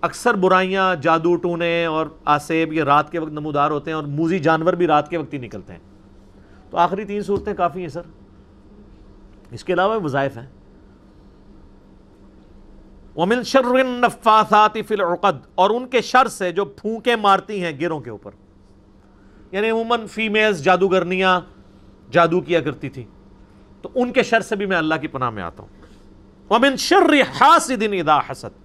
اکثر 0.00 0.34
برائیاں 0.34 0.96
جادو 0.96 1.36
ٹونے 1.36 1.84
اور 1.84 2.06
آسیب 2.24 2.72
یہ 2.72 2.82
رات 2.82 3.12
کے 3.12 3.18
وقت 3.18 3.32
نمودار 3.32 3.70
ہوتے 3.70 3.90
ہیں 3.90 3.96
اور 3.96 4.04
موزی 4.04 4.38
جانور 4.38 4.72
بھی 4.72 4.86
رات 4.86 5.10
کے 5.10 5.16
وقت 5.16 5.34
ہی 5.34 5.38
نکلتے 5.38 5.72
ہیں۔ 5.72 5.80
تو 6.72 6.78
آخری 6.78 7.04
تین 7.04 7.22
صورتیں 7.22 7.54
کافی 7.54 7.80
ہیں 7.80 7.88
سر۔ 7.88 8.02
اس 9.50 9.64
کے 9.64 9.72
علاوہ 9.72 10.04
وظائف 10.04 10.36
ہیں۔ 10.36 10.46
ومن 13.16 13.42
شر 13.42 13.64
النفاثات 13.64 14.78
فی 14.88 14.94
العقد، 14.94 15.46
اور 15.54 15.70
ان 15.70 15.86
کے 15.86 16.00
شر 16.00 16.28
سے 16.28 16.52
جو 16.52 16.64
پھونکے 16.64 17.16
مارتی 17.16 17.64
ہیں 17.64 17.72
گروں 17.80 18.00
کے 18.00 18.10
اوپر۔ 18.10 18.30
یعنی 19.52 19.70
عموماً 19.70 20.06
فیمیلز 20.06 20.62
جادوگرنیاں 20.64 21.40
جادو 22.10 22.40
کیا 22.40 22.60
کرتی 22.60 22.88
تھی 22.88 23.04
تو 23.82 23.88
ان 23.94 24.12
کے 24.12 24.22
شر 24.22 24.40
سے 24.40 24.56
بھی 24.56 24.66
میں 24.66 24.76
اللہ 24.76 24.94
کی 24.94 25.08
پناہ 25.08 25.30
میں 25.30 25.42
آتا 25.42 25.62
ہوں۔ 25.62 25.70
ومن 26.50 26.76
شر 26.76 27.12
حاسد 27.40 27.82
اذا 27.82 28.18
حسد، 28.18 28.58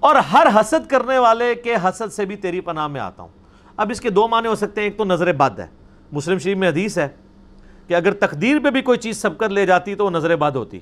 اور 0.00 0.14
ہر 0.14 0.46
حسد 0.60 0.90
کرنے 0.90 1.18
والے 1.18 1.54
کے 1.54 1.74
حسد 1.74 2.12
سے 2.12 2.24
بھی 2.24 2.36
تیری 2.36 2.60
پناہ 2.60 2.86
میں 2.86 3.00
آتا 3.00 3.22
ہوں۔ 3.22 3.30
اب 3.76 3.90
اس 3.90 4.00
کے 4.00 4.10
دو 4.10 4.28
معنی 4.28 4.48
ہو 4.48 4.54
سکتے 4.54 4.80
ہیں، 4.80 4.88
ایک 4.88 4.98
تو 4.98 5.04
نظر 5.04 5.32
بد 5.32 5.58
ہے۔ 5.58 5.66
مسلم 6.12 6.38
شریف 6.38 6.56
میں 6.56 6.68
حدیث 6.68 6.98
ہے 6.98 7.08
کہ 7.86 7.94
اگر 7.94 8.12
تقدیر 8.12 8.58
پہ 8.64 8.70
بھی 8.70 8.82
کوئی 8.82 8.98
چیز 8.98 9.16
سبقت 9.16 9.52
لے 9.52 9.66
جاتی 9.66 9.94
تو 9.94 10.04
وہ 10.04 10.10
نظر 10.10 10.36
بد 10.36 10.56
ہوتی۔ 10.56 10.80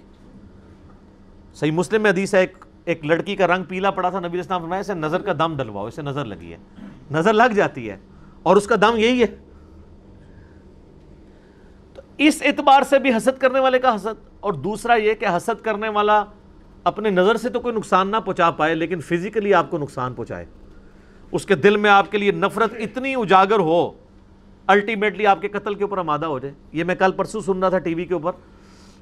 صحیح 1.55 1.73
مسلم 1.73 2.03
میں 2.03 2.11
حدیث 2.11 2.35
ہے 2.35 2.41
ایک 2.41 2.65
ایک 2.85 3.05
لڑکی 3.05 3.37
کا 3.37 3.47
رنگ 3.47 3.65
پیلا 3.65 3.91
پڑا 3.91 4.11
تھا، 4.11 4.21
نبی 4.21 4.41
اسلام 4.41 4.61
فرمایا، 4.61 4.81
اسے 4.81 4.95
نظر 4.95 5.23
کا 5.23 5.33
دم 5.33 5.57
ڈلواؤ، 5.57 5.87
اسے 5.87 6.03
نظر 6.03 6.25
لگی 6.25 6.53
ہے۔ 6.53 6.57
نظر 7.11 7.33
لگ 7.33 7.53
جاتی 7.53 7.91
ہے 7.91 7.97
اور 8.43 8.57
اس 8.57 8.67
کا 8.67 8.77
دم 8.77 8.97
یہی 8.97 9.21
ہے۔ 9.21 9.27
تو 11.95 12.03
اس 12.19 12.43
اعتبار 12.45 12.83
سے 12.83 12.99
بھی 12.99 13.11
حسد 13.11 13.41
کرنے 13.41 13.61
والے 13.61 13.79
کا 13.79 13.95
حسد۔ 13.95 14.31
اور 14.41 14.53
دوسرا 14.53 14.95
یہ 14.95 15.15
کہ 15.15 15.27
حسد 15.27 15.65
کرنے 15.65 15.89
والا 15.89 16.25
اپنے 16.85 17.11
نظر 17.11 17.37
سے 17.37 17.49
تو 17.49 17.61
کوئی 17.61 17.75
نقصان 17.75 18.11
نہ 18.11 18.17
پہنچا 18.17 18.51
پائے، 18.51 18.75
لیکن 18.75 19.01
فزیکلی 19.01 19.55
آپ 19.55 19.71
کو 19.71 19.79
نقصان 19.79 20.15
پہنچائے۔ 20.15 20.45
اس 21.33 21.47
کے 21.47 21.55
دل 21.55 21.77
میں 21.77 21.91
آپ 21.91 22.13
کے 22.13 22.19
لیے 22.19 22.33
نفرت 22.33 22.75
اتنی 22.79 23.15
اجاگر 23.15 23.59
ہو 23.59 23.91
الٹیمیٹلی 24.71 25.27
آپ 25.27 25.41
کے 25.41 25.49
قتل 25.49 25.75
کے 25.75 25.85
اوپر 25.85 25.99
آمادہ 25.99 26.27
ہو 26.27 26.39
جائے 26.39 26.55
یہ 26.73 26.85
میں 26.85 26.95
کل 26.95 27.13
پرسوں 27.13 27.41
سن 27.41 27.59
رہا 27.59 27.69
تھا 27.69 27.79
ٹی 27.79 27.95
وی 27.95 28.05
کے 28.05 28.15
اوپر 28.15 28.33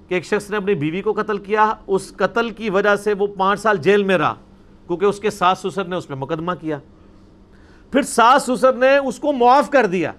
کہ 0.09 0.15
ایک 0.15 0.25
شخص 0.25 0.51
نے 0.51 0.57
اپنی 0.57 0.75
بیوی 0.75 1.03
کو 1.03 1.13
قتل 1.13 1.39
کیا، 1.39 1.75
اس 1.87 2.13
قتل 2.17 2.51
کی 2.51 2.71
وجہ 2.71 2.97
سے 2.97 3.13
وہ 3.13 3.27
پانچ 3.27 3.61
سال 3.61 3.77
جیل 3.77 4.03
میں 4.03 4.19
رہا، 4.19 4.35
کیونکہ 4.87 5.05
اس 5.05 5.21
کے 5.21 5.31
ساس 5.31 5.59
سسر 5.59 5.85
نے 5.85 5.97
اس 5.97 6.09
پہ 6.09 6.15
مقدمہ 6.15 6.53
کیا۔ 6.61 6.79
پھر 7.93 8.03
ساس 8.03 8.43
سسر 8.43 8.73
نے 8.73 8.97
اس 8.97 9.19
کو 9.19 9.33
معاف 9.33 9.71
کر 9.71 9.87
دیا۔ 9.87 10.13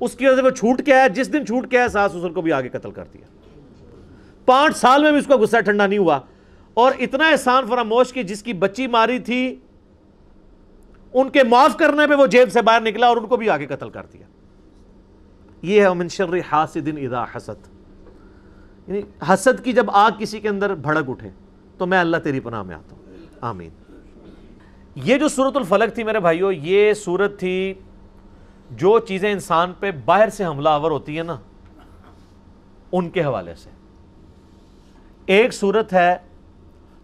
اس 0.00 0.14
کی 0.14 0.26
وجہ 0.26 0.36
سے 0.36 0.42
وہ 0.42 0.50
چھوٹ 0.50 0.82
کے 0.82 0.94
آیا، 0.94 1.06
جس 1.06 1.32
دن 1.32 1.46
چھوٹ 1.46 1.70
کے 1.70 1.78
آیا، 1.78 1.88
ساس 1.88 2.12
سسر 2.12 2.28
کو 2.28 2.40
بھی 2.40 2.52
آگے 2.52 2.68
قتل 2.68 2.90
کر 2.90 3.04
دیا۔ 3.14 3.24
پانچ 4.44 4.76
سال 4.76 5.02
میں 5.02 5.10
بھی 5.10 5.18
اس 5.18 5.26
کا 5.26 5.36
غصہ 5.36 5.56
ٹھنڈا 5.60 5.86
نہیں 5.86 5.98
ہوا۔ 5.98 6.18
اور 6.74 6.92
اتنا 6.98 7.28
احسان 7.28 7.64
فراموش 7.68 8.12
کی 8.12 8.22
جس 8.22 8.42
کی 8.42 8.52
بچی 8.52 8.86
ماری 8.86 9.18
تھی، 9.18 9.56
ان 11.14 11.30
کے 11.30 11.44
معاف 11.44 11.76
کرنے 11.76 12.06
پہ 12.06 12.14
وہ 12.14 12.26
جیب 12.26 12.52
سے 12.52 12.62
باہر 12.62 12.80
نکلا 12.80 13.06
اور 13.06 13.16
ان 13.16 13.26
کو 13.26 13.36
بھی 13.36 13.50
آگے 13.50 13.66
قتل 13.66 13.90
کر 13.90 14.06
دیا۔ 14.12 14.39
یہ 15.62 15.82
ہے 15.82 15.92
من 15.94 16.08
شر 16.08 16.34
حاسد 16.52 16.88
اذا 16.96 17.24
حسد. 17.34 17.66
یعنی 18.88 19.00
حسد 19.28 19.64
کی 19.64 19.72
جب 19.72 19.90
آگ 19.92 20.10
کسی 20.18 20.40
کے 20.40 20.48
اندر 20.48 20.74
بھڑک 20.74 21.10
اٹھے 21.10 21.30
تو 21.78 21.86
میں 21.86 21.98
اللہ 21.98 22.16
تیری 22.24 22.40
پناہ 22.40 22.62
میں 22.62 22.74
آتا 22.74 22.96
ہوں. 22.96 23.26
آمین. 23.40 23.70
یہ 24.94 25.18
جو 25.18 25.28
صورت 25.28 25.56
الفلق 25.56 25.94
تھی 25.94 26.04
میرے 26.04 26.20
بھائیوں 26.20 26.52
یہ 26.52 26.92
صورت 26.94 27.38
تھی 27.38 27.74
جو 28.70 28.98
چیزیں 28.98 29.30
انسان 29.32 29.72
پہ 29.80 29.90
باہر 30.04 30.28
سے 30.28 30.44
حملہ 30.44 30.68
آور 30.68 30.90
ہوتی 30.90 31.16
ہیں 31.16 31.24
نا، 31.24 31.36
ان 32.92 33.10
کے 33.10 33.24
حوالے 33.24 33.54
سے. 33.54 33.70
ایک 35.26 35.54
صورت 35.54 35.92
ہے 35.92 36.16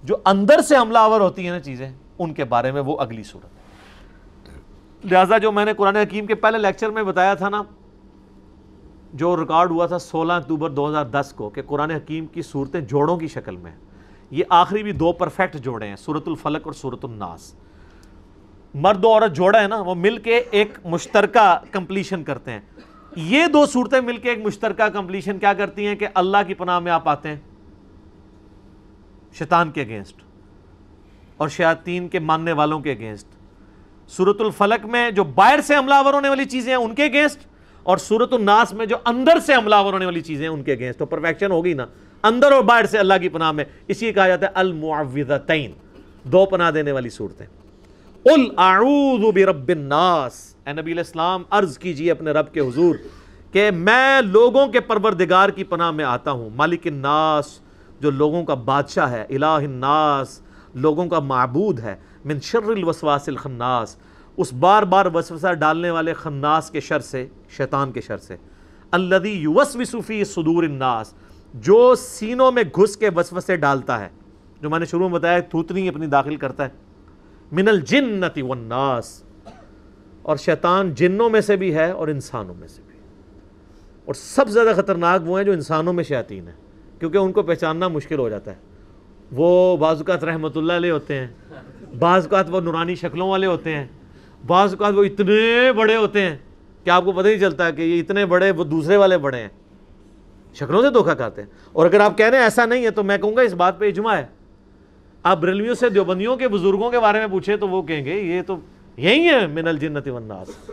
جو 0.04 0.16
اندر 0.24 0.60
سے 0.68 0.76
حملہ 0.76 0.98
آور 0.98 1.20
ہوتی 1.20 1.44
ہیں 1.44 1.52
نا 1.52 1.60
چیزیں، 1.60 1.90
ان 2.18 2.34
کے 2.34 2.44
بارے 2.44 2.72
میں 2.72 2.82
وہ 2.86 2.96
اگلی 3.00 3.22
صورت 3.22 5.04
لہٰذا 5.04 5.38
جو 5.38 5.52
میں 5.52 5.64
نے 5.64 5.72
قرآن 5.74 5.96
حکیم 5.96 6.26
کے 6.26 6.34
پہلے 6.34 6.58
لیکچر 6.58 6.90
میں 6.90 7.02
بتایا 7.02 7.34
تھا 7.34 7.48
نا 7.48 7.62
جو 9.16 9.36
ریکارڈ 9.36 9.70
ہوا 9.70 9.86
تھا 9.86 9.98
سولہ 9.98 10.32
اکتوبر 10.32 10.70
دو 10.70 10.88
ہزار 10.88 11.04
دس 11.04 11.32
کو 11.36 11.48
کہ 11.50 11.62
قرآن 11.62 11.90
حکیم 11.90 12.26
کی 12.26 12.42
صورتیں 12.42 12.80
جوڑوں 12.80 13.16
کی 13.16 13.26
شکل 13.26 13.56
میں 13.56 13.72
یہ 14.30 14.44
آخری 14.48 14.82
بھی 14.82 14.92
دو 14.92 15.12
پرفیکٹ 15.12 15.56
جوڑے 15.56 15.86
ہیں 15.88 15.96
صورت 15.96 16.28
الفلق 16.28 16.62
اور 16.64 16.72
صورت 16.72 17.04
الناس۔ 17.04 17.54
مرد 18.74 19.04
و 19.04 19.08
عورت 19.08 19.36
جوڑا 19.36 19.62
ہے 19.62 19.68
نا، 19.68 19.80
وہ 19.80 19.94
مل 19.94 20.16
کے 20.18 20.36
ایک 20.50 20.78
مشترکہ 20.84 21.58
کمپلیشن 21.70 22.24
کرتے 22.24 22.50
ہیں۔ 22.50 22.60
یہ 23.16 23.46
دو 23.46 23.66
صورتیں 23.66 24.00
مل 24.00 24.16
کے 24.16 24.30
ایک 24.30 24.38
مشترکہ 24.38 24.88
کمپلیشن 24.88 25.38
کیا 25.38 25.52
کرتی 25.52 25.86
ہیں 25.86 25.94
کہ 25.94 26.06
اللہ 26.14 26.36
کی 26.46 26.54
پناہ 26.54 26.78
میں 26.78 26.92
آپ 26.92 27.08
آتے 27.08 27.28
ہیں۔ 27.28 27.40
شیطان 29.32 29.70
کے 29.70 29.80
اگینسٹ 29.80 30.22
اور 31.36 31.48
شیاطین 31.48 32.08
کے 32.08 32.18
ماننے 32.18 32.52
والوں 32.52 32.80
کے 32.80 32.92
اگینسٹ 32.92 33.28
صورت 34.08 34.40
الفلق 34.40 34.86
میں 34.86 35.10
جو 35.10 35.24
باہر 35.24 35.60
سے 35.60 35.76
حملہ 35.76 35.94
آور 35.94 36.14
ہونے 36.14 36.28
والی 36.28 36.44
چیزیں 36.44 36.76
ہیں، 36.76 36.84
ان 36.84 36.94
کے 36.94 37.04
اگینسٹ 37.04 37.46
اور 37.86 37.98
صورت 37.98 38.32
الناس 38.32 38.72
میں 38.72 38.86
جو 38.86 38.96
اندر 39.04 39.38
سے 39.46 39.54
حملہ 39.54 39.74
ہونے 39.74 40.04
والی 40.04 40.20
چیزیں 40.20 40.48
ان 40.48 40.62
کے 40.62 40.72
اگینسٹ 40.72 40.98
تو 40.98 41.06
پرفیکشن 41.06 41.50
ہوگی 41.50 41.74
نا۔ 41.74 41.86
اندر 42.22 42.52
اور 42.52 42.62
باہر 42.62 42.86
سے 42.86 42.98
اللہ 42.98 43.14
کی 43.20 43.28
پناہ 43.28 43.52
میں۔ 43.52 43.64
اسی 43.88 44.12
کہا 44.12 44.28
جاتا 44.28 44.46
ہے 44.46 44.50
المعوذتین۔ 44.54 45.72
دو 46.24 46.46
پناہ 46.46 46.70
دینے 46.70 46.92
والی 46.92 47.10
صورتیں۔ 47.10 47.46
قل 48.22 48.48
اعوذ 48.58 49.34
برب 49.34 49.68
الناس۔ 49.68 50.56
اے 50.66 50.72
نبی 50.72 50.82
علیہ 50.82 51.02
السلام، 51.06 51.42
عرض 51.50 51.78
کیجیے 51.78 52.10
اپنے 52.10 52.30
رب 52.30 52.52
کے 52.52 52.60
حضور 52.60 52.94
کہ 53.52 53.70
میں 53.70 54.20
لوگوں 54.22 54.66
کے 54.66 54.80
پروردگار 54.80 55.48
کی 55.48 55.64
پناہ 55.64 55.90
میں 55.90 56.04
آتا 56.04 56.30
ہوں۔ 56.30 56.50
مالک 56.56 56.80
الناس، 56.84 57.60
جو 58.00 58.10
لوگوں 58.10 58.44
کا 58.44 58.54
بادشاہ 58.54 59.10
ہے، 59.10 59.26
الہ 59.30 59.46
الناس، 59.46 60.40
لوگوں 60.74 61.06
کا 61.06 61.18
معبود 61.18 61.80
ہے۔ 61.80 61.96
من 62.24 62.40
شر 62.40 62.70
الوسواس 62.70 63.28
الخناس۔ 63.28 63.96
اس 64.36 64.52
بار 64.52 64.82
بار 64.82 65.06
وسوسہ 65.14 65.52
ڈالنے 65.52 65.90
والے 65.90 66.12
خناس 66.12 66.70
کے 66.70 66.80
شر 66.80 66.98
سے، 66.98 67.26
شیطان 67.48 67.92
کے 67.92 68.00
شر 68.00 68.16
سے۔ 68.16 68.36
الذي 68.90 69.30
يوسوس 69.30 69.96
في 70.06 70.24
صدور 70.24 70.64
الناس، 70.64 71.14
جو 71.54 71.94
سینوں 71.94 72.52
میں 72.52 72.62
گھس 72.76 72.96
کے 72.96 73.10
وسوسے 73.16 73.56
ڈالتا 73.56 74.00
ہے۔ 74.00 74.08
جو 74.60 74.70
میں 74.70 74.78
نے 74.78 74.86
شروع 74.86 75.08
میں 75.08 75.18
بتایا 75.18 75.40
تھوتنی 75.40 75.88
اپنی 75.88 76.06
داخل 76.06 76.36
کرتا 76.36 76.64
ہے۔ 76.64 76.68
من 77.52 77.68
الجنت 77.68 78.38
والناس، 78.48 79.24
اور 80.22 80.36
شیطان 80.36 80.94
جنوں 80.94 81.30
میں 81.30 81.40
سے 81.40 81.56
بھی 81.56 81.74
ہے 81.74 81.90
اور 81.90 82.08
انسانوں 82.08 82.54
میں 82.54 82.68
سے 82.68 82.82
بھی۔ 82.86 82.98
اور 84.04 84.14
سب 84.14 84.46
سے 84.46 84.52
زیادہ 84.52 84.72
خطرناک 84.76 85.20
وہ 85.24 85.38
ہیں 85.38 85.44
جو 85.44 85.52
انسانوں 85.52 85.92
میں 85.92 86.04
شیاطین 86.04 86.48
ہیں، 86.48 86.54
کیونکہ 87.00 87.18
ان 87.18 87.32
کو 87.32 87.42
پہچاننا 87.42 87.88
مشکل 87.88 88.18
ہو 88.18 88.28
جاتا 88.28 88.50
ہے۔ 88.50 88.56
وہ 89.32 89.76
بعض 89.76 89.96
اوقات 89.96 90.24
رحمۃ 90.24 90.56
اللہ 90.56 90.72
علیہ 90.72 90.92
ہوتے 90.92 91.14
ہیں، 91.14 91.26
بعض 91.98 92.22
اوقات 92.22 92.46
وہ 92.50 92.60
نورانی 92.60 92.94
شکلوں 92.94 93.28
والے 93.28 93.46
ہوتے 93.46 93.76
ہیں 93.76 93.86
بعض 94.46 94.74
اوقات 94.74 94.94
وہ 94.94 95.04
اتنے 95.04 95.72
بڑے 95.72 95.96
ہوتے 95.96 96.20
ہیں 96.20 96.36
کہ 96.84 96.90
آپ 96.90 97.04
کو 97.04 97.12
پتہ 97.12 97.28
نہیں 97.28 97.38
چلتا 97.38 97.70
کہ 97.70 97.82
یہ 97.82 98.00
اتنے 98.00 98.26
بڑے 98.26 98.50
وہ 98.50 98.64
دوسرے 98.64 98.96
والے 98.96 99.18
بڑے 99.18 99.38
ہیں۔ 99.38 99.48
شکلوں 100.54 100.82
سے 100.82 100.90
دھوکہ 100.90 101.14
کھاتے 101.14 101.42
ہیں۔ 101.42 101.48
اور 101.72 101.86
اگر 101.86 102.00
آپ 102.00 102.18
کہہ 102.18 102.26
رہے 102.26 102.36
ہیں 102.36 102.44
ایسا 102.44 102.66
نہیں 102.66 102.84
ہے 102.84 102.90
تو 102.90 103.02
میں 103.02 103.18
کہوں 103.18 103.36
گا 103.36 103.40
اس 103.40 103.52
بات 103.52 103.78
پہ 103.78 103.88
اجماع 103.88 104.16
ہے۔ 104.16 104.26
آپ 105.22 105.38
بریلویوں 105.38 105.74
سے 105.74 105.88
دیوبندیوں 105.88 106.36
کے 106.36 106.48
بزرگوں 106.48 106.90
کے 106.90 107.00
بارے 107.00 107.18
میں 107.18 107.26
پوچھیں 107.26 107.56
تو 107.56 107.68
وہ 107.68 107.82
کہیں 107.82 108.04
گے 108.04 108.14
یہ 108.14 108.42
تو 108.42 108.56
یہی 108.96 109.28
ہے 109.28 109.46
من 109.46 109.68
الجنت 109.68 110.08
والناس۔ 110.08 110.70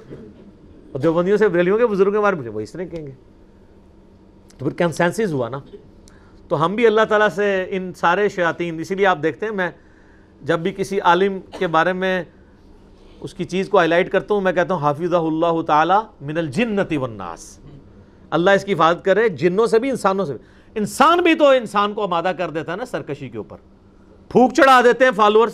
اور 0.92 1.00
دیوبندیوں 1.00 1.38
سے 1.38 1.48
بریلویوں 1.48 1.78
کے 1.78 1.88
بزرگوں 1.88 2.12
کے 2.12 2.20
بارے 2.20 2.36
میں 2.36 2.50
وہ 2.50 2.60
اس 2.60 2.72
طرح 2.72 2.84
کہیں 2.84 3.08
گے۔ 3.08 3.12
تو 4.58 4.70
پھر 4.70 4.78
کنسنسز 4.78 5.34
ہوا 5.34 5.50
نا۔ 5.50 5.60
تو 6.48 6.66
ہم 6.66 6.76
بھی 6.76 6.88
اللہ 6.88 7.02
تعالیٰ 7.10 7.30
سے 7.30 7.66
ان 7.70 7.94
سارے 7.94 8.30
شیاطین، 8.30 8.80
اسی 8.80 8.96
لیے 8.96 9.06
آپ 9.06 9.24
دیکھتے 9.24 9.46
ہیں، 9.46 9.54
میں 9.54 9.72
جب 10.42 10.60
بھی 10.60 10.72
کسی 10.72 11.00
عالم 11.00 11.40
کے 11.60 11.68
بارے 11.68 11.94
میں 11.94 12.24
اس 13.24 13.34
کی 13.34 13.44
چیز 13.44 13.70
کو 13.70 13.78
ہائی 13.78 13.90
لائٹ 13.90 14.12
کرتا 14.12 14.34
ہوں، 14.34 14.42
میں 14.42 14.54
کہتا 14.54 14.74
ہوں 14.74 14.82
حافظ 14.82 15.14
اللہ 15.14 15.62
تعالیٰ 15.62 16.04
من 16.22 16.38
الجنتی 16.38 16.98
والناس۔ 16.98 17.60
اللہ 18.30 18.52
اس 18.52 18.66
کی 18.66 18.74
حفاظت 18.74 19.06
کرے، 19.06 19.30
جنوں 19.30 19.68
سے 19.68 19.80
بھی، 19.80 19.90
انسانوں 19.90 20.26
سے 20.26 20.34
بھی۔ 20.34 20.46
انسان 20.76 21.20
بھی 21.20 21.36
تو 21.36 21.48
انسان 21.48 21.94
کو 21.94 22.04
آمادہ 22.04 22.32
کر 22.38 22.50
دیتا 22.50 22.72
ہے 22.72 22.78
نا 22.78 22.86
سرکشی 22.86 23.30
کے 23.30 23.38
اوپر۔ 23.38 23.58
پھوک 24.30 24.54
چڑھا 24.54 24.82
دیتے 24.82 25.06
ہیں 25.06 25.12
فالورز 25.12 25.54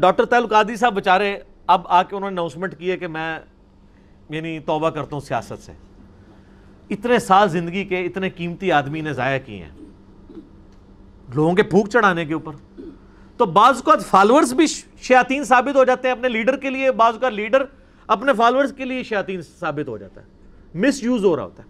ڈاکٹر 0.00 0.24
تعلق 0.24 0.50
قادری 0.50 0.76
صاحب 0.76 0.94
بچارے 0.94 1.38
اب 1.66 1.80
آ 1.84 2.02
کے 2.02 2.16
انہوں 2.16 2.30
نے 2.30 2.34
اناؤنسمنٹ 2.34 2.74
کی 2.78 2.90
ہے 2.90 2.96
کہ 2.96 3.06
میں 3.06 3.38
یعنی 4.30 4.58
توبہ 4.58 4.90
کرتا 4.90 5.16
ہوں 5.16 5.20
سیاست 5.20 5.62
سے۔ 5.62 5.72
اتنے 6.90 7.18
سال 7.18 7.48
زندگی 7.48 7.84
کے 7.84 8.04
اتنے 8.04 8.30
قیمتی 8.30 8.72
آدمی 8.72 9.00
نے 9.00 9.12
ضائع 9.12 9.38
کیے 9.46 9.58
ہیں۔ 9.58 9.70
لوگوں 11.34 11.54
کے 11.54 11.62
پھوک 11.62 11.88
چڑھانے 11.88 12.24
کے 12.24 12.34
اوپر۔ 12.34 12.52
تو 13.38 13.46
بعض 13.46 13.82
کا 13.82 13.92
فالورز 14.06 14.54
بھی 14.54 14.66
شیاطین 15.02 15.44
ثابت 15.44 15.76
ہو 15.76 15.84
جاتے 15.84 16.08
ہیں 16.08 16.12
اپنے 16.12 16.28
لیڈر 16.28 16.56
کے 16.56 16.70
لیے، 16.70 16.92
بعض 16.92 17.18
کا 17.18 17.28
لیڈر 17.28 17.64
اپنے 18.06 18.32
فالورز 18.32 18.72
کے 18.76 18.84
لیے 18.84 19.02
شیاطین 19.02 19.40
ثابت 19.42 19.88
ہو 19.88 19.98
جاتا 19.98 20.20
ہے۔ 20.20 20.26
مس 20.74 21.02
یوز 21.02 21.24
ہو 21.24 21.36
رہا 21.36 21.42
ہوتا 21.42 21.62
ہے۔ 21.62 21.68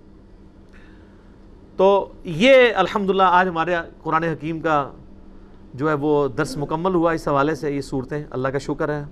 تو 1.76 2.12
یہ 2.24 2.54
الحمدللہ 2.76 3.22
آج 3.22 3.48
ہمارے 3.48 3.76
قرآن 4.02 4.24
حکیم 4.24 4.60
کا 4.60 4.90
جو 5.74 5.88
ہے 5.88 5.94
وہ 5.94 6.28
درس 6.28 6.56
مکمل 6.56 6.94
ہوا 6.94 7.12
اس 7.12 7.28
حوالے 7.28 7.54
سے 7.54 7.70
یہ 7.76 7.80
صورتیں۔ 7.80 8.24
اللہ 8.30 8.48
کا 8.48 8.58
شکر 8.58 8.88
ہے۔ 8.88 9.04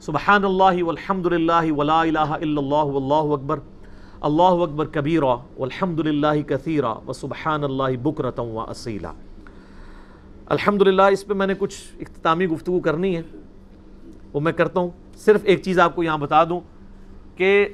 سبحان 0.00 0.44
اللہ 0.44 0.82
والحمد 0.82 1.26
للہ 1.26 1.72
ولا 1.72 2.00
الہ 2.00 2.18
الا 2.18 2.60
اللہ 2.60 2.74
واللہ 2.74 3.32
اکبر۔ 3.32 3.58
اللہ 4.20 4.62
اکبر 4.62 4.86
کبیرہ 4.86 5.36
والحمد 5.58 6.00
للہ 6.00 6.42
کثیرہ۔ 6.46 6.94
وسبحان 7.08 7.64
اللہ 7.64 7.96
بکرتا 8.02 8.42
و 8.42 8.60
اصیلا 8.60 9.12
الحمدللہ، 10.46 11.02
اس 11.02 11.26
پہ 11.26 11.34
میں 11.34 11.46
نے 11.46 11.54
کچھ 11.58 11.74
اختتامی 12.00 12.46
گفتگو 12.46 12.80
کرنی 12.80 13.16
ہے۔ 13.16 13.22
وہ 14.32 14.40
میں 14.40 14.52
کرتا 14.52 14.80
ہوں۔ 14.80 14.90
صرف 15.16 15.40
ایک 15.44 15.62
چیز 15.62 15.78
آپ 15.78 15.96
کو 15.96 16.02
یہاں 16.02 16.18
بتا 16.18 16.44
دوں 16.44 16.60
کہ 17.36 17.68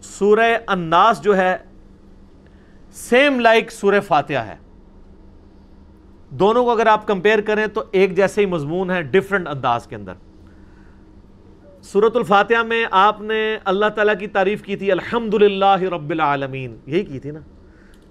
سورہ 0.00 0.58
الناس 0.66 1.22
جو 1.22 1.36
ہے 1.36 1.56
سیم 2.92 3.40
لائک 3.40 3.72
سورہ 3.72 4.00
فاتحہ 4.00 4.36
ہے۔ 4.36 4.56
دونوں 6.30 6.64
کو 6.64 6.70
اگر 6.70 6.86
آپ 6.86 7.06
کمپیئر 7.06 7.40
کریں 7.40 7.66
تو 7.66 7.84
ایک 7.90 8.16
جیسے 8.16 8.40
ہی 8.40 8.46
مضمون 8.46 8.90
ہے 8.90 9.02
ڈفرنٹ 9.02 9.48
انداز 9.48 9.86
کے 9.86 9.96
اندر۔ 9.96 10.12
سورت 11.82 12.16
الفاتحہ 12.16 12.62
میں 12.62 12.84
آپ 12.90 13.20
نے 13.20 13.58
اللہ 13.64 13.86
تعالیٰ 13.86 14.18
کی 14.18 14.26
تعریف 14.26 14.62
کی 14.62 14.76
تھی 14.76 14.92
الحمد 14.92 15.34
رب 15.34 16.10
العالمین۔ 16.10 16.76
یہی 16.86 17.04
کی 17.04 17.18
تھی 17.18 17.30
نا۔ 17.30 17.40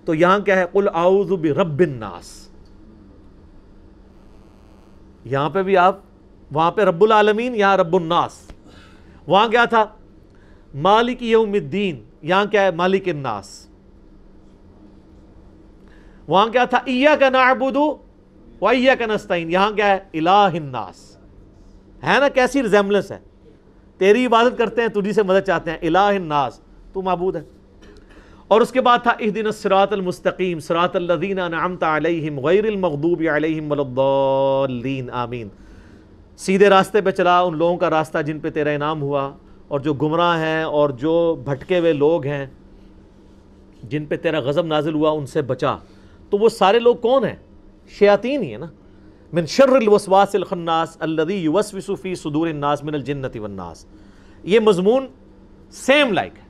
تو 0.06 0.14
یہاں 0.14 0.40
کیا 0.40 0.56
ہے؟ 0.56 0.66
قل 0.72 0.88
اعوذ 0.94 1.32
برب 1.32 1.80
الناس۔ 1.80 2.43
یہاں 5.26 5.50
پہ 5.50 5.64
بھی 5.64 5.78
آپ، 5.78 6.00
وہاں 6.52 6.72
پہ 6.72 6.82
رب 6.82 7.04
العالمین، 7.04 7.56
یہاں 7.56 7.78
رب 7.78 7.96
الناس۔ 7.96 8.52
وہاں 9.28 9.48
کیا 9.48 9.66
تھا؟ 9.66 9.86
مالک 10.76 11.24
یوم 11.24 11.54
الدین، 11.54 12.04
یہاں 12.22 12.46
کیا 12.46 12.62
ہے؟ 12.62 12.72
مالک 12.72 13.10
الناس۔ 13.10 13.68
وہاں 16.28 16.48
کیا 16.48 16.66
تھا؟ 16.66 16.80
ایا 16.86 17.16
کا 17.16 17.30
نعبدو 17.30 17.98
و 18.62 18.68
ایا 18.68 18.96
کا 18.96 19.06
نستعین، 19.06 19.52
یہاں 19.52 19.72
کیا 19.72 19.88
ہے؟ 19.88 20.00
الہ 20.14 20.30
الناس۔ 20.30 21.18
ہے 22.04 22.20
نا 22.20 22.30
کیسی 22.30 22.64
ریزیمبلنس 22.64 23.12
ہے؟ 23.12 23.20
تیری 23.98 24.26
عبادت 24.26 24.58
کرتے 24.58 24.82
ہیں، 24.82 24.88
تجھی 24.88 25.14
سے 25.14 25.24
مدد 25.24 25.48
چاہتے 25.48 25.72
ہیں۔ 25.72 25.78
الہ 25.82 25.98
الناس، 25.98 26.60
تو 26.94 27.02
معبود 27.02 27.36
ہے 27.36 27.44
اور 28.48 28.62
اس 28.62 28.72
کے 28.72 28.82
بعد 28.82 29.00
تھا 29.04 29.12
اہدن 29.20 29.46
الصراط 29.46 29.94
المستقیم، 29.94 30.60
صراط 30.60 30.96
الذین 30.96 31.40
انعمت 31.40 31.84
علیہم 31.84 32.40
غیر 32.40 32.66
المغضوب 32.66 33.24
علیہم 33.36 33.72
وللضالین 33.72 35.10
آمین۔ 35.10 35.48
سیدھے 36.38 36.70
راستے 36.70 37.02
پہ 37.02 37.12
چلا، 37.12 37.40
ان 37.40 37.58
لوگوں 37.58 37.78
کا 37.78 37.90
راستہ 37.90 38.18
جن 38.26 38.40
پہ 38.40 38.50
تیرا 38.50 38.70
انعام 38.70 39.02
ہوا، 39.02 39.32
اور 39.68 39.80
جو 39.80 39.94
گمراہ 39.94 40.40
ہیں 40.40 40.64
اور 40.64 40.90
جو 40.90 41.42
بھٹکے 41.46 41.80
ہوئے 41.80 41.94
لوگ 41.94 42.26
ہیں، 42.26 42.46
جن 43.84 44.06
پہ 44.06 44.16
تیرا 44.16 44.40
غضب 44.40 44.66
نازل 44.66 44.94
ہوا، 44.94 45.10
ان 45.10 45.26
سے 45.26 45.42
بچا۔ 45.42 45.78
تو 46.30 46.38
وہ 46.38 46.50
سارے 46.50 46.80
لوگ 46.80 46.96
کون 46.96 47.26
ہیں؟ 47.26 47.36
شیاطین 48.00 48.44
ہی 48.44 48.52
ہیں 48.52 48.58
نا۔ 48.58 48.66
من 49.34 49.46
شر 49.46 49.70
الوسواس 49.70 50.36
الخناس 50.36 50.98
الذي 51.00 51.34
يوسوس 51.34 51.90
في 52.02 52.16
صدور 52.16 52.48
الناس 52.48 52.84
من 52.84 52.94
الجنة 52.94 53.42
والناس۔ 53.42 53.86
یہ 54.44 54.60
مضمون 54.60 55.08
سیم 55.72 56.14
لائک 56.14 56.32
ہے 56.38 56.43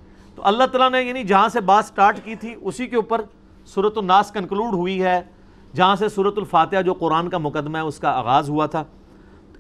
تو 0.43 0.47
اللہ 0.47 0.63
تعالیٰ 0.63 0.91
نے 0.91 1.07
یعنی 1.07 1.23
جہاں 1.23 1.49
سے 1.49 1.61
بات 1.61 1.85
سٹارٹ 1.85 2.19
کی 2.23 2.35
تھی، 2.35 2.55
اسی 2.61 2.87
کے 2.87 2.95
اوپر 2.95 3.21
صورت 3.65 3.97
الناس 3.97 4.31
کنکلوڈ 4.31 4.73
ہوئی 4.73 5.03
ہے، 5.03 5.21
جہاں 5.73 5.95
سے 5.95 6.09
صورت 6.09 6.33
الفاتحہ 6.37 6.81
جو 6.81 6.93
قرآن 6.93 7.29
کا 7.29 7.37
مقدمہ 7.37 7.77
ہے، 7.77 7.83
اس 7.83 7.99
کا 7.99 8.09
آغاز 8.09 8.49
ہوا 8.49 8.65
تھا۔ 8.65 8.83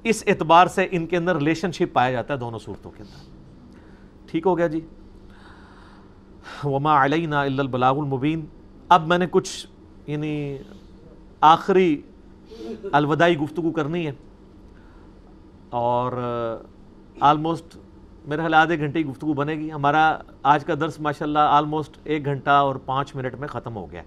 اس 0.03 0.23
اعتبار 0.27 0.67
سے 0.67 0.87
ان 0.91 1.07
کے 1.07 1.17
اندر 1.17 1.35
ریلیشن 1.35 1.71
شپ 1.71 1.93
پایا 1.93 2.11
جاتا 2.11 2.33
ہے 2.33 2.39
دونوں 2.39 2.59
صورتوں 2.59 2.91
کے 2.91 3.03
اندر۔ 3.03 3.29
ٹھیک 4.31 4.45
ہو 4.45 4.57
گیا 4.57 4.67
جی۔ 4.67 4.81
وما 6.63 7.05
علینا 7.05 7.41
الا 7.41 7.61
البلاغ 7.61 7.99
المبین 7.99 8.45
اب 8.89 9.07
میں 9.07 9.17
نے 9.17 9.25
کچھ 9.31 9.67
یعنی 10.07 10.57
آخری 11.41 12.01
الوداعی 12.91 13.37
گفتگو 13.37 13.71
کرنی 13.71 14.07
ہے۔ 14.07 14.11
اور 15.69 16.11
آلموسٹ 17.19 17.77
میرے 18.27 18.41
خیال 18.41 18.53
آدھے 18.53 18.79
گھنٹے 18.79 19.03
کی 19.03 19.09
گفتگو 19.09 19.33
بنے 19.33 19.53
گی۔ 19.53 19.71
ہمارا 19.71 20.17
آج 20.43 20.65
کا 20.65 20.73
درس 20.79 20.99
ماشاءاللہ 20.99 21.39
آلموسٹ 21.39 21.97
ایک 22.03 22.25
گھنٹہ 22.25 22.49
اور 22.49 22.75
پانچ 22.75 23.15
منٹ 23.15 23.35
میں 23.35 23.47
ختم 23.47 23.75
ہو 23.75 23.91
گیا 23.91 24.01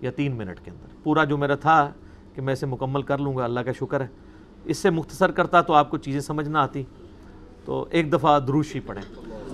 یا 0.00 0.10
تین 0.10 0.36
منٹ 0.36 0.60
کے 0.64 0.70
اندر۔ 0.70 0.94
پورا 1.02 1.24
جو 1.24 1.36
میرا 1.36 1.54
تھا 1.54 1.92
کہ 2.34 2.42
میں 2.42 2.52
اسے 2.52 2.66
مکمل 2.66 3.02
کر 3.02 3.18
لوں 3.18 3.36
گا، 3.36 3.44
اللہ 3.44 3.60
کا 3.60 3.72
شکر 3.72 4.00
ہے۔ 4.00 4.06
اس 4.64 4.78
سے 4.78 4.90
مختصر 4.90 5.30
کرتا 5.30 5.60
تو 5.60 5.72
آپ 5.72 5.90
کو 5.90 5.96
چیزیں 5.96 6.20
سمجھ 6.20 6.48
نہ 6.48 6.58
آتی۔ 6.58 6.82
تو 7.64 7.86
ایک 7.90 8.12
دفعہ 8.12 8.40
دروشی 8.40 8.80
پڑھیں۔ 8.80 9.02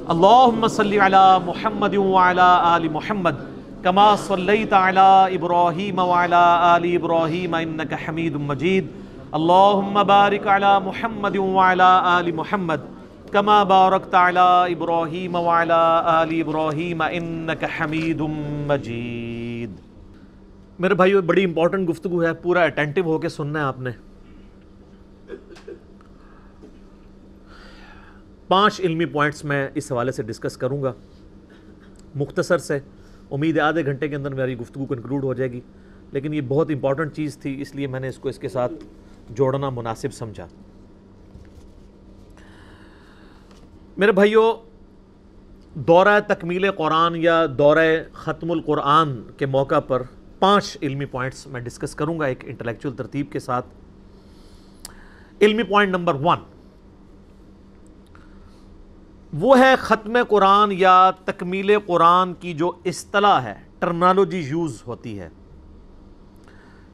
اللہم 0.09 0.69
صلی 0.69 0.99
علی 0.99 1.39
محمد 1.45 1.95
وعلی 1.95 2.41
آل 2.45 2.89
محمد 2.89 3.31
كما 3.83 4.17
صليت 4.17 4.73
على 4.73 5.37
إبراهيم 5.37 5.99
وعلى 5.99 6.45
آل 6.61 6.99
إبراهيم 6.99 7.57
إنك 7.57 7.93
حميد 7.93 8.35
مجيد 8.35 8.87
اللهم 9.33 10.03
بارك 10.07 10.47
على 10.47 10.85
محمد 10.85 11.37
وعلى 11.37 12.01
آل 12.05 12.33
محمد۔ 12.33 12.96
كما 13.37 13.63
باركت 13.63 14.15
على 14.15 14.75
إبراهيم 14.75 15.35
وعلى 15.35 16.03
آل 16.05 16.43
إبراهيم 16.43 17.03
إنك 17.09 17.65
حميد 17.81 18.21
مجيد. 18.67 19.71
میرے 20.79 20.95
بھائیو، 20.95 21.23
بڑی 21.23 21.45
امپورٹنٹ 21.45 21.89
گفتگو 21.89 22.23
ہے، 22.23 22.35
پورا 22.35 22.63
اٹینٹیو 22.63 23.05
ہو 23.05 23.19
کے 23.19 23.29
سننا 23.29 23.59
ہے 23.59 23.65
آپ 23.65 23.81
نے۔ 23.81 23.91
پانچ 28.49 28.81
علمی 28.81 29.05
پوائنٹس 29.05 29.45
میں 29.45 29.69
اس 29.75 29.93
حوالے 29.93 30.13
سے 30.13 30.23
ڈسکس 30.23 30.57
کروں 30.57 30.83
گا۔ 30.83 30.93
مختصر 32.15 32.59
سے، 32.59 32.79
امید 33.31 33.57
ہے 33.57 33.63
آدھے 33.63 33.87
گھنٹے 33.87 34.09
کے 34.09 34.17
اندر 34.17 34.35
میری 34.35 34.59
گفتگو 34.59 34.87
کنکلوڈ 34.87 35.25
ہو 35.25 35.35
جائے 35.35 35.53
گی۔ 35.53 35.61
لیکن 36.13 36.35
یہ 36.35 36.41
بہت 36.41 36.71
امپورٹنٹ 36.71 37.13
چیز 37.13 37.39
تھی، 37.39 37.61
اس 37.61 37.75
لیے 37.75 37.87
میں 37.87 38.01
نے 38.01 38.09
اس 38.09 38.19
کو 38.19 38.29
اس 38.29 38.39
کے 38.39 38.49
ساتھ 38.49 38.73
جوڑنا 39.31 39.71
مناسب 39.71 40.13
سمجھا۔ 40.13 40.47
میرے 43.97 44.13
بھائیوں 44.13 44.55
دورہ 45.75 46.21
تکمیل 46.27 46.71
قرآن 46.71 47.17
یا 47.17 47.47
دورہ 47.59 48.03
ختم 48.13 48.51
القرآن 48.51 49.23
کے 49.37 49.47
موقع 49.47 49.81
پر 49.81 50.03
پانچ 50.39 50.77
علمی 50.83 51.05
پوائنٹس 51.05 51.47
میں 51.47 51.61
ڈسکس 51.61 51.95
کروں 51.95 52.21
گا 52.21 52.27
ایک 52.27 52.45
انٹلیکچول 52.47 52.97
ترتیب 52.97 53.33
کے 53.33 53.39
ساتھ۔ 53.39 53.67
علمی 55.41 55.63
پوائنٹ 55.63 55.91
نمبر 55.91 56.15
ون 56.15 56.39
وہ 59.33 59.59
ہے 59.59 59.75
ختم 59.79 60.19
قرآن 60.29 60.73
یا 60.73 61.11
تکمیل 61.25 61.79
قرآن 61.87 62.35
کی 62.35 62.55
جو 62.55 62.73
اصطلاح 62.85 63.43
ہے 63.43 63.55
ٹرمنالوجی 63.79 64.39
یوز 64.39 64.83
ہوتی 64.87 65.21
ہے۔ 65.21 65.29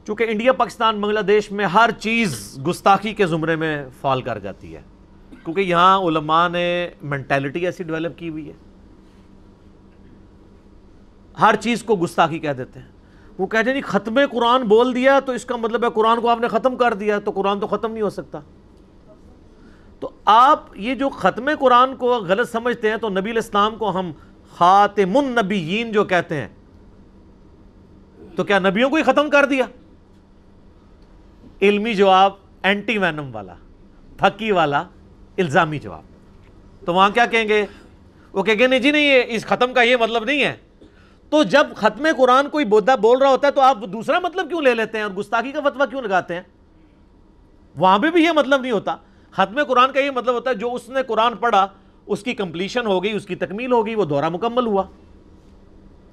چونکہ 0.05 0.25
انڈیا، 0.29 0.53
پاکستان، 0.53 1.01
بنگلہ 1.01 1.19
دیش 1.19 1.51
میں 1.51 1.65
ہر 1.65 1.89
چیز 1.99 2.59
گستاخی 2.67 3.13
کے 3.13 3.25
زمرے 3.25 3.55
میں 3.55 3.85
فال 4.01 4.21
کر 4.21 4.39
جاتی 4.39 4.75
ہے۔ 4.75 4.81
کیونکہ 5.43 5.61
یہاں 5.61 5.99
علماء 5.99 6.47
نے 6.47 6.89
مینٹیلٹی 7.01 7.65
ایسی 7.65 7.83
ڈیولپ 7.83 8.17
کی 8.17 8.29
ہوئی 8.29 8.47
ہے۔ 8.47 8.53
ہر 11.41 11.55
چیز 11.59 11.83
کو 11.83 11.95
گستاخی 11.95 12.39
کہہ 12.39 12.51
دیتے 12.51 12.79
ہیں۔ 12.79 12.87
وہ 13.37 13.47
کہتے 13.47 13.69
ہیں 13.69 13.75
جی 13.75 13.81
ختم 13.81 14.19
قرآن 14.31 14.63
بول 14.63 14.95
دیا 14.95 15.19
تو 15.19 15.31
اس 15.31 15.45
کا 15.45 15.55
مطلب 15.55 15.83
ہے 15.83 15.89
قرآن 15.89 16.21
کو 16.21 16.29
آپ 16.29 16.39
نے 16.39 16.47
ختم 16.47 16.75
کر 16.75 16.93
دیا 16.93 17.19
تو 17.19 17.31
قرآن 17.31 17.59
تو 17.59 17.67
ختم 17.67 17.91
نہیں 17.91 18.01
ہو 18.01 18.09
سکتا۔ 18.09 18.39
تو 19.99 20.09
آپ 20.25 20.63
یہ 20.75 20.95
جو 20.95 21.09
ختم 21.09 21.49
قرآن 21.59 21.95
کو 21.95 22.13
غلط 22.13 22.51
سمجھتے 22.51 22.89
ہیں 22.89 22.97
تو 22.97 23.09
نبی 23.09 23.31
الاسلام 23.31 23.75
کو 23.75 23.99
ہم 23.99 24.11
خاتم 24.51 25.17
النبیین 25.17 25.91
جو 25.91 26.03
کہتے 26.03 26.35
ہیں، 26.35 26.47
تو 28.35 28.43
کیا 28.43 28.59
نبیوں 28.59 28.89
کو 28.89 28.95
ہی 28.95 29.03
ختم 29.03 29.29
کر 29.29 29.45
دیا؟ 29.45 29.65
علمی 31.61 31.93
جواب 31.93 32.33
اینٹی 32.63 32.97
وینم 32.97 33.29
والا 33.31 33.55
پھکی 34.17 34.51
والا 34.51 34.83
الزامی 35.37 35.79
جواب۔ 35.79 36.01
تو 36.85 36.93
وہاں 36.93 37.09
کیا 37.09 37.25
کہیں 37.25 37.47
گے؟ 37.47 37.65
وہ 38.33 38.43
کہیں 38.43 38.59
گے، 38.59 38.67
نہیں 38.67 38.79
جی 38.79 38.91
نہیں، 38.91 39.15
یہ 39.15 39.23
اس 39.27 39.45
ختم 39.45 39.73
کا 39.73 39.81
یہ 39.81 39.95
مطلب 39.95 40.23
نہیں 40.23 40.43
ہے۔ 40.43 40.55
تو 41.29 41.43
جب 41.43 41.67
ختم 41.75 42.07
قرآن 42.17 42.49
کوئی 42.49 42.65
بودا 42.65 42.95
بول 42.95 43.17
رہا 43.17 43.29
ہوتا 43.29 43.47
ہے 43.47 43.51
تو 43.51 43.61
آپ 43.61 43.77
دوسرا 43.93 44.19
مطلب 44.19 44.49
کیوں 44.49 44.61
لے 44.61 44.75
لیتے 44.75 44.97
ہیں؟ 44.97 45.05
اور 45.05 45.11
گستاخی 45.11 45.51
کا 45.51 45.59
فتویٰ 45.59 45.89
کیوں 45.89 46.01
لگاتے 46.01 46.33
ہیں؟ 46.33 46.41
وہاں 47.75 47.99
پہ 47.99 48.11
بھی 48.11 48.23
یہ 48.23 48.31
مطلب 48.31 48.61
نہیں 48.61 48.71
ہوتا۔ 48.71 48.95
ختم 49.31 49.63
قرآن 49.63 49.91
کا 49.91 49.99
یہ 49.99 50.11
مطلب 50.11 50.33
ہوتا 50.33 50.49
ہے، 50.49 50.55
جو 50.55 50.73
اس 50.73 50.89
نے 50.89 51.03
قرآن 51.03 51.35
پڑھا، 51.35 51.67
اس 52.05 52.23
کی 52.23 52.33
کمپلیشن 52.33 52.85
ہو 52.85 53.03
گئی، 53.03 53.11
اس 53.11 53.25
کی 53.25 53.35
تکمیل 53.35 53.71
ہو 53.71 53.85
گئی، 53.85 53.95
وہ 53.95 54.05
دورہ 54.05 54.29
مکمل 54.29 54.65
ہوا۔ 54.65 54.83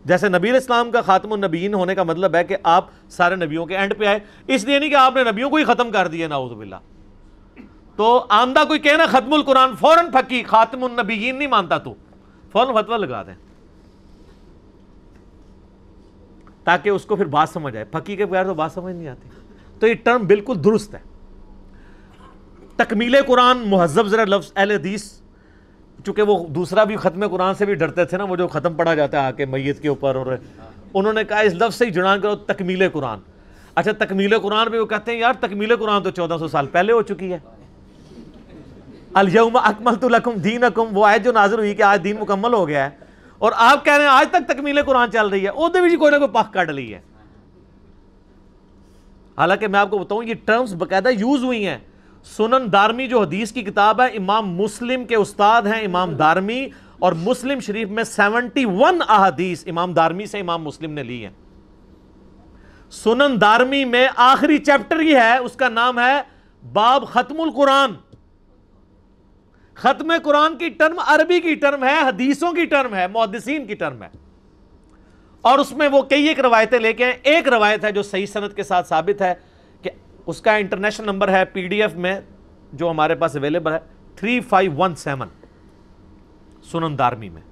جیسے 0.04 0.28
نبی 0.28 0.50
اسلام 0.50 0.90
کا 0.90 1.00
خاتم 1.00 1.32
النبیین 1.32 1.74
ہونے 1.74 1.94
کا 1.94 2.02
مطلب 2.02 2.34
ہے 2.34 2.44
کہ 2.44 2.56
آپ 2.62 2.84
سارے 3.08 3.36
نبیوں 3.36 3.66
کے 3.66 3.76
اینڈ 3.76 3.98
پہ 3.98 4.06
آئے۔ 4.06 4.18
اس 4.46 4.64
لیے 4.64 4.78
نہیں 4.78 4.90
کہ 4.90 4.94
آپ 4.94 5.16
نے 5.16 5.24
نبیوں 5.24 5.50
کو 5.50 5.56
ہی 5.56 5.64
ختم 5.64 5.90
کر 5.90 6.08
دیا 6.08 6.28
نعوذ 6.28 6.52
باللہ۔ 6.52 6.76
تو 8.00 8.26
آمدہ 8.28 8.64
کوئی 8.68 8.80
کہنا 8.80 9.06
ختم 9.06 9.32
القرآن 9.32 9.76
فوراً 9.76 10.10
پھکی، 10.10 10.42
خاتم 10.42 10.84
النبیین 10.84 11.36
نہیں 11.36 11.48
مانتا 11.48 11.78
تو۔ 11.78 11.94
فوراً 12.52 12.74
فتویٰ 12.74 12.98
لگا 12.98 13.22
دیں۔ 13.22 13.34
تاکہ 16.64 16.88
اس 16.88 17.04
کو 17.04 17.16
پھر 17.16 17.24
بات 17.24 17.48
سمجھ 17.48 17.76
آئے۔ 17.76 17.84
پھکی 17.84 18.16
کے 18.16 18.26
بغیر 18.26 18.44
تو 18.44 18.54
بات 18.54 18.72
سمجھ 18.72 18.94
نہیں 18.94 19.08
آتی۔ 19.08 19.28
تو 19.80 19.86
یہ 19.86 19.94
ٹرم 19.94 20.26
بالکل 20.26 20.64
درست 20.64 20.94
ہے۔ 20.94 20.98
تکمیل 22.76 23.16
قرآن 23.26 23.58
مہذب 23.58 24.06
ذرا 24.06 24.24
لفظ 24.24 24.52
اہل 24.56 24.70
حدیث، 24.70 25.12
چونکہ 26.04 26.22
وہ 26.22 26.46
دوسرا 26.48 26.84
بھی 26.84 26.96
ختم 26.96 27.28
قرآن 27.28 27.54
سے 27.54 27.66
بھی 27.66 27.74
ڈرتے 27.74 28.04
تھے 28.04 28.18
نا، 28.18 28.24
وہ 28.24 28.36
جو 28.36 28.48
ختم 28.48 28.74
پڑھا 28.74 28.94
جاتا 28.94 29.22
ہے 29.22 29.26
آ 29.26 29.30
کے 29.30 29.44
میت 29.44 29.82
کے 29.82 29.88
اوپر 29.88 30.14
اور 30.14 30.36
انہوں 30.94 31.12
نے 31.12 31.24
کہا 31.24 31.38
اس 31.38 31.52
لفظ 31.54 31.74
سے 31.74 31.86
ہی 31.86 31.90
جڑان 31.90 32.20
کرو 32.20 32.36
تکمیل 32.36 32.88
قرآن۔ 32.88 33.18
اچھا 33.74 33.92
تکمیل 33.98 34.38
قرآن 34.38 34.70
پہ 34.70 34.78
وہ 34.78 34.86
کہتے 34.86 35.12
ہیں، 35.12 35.18
یار 35.18 35.32
تکمیل 35.40 35.76
قرآن 35.76 36.02
تو 36.02 36.10
چودہ 36.10 36.36
سو 36.38 36.48
سال 36.48 36.66
پہلے 36.66 36.92
ہو 36.92 37.02
چکی 37.02 37.32
ہے۔ 37.32 37.38
الیوم 39.14 39.56
اکملت 39.56 40.04
لکم 40.04 40.32
دینکم 40.32 40.84
وہ 40.92 41.06
آیت 41.06 41.24
جو 41.24 41.32
نازل 41.32 41.58
ہوئی 41.58 41.74
کہ 41.74 41.82
آج 41.82 42.04
دین 42.04 42.16
مکمل 42.20 42.54
ہو 42.54 42.68
گیا 42.68 42.84
ہے۔ 42.84 42.90
اور 43.38 43.52
آپ 43.56 43.84
کہہ 43.84 43.92
رہے 43.92 44.04
ہیں 44.04 44.10
آج 44.10 44.30
تک 44.30 44.48
تکمیل 44.48 44.82
قرآن 44.82 45.10
چل 45.10 45.26
رہی 45.26 45.44
ہے 45.44 45.50
وہ 45.50 45.68
بھی 45.68 45.96
کوئی 45.96 46.12
نہ 46.12 46.16
کوئی 46.16 46.28
پاک 46.28 46.52
کٹ 46.52 46.70
لی 46.70 46.94
ہے۔ 46.94 47.00
حالانکہ 49.38 49.66
میں 49.66 49.80
آپ 49.80 49.90
کو 49.90 49.98
بتاؤں، 49.98 50.24
یہ 50.24 50.34
ٹرمز 50.44 50.74
باقاعدہ 50.74 51.08
یوز 51.08 51.44
ہوئی 51.44 51.66
ہیں۔ 51.66 51.78
سنن 52.24 52.72
دارمی 52.72 53.06
جو 53.06 53.20
حدیث 53.20 53.52
کی 53.52 53.62
کتاب 53.62 54.00
ہے، 54.00 54.06
امام 54.06 54.54
مسلم 54.54 55.04
کے 55.04 55.16
استاد 55.16 55.62
ہیں 55.62 55.82
امام 55.84 56.14
دارمی، 56.14 56.68
اور 56.98 57.12
مسلم 57.12 57.60
شریف 57.60 57.88
میں 57.88 58.04
سیونٹی 58.04 58.64
ون 58.64 59.02
احادیث 59.08 59.64
امام 59.66 59.92
دارمی 59.92 60.26
سے 60.26 60.40
امام 60.40 60.62
مسلم 60.62 60.92
نے 60.92 61.02
لی 61.02 61.24
ہیں۔ 61.24 61.32
سنن 62.90 63.40
دارمی 63.40 63.84
میں 63.84 64.08
آخری 64.16 64.58
چیپٹر 64.58 65.00
ہی 65.00 65.14
ہے، 65.14 65.38
اس 65.38 65.52
کا 65.52 65.68
نام 65.68 65.98
ہے 65.98 66.22
باب 66.72 67.08
ختم 67.08 67.40
القرآن۔ 67.40 67.90
ختم 69.80 70.12
قرآن 70.24 70.58
کی 70.58 70.68
ٹرم 70.68 70.98
عربی 70.98 71.40
کی 71.40 71.54
ٹرم 71.54 71.84
ہے، 71.84 71.98
حدیثوں 71.98 72.52
کی 72.52 72.64
ٹرم 72.64 72.94
ہے، 72.94 73.06
محدثین 73.06 73.66
کی 73.66 73.74
ٹرم 73.74 74.02
ہے۔ 74.02 74.08
اور 75.40 75.58
اس 75.58 75.72
میں 75.72 75.88
وہ 75.88 76.02
کئی 76.02 76.28
ایک 76.28 76.40
روایتیں 76.40 76.78
لے 76.78 76.92
کے 76.92 77.04
ہیں 77.04 77.12
ایک 77.22 77.48
روایت 77.48 77.84
ہے 77.84 77.92
جو 77.92 78.02
صحیح 78.02 78.26
صنعت 78.26 78.56
کے 78.56 78.62
ساتھ 78.62 78.88
ثابت 78.88 79.22
ہے 79.22 79.34
کہ 79.82 79.90
اس 80.26 80.40
کا 80.40 80.56
انٹرنیشنل 80.56 81.06
نمبر 81.06 81.28
ہے 81.28 81.44
پی 81.44 81.66
ڈی 81.68 81.82
ایف 81.82 81.94
میں، 81.94 82.20
جو 82.72 82.90
ہمارے 82.90 83.14
پاس 83.14 83.36
اویلیبل 83.36 83.72
ہے، 83.72 83.78
تھری 84.16 84.40
فائیو 84.40 84.72
ون 84.76 84.94
سیون۔ 84.94 85.28
سنن 86.70 86.98
دارمی 86.98 87.28
میں۔ 87.28 87.42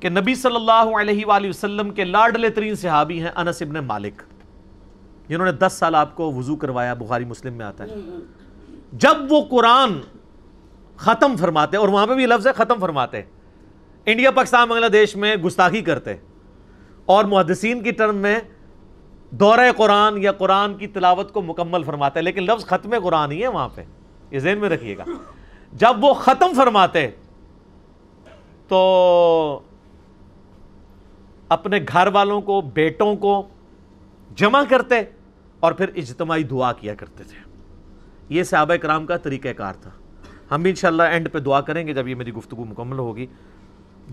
کہ 0.00 0.08
نبی 0.08 0.34
صلی 0.34 0.56
اللہ 0.56 1.00
علیہ 1.00 1.26
وآلہ 1.26 1.48
وسلم 1.48 1.90
کے 1.90 2.04
لاڈلے 2.04 2.48
ترین 2.48 2.74
صحابی 2.74 3.20
ہیں 3.20 3.30
انس 3.34 3.62
ابن 3.62 3.74
مالک۔ 3.74 4.22
جنہوں 5.28 5.46
نے 5.46 5.52
دس 5.52 5.72
سال 5.72 5.94
آپ 5.94 6.16
کو 6.16 6.32
وضو 6.32 6.56
کروایا، 6.56 6.94
بخاری 6.94 7.24
مسلم 7.24 7.54
میں 7.54 7.66
آتا 7.66 7.84
ہے۔ 7.84 7.94
جب 8.92 9.14
وہ 9.28 9.44
قرآن 9.50 9.90
ختم 10.96 11.36
فرماتے 11.36 11.76
اور 11.76 11.88
وہاں 11.88 12.06
پہ 12.06 12.14
بھی 12.14 12.26
لفظ 12.26 12.46
ہے 12.46 12.52
ختم 12.52 12.78
فرماتے 12.80 13.22
انڈیا، 14.06 14.30
پاکستان، 14.30 14.68
بنگلہ 14.68 14.86
دیش 14.86 15.16
میں 15.16 15.36
گستاخی 15.36 15.80
کرتے 15.80 16.14
اور 17.06 17.24
محدثین 17.24 17.82
کی 17.82 17.90
ٹرم 17.90 18.16
میں 18.16 18.38
دورہ 19.30 19.72
قرآن 19.76 20.22
یا 20.22 20.32
قرآن 20.32 20.76
کی 20.76 20.86
تلاوت 20.86 21.32
کو 21.32 21.42
مکمل 21.42 21.82
فرماتے 21.82 22.20
لیکن 22.20 22.42
لفظ 22.42 22.66
ختم 22.66 22.94
قرآن 23.02 23.32
ہی 23.32 23.42
ہے 23.42 23.48
وہاں 23.48 23.68
پہ۔ 23.74 23.82
یہ 24.30 24.38
ذہن 24.38 24.58
میں 24.58 24.70
رکھیے 24.70 24.98
گا۔ 24.98 25.04
جب 25.72 26.04
وہ 26.04 26.14
ختم 26.14 26.52
فرماتے 26.56 27.08
تو 28.68 29.60
اپنے 31.48 31.78
گھر 31.92 32.06
والوں 32.06 32.40
کو، 32.40 32.60
بیٹوں 32.60 33.16
کو 33.16 33.48
جمع 34.36 34.62
کرتے 34.68 34.94
اور 35.60 35.72
پھر 35.72 35.90
اجتماعی 35.96 36.42
دعا 36.42 36.72
کیا 36.72 36.94
کرتے 36.94 37.24
تھے۔ 37.24 37.50
یہ 38.28 38.42
صحابہ 38.42 38.74
کرام 38.74 39.06
کا 39.06 39.16
طریقہ 39.16 39.48
کار 39.48 39.74
تھا۔ 39.74 39.90
ہم 40.50 40.62
بھی 40.62 40.70
انشاءاللہ 40.70 41.02
اینڈ 41.02 41.32
پہ 41.32 41.38
دعا 41.38 41.60
کریں 41.60 41.86
گے 41.86 41.94
جب 41.94 42.08
یہ 42.08 42.14
میری 42.14 42.32
گفتگو 42.32 42.64
مکمل 42.64 42.98
ہوگی۔ 42.98 43.26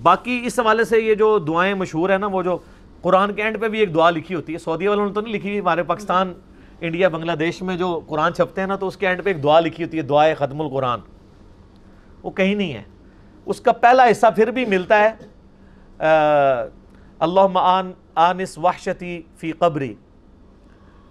باقی 0.01 0.41
اس 0.45 0.59
حوالے 0.59 0.83
سے 0.83 0.99
یہ 0.99 1.15
جو 1.15 1.39
دعائیں 1.39 1.73
مشہور 1.73 2.09
ہیں 2.09 2.17
نا، 2.17 2.27
وہ 2.27 2.43
جو 2.43 2.57
قرآن 3.01 3.33
کے 3.33 3.41
اینڈ 3.41 3.61
پہ 3.61 3.67
بھی 3.67 3.79
ایک 3.79 3.95
دعا 3.95 4.09
لکھی 4.09 4.35
ہوتی 4.35 4.53
ہے۔ 4.53 4.57
سعودی 4.57 4.87
والوں 4.87 5.07
نے 5.07 5.13
تو 5.13 5.21
نہیں 5.21 5.33
لکھی 5.33 5.49
ہوئی 5.49 5.59
ہمارے 5.59 5.83
پاکستان، 5.83 6.33
انڈیا، 6.81 7.07
بنگلہ 7.07 7.31
دیش 7.31 7.61
میں 7.61 7.77
جو 7.77 7.99
قرآن 8.07 8.33
چھپتے 8.33 8.61
ہیں 8.61 8.67
نا، 8.67 8.75
تو 8.75 8.87
اس 8.87 8.97
کے 8.97 9.07
اینڈ 9.07 9.23
پہ 9.23 9.29
ایک 9.29 9.43
دعا 9.43 9.59
لکھی 9.59 9.83
ہوتی 9.83 9.97
ہے، 9.97 10.01
دعائے 10.01 10.33
ختم 10.33 10.61
القرآن۔ 10.61 10.99
وہ 12.23 12.31
کہیں 12.31 12.55
نہیں 12.55 12.73
ہے۔ 12.73 12.83
اس 13.45 13.61
کا 13.61 13.71
پہلا 13.71 14.05
حصہ 14.11 14.25
پھر 14.35 14.47
بھی 14.47 14.65
ملتا 14.65 14.99
ہے 14.99 15.13
اللہ 17.19 17.41
آن، 17.55 17.91
آنس 18.15 18.57
وحشتی 18.57 19.21
فی 19.37 19.51
قبری۔ 19.51 19.93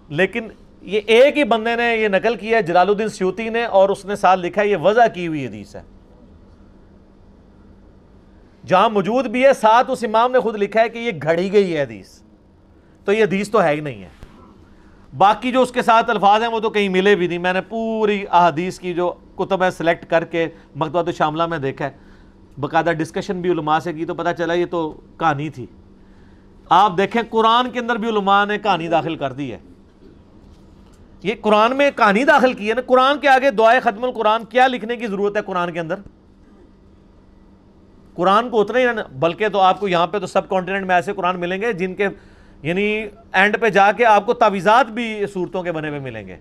لیکن 0.09 0.47
یہ 0.83 1.01
ایک 1.07 1.37
ہی 1.37 1.43
بندے 1.43 1.75
نے 1.75 1.95
یہ 1.95 2.07
نقل 2.07 2.35
کیا 2.35 2.57
ہے، 2.57 2.61
جلال 2.61 2.89
الدین 2.89 3.09
سیوتی 3.09 3.49
نے 3.49 3.65
اور 3.65 3.89
اس 3.89 4.05
نے 4.05 4.15
ساتھ 4.15 4.39
لکھا 4.39 4.61
ہے، 4.61 4.67
یہ 4.67 4.77
وضع 4.77 5.07
کی 5.13 5.27
ہوئی 5.27 5.47
حدیث 5.47 5.75
ہے۔ 5.75 5.81
جہاں 8.65 8.89
موجود 8.89 9.25
بھی 9.25 9.45
ہے، 9.45 9.53
ساتھ 9.53 9.91
اس 9.91 10.03
امام 10.03 10.31
نے 10.31 10.39
خود 10.39 10.55
لکھا 10.55 10.81
ہے 10.81 10.89
کہ 10.89 10.99
یہ 10.99 11.11
گھڑی 11.23 11.51
گئی 11.51 11.77
ہے 11.77 11.81
حدیث۔ 11.81 12.21
تو 13.05 13.13
یہ 13.13 13.23
حدیث 13.23 13.49
تو 13.49 13.63
ہے 13.63 13.75
ہی 13.75 13.79
نہیں 13.79 14.03
ہے۔ 14.03 14.09
باقی 15.17 15.51
جو 15.51 15.61
اس 15.61 15.71
کے 15.71 15.81
ساتھ 15.81 16.09
الفاظ 16.09 16.41
ہیں، 16.41 16.49
وہ 16.49 16.59
تو 16.59 16.69
کہیں 16.69 16.89
ملے 16.89 17.15
بھی 17.15 17.27
نہیں۔ 17.27 17.39
میں 17.39 17.53
نے 17.53 17.61
پوری 17.61 18.25
احادیث 18.31 18.79
کی 18.79 18.93
جو 18.93 19.13
کتب 19.35 19.63
ہے 19.63 19.71
سلیکٹ 19.71 20.05
کر 20.05 20.25
کے 20.25 20.47
مکتبہ 20.75 21.11
شاملہ 21.11 21.45
میں 21.45 21.57
دیکھا 21.57 21.85
ہے۔ 21.85 21.91
باقاعدہ 22.59 22.89
ڈسکشن 22.89 23.41
بھی 23.41 23.49
علماء 23.49 23.79
سے 23.79 23.93
کی 23.93 24.05
تو 24.05 24.15
پتہ 24.15 24.29
چلا 24.37 24.53
یہ 24.53 24.65
تو 24.65 25.01
کہانی 25.17 25.49
تھی۔ 25.49 25.65
آپ 26.69 26.97
دیکھیں، 26.97 27.21
قرآن 27.29 27.71
کے 27.71 27.79
اندر 27.79 27.95
بھی 27.95 28.09
علماء 28.09 28.45
نے 28.45 28.57
کہانی 28.57 28.87
داخل 28.87 29.15
کر 29.15 29.33
دی 29.33 29.51
ہے۔ 29.51 29.57
یہ 31.23 31.35
قرآن 31.41 31.77
میں 31.77 31.91
کہانی 31.95 32.23
داخل 32.23 32.53
کی 32.53 32.69
ہے 32.69 32.73
نا، 32.73 32.81
قرآن 32.81 33.19
کے 33.19 33.27
آگے 33.27 33.51
دعائے 33.51 33.79
ختم 33.79 34.03
القرآن، 34.03 34.45
کیا 34.45 34.67
لکھنے 34.67 34.97
کی 34.97 35.07
ضرورت 35.07 35.37
ہے 35.37 35.41
قرآن 35.41 35.73
کے 35.73 35.79
اندر؟ 35.79 35.95
قرآن 38.13 38.49
کو 38.49 38.61
اتنا 38.61 38.79
ہی 38.79 38.83
نا 38.83 39.03
بلکہ 39.11 39.49
تو 39.49 39.59
آپ 39.59 39.79
کو 39.79 39.87
یہاں 39.87 40.07
پہ 40.07 40.19
تو 40.19 40.27
سب 40.27 40.49
کانٹیننٹ 40.49 40.85
میں 40.85 40.95
ایسے 40.95 41.13
قرآن 41.13 41.39
ملیں 41.39 41.61
گے 41.61 41.73
جن 41.73 41.95
کے 41.95 42.07
یعنی 42.61 43.07
اینڈ 43.31 43.59
پہ 43.61 43.69
جا 43.69 43.91
کے 43.91 44.05
آپ 44.05 44.25
کو 44.25 44.33
تعویزات 44.33 44.85
بھی 44.85 45.25
صورتوں 45.33 45.63
کے 45.63 45.71
بنے 45.71 45.89
ہوئے 45.89 45.99
ملیں 45.99 46.27
گے۔ 46.27 46.37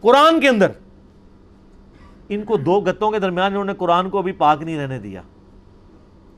قرآن 0.00 0.40
کے 0.40 0.48
اندر۔ 0.48 0.70
ان 2.28 2.44
کو 2.44 2.56
دو 2.56 2.80
گتوں 2.80 3.10
کے 3.10 3.18
درمیان 3.18 3.52
انہوں 3.52 3.64
نے 3.64 3.74
قرآن 3.74 4.10
کو 4.10 4.22
بھی 4.22 4.32
پاک 4.32 4.62
نہیں 4.62 4.78
رہنے 4.78 4.98
دیا۔ 4.98 5.22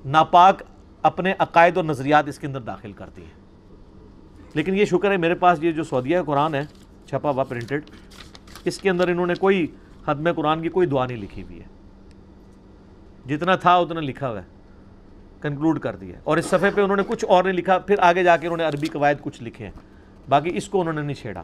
ناپاک 0.05 0.63
اپنے 1.03 1.35
عقائد 1.39 1.77
اور 1.77 1.85
نظریات 1.85 2.29
اس 2.29 2.39
کے 2.39 2.47
اندر 2.47 2.61
داخل 2.61 2.93
کرتی 2.93 3.23
ہے 3.23 3.44
لیکن 4.55 4.79
یہ 4.79 4.85
شکر 4.85 5.11
ہے 5.11 5.17
میرے 5.17 5.35
پاس 5.35 5.63
یہ 5.63 5.73
جو 5.73 5.85
سعودیہ 5.85 6.19
قرآن 6.27 6.55
ہے، 6.55 6.65
چھپا 7.07 7.31
ہوا 7.31 7.45
پرنٹڈ 7.45 7.83
اس 8.65 8.79
کے 8.79 8.91
اندر 8.91 9.09
انہوں 9.09 9.27
نے 9.27 9.35
کوئی 9.35 9.67
حدم 10.07 10.33
قرآن 10.33 10.63
کی 10.63 10.69
کوئی 10.69 10.87
دعا 10.87 11.07
نہیں 11.07 11.17
لکھی 11.17 11.43
ہوئی 11.43 11.61
ہے۔ 11.61 11.65
جتنا 13.27 13.57
تھا 13.57 13.77
اتنا 13.77 14.01
لکھا 14.01 14.31
ہوا 14.31 14.39
ہے 14.39 14.55
کنکلوڈ 15.41 15.79
کر 15.79 15.97
دیا 15.97 16.19
اور 16.25 16.37
اس 16.37 16.45
صفحے 16.45 16.71
پہ 16.75 16.81
انہوں 16.81 16.97
نے 16.97 17.03
کچھ 17.07 17.25
اور 17.29 17.45
نہیں 17.45 17.53
لکھا، 17.53 17.79
پھر 17.79 17.95
آگے 17.99 18.23
جا 18.23 18.37
کے 18.37 18.47
انہوں 18.47 18.57
نے 18.57 18.65
عربی 18.65 18.87
قواعد 18.87 19.15
کچھ 19.23 19.43
لکھے 19.43 19.65
ہیں۔ 19.65 19.73
باقی 20.29 20.51
اس 20.57 20.69
کو 20.69 20.81
انہوں 20.81 20.95
نے 20.95 21.03
نہیں 21.03 21.15
چھیڑا۔ 21.15 21.43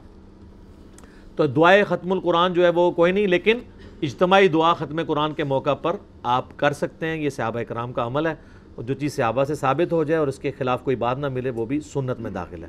تو 1.37 1.47
دعائے 1.47 1.85
ختم 1.85 2.12
القرآن 2.12 2.53
جو 2.53 2.65
ہے 2.65 2.69
وہ 2.69 2.91
کوئی 2.91 3.12
نہیں، 3.12 3.27
لیکن 3.27 3.59
اجتماعی 4.03 4.49
دعا 4.49 4.74
ختم 4.74 5.05
قرآن 5.05 5.32
کے 5.32 5.45
موقع 5.45 5.74
پر 5.74 5.97
آپ 6.23 6.57
کر 6.57 6.73
سکتے 6.73 7.07
ہیں۔ 7.07 7.16
یہ 7.16 7.31
صحابہ 7.31 7.62
کرام 7.62 7.93
کا 7.93 8.07
عمل 8.07 8.27
ہے۔ 8.27 8.35
اور 8.74 8.85
جو 8.85 8.95
چیز 8.95 9.16
صحابہ 9.16 9.45
سے 9.45 9.55
ثابت 9.55 9.93
ہو 9.93 10.05
جائے 10.05 10.19
اور 10.19 10.28
اس 10.28 10.39
کے 10.39 10.51
خلاف 10.51 10.85
کوئی 10.85 10.97
بات 10.97 11.19
نہ 11.19 11.28
ملے، 11.28 11.51
وہ 11.51 11.66
بھی 11.66 11.81
سنت 11.81 12.20
میں 12.20 12.31
داخل 12.31 12.65
ہے۔ 12.65 12.69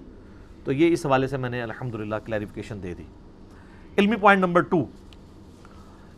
تو 0.63 0.71
یہ 0.71 0.93
اس 0.93 1.05
حوالے 1.05 1.27
سے 1.27 1.37
میں 1.37 1.49
نے 1.49 1.61
الحمدللہ 1.61 2.15
کلیریفیکیشن 2.25 2.83
دے 2.83 2.93
دی۔ 2.93 3.03
علمی 3.97 4.15
پوائنٹ 4.15 4.41
نمبر 4.41 4.61
ٹو 4.61 4.85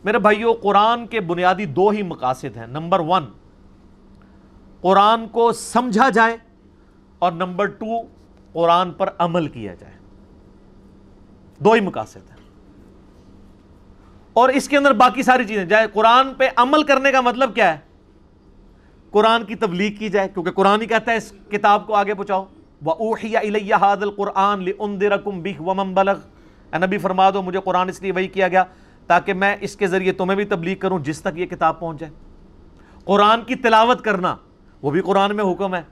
میرے 0.04 0.18
بھائیو، 0.18 0.52
قرآن 0.52 1.06
کے 1.06 1.20
بنیادی 1.20 1.66
دو 1.66 1.88
ہی 1.88 2.02
مقاصد 2.02 2.56
ہیں۔ 2.56 2.66
نمبر 2.66 3.00
ون 3.00 3.24
قرآن 4.80 5.28
کو 5.28 5.52
سمجھا 5.52 6.10
جائے 6.10 6.36
اور 7.18 7.32
نمبر 7.32 7.66
ٹو 7.66 8.02
قرآن 8.52 8.92
پر 8.92 9.10
عمل 9.18 9.48
کیا 9.48 9.74
جائے۔ 9.74 9.94
دو 11.58 11.72
ہی 11.72 11.80
مقاصد 11.80 12.16
ہیں۔ 12.16 12.44
اور 14.32 14.48
اس 14.48 14.68
کے 14.68 14.76
اندر 14.76 14.92
باقی 14.92 15.22
ساری 15.22 15.44
چیزیں، 15.44 15.64
جائے 15.64 15.86
قرآن 15.92 16.34
پہ 16.34 16.48
عمل 16.56 16.82
کرنے 16.82 17.12
کا 17.12 17.20
مطلب 17.20 17.54
کیا 17.54 17.74
ہے؟ 17.74 17.78
قرآن 19.10 19.44
کی 19.44 19.54
تبلیغ 19.54 19.98
کی 19.98 20.08
جائے، 20.08 20.28
کیونکہ 20.28 20.50
قرآن 20.50 20.82
ہی 20.82 20.86
کہتا 20.86 21.12
ہے، 21.12 21.16
اس 21.16 21.32
کتاب 21.50 21.86
کو 21.86 21.94
آگے 21.94 22.14
پہنچاؤ۔ 22.14 22.44
وَأُوحِيَ 22.86 23.38
إِلَيَّ 23.38 23.74
هَذَا 23.74 24.06
الْقُرْآنِ 24.06 24.64
لِأُنذِرَكُمْ 24.64 25.32
بِهِ 25.32 25.54
وَمَنْ 25.60 25.94
بَلَغْ۔ 25.94 26.18
اے 26.72 26.86
نبی 26.86 26.98
فرما 26.98 27.30
دو 27.30 27.42
مجھے 27.42 27.60
قرآن 27.64 27.88
اس 27.88 28.02
لیے 28.02 28.12
وہی 28.12 28.28
کیا 28.28 28.48
گیا 28.48 28.64
تاکہ 29.06 29.32
میں 29.32 29.56
اس 29.60 29.76
کے 29.76 29.86
ذریعے 29.86 30.12
تمہیں 30.12 30.36
بھی 30.36 30.44
تبلیغ 30.44 30.76
کروں 30.76 30.98
جس 30.98 31.20
تک 31.20 31.38
یہ 31.38 31.46
کتاب 31.46 31.80
پہنچ 31.80 32.00
جائے۔ 32.00 32.12
قرآن 33.04 33.42
کی 33.42 33.54
تلاوت 33.54 34.04
کرنا، 34.04 34.36
وہ 34.82 34.90
بھی 34.90 35.00
قرآن 35.00 35.36
میں 35.36 35.44
حکم 35.44 35.74
ہے۔ 35.74 35.82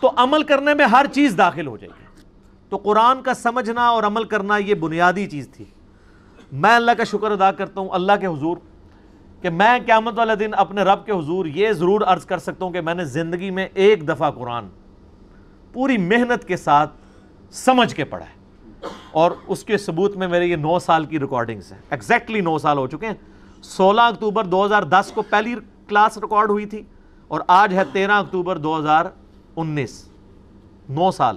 تو 0.00 0.10
عمل 0.16 0.42
کرنے 0.42 0.74
میں 0.74 0.84
ہر 0.84 1.06
چیز 1.12 1.34
داخل 1.38 1.66
ہو 1.66 1.76
جائے 1.76 1.90
گی۔ 1.98 2.22
تو 2.68 2.76
قرآن 2.76 3.22
کا 3.22 3.34
سمجھنا 3.34 3.88
اور 3.88 4.02
عمل 4.02 4.24
کرنا 4.24 4.56
یہ 4.56 4.74
بنیادی 4.74 5.26
چیز 5.26 5.48
تھی۔ 5.52 5.64
میں 6.52 6.76
اللہ 6.76 6.90
کا 6.90 7.04
شکر 7.04 7.30
ادا 7.30 7.52
کرتا 7.52 7.80
ہوں، 7.80 7.88
اللہ 7.92 8.12
کے 8.20 8.26
حضور، 8.26 8.56
کہ 9.42 9.50
میں 9.50 9.78
قیامت 9.86 10.18
والے 10.18 10.36
دن 10.36 10.50
اپنے 10.56 10.82
رب 10.82 11.06
کے 11.06 11.12
حضور 11.12 11.46
یہ 11.46 11.72
ضرور 11.72 12.00
عرض 12.00 12.24
کر 12.24 12.38
سکتا 12.38 12.64
ہوں 12.64 12.72
کہ 12.72 12.80
میں 12.80 12.94
نے 12.94 13.04
زندگی 13.04 13.50
میں 13.50 13.68
ایک 13.74 14.08
دفعہ 14.08 14.30
قرآن 14.30 14.66
پوری 15.74 15.98
محنت 15.98 16.44
کے 16.44 16.56
ساتھ 16.56 16.92
سمجھ 17.50 17.94
کے 17.94 18.04
پڑھا 18.04 18.26
ہے۔ 18.26 18.44
اور 19.12 19.30
اس 19.46 19.64
کے 19.64 19.78
ثبوت 19.78 20.16
میں 20.16 20.28
میرے 20.28 20.46
یہ 20.46 20.56
نو 20.56 20.78
سال 20.78 21.04
کی 21.04 21.20
ریکارڈنگز 21.20 21.72
ہیں۔ 21.72 21.78
ایگزیکٹلی 21.90 22.40
نو 22.40 22.58
سال 22.58 22.78
ہو 22.78 22.86
چکے 22.86 23.06
ہیں۔ 23.06 23.14
سولہ 23.62 24.00
اکتوبر 24.00 24.44
دو 24.44 24.64
ہزار 24.64 24.82
دس 24.82 25.12
کو 25.14 25.22
پہلی 25.22 25.54
کلاس 25.88 26.18
ریکارڈ 26.18 26.50
ہوئی 26.50 26.66
تھی 26.66 26.82
اور 27.28 27.40
آج 27.48 27.74
ہے 27.74 27.82
تیرہ 27.92 28.12
اکتوبر 28.12 28.58
دو 28.58 28.78
ہزار 28.78 29.04
انیس۔ 29.56 30.08
نو 30.88 31.10
سال۔ 31.10 31.36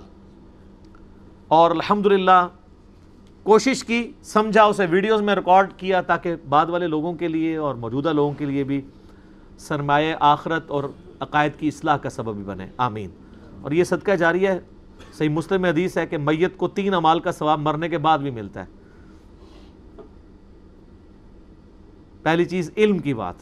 اور 1.48 1.72
الحمدللہ 1.72 2.48
کوشش 3.44 3.84
کی، 3.84 4.12
سمجھا 4.24 4.64
اسے 4.64 4.86
ویڈیوز 4.90 5.22
میں 5.22 5.36
ریکارڈ 5.36 5.74
کیا 5.78 6.02
تاکہ 6.02 6.36
بعد 6.50 6.66
والے 6.66 6.88
لوگوں 6.88 7.14
کے 7.14 7.28
لیے 7.28 7.58
اور 7.58 7.76
موجودہ 7.76 8.14
لوگوں 8.14 8.34
کے 8.34 8.46
لیے 8.46 8.64
بھی 8.64 8.82
سرمایہ 9.58 10.16
آخرت 10.20 10.72
اور 10.72 10.84
عقائد 11.20 11.52
کی 11.60 11.68
اصلاح 11.68 11.98
کا 11.98 12.10
سبب 12.10 12.36
بھی 12.36 12.44
بنے۔ 12.44 12.68
آمین۔ 12.78 13.10
اور 13.68 13.72
یہ 13.72 13.84
صدقہ 13.84 14.12
جاری 14.12 14.48
ہے، 14.48 14.60
صحیح 15.14 15.30
مسلم 15.30 15.66
حدیث 15.66 15.98
ہے 15.98 16.08
کہ 16.08 16.18
میت 16.18 16.58
کو 16.58 16.68
تین 16.68 16.94
امال 16.94 17.20
کا 17.20 17.32
ثواب 17.32 17.60
مرنے 17.60 17.90
کے 17.90 17.98
بعد 17.98 18.20
بھی 18.20 18.30
ملتا 18.30 18.66
ہے۔ 18.66 18.66
پہلی 22.24 22.46
چیز 22.46 22.72
علم 22.78 23.00
کی 23.00 23.14
بات۔ 23.14 23.36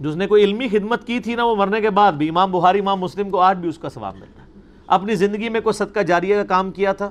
جس 0.00 0.16
نے 0.16 0.26
کوئی 0.26 0.44
علمی 0.44 0.68
خدمت 0.68 1.06
کی 1.06 1.20
تھی 1.20 1.34
نا، 1.34 1.44
وہ 1.44 1.56
مرنے 1.56 1.80
کے 1.80 1.90
بعد 1.90 2.12
بھی 2.12 2.28
امام 2.28 2.52
بخاری، 2.52 2.78
امام 2.78 3.00
مسلم 3.00 3.30
کو 3.30 3.40
آج 3.40 3.56
بھی 3.56 3.68
اس 3.68 3.78
کا 3.78 3.88
ثواب 3.88 4.14
ملتا 4.14 4.42
ہے۔ 4.42 4.48
اپنی 4.86 5.14
زندگی 5.14 5.48
میں 5.48 5.60
کوئی 5.60 5.72
صدقہ 5.72 6.00
جاریہ 6.00 6.36
کا 6.36 6.44
کام 6.44 6.70
کیا 6.70 6.92
تھا، 6.92 7.10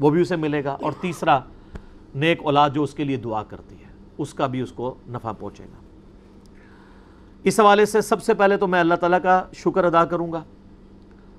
وہ 0.00 0.10
بھی 0.10 0.20
اسے 0.20 0.36
ملے 0.36 0.64
گا۔ 0.64 0.76
اور 0.82 0.92
تیسرا، 1.00 1.40
نیک 2.14 2.40
اولاد 2.42 2.70
جو 2.70 2.82
اس 2.82 2.94
کے 2.94 3.04
لیے 3.04 3.16
دعا 3.16 3.42
کرتی 3.42 3.74
ہے، 3.74 3.92
اس 4.18 4.34
کا 4.34 4.46
بھی 4.46 4.60
اس 4.60 4.72
کو 4.72 4.94
نفع 5.08 5.32
پہنچے 5.32 5.64
گا۔ 5.64 5.91
اس 7.44 7.60
حوالے 7.60 7.86
سے 7.86 8.00
سب 8.00 8.22
سے 8.22 8.34
پہلے 8.34 8.56
تو 8.56 8.66
میں 8.66 8.80
اللہ 8.80 8.94
تعالیٰ 8.94 9.18
کا 9.22 9.44
شکر 9.52 9.84
ادا 9.84 10.04
کروں 10.04 10.32
گا۔ 10.32 10.42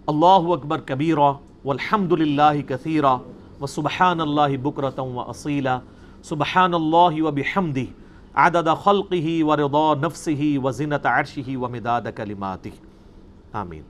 اللہ 0.07 0.25
اکبر 0.25 0.79
کبیرہ 0.85 1.33
والحمد 1.65 2.11
للہ 2.11 2.61
کثیرہ 2.67 3.17
و 3.61 3.67
سبحان 3.67 4.21
اللہ 4.21 4.57
بکرتم 4.61 5.17
و 5.17 5.19
اصیلا 5.19 5.79
سبحان 6.23 6.73
اللہ 6.73 7.21
و 7.21 7.31
بحمدی 7.31 7.85
عدد 8.33 8.83
خلقہ 8.83 9.43
و 9.43 9.55
رضا 9.55 9.93
نفسہ 10.07 10.57
و 10.63 10.71
زنت 10.71 11.05
عرشہ 11.05 11.57
و 11.57 11.69
مداد 11.69 12.01
کلماتہ۔ 12.15 12.69
آمین۔ 13.53 13.81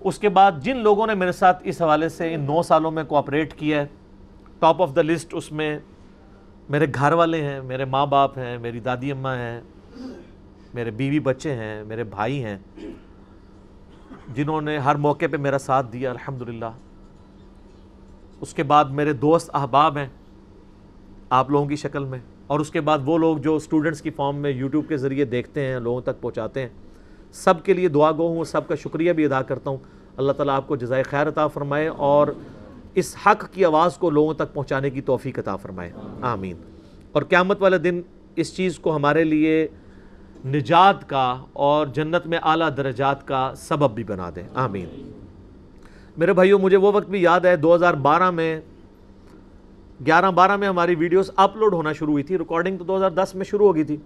اس 0.00 0.18
کے 0.18 0.28
بعد 0.28 0.52
جن 0.62 0.76
لوگوں 0.76 1.06
نے 1.06 1.14
میرے 1.14 1.32
ساتھ 1.32 1.62
اس 1.64 1.82
حوالے 1.82 2.08
سے 2.08 2.34
ان 2.34 2.40
نو 2.40 2.62
سالوں 2.62 2.90
میں 2.90 3.04
کوآپریٹ 3.04 3.54
کیا 3.54 3.80
ہے، 3.80 3.86
ٹاپ 4.58 4.82
آف 4.82 4.96
دا 4.96 5.02
لسٹ 5.02 5.34
اس 5.34 5.52
میں 5.52 5.78
میرے 6.68 6.86
گھر 6.94 7.12
والے 7.12 7.44
ہیں، 7.44 7.60
میرے 7.60 7.84
ماں 7.84 8.06
باپ 8.06 8.38
ہیں، 8.38 8.58
میری 8.58 8.80
دادی 8.80 9.12
اماں 9.12 9.36
ہیں 9.36 9.60
میرے 10.74 10.90
بیوی 10.90 11.20
بچے 11.20 11.54
ہیں، 11.54 11.84
میرے 11.84 12.04
بھائی 12.04 12.44
ہیں، 12.44 12.58
جنہوں 14.34 14.60
نے 14.60 14.78
ہر 14.78 14.94
موقع 14.94 15.24
پہ 15.30 15.36
میرا 15.36 15.58
ساتھ 15.58 15.92
دیا، 15.92 16.10
الحمدللہ۔ 16.10 16.64
اس 18.40 18.54
کے 18.54 18.62
بعد 18.62 18.84
میرے 18.84 19.12
دوست 19.12 19.50
احباب 19.54 19.96
ہیں 19.96 20.08
آپ 21.30 21.50
لوگوں 21.50 21.66
کی 21.66 21.76
شکل 21.76 22.04
میں۔ 22.04 22.18
اور 22.46 22.60
اس 22.60 22.70
کے 22.70 22.80
بعد 22.80 22.98
وہ 23.04 23.18
لوگ 23.18 23.38
جو 23.38 23.56
اسٹوڈنٹس 23.56 24.02
کی 24.02 24.10
فارم 24.10 24.36
میں 24.36 24.50
یوٹیوب 24.50 24.88
کے 24.88 24.96
ذریعے 24.96 25.24
دیکھتے 25.24 25.66
ہیں، 25.66 25.80
لوگوں 25.80 26.00
تک 26.00 26.20
پہنچاتے 26.20 26.60
ہیں۔ 26.60 26.68
سب 27.32 27.64
کے 27.64 27.72
لیے 27.72 27.88
دعا 27.88 28.12
گو 28.12 28.28
ہوں، 28.28 28.44
سب 28.44 28.68
کا 28.68 28.74
شکریہ 28.74 29.12
بھی 29.12 29.24
ادا 29.24 29.42
کرتا 29.42 29.70
ہوں۔ 29.70 29.76
اللہ 30.16 30.32
تعالیٰ 30.32 30.56
آپ 30.56 30.68
کو 30.68 30.76
جزائے 30.76 31.02
خیر 31.02 31.28
عطا 31.28 31.46
فرمائے 31.46 31.88
اور 31.88 32.28
اس 32.94 33.16
حق 33.26 33.52
کی 33.52 33.64
آواز 33.64 33.96
کو 33.96 34.10
لوگوں 34.10 34.34
تک 34.34 34.54
پہنچانے 34.54 34.90
کی 34.90 35.00
توفیق 35.00 35.38
عطا 35.38 35.56
فرمائے۔ 35.56 35.92
آمین۔ 36.20 36.56
اور 37.12 37.22
قیامت 37.22 37.62
والے 37.62 37.78
دن 37.78 38.02
اس 38.36 38.56
چیز 38.56 38.78
کو 38.78 38.96
ہمارے 38.96 39.24
لیے 39.24 39.68
نجات 40.44 41.08
کا 41.08 41.44
اور 41.52 41.86
جنت 41.86 42.26
میں 42.26 42.38
اعلیٰ 42.42 42.68
درجات 42.76 43.28
کا 43.28 43.52
سبب 43.56 43.94
بھی 43.94 44.04
بنا 44.04 44.30
دیں۔ 44.36 44.42
آمین۔ 44.54 45.10
میرے 46.16 46.32
بھائیوں 46.32 46.58
مجھے 46.58 46.76
وہ 46.76 46.92
وقت 46.92 47.08
بھی 47.08 47.22
یاد 47.22 47.40
ہے، 47.40 47.56
دو 47.56 47.74
ہزار 47.74 47.94
بارہ 47.94 48.30
میں، 48.30 48.60
گیارہ 50.06 50.30
بارہ 50.30 50.56
میں 50.56 50.68
ہماری 50.68 50.94
ویڈیوز 50.94 51.30
اپلوڈ 51.36 51.74
ہونا 51.74 51.92
شروع 51.92 52.12
ہوئی 52.12 52.22
تھی۔ 52.22 52.38
ریکارڈنگ 52.38 52.78
تو 52.78 52.84
دو 52.84 52.96
ہزار 52.96 53.10
دس 53.10 53.34
میں 53.34 53.44
شروع 53.44 53.66
ہو 53.66 53.74
گئی 53.74 53.84
تھی۔ 53.84 53.96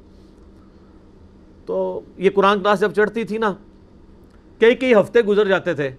تو 1.67 2.01
یہ 2.17 2.31
قرآن 2.35 2.61
کلاس 2.61 2.81
جب 2.81 2.93
چڑھتی 2.93 3.25
تھی 3.25 3.39
نا، 3.39 3.55
کئی 4.61 4.75
کئی 4.75 4.95
ہفتے 4.95 5.21
گزر 5.21 5.47
جاتے 5.47 5.75
تھے۔ 5.75 5.91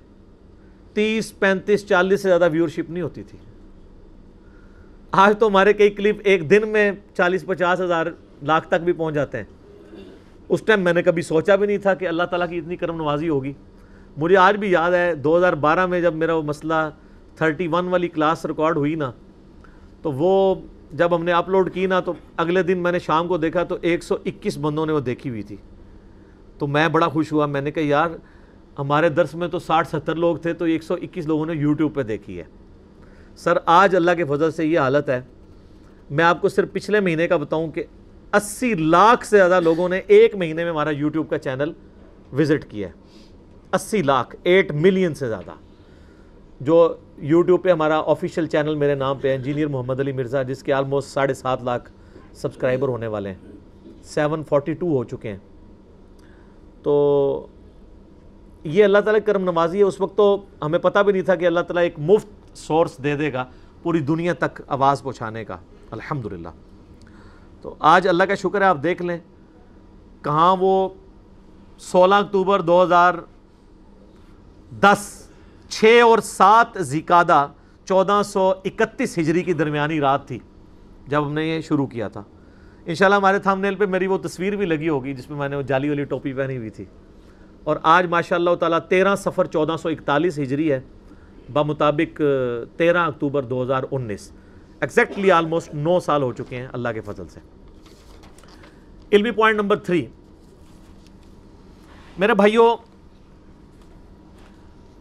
تیس، 0.94 1.40
پینتیس، 1.40 1.88
چالیس 1.88 2.22
سے 2.22 2.28
زیادہ 2.28 2.50
ویورشپ 2.52 2.90
نہیں 2.90 3.04
ہوتی 3.04 3.24
تھی۔ 3.24 3.38
آج 5.12 5.40
تو 5.40 5.48
ہمارے 5.48 5.74
کئی 5.74 5.90
کلپ 5.90 6.18
ایک 6.24 6.50
دن 6.50 6.68
میں 6.68 6.92
چالیس 7.18 7.46
پچاس 7.46 7.82
ہزار 7.82 8.06
لاکھ 8.44 8.68
تک 8.68 8.84
بھی 8.84 8.94
پہنچ 8.94 9.16
جاتے 9.16 9.38
ہیں۔ 9.38 9.65
اس 10.50 10.62
ٹائم 10.62 10.82
میں 10.82 10.94
نے 10.94 11.04
کبھی 11.04 11.22
سوچا 11.22 11.56
بھی 11.56 11.68
نہیں 11.68 11.78
تھا 11.78 11.94
کہ 11.94 12.08
اللہ 12.08 12.24
تعالیٰ 12.24 12.50
کی 12.50 12.58
اتنی 12.58 12.76
کرم 12.76 12.96
نوازی 12.96 13.30
ہوگی۔ 13.30 13.54
مجھے 14.18 14.38
آج 14.38 14.56
بھی 14.56 14.72
یاد 14.72 14.92
ہے 14.92 15.16
دو 15.16 15.38
ہزار 15.38 15.54
بارہ 15.54 15.86
میں 15.86 16.02
جب 16.02 16.16
میرا 16.16 16.36
وہ 16.36 16.42
مسئلہ 16.42 16.90
تھرٹی 17.36 17.68
ون 17.72 17.88
والی 17.88 18.08
کلاس 18.08 18.46
ریکارڈ 18.46 18.78
ہوئی 18.78 18.96
نا، 18.96 19.12
تو 20.02 20.12
وہ 20.12 20.56
جب 20.92 21.16
ہم 21.16 21.24
نے 21.24 21.32
اپلوڈ 21.32 21.74
کی 21.74 21.86
نا، 21.86 22.00
تو 22.00 22.14
اگلے 22.38 22.64
دن 22.64 22.78
میں 22.78 22.92
نے 22.92 23.00
شام 23.00 23.28
کو 23.28 23.38
دیکھا 23.38 23.64
تو 23.64 23.78
ایک 23.82 24.04
سو 24.04 24.16
اکیس 24.26 24.58
بندوں 24.58 24.86
نے 24.86 24.94
وہ 24.94 25.00
دیکھی 25.00 25.30
ہوئی 25.30 25.44
تھی۔ 25.44 25.56
تو 26.58 26.68
میں 26.68 26.88
بڑا 26.88 27.08
خوش 27.08 27.32
ہوا، 27.32 27.46
میں 27.46 27.62
نے 27.62 27.72
کہا، 27.72 27.84
یار، 27.86 28.10
ہمارے 28.80 29.10
درس 29.10 29.36
میں 29.36 29.48
تو 29.48 29.60
ساٹھ 29.60 29.88
ستر 29.88 30.16
لوگ 30.16 30.38
تھے، 30.38 30.54
تو 30.54 30.66
ایک 30.66 30.84
سو 30.84 30.94
اکیس 30.94 31.26
لوگوں 31.26 31.46
نے 31.46 31.54
یوٹیوب 31.54 31.96
پہ 31.96 32.04
دیکھی 32.04 32.40
ہے۔ 32.40 32.44
سر، 33.36 33.58
آج 33.66 33.96
اللہ 33.96 34.12
کے 34.18 34.24
فضل 34.24 34.52
سے 34.52 34.66
یہ 34.66 34.80
حالت 34.80 35.10
ہے۔ 35.10 35.22
میں 36.10 36.26
آپ 36.26 36.42
کو 36.42 36.50
صرف 36.50 36.72
پچھلے 36.72 37.00
مہینے 37.00 37.28
کا 37.28 37.38
بتاؤں 37.38 37.68
کہ 37.68 37.84
اسی 38.36 38.74
لاکھ 38.74 39.26
سے 39.26 39.38
زیادہ 39.38 39.60
لوگوں 39.60 39.90
نے 39.90 40.02
ایک 40.08 40.36
مہینے 40.36 40.64
میں 40.64 40.72
ہمارا 40.72 40.90
یوٹیوب 40.90 41.30
کا 41.30 41.38
چینل 41.38 41.72
وزٹ 42.34 42.72
کیا 42.72 42.88
ہے۔ 42.88 42.94
اسی 43.74 44.02
لاکھ، 44.02 44.36
ایٹ 44.44 44.72
ملین 44.72 45.14
سے 45.14 45.28
زیادہ۔ 45.28 45.52
جو 46.62 46.96
یوٹیوب 47.18 47.64
پہ 47.64 47.70
ہمارا 47.70 48.02
آفیشیل 48.06 48.46
چینل 48.48 48.76
میرے 48.76 48.96
نام 48.96 49.18
پہ 49.18 49.36
انجینئر 49.36 49.68
محمد 49.68 50.00
علی 50.00 50.12
مرزا، 50.12 50.44
جس 50.44 50.64
کے 50.64 50.74
آلموسٹ 50.74 51.10
ساڑھے 51.10 51.34
سات 51.34 51.64
لاکھ 51.64 51.92
سبسکرائبر 52.34 52.88
ہونے 52.88 53.08
والے 53.08 53.30
ہیں۔ 53.30 53.38
سیون 54.04 54.44
فورٹی 54.44 54.74
ٹو 54.74 54.98
ہو 54.98 55.04
چکے 55.04 55.30
ہیں۔ 55.30 55.38
تو 56.84 57.48
یہ 58.64 58.84
اللہ 58.84 58.98
تعالیٰ 58.98 59.22
کرم 59.26 59.44
نوازی 59.44 59.78
ہے۔ 59.78 59.84
اس 59.84 60.02
وقت 60.02 60.18
تو 60.18 60.46
ہمیں 60.62 60.80
پتہ 60.80 61.00
بھی 61.00 61.14
نہیں 61.14 61.24
تھا 61.24 61.36
کہ 61.36 61.46
اللہ 61.46 61.60
تعالیٰ 61.60 61.84
ایک 61.84 62.00
مفت 62.00 62.58
سورس 62.58 62.98
دے 63.04 63.16
دے 63.16 63.34
گا 63.34 63.46
پوری 63.84 64.00
دنیا 64.00 64.34
تک 64.34 64.62
آواز 64.68 65.04
پہنچانے 65.04 65.46
کا۔ 65.46 65.58
الحمدللہ۔ 65.92 66.50
تو 67.62 67.76
آج 67.80 68.08
اللہ 68.08 68.24
کا 68.24 68.36
شکر 68.36 68.62
ہے، 68.62 68.66
آپ 68.66 68.78
دیکھ 68.84 69.02
لیں 69.02 69.18
کہاں 70.22 70.56
وہ 70.60 70.90
سولہ 71.78 72.16
اکتوبر 72.16 72.62
دو 72.62 72.84
ہزار 72.84 73.14
دس، 74.82 75.30
چھ 75.70 76.00
اور 76.04 76.20
سات 76.20 76.68
زیقادہ 76.80 77.48
چودہ 77.86 78.22
سو 78.26 78.54
اکتیس 78.66 79.18
ہجری 79.18 79.44
کی 79.44 79.54
درمیانی 79.54 80.00
رات 80.00 80.28
تھی 80.28 80.40
جب 81.08 81.26
ہم 81.26 81.34
نے 81.34 81.46
یہ 81.46 81.62
شروع 81.62 81.88
کیا 81.88 82.08
تھا۔ 82.08 82.24
انشاءاللہ 82.86 83.16
ہمارے 83.16 83.40
تھام 83.40 83.60
نیل 83.60 83.76
پہ 83.76 83.86
میری 83.86 84.08
وہ 84.08 84.18
تصویر 84.18 84.56
بھی 84.56 84.66
لگی 84.66 84.90
ہوگی 84.90 85.14
جس 85.14 85.30
میں 85.30 85.38
میں 85.38 85.50
نے 85.50 85.56
وہ 85.56 85.62
جالی 85.62 85.90
والی 85.90 86.04
ٹوپی 86.04 86.34
پہنی 86.34 86.58
ہوئی 86.58 86.70
تھی۔ 86.70 86.86
اور 87.64 87.78
آج 87.84 88.06
ماشاء 88.06 88.36
اللہ 88.36 88.56
تعالیٰ 88.56 88.80
تیرہ 88.80 89.16
سفر 89.16 89.46
چودہ 89.46 89.76
سو 89.82 89.90
اکتالیس 89.90 90.40
ہجری 90.40 90.72
ہے، 90.72 90.80
بمطابق 91.54 92.22
تیرہ 92.78 92.98
اکتوبر 92.98 93.44
دو 93.44 93.64
ہزار 93.64 93.84
انیس۔ 93.92 94.32
ایگزیکٹلی 94.82 95.32
آلموسٹ 95.32 95.74
نو 95.74 96.00
سال 96.00 96.24
ہو 96.24 96.34
چکے 96.34 96.58
ہیں 96.58 96.68
اللہ 96.74 96.90
کے 96.90 97.02
فضل 97.02 97.28
سے۔ 97.28 97.40
علمی 99.12 99.32
پوائنٹ 99.32 99.60
نمبر 99.60 99.76
تھری 99.76 100.06
میرے 102.18 102.34
بھائیوں 102.34 102.78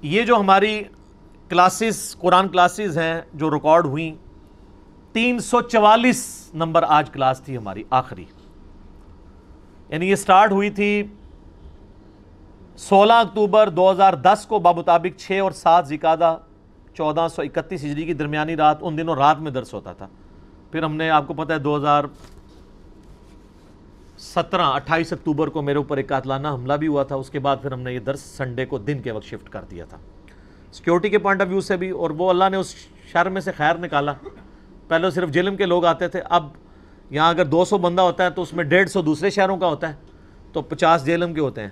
یہ 0.02 0.22
جو 0.22 0.36
ہماری 0.36 0.82
کلاسز 1.48 2.16
قرآن 2.18 2.48
کلاسز 2.48 2.98
ہیں، 2.98 3.20
جو 3.34 3.50
ریکارڈ 3.50 3.86
ہوئیں، 3.86 4.14
تین 5.12 5.38
سو 5.38 5.60
چوالیس 5.60 6.50
نمبر 6.54 6.84
آج 6.88 7.10
کلاس 7.10 7.40
تھی 7.40 7.56
ہماری، 7.56 7.82
آخری۔ 7.90 8.24
یعنی 9.88 10.10
یہ 10.10 10.14
سٹارٹ 10.14 10.52
ہوئی 10.52 10.70
تھی 10.70 11.02
سولہ 12.76 13.12
اکتوبر 13.12 13.68
دو 13.68 13.90
ہزار 13.90 14.12
دس 14.12 14.46
کو 14.46 14.58
بامطابق 14.58 15.20
چھ 15.20 15.38
اور 15.42 15.50
سات 15.50 15.88
زکادہ 15.88 16.38
چودہ 16.94 17.26
سو 17.34 17.42
اکتیس 17.42 17.84
ہجری 17.84 18.04
کی 18.04 18.14
درمیانی 18.14 18.56
رات 18.56 18.78
ان 18.80 18.98
دنوں 18.98 19.16
رات 19.16 19.40
میں 19.40 19.50
درس 19.50 19.74
ہوتا 19.74 19.92
تھا۔ 19.92 20.08
پھر 20.72 20.82
ہم 20.82 20.96
نے 20.96 21.10
آپ 21.10 21.26
کو 21.26 21.34
پتہ 21.34 21.52
ہے 21.52 21.58
دو 21.58 21.76
ہزار 21.76 22.04
سترہ، 24.18 24.62
اٹھائیس 24.62 25.12
اکتوبر 25.12 25.48
کو 25.48 25.62
میرے 25.62 25.78
اوپر 25.78 25.96
ایک 25.96 26.08
قاتلانہ 26.08 26.48
حملہ 26.48 26.72
بھی 26.72 26.86
ہوا 26.86 27.02
تھا۔ 27.02 27.16
اس 27.16 27.30
کے 27.30 27.38
بعد 27.38 27.56
پھر 27.62 27.72
ہم 27.72 27.80
نے 27.80 27.94
یہ 27.94 27.98
درس 27.98 28.20
سنڈے 28.20 28.66
کو 28.66 28.78
دن 28.78 29.02
کے 29.02 29.10
وقت 29.10 29.26
شفٹ 29.26 29.48
کر 29.48 29.64
دیا 29.70 29.84
تھا۔ 29.84 29.98
سیکیورٹی 30.72 31.08
کے 31.08 31.18
پوائنٹ 31.18 31.40
آف 31.40 31.48
ویو 31.48 31.60
سے 31.60 31.76
بھی، 31.76 31.90
اور 31.90 32.10
وہ 32.10 32.30
اللہ 32.30 32.44
نے 32.50 32.56
اس 32.56 32.74
شہر 33.12 33.28
میں 33.28 33.40
سے 33.40 33.52
خیر 33.52 33.74
نکالا۔ 33.74 34.12
پہلے 34.88 35.10
صرف 35.10 35.28
جلم 35.28 35.56
کے 35.56 35.66
لوگ 35.66 35.84
آتے 35.84 36.08
تھے۔ 36.08 36.20
اب 36.20 36.48
یہاں 37.10 37.28
اگر 37.28 37.44
دو 37.44 37.64
سو 37.64 37.78
بندہ 37.78 38.02
ہوتا 38.02 38.24
ہے 38.24 38.30
تو 38.30 38.42
اس 38.42 38.52
میں 38.52 38.64
ڈیڑھ 38.64 38.90
سو 38.90 39.02
دوسرے 39.02 39.30
شہروں 39.30 39.56
کا 39.56 39.66
ہوتا 39.66 39.88
ہے۔ 39.88 39.94
تو 40.52 40.62
پچاس 40.62 41.06
جیلم 41.06 41.34
کے 41.34 41.40
ہوتے 41.40 41.60
ہیں۔ 41.60 41.70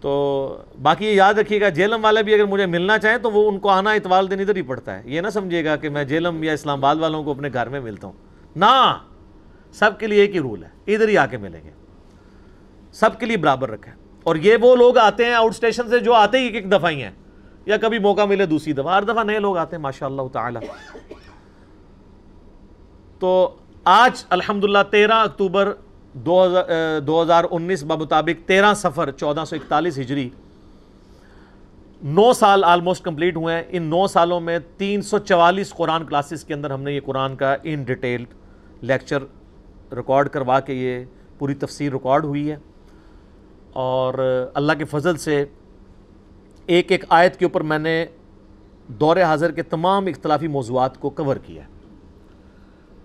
تو 0.00 0.56
باقی 0.82 1.06
یہ 1.06 1.12
یاد 1.12 1.34
رکھیے 1.34 1.60
گا، 1.60 1.68
جیلم 1.68 2.04
والے 2.04 2.22
بھی 2.22 2.34
اگر 2.34 2.44
مجھے 2.44 2.66
ملنا 2.66 2.98
چاہیں 2.98 3.18
تو 3.18 3.30
وہ 3.30 3.50
ان 3.50 3.58
کو 3.58 3.68
آنا 3.68 3.92
اتوال 3.92 4.30
دن 4.30 4.40
ادھر 4.40 4.56
ہی 4.56 4.62
پڑتا 4.62 4.98
ہے۔ 4.98 5.02
یہ 5.04 5.20
نہ 5.20 5.28
سمجھے 5.28 5.64
گا 5.64 5.76
کہ 5.76 5.88
میں 5.88 6.04
جیلم 6.04 6.42
یا 6.42 6.52
اسلام 6.52 6.78
آباد 6.78 6.96
والوں 6.96 7.24
کو 7.24 7.30
اپنے 7.30 7.48
گھر 7.52 7.68
میں 7.68 7.80
ملتا 7.80 8.06
ہوں۔ 8.06 8.14
نہ، 8.56 8.98
سب 9.72 9.90
کے 9.98 10.06
لیے 10.06 10.20
ایک 10.20 10.34
ہی 10.34 10.40
رول 10.40 10.64
ہے، 10.64 10.94
ادھر 10.94 11.08
ہی 11.08 11.18
آ 11.18 11.26
کے 11.26 11.36
ملیں 11.36 11.60
گے۔ 11.64 11.70
سب 12.92 13.20
کے 13.20 13.26
لیے 13.26 13.36
برابر 13.36 13.70
رکھیں۔ 13.70 13.94
اور 14.22 14.36
یہ 14.36 14.56
وہ 14.60 14.76
لوگ 14.76 14.98
آتے 14.98 15.24
ہیں 15.24 15.34
آؤٹ 15.34 15.50
اسٹیشن 15.50 15.88
سے 15.88 15.98
جو 15.98 16.14
آتے 16.14 16.38
ہی 16.38 16.44
ایک 16.44 16.54
ایک 16.54 16.72
دفعہ 16.72 16.90
ہی 16.90 17.02
ہیں۔ 17.02 17.10
یا 17.66 17.76
کبھی 17.76 17.98
موقع 17.98 18.24
ملے 18.24 18.46
دوسری 18.46 18.72
دفعہ۔ 18.72 18.94
ہر 18.94 19.02
دفعہ 19.02 19.24
نئے 19.24 19.38
لوگ 19.38 19.56
آتے 19.56 19.76
ہیں 19.76 19.82
ماشاء 19.82 20.06
اللہ 20.06 20.22
تعالی۔ 20.32 20.58
تو 23.18 23.56
آج 23.84 24.24
الحمدللہ 24.30 24.78
تیرہ 24.90 25.12
اکتوبر 25.12 25.72
دو 26.14 27.22
ہزار 27.22 27.44
انیس 27.50 27.84
بمطابق 27.84 28.48
تیرہ 28.48 28.74
سفر 28.74 29.10
چودہ 29.10 29.44
سو 29.46 29.56
اکتالیس 29.56 29.98
ہجری 29.98 30.30
نو 32.02 32.32
سال 32.32 32.64
آلموسٹ 32.64 33.04
کمپلیٹ 33.04 33.36
ہوئے 33.36 33.56
ہیں۔ 33.56 33.62
ان 33.68 33.82
نو 33.82 34.06
سالوں 34.06 34.40
میں 34.40 34.58
تین 34.76 35.02
سو 35.02 35.18
چوالیس 35.18 35.70
قرآن 35.70 36.06
کلاسز 36.06 36.44
کے 36.44 36.54
اندر 36.54 36.70
ہم 36.70 36.82
نے 36.82 36.92
یہ 36.92 37.00
قرآن 37.04 37.36
کا 37.36 37.56
ان 37.62 37.82
ڈیٹیل 37.82 38.24
لیکچر 38.80 39.18
ریکارڈ 39.96 40.28
کروا 40.28 40.60
کے 40.60 40.72
یہ 40.74 41.04
پوری 41.38 41.54
تفسیر 41.54 41.92
ریکارڈ 41.92 42.24
ہوئی 42.24 42.50
ہے۔ 42.50 42.56
اور 43.72 44.14
اللہ 44.54 44.72
کے 44.78 44.84
فضل 44.84 45.16
سے 45.16 45.44
ایک 46.66 46.92
ایک 46.92 47.04
آیت 47.08 47.36
کے 47.36 47.44
اوپر 47.44 47.60
میں 47.60 47.78
نے 47.78 48.06
دور 48.88 49.16
حاضر 49.16 49.50
کے 49.50 49.62
تمام 49.62 50.06
اختلافی 50.06 50.46
موضوعات 50.46 51.00
کو 51.00 51.10
کور 51.10 51.36
کیا 51.36 51.62
ہے۔ 51.62 51.79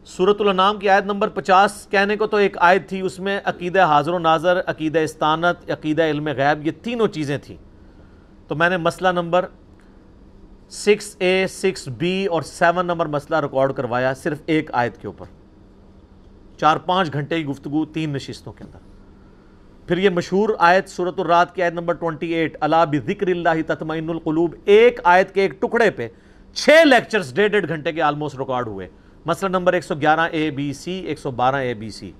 صورت 0.07 0.41
النام 0.41 0.77
کی 0.77 0.89
آیت 0.89 1.03
نمبر 1.03 1.27
پچاس 1.27 1.87
کہنے 1.91 2.17
کو 2.17 2.27
تو 2.27 2.37
ایک 2.37 2.57
آیت 2.59 2.89
تھی، 2.89 3.01
اس 3.01 3.19
میں 3.19 3.41
عقیدہ 3.43 3.85
حاضر 3.85 4.13
و 4.13 4.19
ناظر، 4.19 4.59
عقیدہ 4.65 4.99
استانت، 4.99 5.71
عقیدہ 5.71 6.03
علم 6.03 6.27
غیب، 6.27 6.67
یہ 6.67 6.71
تینوں 6.81 7.07
چیزیں 7.07 7.37
تھیں۔ 7.37 7.57
تو 8.47 8.55
میں 8.55 8.69
نے 8.69 8.77
مسئلہ 8.77 9.07
number 9.07 9.45
six 10.69 11.15
A, 11.19 11.47
six 11.49 11.87
B 11.87 12.25
اور 12.25 12.41
سیون 12.41 12.85
نمبر 12.85 13.05
مسئلہ 13.05 13.37
ریکارڈ 13.41 13.73
کروایا 13.73 14.13
صرف 14.13 14.37
ایک 14.45 14.69
آیت 14.73 15.01
کے 15.01 15.07
اوپر۔ 15.07 15.25
چار 16.57 16.77
پانچ 16.77 17.13
گھنٹے 17.13 17.37
کی 17.37 17.45
گفتگو 17.45 17.85
تین 17.85 18.09
نشستوں 18.09 18.53
کے 18.53 18.63
اندر۔ 18.63 18.79
پھر 19.87 19.97
یہ 19.97 20.09
مشہور 20.09 20.49
آیت 20.59 20.89
صورت 20.89 21.19
الرات 21.19 21.55
کی 21.55 21.63
آیت 21.63 21.73
نمبر 21.73 21.95
28 21.95 22.57
اللہ 22.59 22.85
بذکر 22.91 23.27
اللہ 23.27 23.61
تطمئن 23.67 24.09
القلوب، 24.09 24.55
ایک 24.65 24.99
آیت 25.03 25.33
کے 25.33 25.41
ایک 25.41 25.61
ٹکڑے 25.61 25.91
پہ 25.91 26.07
چھ 26.53 26.69
لیکچرز 26.85 27.33
ڈیڑھ 27.33 27.51
ڈیڑھ 27.51 27.67
گھنٹے 27.67 27.91
کے 27.91 28.01
آلموسٹ 28.01 28.39
ریکارڈ 28.39 28.67
ہوئے۔ 28.67 28.87
مسئلہ 29.25 29.49
number 29.49 29.73
111 29.73 30.27
A 30.31 30.51
B 30.51 30.73
C 30.73 31.05
112 31.07 31.57
A 31.57 31.73
B 31.73 31.89
C. 31.89 32.11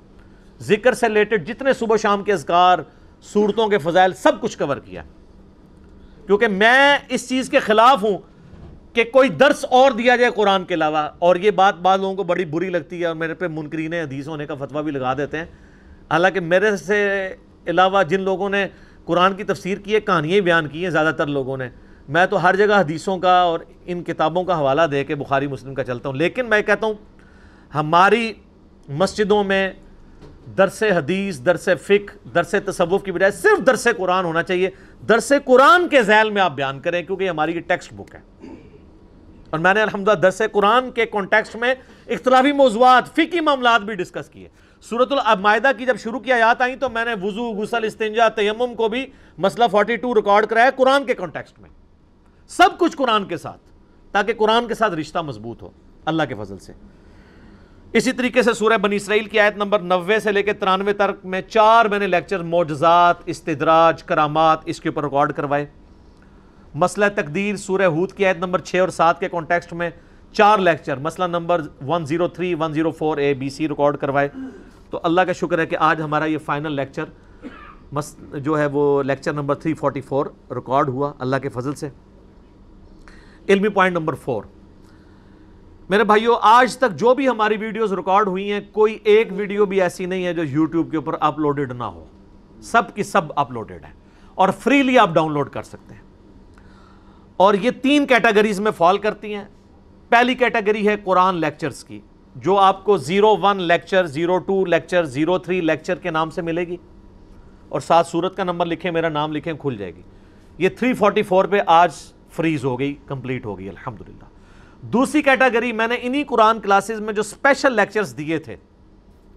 ذکر 0.62 0.94
سے 0.94 1.08
ریلیٹڈ 1.08 1.48
جتنے 1.48 1.74
صبح 1.74 1.96
شام 2.02 2.24
کے 2.24 2.34
اذکار، 2.34 2.80
صورتوں 3.22 3.68
کے 3.68 3.78
فضائل، 3.78 4.14
سب 4.14 4.42
کچھ 4.42 4.58
کور 4.58 4.78
کیا 4.78 5.04
کیونکہ 6.26 6.48
میں 6.48 6.98
اس 7.10 7.30
چیز 7.30 7.50
کے 7.50 7.60
خلاف 7.60 8.04
ہوں 8.04 8.18
کہ 8.94 9.04
کوئی 9.04 9.30
درس 9.30 9.66
اور 9.66 9.92
دیا 9.92 10.16
جائے 10.16 10.32
قرآن 10.36 10.64
کے 10.64 10.74
علاوہ۔ 10.74 11.10
اور 11.20 11.36
یہ 11.36 11.52
بات 11.52 11.76
بعض 11.76 12.00
لوگوں 12.00 12.16
کو 12.16 12.24
بڑی 12.24 12.46
بری 12.46 12.70
لگتی 12.70 13.02
ہے 13.02 13.06
اور 13.06 13.16
میرے 13.16 13.34
پہ 13.34 13.48
منکرین 13.48 13.94
حدیث 13.94 14.28
ہونے 14.28 14.46
کا 14.46 14.56
فتویٰ 14.56 14.84
بھی 14.84 14.92
لگا 14.92 15.14
دیتے 15.14 15.38
ہیں۔ 15.38 15.46
حالانکہ 16.12 16.40
میرے 16.40 16.78
سے 16.78 17.36
علاوہ 17.68 18.04
جن 18.04 18.22
لوگوں 18.22 18.50
نے 18.50 18.68
قرآن 19.06 19.34
کی 19.34 19.44
تفسیر 19.44 19.78
کی 19.78 19.96
ہے، 19.96 20.00
کہانیاں 20.00 20.42
بیان 20.42 20.68
کی 20.68 20.84
ہیں، 20.84 20.90
زیادہ 20.90 21.16
تر 21.16 21.28
لوگوں 21.28 21.58
نے۔ 21.58 21.70
میں 22.08 22.26
تو 22.26 22.44
ہر 22.44 22.56
جگہ 22.56 22.80
حدیثوں 22.80 23.18
کا 23.18 23.40
اور 23.40 23.60
ان 23.86 24.04
کتابوں 24.04 24.44
کا 24.44 24.58
حوالہ 24.58 24.82
دے 24.92 25.04
کے 25.04 25.16
بخاری 25.16 25.48
مسلم 25.48 25.74
کا 25.74 25.84
چلتا 25.84 26.10
ہوں، 26.10 26.16
لیکن 26.16 26.46
میں 26.46 26.62
کہتا 26.62 26.88
ہوں، 26.88 26.94
ہماری 27.76 28.34
مسجدوں 28.90 29.44
میں 29.44 29.72
درس 30.58 30.84
حدیث، 30.84 31.40
درس 31.40 31.70
فقہ، 31.82 32.28
درس 32.36 32.56
تصوف 32.66 33.04
کی 33.04 33.12
بجائے 33.12 33.32
صرف 33.32 33.68
درس 33.68 33.88
قرآن 33.98 34.26
ہونا 34.26 34.44
چاہیے۔ 34.44 34.70
درس 35.10 35.34
قرآن 35.46 35.88
کے 35.88 36.04
ذیل 36.04 36.30
میں 36.30 36.42
آپ 36.42 36.52
بیان 36.52 36.80
کریں، 36.80 37.04
کیونکہ 37.04 37.24
یہ 37.24 37.30
ہماری 37.30 37.60
ٹیکسٹ 37.60 37.94
بک 37.94 38.16
ہے۔ 38.16 38.20
اور 39.50 39.60
میں 39.60 39.74
نے 39.74 39.82
الحمدللہ 39.82 40.16
درس 40.16 40.42
قرآن 40.52 40.92
کے 40.92 41.06
کانٹیکسٹ 41.06 41.56
میں 41.56 41.76
اختلافی 42.08 42.52
موضوعات 42.52 43.08
فقی 43.08 43.40
معاملات 43.40 43.82
بھی 43.82 43.96
ڈسکس 43.96 44.30
کیے۔ 44.30 44.48
صورت 44.90 45.14
المائدہ 45.26 45.72
کی 45.78 45.86
جب 45.86 45.98
شروع 45.98 46.20
کی 46.20 46.32
آیات 46.32 46.62
آئیں 46.62 46.76
تو 46.76 46.90
میں 46.90 47.06
نے 47.06 47.14
وضو 47.22 47.52
غسل 47.52 47.84
استنجا 47.84 48.30
تیمم 48.30 48.76
کو 48.76 48.90
بھی 48.90 49.06
مسئلہ 49.38 49.66
42 49.72 50.16
ریکارڈ 50.16 50.46
کرایا 50.46 50.70
قرآن 50.76 51.06
کے 51.06 51.14
کانٹیکسٹ 51.14 51.60
میں۔ 51.60 51.70
سب 52.48 52.70
کچھ 52.80 52.98
قرآن 52.98 53.26
کے 53.26 53.38
ساتھ، 53.38 53.62
تاکہ 54.12 54.34
قرآن 54.34 54.68
کے 54.68 54.74
ساتھ 54.74 54.94
رشتہ 54.94 55.20
مضبوط 55.20 55.62
ہو۔ 55.62 55.70
اللہ 56.06 56.24
کے 56.30 56.36
فضل 56.36 56.58
سے۔ 56.58 56.74
اسی 57.94 58.12
طریقے 58.12 58.44
سے 58.44 58.54
سورہ 58.54 58.78
بنی 58.78 58.96
اسرائیل 58.96 59.26
کی 59.26 59.40
آیت 59.40 59.56
نمبر 59.56 59.80
نوے 59.80 60.20
سے 60.20 60.32
لے 60.32 60.44
کے 60.44 60.54
ترانوے 60.54 60.94
تک 60.94 61.26
میں 61.26 61.42
چار 61.42 61.86
میں 61.86 62.00
نے 62.00 62.08
لیکچر 62.08 62.44
معجزات، 62.44 63.16
استدراج، 63.26 64.04
کرامات 64.04 64.60
اس 64.66 64.80
کے 64.80 64.90
اوپر 64.90 65.04
ریکارڈ 65.04 65.34
کروائے۔ 65.34 65.66
مسئلہ 66.74 67.06
تقدیر 67.16 67.56
سورہ 67.56 67.86
ہود 67.86 68.12
کی 68.12 68.26
آیت 68.26 68.38
نمبر 68.38 68.60
چھ 68.60 68.76
اور 68.76 68.90
سات 68.90 69.20
کے 69.20 69.30
کانٹیکسٹ 69.30 69.74
میں 69.74 69.90
چار 70.34 70.58
لیکچر، 70.58 70.98
مسئلہ 70.98 71.28
number 71.28 71.62
one 71.88 72.06
zero 72.06 72.28
three 72.28 72.56
one 72.60 72.74
zero 72.74 72.92
four 72.92 73.18
A 73.18 73.34
B 73.34 73.50
C 73.50 73.68
record 73.68 73.98
کروائے۔ 73.98 74.30
تو 74.90 75.00
اللہ 75.04 75.22
کا 75.22 75.32
شکر 75.32 75.60
ہے 75.60 75.66
کہ 75.66 75.78
آج 75.80 76.02
ہمارا 76.02 76.26
یہ 76.26 76.38
فائنل 76.38 76.72
لیکچر 76.72 77.06
جو 78.40 78.60
ہے 78.60 78.66
وہ 78.66 79.04
lecture 79.04 79.34
number 79.34 79.56
three 79.56 79.74
forty 79.74 80.02
four 80.02 80.26
record 80.52 80.90
ہوا۔ 80.90 81.14
اللہ 81.20 81.36
کے 81.42 81.50
فضل 81.50 81.76
سے۔ 81.76 81.90
علمی 83.50 83.70
پوائنٹ 83.70 83.98
نمبر 83.98 84.14
فور 84.14 84.44
میرے 85.90 86.04
بھائیو، 86.04 86.34
آج 86.42 86.78
تک 86.78 86.96
جو 86.96 87.14
بھی 87.14 87.30
ہماری 87.30 87.58
ویڈیوز 87.58 87.94
ریکارڈ 87.94 88.28
ہوئی 88.28 88.52
ہیں، 88.52 88.60
کوئی 88.72 89.00
ایک 89.04 89.28
ویڈیو 89.32 89.66
بھی 89.66 89.82
ایسی 89.82 90.06
نہیں 90.06 90.26
ہے 90.26 90.34
جو 90.34 90.44
یوٹیوب 90.44 90.92
کے 90.92 90.98
اوپر 90.98 91.16
اپلوڈڈ 91.20 91.72
نہ 91.72 91.84
ہو۔ 91.84 92.06
سب 92.62 92.96
کی 92.96 93.04
سب 93.04 93.22
اپلوڈڈ 93.36 93.84
ہے 93.84 93.90
اور 94.36 94.50
فریلی 94.50 95.00
آپ 95.00 95.10
ڈاؤن 95.14 95.34
لوڈ 95.34 95.50
کر 95.50 95.64
سکتے 95.64 95.96
ہیں۔ 95.96 96.02
اور 97.38 97.54
یہ 97.54 97.72
تین 97.72 98.06
کیٹیگریز 98.06 98.60
میں 98.60 98.72
فال 98.72 98.98
کرتی 98.98 99.34
ہیں۔ 99.34 99.44
پہلی 100.10 100.36
کیٹیگری 100.36 100.88
ہے 100.88 100.96
قرآن 101.04 101.36
لیکچرز 101.36 101.84
کی، 101.84 102.00
جو 102.36 102.58
آپ 102.58 102.84
کو 102.84 102.98
zero 102.98 103.38
one 103.42 103.62
lecture 103.62 104.06
zero 104.06 104.38
two 104.38 104.66
lecture 104.66 105.04
zero 105.04 105.38
three 105.38 105.62
lecture 105.62 105.96
کے 105.96 106.12
نام 106.12 106.30
سے 106.30 106.42
ملے 106.42 106.62
گی۔ 106.62 106.78
اور 107.70 107.80
ساتھ 107.80 108.08
صورت 108.08 108.38
کا 108.38 108.44
نمبر 108.44 108.66
لکھیں، 108.66 108.92
میرا 108.92 109.10
نام 109.10 109.32
لکھیں، 109.32 109.54
کھل 109.54 109.78
جائے 109.78 109.96
گی۔ 109.96 110.02
یہ 110.58 110.70
تھری 110.70 110.94
فورٹی 110.94 111.24
فور 111.24 111.46
پہ 111.46 111.60
آج 111.66 111.92
فریز 112.36 112.66
ہو 112.66 112.78
گئی، 112.80 112.94
کمپلیٹ 113.08 113.46
ہو 113.46 113.58
گئی، 113.60 113.70
الحمدللہ۔ 113.70 114.26
دوسری 114.82 115.22
کیٹاگری 115.22 115.72
میں 115.72 115.88
نے 115.88 115.96
انہی 116.02 116.24
قرآن 116.24 116.60
کلاسز 116.60 117.02
میں 117.02 117.14
جو 117.14 117.22
اسپیشل 117.22 117.74
لیکچرز 117.74 118.18
دیے 118.18 118.38
تھے، 118.38 118.56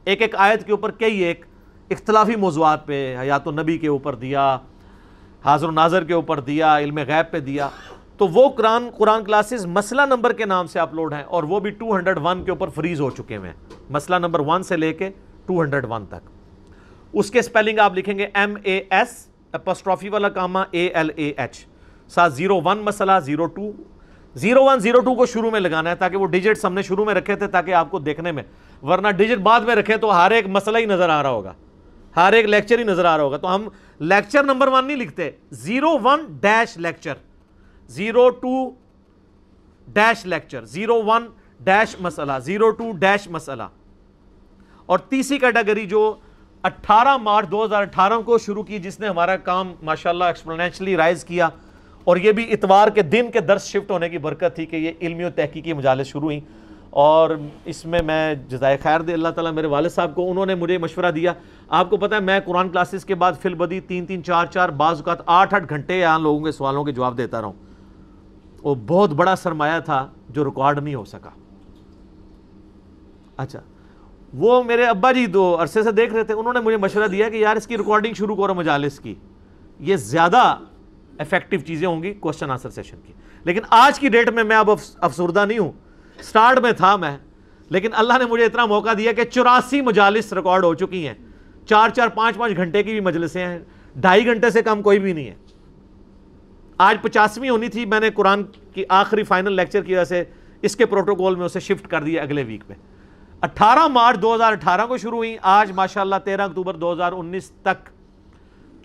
ایک 0.04 0.22
ایک 0.22 0.34
آیت 0.36 0.64
کے 0.66 0.72
اوپر 0.72 0.90
کئی 0.90 1.18
ایک 1.18 1.44
اختلافی 1.90 2.36
موضوعات 2.36 2.86
پہ 2.86 3.16
حیات 3.20 3.48
و 3.48 3.50
نبی 3.50 3.78
کے 3.78 3.88
اوپر 3.88 4.14
دیا، 4.14 4.56
حاضر 5.44 5.68
و 5.68 5.70
ناظر 5.70 6.04
کے 6.04 6.12
اوپر 6.12 6.40
دیا، 6.40 6.78
علم 6.78 6.98
غیب 6.98 7.30
پہ 7.30 7.40
دیا۔ 7.40 7.68
تو 8.16 8.26
وہ 8.28 8.48
قرآن 8.48 8.88
قرآن 8.96 9.24
کلاسز 9.24 9.66
مسئلہ 9.66 10.02
نمبر 10.06 10.32
کے 10.32 10.44
نام 10.44 10.66
سے 10.66 10.78
اپلوڈ 10.78 11.12
ہیں 11.12 11.22
اور 11.22 11.42
وہ 11.42 11.60
بھی 11.60 11.70
201 11.70 12.44
کے 12.44 12.50
اوپر 12.50 12.68
فریز 12.68 13.00
ہو 13.00 13.10
چکے 13.10 13.38
ہیں۔ 13.38 13.52
مسئلہ 13.90 14.16
نمبر 14.16 14.40
1 14.40 14.62
سے 14.62 14.76
لے 14.76 14.92
کے 14.92 15.10
201 15.48 16.06
تک۔ 16.08 16.30
اس 17.12 17.30
کے 17.30 17.42
سپیلنگ 17.42 17.78
آپ 17.78 17.96
لکھیں 17.96 18.18
گے 18.18 18.26
ایم 18.34 18.56
اے 18.62 18.80
ایس 18.90 19.26
اپسٹرافی 19.52 20.08
والا 20.08 20.28
comma 20.28 20.64
A 20.70 20.86
L 20.86 21.10
A 21.16 21.32
H 21.36 21.64
ساتھ 22.08 22.34
زیرو 22.34 22.60
ون 22.64 22.78
مسئلہ، 22.78 23.12
zero 23.22 23.46
two. 23.46 23.72
Zero 24.34 24.64
one, 24.64 24.78
zero 24.78 25.00
two 25.00 25.14
کو 25.14 25.26
شروع 25.26 25.50
میں 25.50 25.60
لگانا 25.60 25.90
ہے 25.90 25.94
تاکہ 25.94 26.16
وہ 26.16 26.26
ڈیجٹس 26.26 26.64
ہم 26.64 26.74
نے 26.74 26.82
شروع 26.82 27.04
میں 27.04 27.14
رکھے 27.14 27.36
تھے 27.36 27.46
تاکہ 27.46 27.74
آپ 27.74 27.90
کو 27.90 27.98
دیکھنے 27.98 28.32
میں۔ 28.32 28.42
ورنہ 28.82 29.08
ڈیجٹ 29.08 29.38
بعد 29.38 29.60
میں 29.60 29.74
رکھے 29.74 29.96
تو 29.96 30.16
ہر 30.16 30.30
ایک 30.30 30.46
مسئلہ 30.46 30.78
ہی 30.78 30.84
نظر 30.84 31.08
آ 31.08 31.22
رہا 31.22 31.30
ہوگا۔ 31.30 31.52
ہر 32.16 32.32
ایک 32.32 32.46
لیکچر 32.46 32.78
ہی 32.78 32.84
نظر 32.84 33.04
آ 33.04 33.16
رہا 33.16 33.24
ہوگا۔ 33.24 33.36
تو 33.36 33.54
ہم 33.54 33.68
لیکچر 33.98 34.42
نمبر 34.42 34.68
ون 34.68 34.86
نہیں 34.86 34.96
لکھتے۔ 34.96 35.30
Zero 35.50 35.98
one 36.04 36.20
dash 36.40 36.76
lecture. 36.76 37.14
Zero 37.88 38.30
two 38.30 38.70
dash 39.88 40.26
lecture. 40.26 40.64
Zero 40.64 41.02
one 41.04 41.26
dash 41.60 41.96
مسئلہ۔ 42.00 42.32
زیرو 42.42 42.70
ٹو 42.70 42.92
ڈیش 42.92 43.28
مسئلہ۔ 43.28 43.62
اور 44.86 44.98
تیسری 44.98 45.38
کیٹیگری 45.38 45.86
جو 45.86 46.14
اٹھارہ 46.62 47.16
مارچ 47.16 47.50
دو 47.50 47.64
ہزار 47.64 47.82
اٹھارہ 47.82 48.18
کو 48.26 48.38
شروع 48.38 48.62
کی، 48.62 48.78
جس 48.78 49.00
نے 49.00 49.08
ہمارا 49.08 49.36
کام 49.36 49.74
ماشاءاللہ 49.82 50.24
ایکسپلینیشلی 50.24 50.96
رائز 50.96 51.24
کیا۔ 51.24 51.48
اور 52.08 52.16
یہ 52.16 52.32
بھی 52.32 52.52
اتوار 52.52 52.88
کے 52.88 53.02
دن 53.02 53.30
کے 53.30 53.40
درس 53.40 53.64
شفٹ 53.64 53.90
ہونے 53.90 54.08
کی 54.08 54.18
برکت 54.18 54.54
تھی 54.54 54.66
کہ 54.66 54.76
یہ 54.76 54.92
علمی 55.00 55.24
و 55.24 55.30
تحقیقی 55.30 55.72
مجالس 55.72 56.06
شروع 56.06 56.22
ہوئیں 56.22 56.40
اور 56.90 57.30
اس 57.64 57.84
میں 57.86 58.00
میں 58.02 58.34
جزائے 58.48 58.76
خیر 58.82 59.00
دے 59.00 59.12
اللہ 59.12 59.28
تعالیٰ 59.28 59.52
میرے 59.52 59.66
والد 59.66 59.90
صاحب 59.90 60.14
کو، 60.14 60.30
انہوں 60.30 60.46
نے 60.46 60.54
مجھے 60.54 60.78
مشورہ 60.78 61.10
دیا۔ 61.10 61.32
آپ 61.68 61.90
کو 61.90 61.96
پتہ 61.96 62.14
ہے 62.14 62.20
میں 62.20 62.38
قرآن 62.40 62.68
کلاسز 62.68 63.04
کے 63.04 63.14
بعد 63.14 63.32
فل 63.42 63.54
بدی 63.54 63.80
تین 63.80 64.06
تین 64.06 64.22
چار 64.24 64.46
چار 64.46 64.68
بعض 64.68 64.96
اوقات 64.96 65.18
آٹھ 65.26 65.54
آٹھ 65.54 65.64
گھنٹے 65.68 65.98
یہاں 65.98 66.18
لوگوں 66.18 66.44
کے 66.44 66.52
سوالوں 66.52 66.84
کے 66.84 66.92
جواب 66.92 67.18
دیتا 67.18 67.40
رہا 67.40 67.48
ہوں۔ 67.48 67.66
وہ 68.62 68.74
بہت 68.86 69.10
بڑا 69.10 69.36
سرمایہ 69.36 69.80
تھا 69.80 70.06
جو 70.28 70.44
ریکارڈ 70.44 70.78
نہیں 70.78 70.94
ہو 70.94 71.04
سکا۔ 71.04 71.30
اچھا 73.36 73.60
وہ 74.34 74.62
میرے 74.62 74.84
ابا 74.84 75.12
جی 75.12 75.26
دو 75.26 75.56
عرصے 75.60 75.82
سے 75.82 75.92
دیکھ 75.92 76.14
رہے 76.14 76.24
تھے، 76.24 76.34
انہوں 76.34 76.52
نے 76.52 76.60
مجھے 76.60 76.76
مشورہ 76.76 77.06
دیا 77.06 77.28
کہ 77.28 77.36
یار 77.36 77.56
اس 77.56 77.66
کی 77.66 77.78
ریکارڈنگ 77.78 78.14
شروع 78.14 78.36
کرو 78.36 78.54
مجالس 78.54 78.98
کی۔ 79.00 79.14
یہ 79.80 79.96
زیادہ 79.96 80.56
افیکٹو 81.18 81.56
چیزیں 81.66 81.88
ہوں 81.88 82.02
گی 82.02 82.14
کوشچن 82.14 82.50
آنسر 82.50 82.70
سیشن 82.70 82.96
کی۔ 83.06 83.12
لیکن 83.44 83.60
آج 83.70 84.00
کی 84.00 84.08
ڈیٹ 84.08 84.28
میں 84.28 84.44
میں 84.44 84.56
اب 84.56 84.70
افسردہ 84.96 85.44
نہیں 85.46 85.58
ہوں۔ 85.58 85.72
سٹارٹ 86.22 86.58
میں 86.58 86.72
تھا 86.72 86.96
میں۔ 86.96 87.16
لیکن 87.70 87.88
اللہ 87.92 88.12
نے 88.18 88.24
مجھے 88.24 88.44
اتنا 88.44 88.66
موقع 88.66 88.88
دیا 88.98 89.12
کہ 89.12 89.24
چوراسی 89.24 89.80
مجالس 89.80 90.32
ریکارڈ 90.32 90.64
ہو 90.64 90.74
چکی 90.74 91.08
ہیں۔ 91.08 91.14
چار 91.66 91.88
چار، 91.88 92.08
پانچ 92.08 92.36
پانچ 92.36 92.56
گھنٹے 92.56 92.82
کی 92.82 92.90
بھی 92.90 93.00
مجلسیں 93.00 93.46
ہیں۔ 93.46 93.58
ڈھائی 93.96 94.26
گھنٹے 94.26 94.50
سے 94.50 94.62
کم 94.62 94.82
کوئی 94.82 94.98
بھی 94.98 95.12
نہیں 95.12 95.26
ہے۔ 95.26 95.34
آج 96.78 96.96
پچاسویں 97.02 97.50
ہونی 97.50 97.68
تھی، 97.68 97.86
میں 97.86 98.00
نے 98.00 98.10
قرآن 98.10 98.42
کی 98.74 98.84
آخری 98.88 99.22
فائنل 99.22 99.52
لیکچر 99.52 99.82
کی 99.82 99.94
وجہ 99.94 100.04
سے 100.04 100.24
اس 100.62 100.76
کے 100.76 100.86
پروٹوکول 100.86 101.34
میں 101.34 101.44
اسے 101.44 101.60
شفٹ 101.60 101.86
کر 101.88 102.02
دیا 102.02 102.22
اگلے 102.22 102.42
ویک 102.42 102.60
میں۔ 102.68 102.76
اٹھارہ 103.40 103.86
مارچ 103.88 104.22
دو 104.22 104.34
ہزار 104.34 104.52
اٹھارہ 104.52 104.86
کو 104.86 104.96
شروع 104.96 105.16
ہوئی۔ 105.16 105.36
آج 105.42 105.72
ماشاءاللہ 105.72 106.16
تیرہ 106.24 106.42
اکتوبر 106.42 106.74
دو 106.74 106.92
ہزار 106.92 107.12
انیس 107.12 107.50
تک 107.50 107.88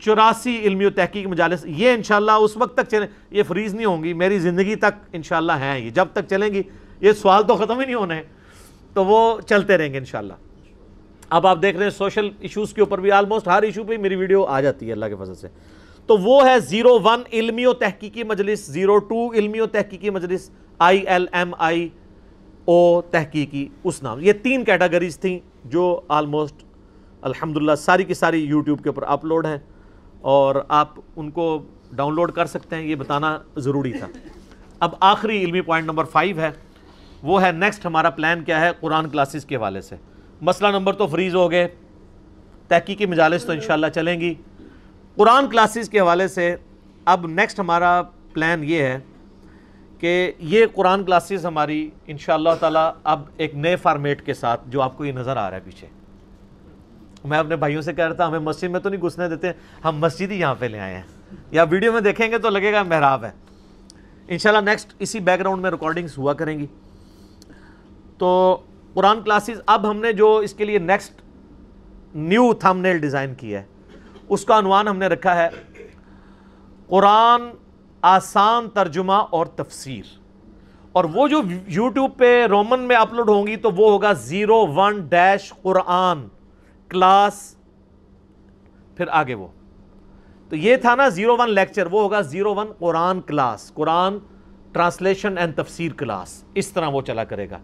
چوراسی 0.06 0.60
علمی 0.64 0.86
و 0.86 0.90
تحقیق 0.90 1.28
مجالس، 1.28 1.66
یہ 1.66 1.92
انشاءاللہ 1.92 2.32
اس 2.32 2.58
وقت 2.58 2.78
تک 2.78 2.90
چلیں 2.92 3.08
یہ 3.32 3.44
فریز 3.44 3.74
نہیں 3.74 3.86
ہوں 3.86 4.04
گی، 4.04 4.14
میری 4.14 4.40
زندگی 4.40 4.76
تک 4.76 5.10
انشاءاللہ 5.14 5.52
ہیں 5.52 5.80
یہ۔ 5.80 5.90
جب 5.90 6.08
تک 6.14 6.20
چلیں 6.30 6.54
گی، 6.54 6.62
یہ 7.02 7.12
سوال 7.12 7.44
تو 7.48 7.56
ختم 7.56 7.80
ہی 7.80 7.86
نہیں 7.86 7.96
ہونے 7.96 8.22
تو 8.94 9.06
وہ 9.06 9.42
چلتے 9.42 9.78
رہیں 9.78 9.94
گے 9.94 9.98
انشاءاللہ۔ 9.98 10.34
اب 11.30 11.48
آپ 11.48 11.62
دیکھ 11.62 11.78
رہے 11.78 11.84
ہیں، 11.84 11.92
سوشل 11.92 12.30
ایشوز 12.40 12.74
کے 12.74 12.82
اوپر 12.82 13.00
بھی 13.00 13.12
آلموسٹ 13.12 13.48
ہر 13.48 13.64
ایشو 13.64 13.84
پہ 13.84 13.98
میری 13.98 14.16
ویڈیو 14.16 14.44
آ 14.44 14.62
جاتی 14.62 14.88
ہے، 14.88 14.92
اللہ 14.92 15.06
کے 15.06 15.16
فضل 15.16 15.36
سے۔ 15.36 15.48
تو 16.06 16.18
وہ 16.18 16.48
ہے 16.48 16.60
زیرو 16.60 17.00
ون 17.04 17.22
علمی 17.34 17.66
و 17.66 17.74
تحقیقی 17.74 18.24
مجلس 18.24 18.66
زیرو 18.66 18.98
ٹو 18.98 19.34
علمی 19.34 19.60
و 19.60 19.66
تحقیقی 19.66 20.10
مجلس 20.10 20.50
آئی 20.80 21.00
ایل 21.00 21.26
ایم 21.32 21.52
آئی 21.58 21.90
او 22.66 23.02
تحقیقی، 23.02 23.68
اس 23.84 24.04
نام۔ 24.04 24.20
یہ 24.22 24.34
تین 24.34 24.64
کیٹاگریز 24.64 25.20
تھیں 25.20 25.40
جو 25.66 26.02
آلموسٹ 26.08 26.64
الحمدللہ 27.22 27.76
ساری 27.76 28.04
کی 28.04 28.14
ساری 28.14 28.44
یوٹیوب 28.44 28.84
کے 28.84 28.90
اوپر 28.90 29.04
اپلوڈ 29.04 29.46
ہیں۔ 29.46 29.58
اور 30.24 30.56
آپ 30.68 30.90
ان 31.16 31.32
کو 31.32 31.64
ڈاؤن 31.92 32.16
لوڈ 32.16 32.32
کر 32.32 32.46
سکتے 32.46 32.76
ہیں، 32.76 32.84
یہ 32.84 32.96
بتانا 32.96 33.40
ضروری 33.56 33.92
تھا۔ 33.92 34.08
اب 34.80 34.96
آخری 35.00 35.44
علمی 35.44 35.62
پوائنٹ 35.62 35.88
نمبر 35.88 36.04
فائیو 36.04 36.40
ہے۔ 36.40 36.52
وہ 37.24 37.42
ہے 37.42 37.52
نیکسٹ 37.52 37.86
ہمارا 37.86 38.10
پلان 38.10 38.44
کیا 38.44 38.62
ہے 38.62 38.70
قرآن 38.80 39.10
کلاسز 39.10 39.46
کے 39.46 39.56
حوالے 39.56 39.82
سے۔ 39.82 39.96
مسئلہ 40.42 40.72
نمبر 40.72 40.94
تو 40.94 41.08
فریز 41.08 41.36
ہو 41.36 41.52
گئے۔ 41.52 41.68
تحقیقی 42.68 43.06
مجالس 43.06 43.44
تو 43.44 43.52
انشاءاللہ 43.52 43.88
چلیں 43.96 44.22
گی۔ 44.22 44.34
قرآن 45.16 45.50
کلاسز 45.50 45.90
کے 45.90 46.00
حوالے 46.00 46.28
سے 46.28 46.56
اب 47.06 47.28
نیکسٹ 47.28 47.60
ہمارا 47.60 48.02
پلان 48.34 48.64
یہ 48.64 48.82
ہے 48.82 49.00
کہ 50.00 50.32
یہ 50.40 50.66
قرآن 50.74 51.04
کلاسز 51.04 51.46
ہماری 51.46 51.90
انشاءاللہ 52.08 52.50
تعالی 52.60 52.92
اب 53.04 53.22
ایک 53.38 53.56
نئے 53.56 53.76
فارمیٹ 53.76 54.26
کے 54.26 54.34
ساتھ 54.34 54.62
جو 54.68 54.82
آپ 54.82 54.98
کو 54.98 55.06
یہ 55.06 55.12
نظر 55.12 55.38
آ 55.38 55.50
رہا 55.50 55.58
ہے 55.58 55.62
پیچھے۔ 55.66 56.03
میں 57.24 57.38
اپنے 57.38 57.56
بھائیوں 57.56 57.82
سے 57.82 57.94
کہہ 57.94 58.06
رہا 58.06 58.14
تھا، 58.14 58.28
ہمیں 58.28 58.40
مسجد 58.40 58.64
میں 58.64 58.80
تو 58.80 58.90
نہیں 58.90 59.02
گھسنے 59.02 59.30
دیتے، 59.30 59.52
ہم 59.86 59.98
مسجد 59.98 60.32
ہی 60.32 60.40
یہاں 60.40 60.56
پہ 60.60 60.66
لے 60.66 60.80
آئے 60.80 60.96
ہیں۔ 60.96 61.04
یا 61.52 61.64
ویڈیو 61.64 61.92
میں 61.92 62.02
دیکھیں 62.02 62.32
گے 62.32 62.38
تو 62.38 62.50
لگے 62.50 62.74
گا 62.74 62.84
محراب 62.84 63.26
ہے۔ 63.26 63.32
انشاءاللہ 64.28 64.70
نیکسٹ 64.70 64.94
اسی 65.00 65.20
بیک 65.20 65.40
گراؤنڈ 65.40 65.62
میں 65.62 65.72
ریکارڈنگز 65.72 66.18
ہوا 66.18 66.34
کریں 66.34 66.60
گی۔ 66.60 66.66
تو 68.18 68.62
قرآن 68.94 69.22
کلاسز 69.22 69.62
اب 69.66 69.90
ہم 69.90 69.98
نے 69.98 70.12
جو 70.12 70.38
اس 70.38 70.54
کے 70.54 70.66
لیے 70.66 70.80
نیکسٹ 70.80 71.22
نیو 72.16 72.54
تھم 72.54 72.78
نیل 72.78 72.98
ڈیزائن 72.98 73.36
کیا 73.36 73.60
ہے، 73.60 73.66
اس 74.30 74.46
کا 74.46 74.60
عنوان 74.60 74.88
ہم 74.88 74.98
نے 74.98 75.08
رکھا 75.08 75.36
ہے، 75.36 75.50
قرآن 76.88 77.42
آسان 78.02 78.70
ترجمہ 78.70 79.14
اور 79.14 79.46
تفسیر۔ 79.46 80.04
اور 80.92 81.06
وہ 81.14 81.28
جو 81.28 81.42
یوٹیوب 81.68 82.18
پہ 82.18 82.46
رومن 82.46 82.80
میں 82.80 82.96
اپلوڈ 82.96 83.30
ہوں 83.30 83.48
گی 83.48 83.56
تو 83.56 83.72
وہ 83.72 83.92
ہوگا 83.92 84.14
زیرو 84.14 84.68
ون 84.68 85.02
ڈیش 85.02 85.54
قرآن۔ 85.62 86.28
کلاس 86.94 87.56
پھر 88.98 89.08
آگے 89.12 89.34
وہ۔ 89.34 89.48
تو 90.50 90.56
یہ 90.56 90.76
تھا 90.78 90.96
نا 90.96 91.08
زیرو 91.10 91.36
ون 91.40 91.50
لیکچر، 91.50 91.86
وہ 91.92 92.02
ہوگا 92.02 92.22
زیرو 92.22 92.54
ون 92.56 92.68
قرآن 92.80 93.22
کلاس، 93.22 93.72
قرآن 93.74 94.18
ٹرانسلیشن 94.72 95.38
اینڈ 95.38 95.56
تفسیر 95.56 95.92
کلاس، 95.98 96.44
اس 96.56 96.72
طرح 96.72 96.88
وہ 96.88 97.02
چلا 97.02 97.24
کرے 97.24 97.50
گا۔ 97.50 97.58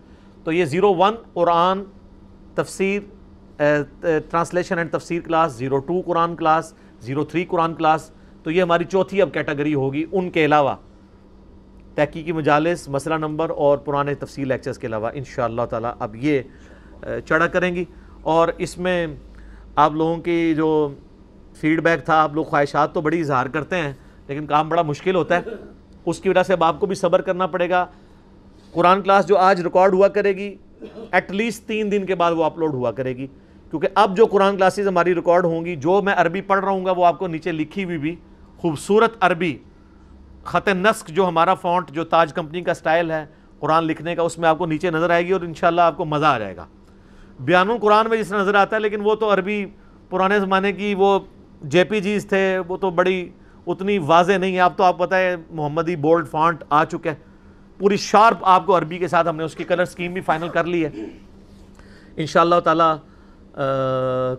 تو 0.43 0.51
یہ 0.51 0.65
زیرو 0.65 0.93
ون 0.95 1.15
قرآن 1.33 1.83
تفسیر 2.55 3.01
ٹرانسلیشن 4.29 4.77
اینڈ 4.77 4.91
تفسیر 4.91 5.21
کلاس، 5.21 5.53
زیرو 5.57 5.79
ٹو 5.79 6.01
قرآن 6.05 6.35
کلاس، 6.35 6.73
زیرو 7.01 7.23
تھری 7.23 7.45
قرآن 7.45 7.73
کلاس۔ 7.75 8.09
تو 8.43 8.51
یہ 8.51 8.61
ہماری 8.61 8.83
چوتھی 8.83 9.21
اب 9.21 9.33
کیٹیگری 9.33 9.73
ہوگی 9.73 10.05
ان 10.11 10.29
کے 10.29 10.45
علاوہ۔ 10.45 10.75
تحقیقی 11.95 12.31
مجالس، 12.31 12.87
مسئلہ 12.89 13.15
نمبر 13.15 13.49
اور 13.49 13.77
پرانے 13.77 14.13
تفصیل 14.15 14.47
لیکچرز 14.47 14.77
کے 14.79 14.87
علاوہ 14.87 15.09
انشاءاللہ 15.13 15.61
تعالی 15.69 15.87
اب 15.99 16.15
یہ 16.15 16.41
چڑھا 17.25 17.47
کریں 17.47 17.73
گی۔ 17.75 17.85
اور 18.21 18.47
اس 18.57 18.77
میں 18.77 19.07
آپ 19.75 19.91
لوگوں 19.91 20.17
کی 20.17 20.53
جو 20.55 20.93
فیڈ 21.55 21.81
بیک 21.81 22.05
تھا، 22.05 22.21
آپ 22.21 22.33
لوگ 22.33 22.43
خواہشات 22.43 22.93
تو 22.93 23.01
بڑی 23.01 23.19
اظہار 23.19 23.45
کرتے 23.45 23.75
ہیں، 23.75 23.93
لیکن 24.27 24.45
کام 24.45 24.69
بڑا 24.69 24.81
مشکل 24.81 25.15
ہوتا 25.15 25.35
ہے۔ 25.35 25.41
اس 26.05 26.19
کی 26.19 26.29
وجہ 26.29 26.43
سے 26.43 26.53
اب 26.53 26.63
آپ 26.63 26.79
کو 26.79 26.85
بھی 26.85 26.95
صبر 26.95 27.21
کرنا 27.21 27.47
پڑے 27.47 27.69
گا۔ 27.69 27.85
قرآن 28.71 29.01
کلاس 29.01 29.27
جو 29.27 29.37
آج 29.37 29.61
ریکارڈ 29.61 29.93
ہوا 29.93 30.07
کرے 30.07 30.35
گی 30.37 30.55
ایٹ 31.11 31.31
لیسٹ 31.31 31.67
تین 31.67 31.91
دن 31.91 32.05
کے 32.05 32.15
بعد 32.15 32.31
وہ 32.31 32.43
اپلوڈ 32.43 32.73
ہوا 32.73 32.91
کرے 32.91 33.15
گی۔ 33.17 33.27
کیونکہ 33.69 33.87
اب 33.95 34.17
جو 34.17 34.25
قرآن 34.25 34.57
کلاسز 34.57 34.87
ہماری 34.87 35.15
ریکارڈ 35.15 35.45
ہوں 35.45 35.65
گی، 35.65 35.75
جو 35.75 36.01
میں 36.01 36.13
عربی 36.17 36.41
پڑھ 36.41 36.59
رہا 36.59 36.71
ہوں 36.71 36.85
گا، 36.85 36.91
وہ 36.91 37.05
آپ 37.05 37.19
کو 37.19 37.27
نیچے 37.27 37.51
لکھی 37.51 37.83
ہوئی 37.83 37.97
بھی 37.97 38.15
خوبصورت 38.57 39.17
عربی 39.19 39.57
خط 40.43 40.67
نسق 40.67 41.07
جو 41.07 41.27
ہمارا 41.27 41.53
فونٹ 41.53 41.91
جو 41.91 42.03
تاج 42.03 42.33
کمپنی 42.33 42.61
کا 42.61 42.73
سٹائل 42.73 43.11
ہے، 43.11 43.25
قرآن 43.59 43.83
لکھنے 43.83 44.15
کا، 44.15 44.21
اس 44.21 44.37
میں 44.37 44.49
آپ 44.49 44.57
کو 44.57 44.65
نیچے 44.65 44.91
نظر 44.91 45.09
آئے 45.09 45.25
گی 45.27 45.31
اور 45.31 45.41
انشاءاللہ 45.41 45.81
آپ 45.81 45.97
کو 45.97 46.05
مزہ 46.05 46.25
آ 46.25 46.39
جائے 46.39 46.55
گا۔ 46.57 46.65
بیان 47.39 47.69
قرآن 47.81 48.09
میں 48.09 48.17
جس 48.17 48.31
نظر 48.33 48.55
آتا 48.55 48.75
ہے، 48.75 48.81
لیکن 48.81 49.01
وہ 49.03 49.15
تو 49.15 49.33
عربی 49.33 49.65
پرانے 50.09 50.39
زمانے 50.39 50.71
کی 50.73 50.93
وہ 50.97 51.19
جے 51.61 51.83
پی 51.83 51.99
جیز 52.01 52.25
تھے، 52.27 52.59
وہ 52.67 52.77
تو 52.77 52.89
بڑی 52.89 53.29
اتنی 53.67 53.97
واضح 53.97 54.37
نہیں 54.37 54.55
ہے۔ 54.55 54.61
اب 54.61 54.77
تو 54.77 54.83
آپ 54.83 54.97
پتہ 54.97 55.15
ہے، 55.15 55.35
محمدی 55.49 55.95
بولڈ 55.95 56.27
فانٹ 56.27 56.63
آ 56.69 56.83
چکے 56.85 57.11
پوری 57.77 57.97
شارپ 57.97 58.37
آپ 58.41 58.65
کو 58.65 58.77
عربی 58.77 58.97
کے 58.97 59.07
ساتھ 59.07 59.27
ہم 59.27 59.35
نے 59.35 59.43
اس 59.43 59.55
کی 59.55 59.63
کلر 59.63 59.85
سکیم 59.85 60.13
بھی 60.13 60.21
فائنل 60.21 60.49
کر 60.49 60.63
لی 60.63 60.85
ہے۔ 60.85 60.89
انشاءاللہ 62.17 62.59
تعالی 62.59 62.89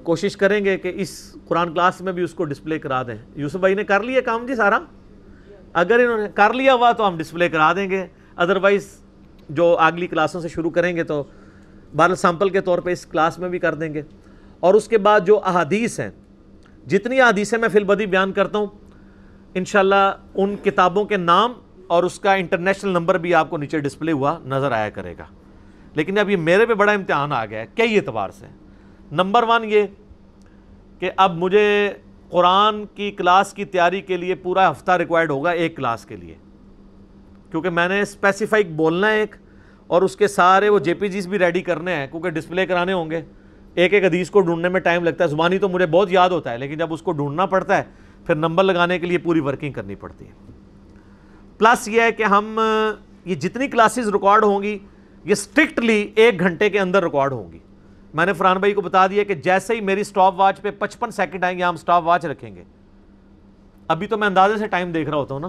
کوشش 0.04 0.36
کریں 0.36 0.64
گے 0.64 0.76
کہ 0.78 0.92
اس 0.94 1.36
قرآن 1.48 1.72
کلاس 1.74 2.00
میں 2.00 2.12
بھی 2.12 2.22
اس 2.22 2.34
کو 2.34 2.44
ڈسپلے 2.44 2.78
کرا 2.78 3.02
دیں۔ 3.02 3.16
یوسف 3.34 3.56
بھائی 3.56 3.74
نے 3.74 3.84
کر 3.84 4.02
لیا 4.02 4.20
کام 4.20 4.46
جی 4.46 4.54
سارا؟ 4.54 4.78
اگر 5.72 5.98
انہوں 5.98 6.18
نے 6.18 6.28
کر 6.34 6.52
لیا 6.52 6.74
ہوا 6.74 6.92
تو 6.92 7.08
ہم 7.08 7.16
ڈسپلے 7.16 7.48
کرا 7.48 7.72
دیں 7.72 7.90
گے۔ 7.90 8.06
ادروائز 8.36 8.86
جو 9.48 9.76
اگلی 9.78 10.06
کلاسوں 10.06 10.40
سے 10.40 10.48
شروع 10.48 10.70
کریں 10.70 10.96
گے 10.96 11.04
تو 11.04 11.22
بار 11.96 12.14
سیمپل 12.14 12.48
کے 12.48 12.60
طور 12.60 12.78
پہ 12.78 12.90
اس 12.90 13.06
کلاس 13.06 13.38
میں 13.38 13.48
بھی 13.48 13.58
کر 13.58 13.74
دیں 13.74 13.94
گے۔ 13.94 14.02
اور 14.60 14.74
اس 14.74 14.88
کے 14.88 14.98
بعد 14.98 15.20
جو 15.26 15.40
احادیث 15.44 16.00
ہیں، 16.00 16.10
جتنی 16.86 17.20
احادیثیں 17.20 17.58
میں 17.58 17.68
فی 17.68 17.78
البدی 17.78 18.06
بیان 18.06 18.32
کرتا 18.32 18.58
ہوں، 18.58 18.66
انشاءاللہ 19.54 20.12
ان 20.34 20.56
کتابوں 20.64 21.04
کے 21.04 21.16
نام 21.16 21.52
اور 21.86 22.02
اس 22.02 22.20
کا 22.20 22.34
انٹرنیشنل 22.34 22.90
نمبر 22.90 23.18
بھی 23.18 23.34
آپ 23.34 23.50
کو 23.50 23.56
نیچے 23.56 23.78
ڈسپلے 23.78 24.12
ہوا 24.12 24.38
نظر 24.44 24.72
آیا 24.72 24.90
کرے 24.90 25.14
گا۔ 25.18 25.24
لیکن 25.94 26.18
اب 26.18 26.30
یہ 26.30 26.36
میرے 26.36 26.66
پہ 26.66 26.74
بڑا 26.74 26.92
امتحان 26.92 27.32
آ 27.32 27.46
گیا 27.46 27.60
ہے، 27.60 27.66
کئی 27.74 27.96
اعتبار 27.96 28.30
سے۔ 28.30 28.46
نمبر 29.12 29.42
ون 29.42 29.64
یہ 29.64 29.82
کہ 30.98 31.10
اب 31.16 31.36
مجھے 31.36 31.92
قرآن 32.30 32.84
کی 32.86 33.10
کلاس 33.10 33.52
کی 33.52 33.64
تیاری 33.64 34.00
کے 34.00 34.16
لیے 34.16 34.34
پورا 34.34 34.70
ہفتہ 34.70 34.92
ریکوائرڈ 34.92 35.30
ہوگا 35.30 35.50
ایک 35.50 35.76
کلاس 35.76 36.04
کے 36.04 36.16
لیے۔ 36.16 36.34
کیونکہ 37.50 37.70
میں 37.70 37.88
نے 37.88 38.00
اسپیسیفائک 38.00 38.70
بولنا 38.70 39.10
ہے 39.10 39.20
ایک 39.20 39.36
اور 39.90 40.02
اس 40.02 40.16
کے 40.16 40.28
سارے 40.28 40.68
وہ 40.68 40.78
جے 40.78 40.94
پی 40.94 41.08
جیز 41.08 41.26
بھی 41.26 41.38
ریڈی 41.38 41.62
کرنے 41.62 41.94
ہیں، 41.94 42.06
کیونکہ 42.06 42.30
ڈسپلے 42.30 42.66
کرانے 42.66 42.92
ہوں 42.92 43.10
گے۔ 43.10 43.22
ایک 43.74 43.94
ایک 43.94 44.04
حدیث 44.04 44.30
کو 44.30 44.40
ڈھونڈنے 44.40 44.68
میں 44.68 44.80
ٹائم 44.80 45.04
لگتا 45.04 45.24
ہے۔ 45.24 45.28
زبانی 45.28 45.58
تو 45.58 45.68
مجھے 45.68 45.86
بہت 45.86 46.12
یاد 46.12 46.30
ہوتا 46.30 46.52
ہے، 46.52 46.58
لیکن 46.58 46.78
جب 46.78 46.92
اس 46.92 47.02
کو 47.02 47.12
ڈھونڈنا 47.12 47.46
پڑتا 47.46 47.76
ہے، 47.76 47.82
پھر 48.26 48.34
نمبر 48.34 48.64
لگانے 48.64 48.98
کے 48.98 49.06
لیے 49.06 49.18
پوری 49.18 49.40
ورکنگ 49.40 49.72
کرنی 49.72 49.94
پڑتی 49.94 50.26
ہے۔ 50.26 50.32
پلس 51.58 51.88
یہ 51.88 52.00
ہے 52.00 52.12
کہ 52.12 52.22
ہم، 52.22 52.60
یہ 53.24 53.34
جتنی 53.34 53.68
کلاسز 53.68 54.08
ریکارڈ 54.08 54.44
ہوں 54.44 54.62
گی، 54.62 54.78
یہ 55.24 55.32
اسٹرکٹلی 55.32 56.10
ایک 56.14 56.40
گھنٹے 56.40 56.70
کے 56.70 56.80
اندر 56.80 57.02
ریکارڈ 57.02 57.32
ہوں 57.32 57.52
گی۔ 57.52 57.58
میں 58.14 58.26
نے 58.26 58.32
فران 58.32 58.58
بھائی 58.58 58.72
کو 58.72 58.80
بتا 58.80 59.06
دیا 59.06 59.24
کہ 59.24 59.34
جیسے 59.34 59.74
ہی 59.74 59.80
میری 59.80 60.04
سٹاپ 60.04 60.34
واچ 60.36 60.60
پہ 60.60 60.70
پچپن 60.78 61.10
سیکنڈ 61.10 61.44
آئیں 61.44 61.58
گے، 61.58 61.64
ہم 61.64 61.76
سٹاپ 61.76 62.02
واچ 62.04 62.24
رکھیں 62.24 62.56
گے۔ 62.56 62.64
ابھی 63.88 64.06
تو 64.06 64.18
میں 64.18 64.26
اندازے 64.26 64.56
سے 64.56 64.66
ٹائم 64.66 64.92
دیکھ 64.92 65.10
رہا 65.10 65.18
ہوتا 65.18 65.34
ہوں 65.34 65.40
نا۔ 65.40 65.48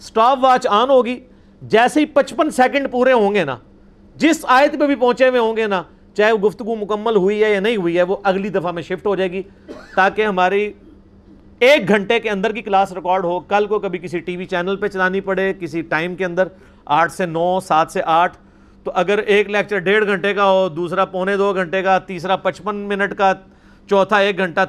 سٹاپ 0.00 0.38
واچ 0.42 0.66
آن 0.66 0.90
ہوگی، 0.90 1.20
جیسے 1.62 2.00
ہی 2.00 2.04
پچپن 2.04 2.50
سیکنڈ 2.50 2.90
پورے 2.90 3.12
ہوں 3.12 3.34
گے 3.34 3.44
نا 3.44 3.56
جس 4.16 4.44
آیت 4.48 4.78
پہ 4.80 4.86
بھی 4.86 4.94
پہنچے 4.94 5.28
ہوئے 5.28 5.40
ہوں 5.40 5.56
گے 5.56 5.66
نا، 5.66 5.82
چاہے 6.14 6.32
وہ 6.32 6.38
گفتگو 6.38 6.76
مکمل 6.76 7.16
ہوئی 7.16 7.44
ہے 7.44 7.52
یا 7.52 7.60
نہیں 7.60 7.76
ہوئی 7.76 7.96
ہے، 7.96 8.02
وہ 8.02 8.16
اگلی 8.22 8.48
دفعہ 8.48 8.72
میں 8.72 8.82
شفٹ 8.82 9.06
ہو 9.06 9.16
جائے 9.16 9.32
گی 9.32 9.42
تاکہ 9.96 10.22
ہماری 10.22 10.72
ایک 11.58 11.88
گھنٹے 11.88 12.20
کے 12.20 12.30
اندر 12.30 12.52
کی 12.52 12.62
کلاس 12.62 12.92
ریکارڈ 12.92 13.24
ہو۔ 13.24 13.40
کل 13.40 13.66
کو 13.66 13.78
کبھی 13.78 13.98
کسی 13.98 14.18
ٹی 14.18 14.36
وی 14.36 14.44
چینل 14.44 14.76
پہ 14.76 14.88
چلانی 14.88 15.20
پڑے، 15.20 15.52
کسی 15.60 15.82
ٹائم 15.82 16.14
کے 16.14 16.24
اندر 16.24 16.48
آٹھ 16.84 17.12
سے 17.12 17.26
نو، 17.26 17.60
سات 17.60 17.90
سے 17.90 18.00
آٹھ۔ 18.04 18.36
تو 18.84 18.90
اگر 18.94 19.18
ایک 19.18 19.50
لیکچر 19.50 19.78
ڈیڑھ 19.78 20.06
گھنٹے 20.06 20.34
کا 20.34 20.44
ہو، 20.44 20.68
دوسرا 20.68 21.04
پونے 21.04 21.36
دو 21.36 21.54
گھنٹے 21.54 21.82
کا، 21.82 21.98
تیسرا 21.98 22.36
پچپن 22.36 22.76
منٹ 22.76 23.14
کا، 23.14 23.32
چوتھا 23.88 24.16
ایک 24.16 24.38
گھنٹہ 24.38 24.60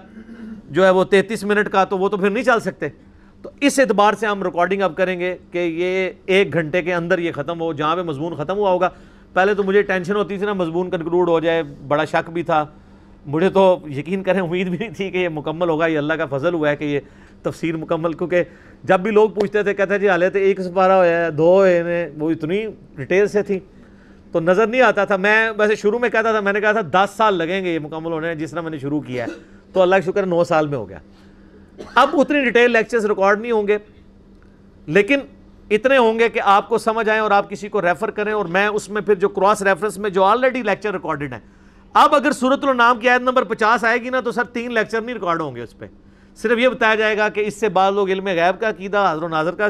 جو 0.69 0.85
ہے 0.85 0.89
وہ 0.89 1.03
تینتیس 1.03 1.43
منٹ 1.43 1.69
کا، 1.69 1.83
تو 1.83 1.97
وہ 1.97 2.09
تو 2.09 2.17
پھر 2.17 2.29
نہیں 2.29 2.43
چل 2.43 2.59
سکتے۔ 2.59 2.89
تو 3.41 3.49
اس 3.61 3.79
اعتبار 3.79 4.13
سے 4.13 4.27
ہم 4.27 4.43
ریکارڈنگ 4.43 4.81
اب 4.81 4.95
کریں 4.95 5.19
گے 5.19 5.37
کہ 5.51 5.57
یہ 5.57 6.09
ایک 6.25 6.53
گھنٹے 6.53 6.81
کے 6.81 6.93
اندر 6.93 7.19
یہ 7.19 7.31
ختم 7.31 7.61
ہو، 7.61 7.73
جہاں 7.73 7.95
پہ 7.95 8.01
مضمون 8.01 8.35
ختم 8.35 8.57
ہوا 8.57 8.69
ہوگا۔ 8.69 8.89
پہلے 9.33 9.53
تو 9.53 9.63
مجھے 9.63 9.81
ٹینشن 9.81 10.15
ہوتی 10.15 10.37
تھی 10.37 10.45
نا، 10.45 10.53
مضمون 10.53 10.89
کنکلوڈ 10.89 11.29
ہو 11.29 11.39
جائے، 11.39 11.63
بڑا 11.87 12.05
شک 12.05 12.29
بھی 12.29 12.43
تھا۔ 12.43 12.65
مجھے 13.25 13.49
تو 13.49 13.79
یقین 13.89 14.23
کریں، 14.23 14.41
امید 14.41 14.67
بھی 14.67 14.77
نہیں 14.77 14.89
تھی 14.89 15.11
کہ 15.11 15.17
یہ 15.17 15.29
مکمل 15.29 15.69
ہوگا۔ 15.69 15.87
یہ 15.87 15.97
اللہ 15.97 16.13
کا 16.13 16.25
فضل 16.25 16.53
ہوا 16.53 16.69
ہے 16.69 16.75
کہ 16.75 16.83
یہ 16.83 16.99
تفسیر 17.43 17.77
مکمل، 17.77 18.13
کیونکہ 18.13 18.43
جب 18.83 18.99
بھی 18.99 19.11
لوگ 19.11 19.29
پوچھتے 19.29 19.63
تھے، 19.63 19.73
کہتے 19.73 19.99
جی 19.99 20.09
حالت 20.09 20.35
ایک 20.35 20.61
سپارہ 20.61 20.91
ہوا 20.91 21.05
ہے، 21.05 21.31
دو 21.31 21.63
ہیں، 21.63 22.09
وہ 22.17 22.31
اتنی 22.31 22.65
ڈیٹیل 22.95 23.27
سے 23.27 23.43
تھی۔ 23.43 23.59
تو 24.31 24.39
نظر 24.39 24.67
نہیں 24.67 24.81
آتا 24.81 25.05
تھا۔ 25.05 25.17
میں 25.17 25.51
ویسے 25.57 25.75
شروع 25.75 25.99
میں 25.99 26.09
کہتا 26.09 26.31
تھا، 26.31 26.39
میں 26.39 26.53
نے 26.53 26.61
کہا 26.61 26.71
تھا، 26.71 27.05
دس 27.05 27.17
سال 27.17 27.33
لگیں 27.33 27.65
گے 27.65 27.73
یہ 27.73 27.79
مکمل 27.79 28.11
ہونے، 28.11 28.35
جس 28.35 28.51
طرح 28.51 28.61
میں 28.61 28.71
نے 28.71 28.77
شروع 28.77 29.01
کیا 29.01 29.23
ہے۔ 29.23 29.31
تو 29.73 29.81
اللہ 29.81 29.95
کا 29.95 30.11
شکر 30.11 30.25
نو 30.25 30.43
سال 30.43 30.67
میں 30.67 30.77
ہو 30.77 30.89
گیا۔ 30.89 30.97
اب 31.95 32.09
اتنی 32.13 32.43
ڈیٹیل 32.43 32.71
لیکچرز 32.71 33.05
ریکارڈ 33.05 33.41
نہیں 33.41 33.51
ہوں 33.51 33.67
گے، 33.67 33.77
لیکن 34.87 35.19
اتنے 35.69 35.97
ہوں 35.97 36.19
گے 36.19 36.29
کہ 36.29 36.41
آپ 36.43 36.69
کو 36.69 36.77
سمجھ 36.77 37.09
آئیں 37.09 37.21
اور 37.21 37.31
آپ 37.31 37.49
کسی 37.49 37.67
کو 37.67 37.81
ریفر 37.81 38.11
کریں 38.11 38.33
اور 38.33 38.45
میں 38.45 38.67
اس 38.67 38.89
میں 38.89 39.01
پھر 39.01 39.15
جو 39.15 39.29
کراس 39.29 39.61
ریفرنس 39.61 39.97
میں 39.97 40.09
جو 40.09 40.23
آلریڈی 40.23 40.61
لیکچر 40.61 40.93
ریکارڈڈ 40.93 41.33
ہیں۔ 41.33 41.39
اب 41.93 42.15
اگر 42.15 42.31
صورت 42.31 42.63
النام 42.63 42.99
کی 42.99 43.09
عید 43.09 43.21
نمبر 43.21 43.43
پچاس 43.43 43.83
آئے 43.83 44.03
گی 44.03 44.09
نا 44.09 44.19
تو 44.19 44.31
سر 44.31 44.43
تین 44.43 44.73
لیکچر 44.73 45.01
نہیں 45.01 45.13
ریکارڈ 45.13 45.41
ہوں 45.41 45.55
گے 45.55 45.61
اس 45.61 45.77
پہ۔ 45.77 45.85
صرف 46.35 46.57
یہ 46.57 46.69
بتایا 46.69 46.95
جائے 46.95 47.17
گا 47.17 47.29
کہ 47.29 47.39
اس 47.39 47.59
سے 47.59 47.69
بعض 47.69 47.93
لوگ 47.93 48.09
علم 48.09 48.27
غیب 48.27 48.61
کا 48.61 48.69
عقیدہ 48.69 49.09
حضر 49.11 49.23
و 49.23 49.27
ناظر 49.27 49.55
کا 49.55 49.67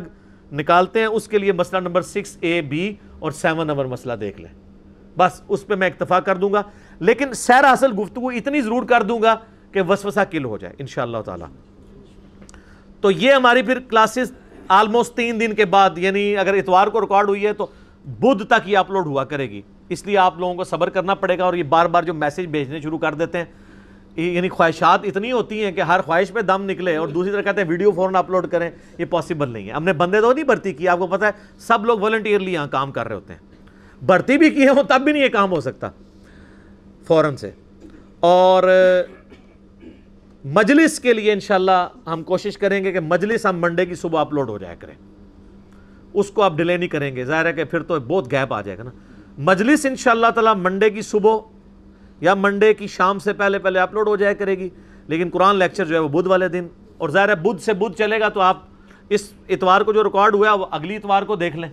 نکالتے 0.51 0.99
ہیں۔ 0.99 1.05
اس 1.05 1.27
کے 1.27 1.37
لیے 1.37 1.51
مسئلہ 1.51 1.81
نمبر 1.81 2.01
سکس 2.01 2.37
اے 2.39 2.61
بی 2.61 2.95
اور 3.19 3.31
سیون 3.31 3.67
نمبر 3.67 3.85
مسئلہ 3.85 4.13
دیکھ 4.13 4.41
لیں۔ 4.41 4.53
بس 5.17 5.41
اس 5.47 5.67
پہ 5.67 5.75
میں 5.75 5.87
اکتفا 5.87 6.19
کر 6.19 6.35
دوں 6.35 6.53
گا۔ 6.53 6.61
لیکن 6.99 7.33
سیر 7.33 7.65
حاصل 7.65 7.91
گفتگو 7.99 8.29
اتنی 8.29 8.61
ضرور 8.61 8.83
کر 8.83 9.03
دوں 9.03 9.21
گا 9.21 9.35
کہ 9.71 9.81
وسوسہ 9.81 10.19
کل 10.31 10.45
ہو 10.45 10.57
جائے، 10.57 10.73
انشاءاللہ 10.79 11.17
تعالی۔ 11.25 11.43
تو 13.01 13.11
یہ 13.11 13.33
ہماری 13.33 13.61
پھر 13.61 13.79
کلاسز 13.79 14.31
آلموسٹ 14.67 15.13
تین 15.13 15.39
دن 15.39 15.53
کے 15.53 15.65
بعد 15.65 15.97
یعنی 15.97 16.37
اگر 16.37 16.53
اتوار 16.53 16.87
کو 16.87 17.01
ریکارڈ 17.01 17.29
ہوئی 17.29 17.45
ہے 17.45 17.53
تو 17.53 17.67
بدھ 18.05 18.43
تک 18.43 18.69
یہ 18.69 18.77
اپلوڈ 18.77 19.05
ہوا 19.05 19.23
کرے 19.23 19.49
گی۔ 19.49 19.61
اس 19.89 20.05
لیے 20.05 20.17
آپ 20.17 20.39
لوگوں 20.39 20.55
کو 20.55 20.63
صبر 20.63 20.89
کرنا 20.89 21.13
پڑے 21.13 21.37
گا 21.37 21.43
اور 21.43 21.53
یہ 21.53 21.63
بار 21.63 21.85
بار 21.85 22.03
جو 22.03 22.13
میسج 22.13 22.45
بھیجنے 22.45 22.81
شروع 22.81 22.97
کر 22.97 23.13
دیتے 23.13 23.37
ہیں 23.37 23.45
یعنی 24.15 24.49
خواہشات 24.49 24.99
اتنی 25.03 25.31
ہوتی 25.31 25.63
ہیں 25.63 25.71
کہ 25.71 25.81
ہر 25.81 26.01
خواہش 26.01 26.33
پہ 26.33 26.41
دم 26.41 26.65
نکلے 26.69 26.95
اور 26.95 27.07
دوسری 27.07 27.31
طرح 27.31 27.41
کہتے 27.41 27.61
ہیں 27.61 27.69
ویڈیو 27.69 27.91
فوراً 27.91 28.15
اپلوڈ 28.15 28.47
کریں، 28.47 28.71
یہ 28.97 29.05
پاسبل 29.05 29.49
نہیں 29.49 29.67
ہے۔ 29.67 29.73
ہم 29.73 29.83
نے 29.83 29.93
بندے 29.93 30.21
تو 30.21 30.33
نہیں 30.33 30.45
بھرتی 30.45 30.73
کی، 30.73 30.87
آپ 30.87 30.99
کو 30.99 31.07
پتہ 31.07 31.25
ہے، 31.25 31.31
سب 31.59 31.85
لوگ 31.85 31.99
والنٹیئرلی 31.99 32.53
یہاں 32.53 32.67
کام 32.67 32.91
کر 32.91 33.07
رہے 33.07 33.15
ہوتے 33.15 33.33
ہیں۔ 33.33 33.39
بھرتی 34.05 34.37
بھی 34.37 34.49
کیے 34.49 34.69
ہوں 34.69 34.83
تب 34.83 35.01
بھی 35.01 35.11
نہیں 35.11 35.23
یہ 35.23 35.29
کام 35.29 35.51
ہو 35.51 35.61
سکتا، 35.61 35.89
فوراً 37.07 37.35
سے۔ 37.35 37.51
اور 38.19 38.63
مجلس 40.53 40.99
کے 40.99 41.13
لیے 41.13 41.31
انشاءاللہ 41.31 41.87
ہم 42.07 42.23
کوشش 42.23 42.57
کریں 42.57 42.83
گے 42.83 42.91
کہ 42.91 42.99
مجلس 42.99 43.45
ہم 43.45 43.57
منڈے 43.59 43.85
کی 43.85 43.95
صبح 43.95 44.21
اپلوڈ 44.21 44.49
ہو 44.49 44.57
جایا 44.57 44.75
کریں۔ 44.75 44.93
اس 46.13 46.29
کو 46.29 46.41
آپ 46.41 46.53
ڈیلے 46.53 46.77
نہیں 46.77 46.89
کریں 46.89 47.15
گے۔ 47.15 47.25
ظاہر 47.25 47.45
ہے 47.45 47.53
کہ 47.53 47.63
پھر 47.63 47.83
تو 47.83 47.99
بہت 47.99 48.31
گیپ 48.31 48.53
آ 48.53 48.61
جائے 48.61 48.77
گا 48.77 48.83
نا۔ 48.83 48.91
مجلس 49.37 49.85
انشاءاللہ 49.85 50.27
تعالی 50.35 50.61
منڈے 50.61 50.89
کی 50.89 51.01
صبح 51.01 51.37
یا 52.21 52.33
منڈے 52.33 52.73
کی 52.73 52.87
شام 52.87 53.19
سے 53.19 53.33
پہلے 53.33 53.59
پہلے 53.59 53.79
اپلوڈ 53.79 54.07
ہو 54.07 54.15
جائے 54.15 54.35
کرے 54.35 54.57
گی۔ 54.57 54.69
لیکن 55.07 55.29
قرآن 55.33 55.55
لیکچر 55.55 55.85
جو 55.85 55.95
ہے 55.95 55.99
وہ 55.99 56.07
بدھ 56.07 56.27
والے 56.27 56.47
دن۔ 56.47 56.67
اور 56.97 57.09
ظاہر 57.09 57.29
ہے 57.29 57.35
بدھ 57.35 57.61
سے 57.61 57.73
بدھ 57.73 57.97
چلے 57.97 58.19
گا 58.19 58.29
تو 58.29 58.41
آپ 58.41 58.57
اس 59.09 59.33
اتوار 59.49 59.81
کو 59.81 59.93
جو 59.93 60.03
ریکارڈ 60.03 60.35
ہوا 60.35 60.53
وہ 60.53 60.65
اگلی 60.71 60.95
اتوار 60.95 61.23
کو 61.23 61.35
دیکھ 61.35 61.57
لیں۔ 61.57 61.69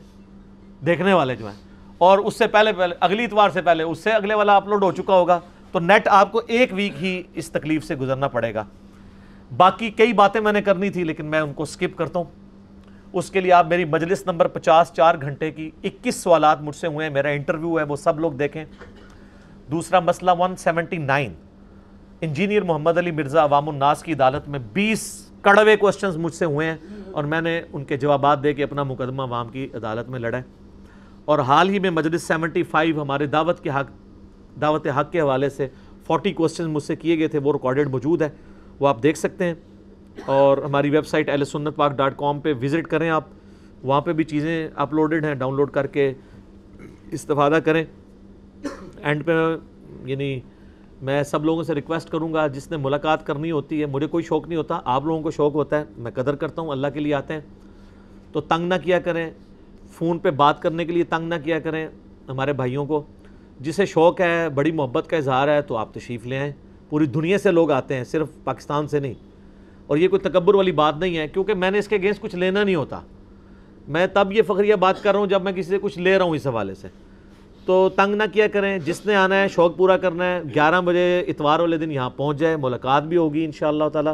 دیکھنے 0.87 1.13
والے 1.13 1.37
جو 1.37 1.47
ہیں۔ 1.47 1.57
اور 1.99 2.19
اس 2.19 2.39
سے 2.39 2.47
پہلے 2.47 2.73
پہلے، 2.73 2.95
اگلی 3.01 3.25
اتوار 3.25 3.51
سے 3.51 3.63
پہلے، 3.63 3.83
اس 3.83 3.99
سے 3.99 4.11
اگلے 4.11 4.35
والا 4.35 4.57
اپلوڈ 4.57 4.83
ہو 4.83 4.93
چکا 4.93 5.15
ہوگا۔ 5.15 5.41
تو 5.75 5.81
نیٹ 5.81 6.09
آپ 6.09 6.33
کو 6.33 6.43
ایک 6.47 6.73
ویک 6.73 7.03
ہی 7.03 7.23
اس 7.35 7.51
تکلیف 7.51 7.85
سے 7.85 7.97
گزرنا 7.97 8.29
پڑے 8.29 8.55
گا۔ 8.55 8.65
باقی 9.57 9.91
کئی 9.91 10.13
باتیں 10.13 10.41
میں 10.41 10.53
نے 10.53 10.63
کرنی 10.63 10.91
تھی، 10.91 11.05
لیکن 11.05 11.27
میں 11.27 11.41
ان 11.41 11.53
کو 11.53 11.65
سکپ 11.65 11.99
کرتا 11.99 12.19
ہوں۔ 12.19 12.25
اس 13.13 13.31
کے 13.31 13.41
لیے 13.41 13.53
آپ 13.53 13.67
میری 13.67 13.85
مجلس 13.85 14.27
نمبر 14.27 14.49
پچاس 14.49 14.93
چار 14.93 15.15
گھنٹے 15.21 15.51
کی 15.51 15.71
اکیس 15.85 16.15
سوالات 16.15 16.63
مجھ 16.63 16.77
سے 16.77 16.87
ہوئے 16.87 17.07
ہیں۔ 17.07 17.15
میرا 17.15 17.29
انٹرویو 17.29 17.79
ہے، 17.79 17.85
وہ 17.85 17.97
سب 17.97 18.21
لوگ 18.21 18.33
دیکھیں۔ 18.33 18.65
دوسرا 19.71 20.01
مسئلہ 20.01 20.31
one 20.39 20.57
seventy 20.57 20.97
nine 20.97 21.33
engineer 22.21 22.63
Muhammad 22.63 22.99
Ali 22.99 23.11
Mirza 23.11 23.45
عوام 23.45 23.69
الناس 23.69 24.03
کی 24.03 24.13
عدالت 24.13 24.49
میں 24.49 24.59
بیس 24.73 25.31
کڑوے 25.41 25.77
کوشچنز 25.77 26.17
مجھ 26.17 26.35
سے 26.35 26.45
ہوئے 26.45 26.71
ہیں 26.71 26.77
اور 27.13 27.25
میں 27.25 27.41
نے 27.41 27.63
ان 27.73 27.85
کے 27.85 27.97
جوابات 27.97 28.43
دے 28.43 28.55
کے 28.55 28.65
اپنا 28.65 28.83
مقدمہ 28.83 29.23
عوام 29.23 29.49
کی 29.49 29.69
عدالت 29.75 30.09
میں 30.09 30.21
لڑا 30.21 30.39
ہے۔ 30.39 30.43
اور 31.25 31.39
حال 31.39 31.69
ہی 31.69 31.79
میں 31.79 31.91
مجلس 31.91 32.23
سیونٹی 32.23 32.63
فائیو 32.63 33.03
ہمارے 33.03 33.27
دعوت 33.27 33.61
کے 33.61 33.71
حق 33.71 34.04
دعوت 34.61 34.87
حق 34.87 35.13
کے 35.13 35.21
حوالے 35.21 35.49
سے 35.49 35.69
فورٹی 36.07 36.33
کوشچنز 36.33 36.67
مجھ 36.67 36.83
سے 36.83 36.97
کیے 36.97 37.19
گئے 37.19 37.29
تھے، 37.29 37.39
وہ 37.39 37.53
ریکارڈڈ 37.53 37.89
موجود 37.89 38.23
ہے 38.23 38.29
وہ 38.81 38.89
آپ 38.89 39.03
دیکھ 39.03 39.19
سکتے 39.19 39.45
ہیں۔ 39.45 39.55
اور 40.27 40.59
ہماری 40.59 40.91
ویب 40.91 41.07
سائٹ 41.07 41.29
اہل 41.29 41.45
سنت 41.45 41.77
پاک 41.77 41.93
ڈاٹ 41.93 42.15
کام 42.17 42.41
پہ 42.41 42.53
وزٹ 42.63 42.87
کریں 42.87 43.11
آپ، 43.11 43.25
وہاں 43.83 44.01
پہ 44.01 44.13
بھی 44.13 44.25
چیزیں 44.25 44.69
اپلوڈڈ 44.75 45.25
ہیں 45.25 45.35
ڈاؤن 45.35 45.57
لوڈ 45.57 45.71
کر 45.71 45.87
کے 45.87 46.13
استفادہ 47.11 47.59
کریں۔ 47.65 47.85
اینڈ 49.03 49.27
پہ 49.27 49.33
یعنی 50.05 50.41
میں 51.03 51.23
سب 51.23 51.45
لوگوں 51.45 51.63
سے 51.63 51.75
ریکویسٹ 51.75 52.11
کروں 52.11 52.33
گا، 52.33 52.47
جس 52.47 52.71
نے 52.71 52.77
ملاقات 52.77 53.27
کرنی 53.27 53.51
ہوتی 53.51 53.81
ہے، 53.81 53.87
مجھے 53.87 54.07
کوئی 54.07 54.25
شوق 54.25 54.49
نہیں 54.49 54.57
ہوتا، 54.57 54.81
آپ 54.85 55.05
لوگوں 55.05 55.23
کو 55.23 55.31
شوق 55.31 55.55
ہوتا 55.55 55.79
ہے، 55.79 55.85
میں 55.97 56.11
قدر 56.11 56.35
کرتا 56.35 56.63
ہوں، 56.63 56.71
اللہ 56.71 56.87
کے 56.95 57.01
لیے 57.01 57.15
آتے 57.15 57.35
ہیں۔ 57.35 57.41
تو 58.33 58.41
تنگ 58.41 58.69
نہ 58.69 58.75
کیا 58.85 59.01
کریں، 59.01 59.31
فون 59.93 60.19
پہ 60.19 60.31
بات 60.31 60.63
کرنے 60.63 60.85
کے 60.85 60.93
لیے 60.93 61.05
تنگ 61.05 61.29
نہ 61.29 61.35
کیا 61.45 61.59
کریں 61.61 61.89
ہمارے 62.29 62.53
بھائیوں 62.53 62.87
کو۔ 62.87 63.03
جسے 63.61 63.87
شوق 63.87 64.21
ہے، 64.21 64.49
بڑی 64.49 64.73
محبت 64.73 65.07
کا 65.11 65.17
اظہار 65.17 65.49
ہے، 65.49 65.63
تو 65.63 65.77
آپ 65.77 65.95
تشریف 65.95 66.27
لے 66.27 66.39
آئیں۔ 66.39 66.53
پوری 66.89 67.07
دنیا 67.07 67.39
سے 67.39 67.51
لوگ 67.51 67.71
آتے 67.71 67.95
ہیں، 67.95 68.05
صرف 68.05 68.29
پاکستان 68.45 68.89
سے 68.89 69.01
نہیں۔ 69.01 69.15
اور 69.87 69.97
یہ 69.97 70.09
کوئی 70.09 70.21
تکبر 70.21 70.55
والی 70.55 70.73
بات 70.73 70.97
نہیں 70.99 71.17
ہے، 71.17 71.29
کیونکہ 71.29 71.55
میں 71.55 71.71
نے 71.71 71.79
اس 71.79 71.89
کے 71.89 71.97
اگینسٹ 71.97 72.21
کچھ 72.21 72.37
لینا 72.37 72.65
نہیں 72.65 72.75
ہوتا۔ 72.75 73.01
میں 73.89 74.07
تب 74.07 74.29
یہ 74.33 74.43
فخریہ 74.43 74.75
بات 74.75 75.03
کر 75.03 75.13
رہا 75.13 75.19
ہوں 75.19 75.27
جب 75.27 75.43
میں 75.43 75.53
کسی 75.53 75.71
سے 75.71 75.79
کچھ 75.83 75.99
لے 75.99 76.19
رہا 76.19 76.25
ہوں 76.25 76.37
اس 76.37 76.47
حوالے 76.47 76.75
سے۔ 76.75 76.89
تو 77.65 77.89
تنگ 77.89 78.15
نہ 78.15 78.23
کیا 78.33 78.47
کریں، 78.47 78.79
جس 78.79 79.07
نے 79.07 79.15
آنا 79.15 79.43
ہے، 79.43 79.49
شوق 79.49 79.77
پورا 79.77 79.97
کرنا 79.97 80.25
ہے۔ 80.25 80.41
گیارہ 80.55 80.81
بجے 80.81 81.21
اتوار 81.21 81.59
والے 81.59 81.79
دن 81.79 81.93
یہاں 81.93 82.11
پہنچ 82.11 82.39
جائے، 82.39 82.57
ملاقات 82.57 83.03
بھی 83.03 83.17
ہوگی 83.17 83.45
انشاءاللہ 83.45 83.85
تعالی۔ 83.93 84.11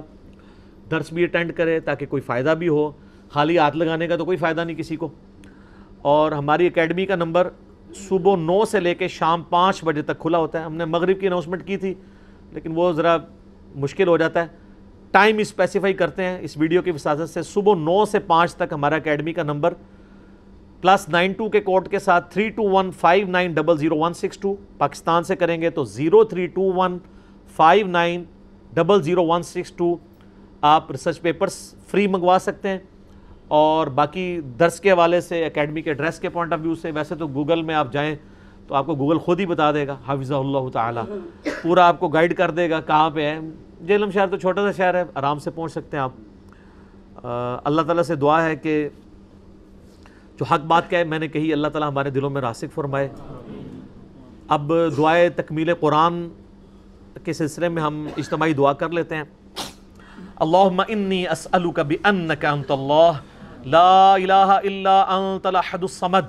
درس 0.90 1.12
بھی 1.12 1.22
اٹینڈ 1.22 1.52
کرے 1.52 1.80
تاکہ 1.80 2.06
کوئی 2.06 2.22
فائدہ 2.22 2.54
بھی 2.58 2.68
ہو۔ 2.68 2.90
خالی 3.30 3.58
ہاتھ 3.58 3.76
لگانے 3.76 4.08
کا 4.08 4.16
تو 4.16 4.24
کوئی 4.24 4.36
فائدہ 4.36 4.64
نہیں 4.64 4.76
کسی 4.76 4.96
کو۔ 4.96 5.08
اور 6.02 6.32
ہماری 6.32 6.66
اکیڈمی 6.66 7.06
کا 7.06 7.14
نمبر 7.14 7.48
صبح 7.94 8.36
نو 8.36 8.64
سے 8.64 8.80
لے 8.80 8.94
کے 8.94 9.08
شام 9.08 9.42
پانچ 9.42 9.84
بجے 9.84 10.02
تک 10.02 10.18
کھلا 10.18 10.38
ہوتا 10.38 10.58
ہے۔ 10.60 10.64
ہم 10.64 10.74
نے 10.74 10.84
مغرب 10.84 11.20
کی 11.20 11.26
اناؤنسمنٹ 11.26 11.66
کی 11.66 11.76
تھی، 11.76 11.94
لیکن 12.52 12.72
وہ 12.74 12.92
ذرا 12.92 13.16
مشکل 13.74 14.08
ہو 14.08 14.16
جاتا 14.16 14.42
ہے۔ 14.42 14.46
ٹائم 15.10 15.38
اسپیسیفائی 15.38 15.94
کرتے 15.94 16.24
ہیں 16.24 16.38
اس 16.40 16.56
ویڈیو 16.56 16.82
کی 16.82 16.90
وساطت 16.90 17.30
سے۔ 17.30 17.42
صبح 17.42 17.74
نو 17.74 18.04
سے 18.04 18.18
پانچ 18.18 18.54
تک 18.54 18.72
ہمارا 18.72 18.96
اکیڈمی 18.96 19.32
کا 19.32 19.42
نمبر 19.42 19.74
پلس 20.80 21.08
نائن 21.08 21.32
ٹو 21.32 21.48
کے 21.48 21.60
کوڈ 21.60 21.88
کے 21.88 21.98
ساتھ 21.98 22.32
three 22.32 22.48
two 22.48 22.62
one 22.62 22.90
five 22.90 23.28
nine 23.28 23.52
double 23.52 23.76
zero 23.76 23.98
one 23.98 24.14
six 24.14 24.38
two 24.38 24.54
Pakistan 24.78 25.24
سے 25.24 25.36
کریں 25.36 25.60
گے 25.62 25.70
تو 25.70 25.84
zero 25.84 26.24
three 26.24 26.46
two 26.46 26.62
one 26.62 26.98
five 27.56 27.86
nine 27.86 28.24
double 28.72 29.02
zero 29.02 29.26
one 29.26 29.42
six 29.42 29.72
two 29.72 29.96
آپ 30.60 30.90
ریسرچ 30.90 31.20
پیپرس 31.20 31.74
فری 31.86 32.06
منگوا 32.06 32.38
سکتے 32.40 32.68
ہیں۔ 32.68 32.78
اور 33.50 33.86
باقی 33.86 34.40
درس 34.40 34.80
کے 34.80 34.90
حوالے 34.92 35.20
سے 35.20 35.44
اکیڈمی 35.46 35.82
کے 35.82 35.92
ڈریس 35.94 36.20
کے 36.20 36.28
پوائنٹ 36.28 36.52
آف 36.52 36.58
ویو 36.62 36.74
سے، 36.74 36.90
ویسے 36.90 37.14
تو 37.14 37.26
گوگل 37.26 37.62
میں 37.62 37.74
آپ 37.74 37.92
جائیں 37.92 38.14
تو 38.66 38.74
آپ 38.74 38.86
کو 38.86 38.94
گوگل 38.94 39.18
خود 39.18 39.40
ہی 39.40 39.46
بتا 39.46 39.72
دے 39.72 39.86
گا 39.86 39.96
حافظہ 40.06 40.34
اللہ 40.34 40.68
تعالی۔ 40.72 41.00
پورا 41.62 41.86
آپ 41.88 42.00
کو 42.00 42.08
گائیڈ 42.08 42.36
کر 42.36 42.50
دے 42.50 42.70
گا 42.70 42.80
کہاں 42.80 43.10
پہ 43.10 43.26
ہے۔ 43.26 43.38
جیلم 43.80 44.10
شہر 44.10 44.26
تو 44.26 44.36
چھوٹا 44.36 44.62
سا 44.62 44.72
شہر 44.72 44.94
ہے، 44.94 45.04
آرام 45.14 45.38
سے 45.38 45.50
پہنچ 45.50 45.72
سکتے 45.72 45.96
ہیں 45.96 46.04
آپ۔ 46.04 46.10
اللہ 47.64 47.82
تعالیٰ 47.82 48.02
سے 48.02 48.14
دعا 48.14 48.44
ہے 48.44 48.56
کہ 48.56 48.88
جو 50.38 50.44
حق 50.44 50.60
بات 50.60 50.90
کہے، 50.90 51.04
میں 51.04 51.18
نے 51.18 51.28
کہی، 51.28 51.52
اللہ 51.52 51.68
تعالیٰ 51.68 51.88
ہمارے 51.88 52.10
دلوں 52.10 52.30
میں 52.30 52.42
راسک 52.42 52.72
فرمائے۔ 52.74 53.08
اب 54.48 54.72
دعائے 54.96 55.28
تکمیل 55.28 55.74
قرآن 55.74 56.28
کے 57.24 57.32
سلسلے 57.32 57.68
میں 57.68 57.82
ہم 57.82 58.06
اجتماعی 58.16 58.52
دعا 58.52 58.72
کر 58.72 58.88
لیتے 58.88 59.16
ہیں۔ 59.16 59.24
اللہم 60.36 60.82
انی 60.88 61.28
اسألوک 61.28 61.80
بأنک 61.80 62.44
انت 62.44 62.70
اللہ 62.70 63.10
لا 63.64 64.16
الہ 64.16 64.58
الا 64.64 64.96
انت 65.16 65.46
لحد 65.46 65.82
الصمد 65.82 66.26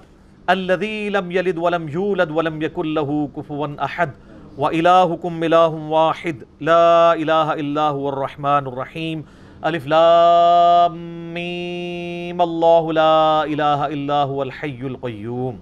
الذي 0.50 1.10
لم 1.10 1.32
يلد 1.32 1.58
ولم 1.58 1.90
يولد 1.90 2.32
ولم 2.32 2.62
يكن 2.62 2.94
له 2.94 3.30
كفوا 3.38 3.68
احد 3.84 4.12
وإلهكم 4.58 5.44
إله 5.44 5.68
واحد 5.68 6.44
لا 6.60 7.14
إله 7.14 7.54
إلا 7.54 7.82
هو 7.82 8.10
الرحمن 8.10 8.68
الرحيم 8.68 9.26
ألف 9.66 9.88
لام 9.88 10.96
ميم 11.34 12.42
الله 12.42 12.94
لا 12.94 13.44
إله 13.44 13.88
إلا 13.88 14.24
هو 14.24 14.44
الحي 14.44 14.82
القيوم 14.82 15.60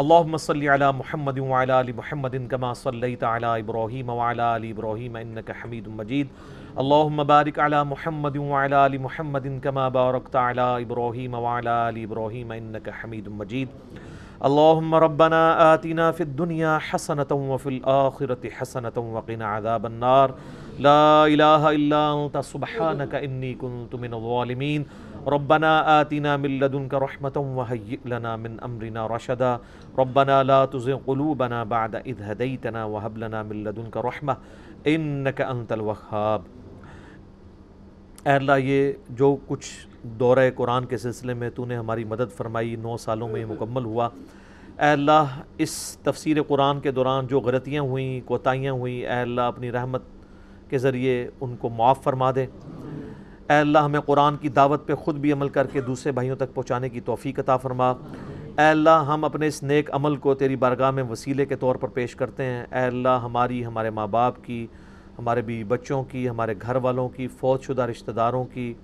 اللهم 0.00 0.36
صل 0.36 0.68
على 0.68 0.92
محمد 0.92 1.38
وعلى 1.38 1.80
آل 1.80 1.96
محمد 1.96 2.36
كما 2.50 2.72
صليت 2.72 3.24
على 3.24 3.58
إبراهيم 3.58 4.08
وعلى 4.08 4.56
آل 4.56 4.70
إبراهيم 4.70 5.16
إنك 5.16 5.52
حميد 5.52 5.88
مجيد 5.88 6.28
اللهم 6.82 7.24
بارك 7.24 7.58
على 7.58 7.84
محمد 7.90 8.36
وعلى 8.36 8.86
آل 8.86 8.94
محمد 9.00 9.46
كما 9.64 9.88
باركت 9.88 10.36
على 10.36 10.84
إبراهيم 10.84 11.34
وعلى 11.34 11.72
آل 11.88 11.96
إبراهيم 12.06 12.52
إنك 12.52 12.90
حميد 12.90 13.28
مجيد 13.28 13.68
اللهم 14.48 14.94
ربنا 14.94 15.40
آتنا 15.74 16.10
في 16.12 16.22
الدنيا 16.28 16.78
حسنة 16.88 17.32
وفي 17.32 17.68
الآخرة 17.68 18.50
حسنة 18.56 18.96
وقنا 19.14 19.46
عذاب 19.46 19.86
النار۔ 19.86 20.34
لا 20.78 21.24
إله 21.34 21.62
إلا 21.78 22.02
أنت 22.14 22.36
سبحانك 22.38 23.14
إني 23.14 23.54
كنت 23.54 23.94
من 23.94 24.12
الظالمين 24.14 24.80
ربنا 25.26 26.00
آتنا 26.00 26.36
من 26.36 26.60
لدنك 26.60 26.94
رحمة 26.94 27.36
وهيئ 27.58 28.00
لنا 28.04 28.36
من 28.36 28.60
أمرنا 28.60 29.06
رشدا۔ 29.06 29.52
ربنا 29.98 30.42
لا 30.42 30.60
تزغ 30.64 31.00
قلوبنا 31.08 31.64
بعد 31.64 31.94
إذ 32.04 32.22
هديتنا 32.22 32.84
وهب 32.84 33.18
لنا 33.18 33.42
من 33.42 33.64
لدنك 33.64 33.96
رحمة 33.96 34.36
إنك 34.86 35.40
أنت 35.40 35.72
الوهاب 35.72 36.42
اے 38.26 38.32
اللہ، 38.32 38.52
یہ 38.58 38.92
جو 39.08 39.36
کچھ 39.46 39.66
دورہ 40.02 40.50
قرآن 40.56 40.84
کے 40.84 40.96
سلسلے 40.98 41.34
میں 41.34 41.50
تو 41.50 41.64
نے 41.64 41.76
ہماری 41.76 42.04
مدد 42.04 42.36
فرمائی، 42.36 42.76
نو 42.76 42.96
سالوں 42.96 43.28
میں 43.28 43.40
یہ 43.40 43.46
مکمل 43.46 43.84
ہوا۔ 43.84 44.06
اے 44.78 44.86
اللہ، 44.86 45.24
اس 45.58 45.98
تفسیر 46.02 46.42
قرآن 46.42 46.80
کے 46.80 46.90
دوران 46.90 47.26
جو 47.26 47.40
غلطیاں 47.40 47.82
ہوئیں، 47.82 48.20
کوتاہیاں 48.28 48.72
ہوئیں 48.72 49.02
اے 49.02 49.20
اللہ 49.20 49.40
اپنی 49.40 49.72
رحمت 49.72 50.02
کے 50.68 50.78
ذریعے 50.78 51.28
ان 51.40 51.56
کو 51.56 51.68
معاف 51.68 52.02
فرما 52.02 52.30
دے 52.30 52.46
اے 53.48 53.54
اللہ 53.54 53.78
ہمیں 53.78 54.00
قرآن 54.00 54.36
کی 54.36 54.48
دعوت 54.48 54.86
پہ 54.86 54.94
خود 54.94 55.16
بھی 55.16 55.32
عمل 55.32 55.48
کر 55.48 55.66
کے 55.66 55.80
دوسرے 55.80 56.12
بھائیوں 56.12 56.36
تک 56.36 56.54
پہنچانے 56.54 56.88
کی 56.88 57.00
توفیق 57.00 57.38
عطا 57.38 57.56
فرما۔ 57.56 57.90
اے 57.90 58.68
اللہ، 58.70 59.04
ہم 59.06 59.24
اپنے 59.24 59.46
اس 59.46 59.62
نیک 59.62 59.90
عمل 59.92 60.16
کو 60.16 60.34
تیری 60.34 60.56
بارگاہ 60.56 60.90
میں 60.90 61.02
وسیلے 61.02 61.46
کے 61.46 61.56
طور 61.56 61.76
پر 61.76 61.88
پیش 61.88 62.16
کرتے 62.16 62.44
ہیں۔ 62.44 62.66
اے 62.72 62.80
اللہ، 62.80 63.20
ہماری، 63.22 63.66
ہمارے 63.66 63.90
ماں 63.90 64.06
باپ 64.06 64.44
کی 64.44 64.66
ہمارے 65.18 65.40
بھی 65.40 65.64
بچوں 65.64 66.02
کی، 66.02 66.28
ہمارے 66.28 66.54
گھر 66.62 66.76
والوں 66.76 67.08
کی 67.08 67.28
فوت 67.28 67.62
شدہ 67.62 67.82
رشتہ 67.82 68.10
داروں 68.10 68.44
کی۔ 68.44 68.74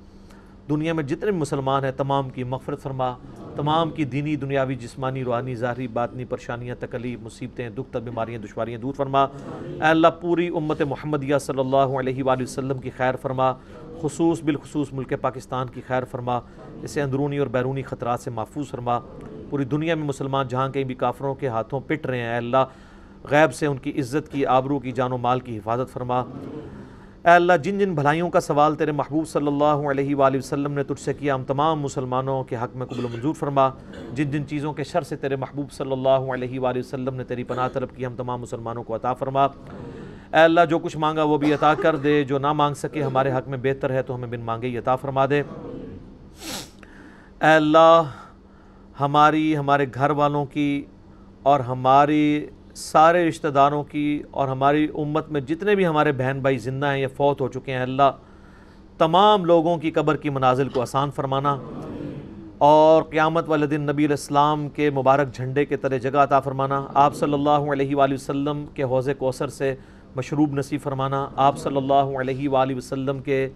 دنیا 0.70 0.92
میں 0.92 1.04
جتنے 1.04 1.30
بھی 1.30 1.40
مسلمان 1.40 1.84
ہیں، 1.84 1.92
تمام 1.96 2.30
کی 2.30 2.44
مغفرت 2.44 2.82
فرما۔ 2.82 3.14
تمام 3.56 3.90
کی 3.90 4.04
دینی، 4.04 4.36
دنیاوی، 4.36 4.74
جسمانی، 4.74 5.24
روحانی، 5.24 5.54
ظاہری، 5.54 5.88
باطنی 5.88 6.24
پریشانیاں، 6.24 6.74
تکلیف، 6.80 7.18
مصیبتیں، 7.22 7.70
دکھ 7.70 7.96
بیماریاں 7.96 8.38
دشواریاں 8.38 8.78
دور 8.78 8.94
فرما۔ 8.94 9.22
اے 9.22 9.82
اللہ، 9.82 10.08
پوری 10.20 10.48
امت 10.48 10.82
محمدیہ 10.82 11.38
صلی 11.38 11.60
اللہ 11.60 11.76
علیہ 11.76 12.22
وآلہ 12.22 12.42
وسلم 12.42 12.78
کی 12.78 12.90
خیر 12.96 13.16
فرما۔ 13.16 13.52
خصوص، 14.00 14.42
بالخصوص 14.42 14.92
ملک 14.92 15.12
پاکستان 15.20 15.66
کی 15.66 15.80
خیر 15.86 16.04
فرما۔ 16.04 16.40
اسے 16.82 17.02
اندرونی 17.02 17.38
اور 17.38 17.46
بیرونی 17.46 17.82
خطرات 17.82 18.20
سے 18.20 18.30
محفوظ 18.30 18.70
فرما۔ 18.70 18.98
پوری 19.50 19.64
دنیا 19.64 19.94
میں 19.94 20.04
مسلمان 20.04 20.48
جہاں 20.48 20.68
کہیں 20.68 20.84
بھی 20.84 20.94
کافروں 20.94 21.34
کے 21.34 21.48
ہاتھوں 21.48 21.80
پٹ 21.86 22.06
رہے 22.06 22.18
ہیں، 22.18 22.30
اے 22.30 22.36
اللہ 22.36 22.64
غیب 23.30 23.54
سے 23.54 23.66
ان 23.66 23.76
کی 23.76 23.90
عزت 24.00 24.32
کی، 24.32 24.46
آبرو 24.46 24.78
کی، 24.78 24.92
جان 24.92 25.12
و 25.12 25.18
مال 25.18 25.40
کی 25.40 25.58
حفاظت 25.58 25.92
فرما۔ 25.92 26.20
اے 26.20 27.30
اللہ، 27.30 27.52
جن 27.62 27.78
جن 27.78 27.94
بھلائیوں 27.94 28.30
کا 28.30 28.40
سوال 28.40 28.74
تیرے 28.74 28.92
محبوب 28.92 29.28
صلی 29.28 29.46
اللہ 29.46 29.64
علیہ 29.64 30.16
وآلہ 30.16 30.36
وسلم 30.36 30.72
نے 30.72 30.82
تجھ 30.82 31.00
سے 31.00 31.14
کیا، 31.14 31.34
ہم 31.34 31.44
تمام 31.44 31.80
مسلمانوں 31.80 32.44
کے 32.44 32.56
حق 32.56 32.76
میں 32.76 32.86
قبل 32.86 33.04
و 33.04 33.08
منظور 33.12 33.34
فرما۔ 33.34 33.70
جن 34.12 34.30
جن 34.30 34.46
چیزوں 34.46 34.72
کے 34.72 34.84
شر 34.84 35.02
سے 35.02 35.16
تیرے 35.16 35.36
محبوب 35.36 35.72
صلی 35.72 35.92
اللہ 35.92 36.08
علیہ 36.08 36.60
وآلہ 36.60 36.78
وسلم 36.78 37.14
نے 37.14 37.24
تیری 37.24 37.44
پناہ 37.44 37.68
طلب 37.72 37.88
کی، 37.96 38.06
ہم 38.06 38.14
تمام 38.16 38.40
مسلمانوں 38.40 38.82
کو 38.82 38.94
عطا 38.94 39.14
فرما۔ 39.14 39.44
اے 39.44 40.40
اللہ، 40.40 40.60
جو 40.70 40.78
کچھ 40.78 40.96
مانگا 40.96 41.22
وہ 41.22 41.38
بھی 41.38 41.54
عطا 41.54 41.74
کر 41.74 41.96
دے، 41.96 42.24
جو 42.24 42.38
نہ 42.38 42.52
مانگ 42.52 42.74
سکے 42.74 43.02
ہمارے 43.02 43.32
حق 43.32 43.48
میں 43.48 43.58
بہتر 43.62 43.90
ہے 43.90 44.02
تو 44.02 44.14
ہمیں 44.14 44.28
بن 44.28 44.40
مانگے 44.40 44.68
ہی 44.68 44.78
عطا 44.78 44.96
فرما 44.96 45.26
دے۔ 45.26 45.42
اے 47.40 47.54
اللہ، 47.54 48.02
ہماری، 49.00 49.56
ہمارے 49.56 49.86
گھر 49.94 50.10
والوں 50.10 50.44
کی 50.44 50.84
اور 51.42 51.60
ہماری 51.60 52.46
سارے 52.74 53.28
رشتہ 53.28 53.48
داروں 53.48 53.84
کی 53.84 54.22
اور 54.30 54.48
ہماری 54.48 54.88
امت 54.94 55.28
میں 55.28 55.40
جتنے 55.40 55.74
بھی 55.74 55.86
ہمارے 55.86 56.12
بہن 56.12 56.38
بھائی 56.40 56.58
زندہ 56.58 56.86
ہیں 56.86 57.00
یا 57.00 57.08
فوت 57.16 57.40
ہو 57.40 57.48
چکے 57.48 57.72
ہیں، 57.72 57.82
اللہ 57.82 58.10
تمام 58.98 59.44
لوگوں 59.44 59.76
کی 59.76 59.90
قبر 59.90 60.16
کی 60.16 60.30
منازل 60.30 60.68
کو 60.68 60.80
آسان 60.80 61.10
فرمانا۔ 61.10 61.56
اور 62.58 63.02
قیامت 63.02 63.48
والے 63.48 63.66
دن 63.66 63.80
نبی 63.80 64.04
علیہ 64.04 64.16
السلام 64.18 64.68
کے 64.68 64.90
مبارک 64.90 65.32
جھنڈے 65.32 65.64
کے 65.64 65.76
تلے 65.76 65.98
جگہ 65.98 66.18
عطا 66.18 66.40
فرمانا۔ 66.40 66.86
آپ 66.94 67.14
صلی 67.14 67.32
اللہ 67.32 67.50
علیہ 67.50 67.96
وآلہ 67.96 68.14
وسلم 68.14 68.66
کے 68.74 68.82
حوض 68.82 69.08
کوثر 69.18 69.48
سے 69.48 69.74
مشروب 70.16 70.52
نصیب 70.52 70.80
فرمانا۔ 70.82 71.28
آپ 71.36 71.58
صلی 71.58 71.76
اللہ 71.76 72.18
علیہ 72.20 72.48
وآلہ 72.48 72.76
وسلم 72.76 73.18
کے 73.18 73.48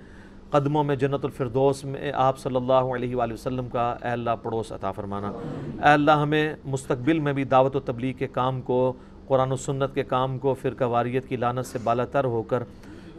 قدموں 0.50 0.84
میں 0.84 0.96
جنت 0.96 1.24
الفردوس 1.24 1.84
میں 1.84 2.12
آپ 2.14 2.38
صلی 2.38 2.56
اللہ 2.56 2.72
علیہ 2.72 3.16
وآلہ 3.16 3.32
وسلم 3.32 3.68
کا 3.68 3.90
اے 4.02 4.08
اللہ 4.08 4.30
پڑوس 4.42 4.72
عطا 4.72 4.92
فرمانا۔ 4.92 5.28
اے 5.28 5.92
اللہ 5.92 6.10
ہمیں 6.10 6.54
مستقبل 6.64 7.18
میں 7.18 7.32
بھی 7.32 7.44
دعوت 7.44 7.76
و 7.76 7.80
تبلیغ 7.80 8.12
کے 8.12 8.26
کام 8.26 8.60
کو، 8.60 8.92
قرآن 9.26 9.52
و 9.52 9.56
سنت 9.56 9.94
کے 9.94 10.02
کام 10.02 10.38
کو، 10.38 10.54
فرقہ 10.54 10.84
واریت 10.84 11.28
کی 11.28 11.36
لانت 11.36 11.66
سے 11.66 11.78
بالا 11.84 12.04
تر 12.04 12.24
ہو 12.24 12.42
کر، 12.42 12.62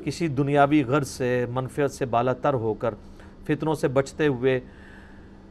کسی 0.03 0.27
دنیاوی 0.27 0.83
غرض 0.83 1.07
سے، 1.07 1.45
منفیت 1.51 1.91
سے 1.91 2.05
بالا 2.05 2.33
تر 2.33 2.53
ہو 2.53 2.73
کر، 2.73 2.93
فتنوں 3.43 3.73
سے 3.73 3.87
بچتے 3.87 4.27
ہوئے 4.27 4.59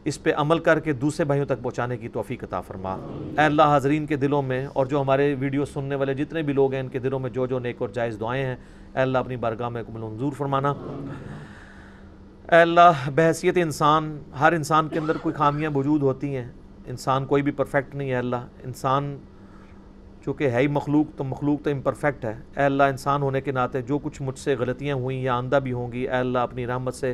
اس 0.05 0.23
پہ 0.23 0.33
عمل 0.37 0.59
کر 0.59 0.79
کے 0.79 0.93
دوسرے 0.93 1.25
بھائیوں 1.25 1.45
تک 1.45 1.61
پہنچانے 1.61 1.97
کی 1.97 2.07
توفیق 2.07 2.43
عطا 2.43 2.61
فرما۔ 2.61 2.93
اے 2.93 3.45
اللہ 3.45 3.61
حاضرین 3.61 4.05
کے 4.05 4.15
دلوں 4.15 4.41
میں 4.41 4.65
اور 4.73 4.85
جو 4.85 5.01
ہمارے 5.01 5.35
ویڈیو 5.39 5.65
سننے 5.65 5.95
والے 5.95 6.13
جتنے 6.13 6.41
بھی 6.41 6.53
لوگ 6.53 6.73
ہیں، 6.73 6.79
ان 6.79 6.87
کے 6.87 6.99
دلوں 6.99 7.19
میں 7.19 7.29
جو 7.29 7.45
جو 7.45 7.59
نیک 7.59 7.75
اور 7.79 7.89
جائز 7.89 8.19
دعائیں 8.19 8.45
ہیں، 8.45 8.55
اے 8.95 9.01
اللہ 9.01 9.17
اپنی 9.17 9.35
بارگاہ 9.35 9.69
میں 9.69 9.83
قبل 9.83 10.01
منظور 10.01 10.31
فرمانا۔ 10.37 10.73
اے 12.51 12.57
اللہ، 12.57 13.09
بحثیت 13.15 13.57
انسان، 13.57 14.19
ہر 14.39 14.53
انسان 14.53 14.87
کے 14.87 14.99
اندر 14.99 15.17
کوئی 15.17 15.35
خامیاں 15.35 15.71
موجود 15.71 16.01
ہوتی 16.01 16.35
ہیں۔ 16.35 16.51
انسان 16.85 17.25
کوئی 17.25 17.41
بھی 17.41 17.51
پرفیکٹ 17.51 17.95
نہیں 17.95 18.09
ہے 18.09 18.15
اللہ۔ 18.15 18.35
انسان 18.63 19.17
چونکہ 20.25 20.49
ہے 20.49 20.61
ہی 20.61 20.67
مخلوق، 20.67 21.17
تو 21.17 21.23
مخلوق 21.23 21.61
تو 21.61 21.69
امپرفیکٹ 21.69 22.25
ہے۔ 22.25 22.35
اے 22.57 22.63
اللہ، 22.63 22.83
انسان 22.83 23.21
ہونے 23.21 23.41
کے 23.41 23.51
ناطے 23.51 23.81
جو 23.81 23.99
کچھ 23.99 24.21
مجھ 24.21 24.39
سے 24.39 24.55
غلطیاں 24.59 24.95
ہوئیں 24.95 25.21
یا 25.21 25.35
آندہ 25.35 25.59
بھی 25.63 25.73
ہوں 25.73 25.91
گی، 25.91 25.99
اے 25.99 26.15
اللہ 26.15 26.39
اپنی 26.39 26.67
رحمت 26.67 26.93
سے 26.93 27.13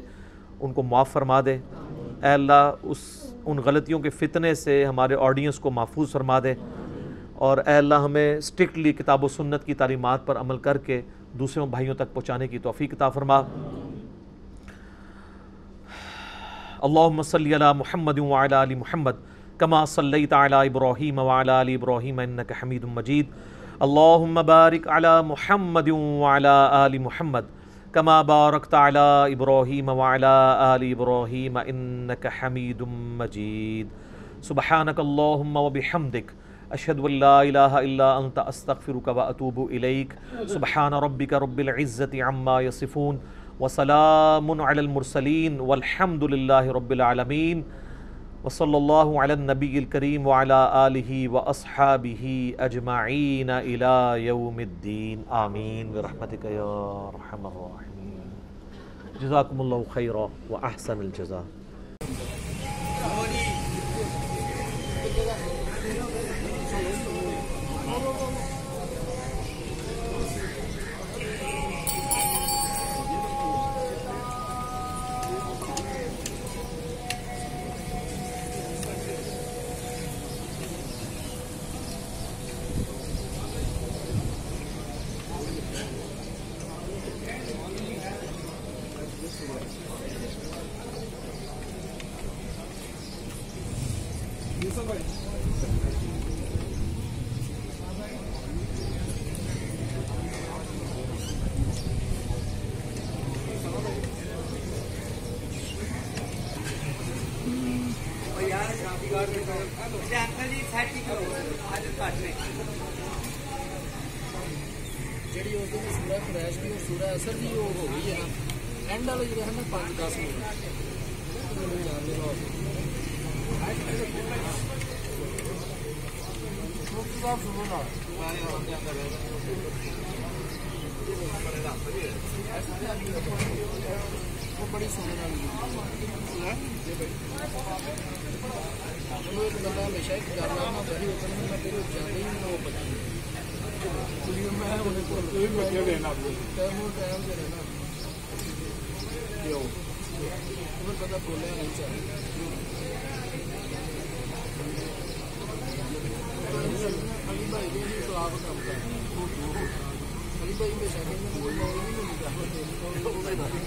ان 0.60 0.74
کو 0.74 0.84
معاف 0.84 1.10
فرما 1.10 1.42
دے۔ 1.42 1.58
اے 2.24 2.30
اللہ، 2.30 2.72
اس، 2.84 2.98
ان 3.46 3.58
غلطیوں 3.58 4.00
کے 4.00 4.10
فتنے 4.10 4.54
سے 4.54 4.86
ہمارے 4.86 5.16
آڈینس 5.20 5.60
کو 5.60 5.72
محفوظ 5.72 6.12
فرما 6.12 6.40
دے۔ 6.40 6.54
اور 7.34 7.58
اے 7.58 7.74
اللہ، 7.74 7.96
ہمیں 7.96 8.40
سٹرکٹلی 8.40 8.94
کتاب 8.94 9.24
و 9.24 9.28
سنت 9.28 9.64
کی 9.64 9.74
تعلیمات 9.74 10.26
پر 10.26 10.38
عمل 10.38 10.58
کر 10.58 10.78
کے 10.78 11.02
دوسروں 11.40 11.68
بھائیوں 11.68 11.96
تک 11.96 12.14
پہنچانے 12.14 12.48
کی 12.48 12.60
توفیق 12.60 12.94
عطا 12.94 13.10
فرما۔ 13.10 13.42
اللہم 16.84 17.22
صلی 17.22 17.56
علی 17.56 17.66
محمد 17.76 18.20
وعلی 18.20 18.56
علی 18.56 18.76
محمد 18.76 19.12
کما 19.58 19.86
صلیت 19.86 20.34
علی 20.34 20.56
ابراہیم 20.56 21.20
وعلی 21.20 21.52
علی 21.62 21.76
ابراہیم 21.76 22.20
انکا 22.20 22.56
حمید 22.64 22.84
مجید۔ 22.84 23.28
اللہم 23.80 24.40
بارک 24.46 24.88
علی 24.88 25.08
محمد 25.26 25.90
وعلی 25.90 26.48
آل 26.70 26.98
محمد 26.98 27.42
کما 27.92 28.22
بارکت 28.22 28.74
علی 28.74 29.34
ابراہیم 29.34 29.90
وعلی 29.90 30.26
آل 30.26 30.84
ابراہیم 30.92 31.58
انکا 31.58 32.30
حمید 32.42 32.82
مجید۔ 33.18 33.88
سبحانک 34.44 35.00
اللہم 35.00 35.58
وبحمدک 35.58 36.32
اشہد 36.70 37.00
ان 37.04 37.12
لا 37.12 37.40
الہ 37.40 37.58
الا 37.58 38.16
انت، 38.16 38.40
استغفرک 38.48 39.10
و 39.16 39.20
اتوب 39.20 39.60
الیک۔ 39.72 40.14
سبحان 40.50 40.94
ربک 40.94 41.34
رب 41.34 41.58
العزت 41.58 42.16
عما 42.28 42.62
یصفون۔ 42.62 43.18
وسلام 43.60 44.62
على 44.62 44.82
المرسلين 44.82 45.60
والحمد 45.60 46.24
لله 46.24 46.72
رب 46.72 46.92
العالمين 46.92 47.64
وصلى 48.44 48.78
الله 48.78 49.22
على 49.22 49.34
النبي 49.34 49.80
الكريم 49.80 50.28
وعلى 50.28 50.88
آله 50.88 51.30
وأصحابه 51.30 52.54
أجمعين 52.60 53.50
إلى 53.50 54.26
يوم 54.26 54.60
الدين. 54.60 55.18
آمين. 55.30 55.94
برحمتك 55.94 56.46
يا 56.46 56.74
أرحم 57.14 57.46
الراحمين. 57.46 58.28
جزاكم 59.22 59.62
الله 59.62 59.86
خيرا 59.90 60.30
وأحسن 60.50 61.02
الجزاء. 61.02 61.46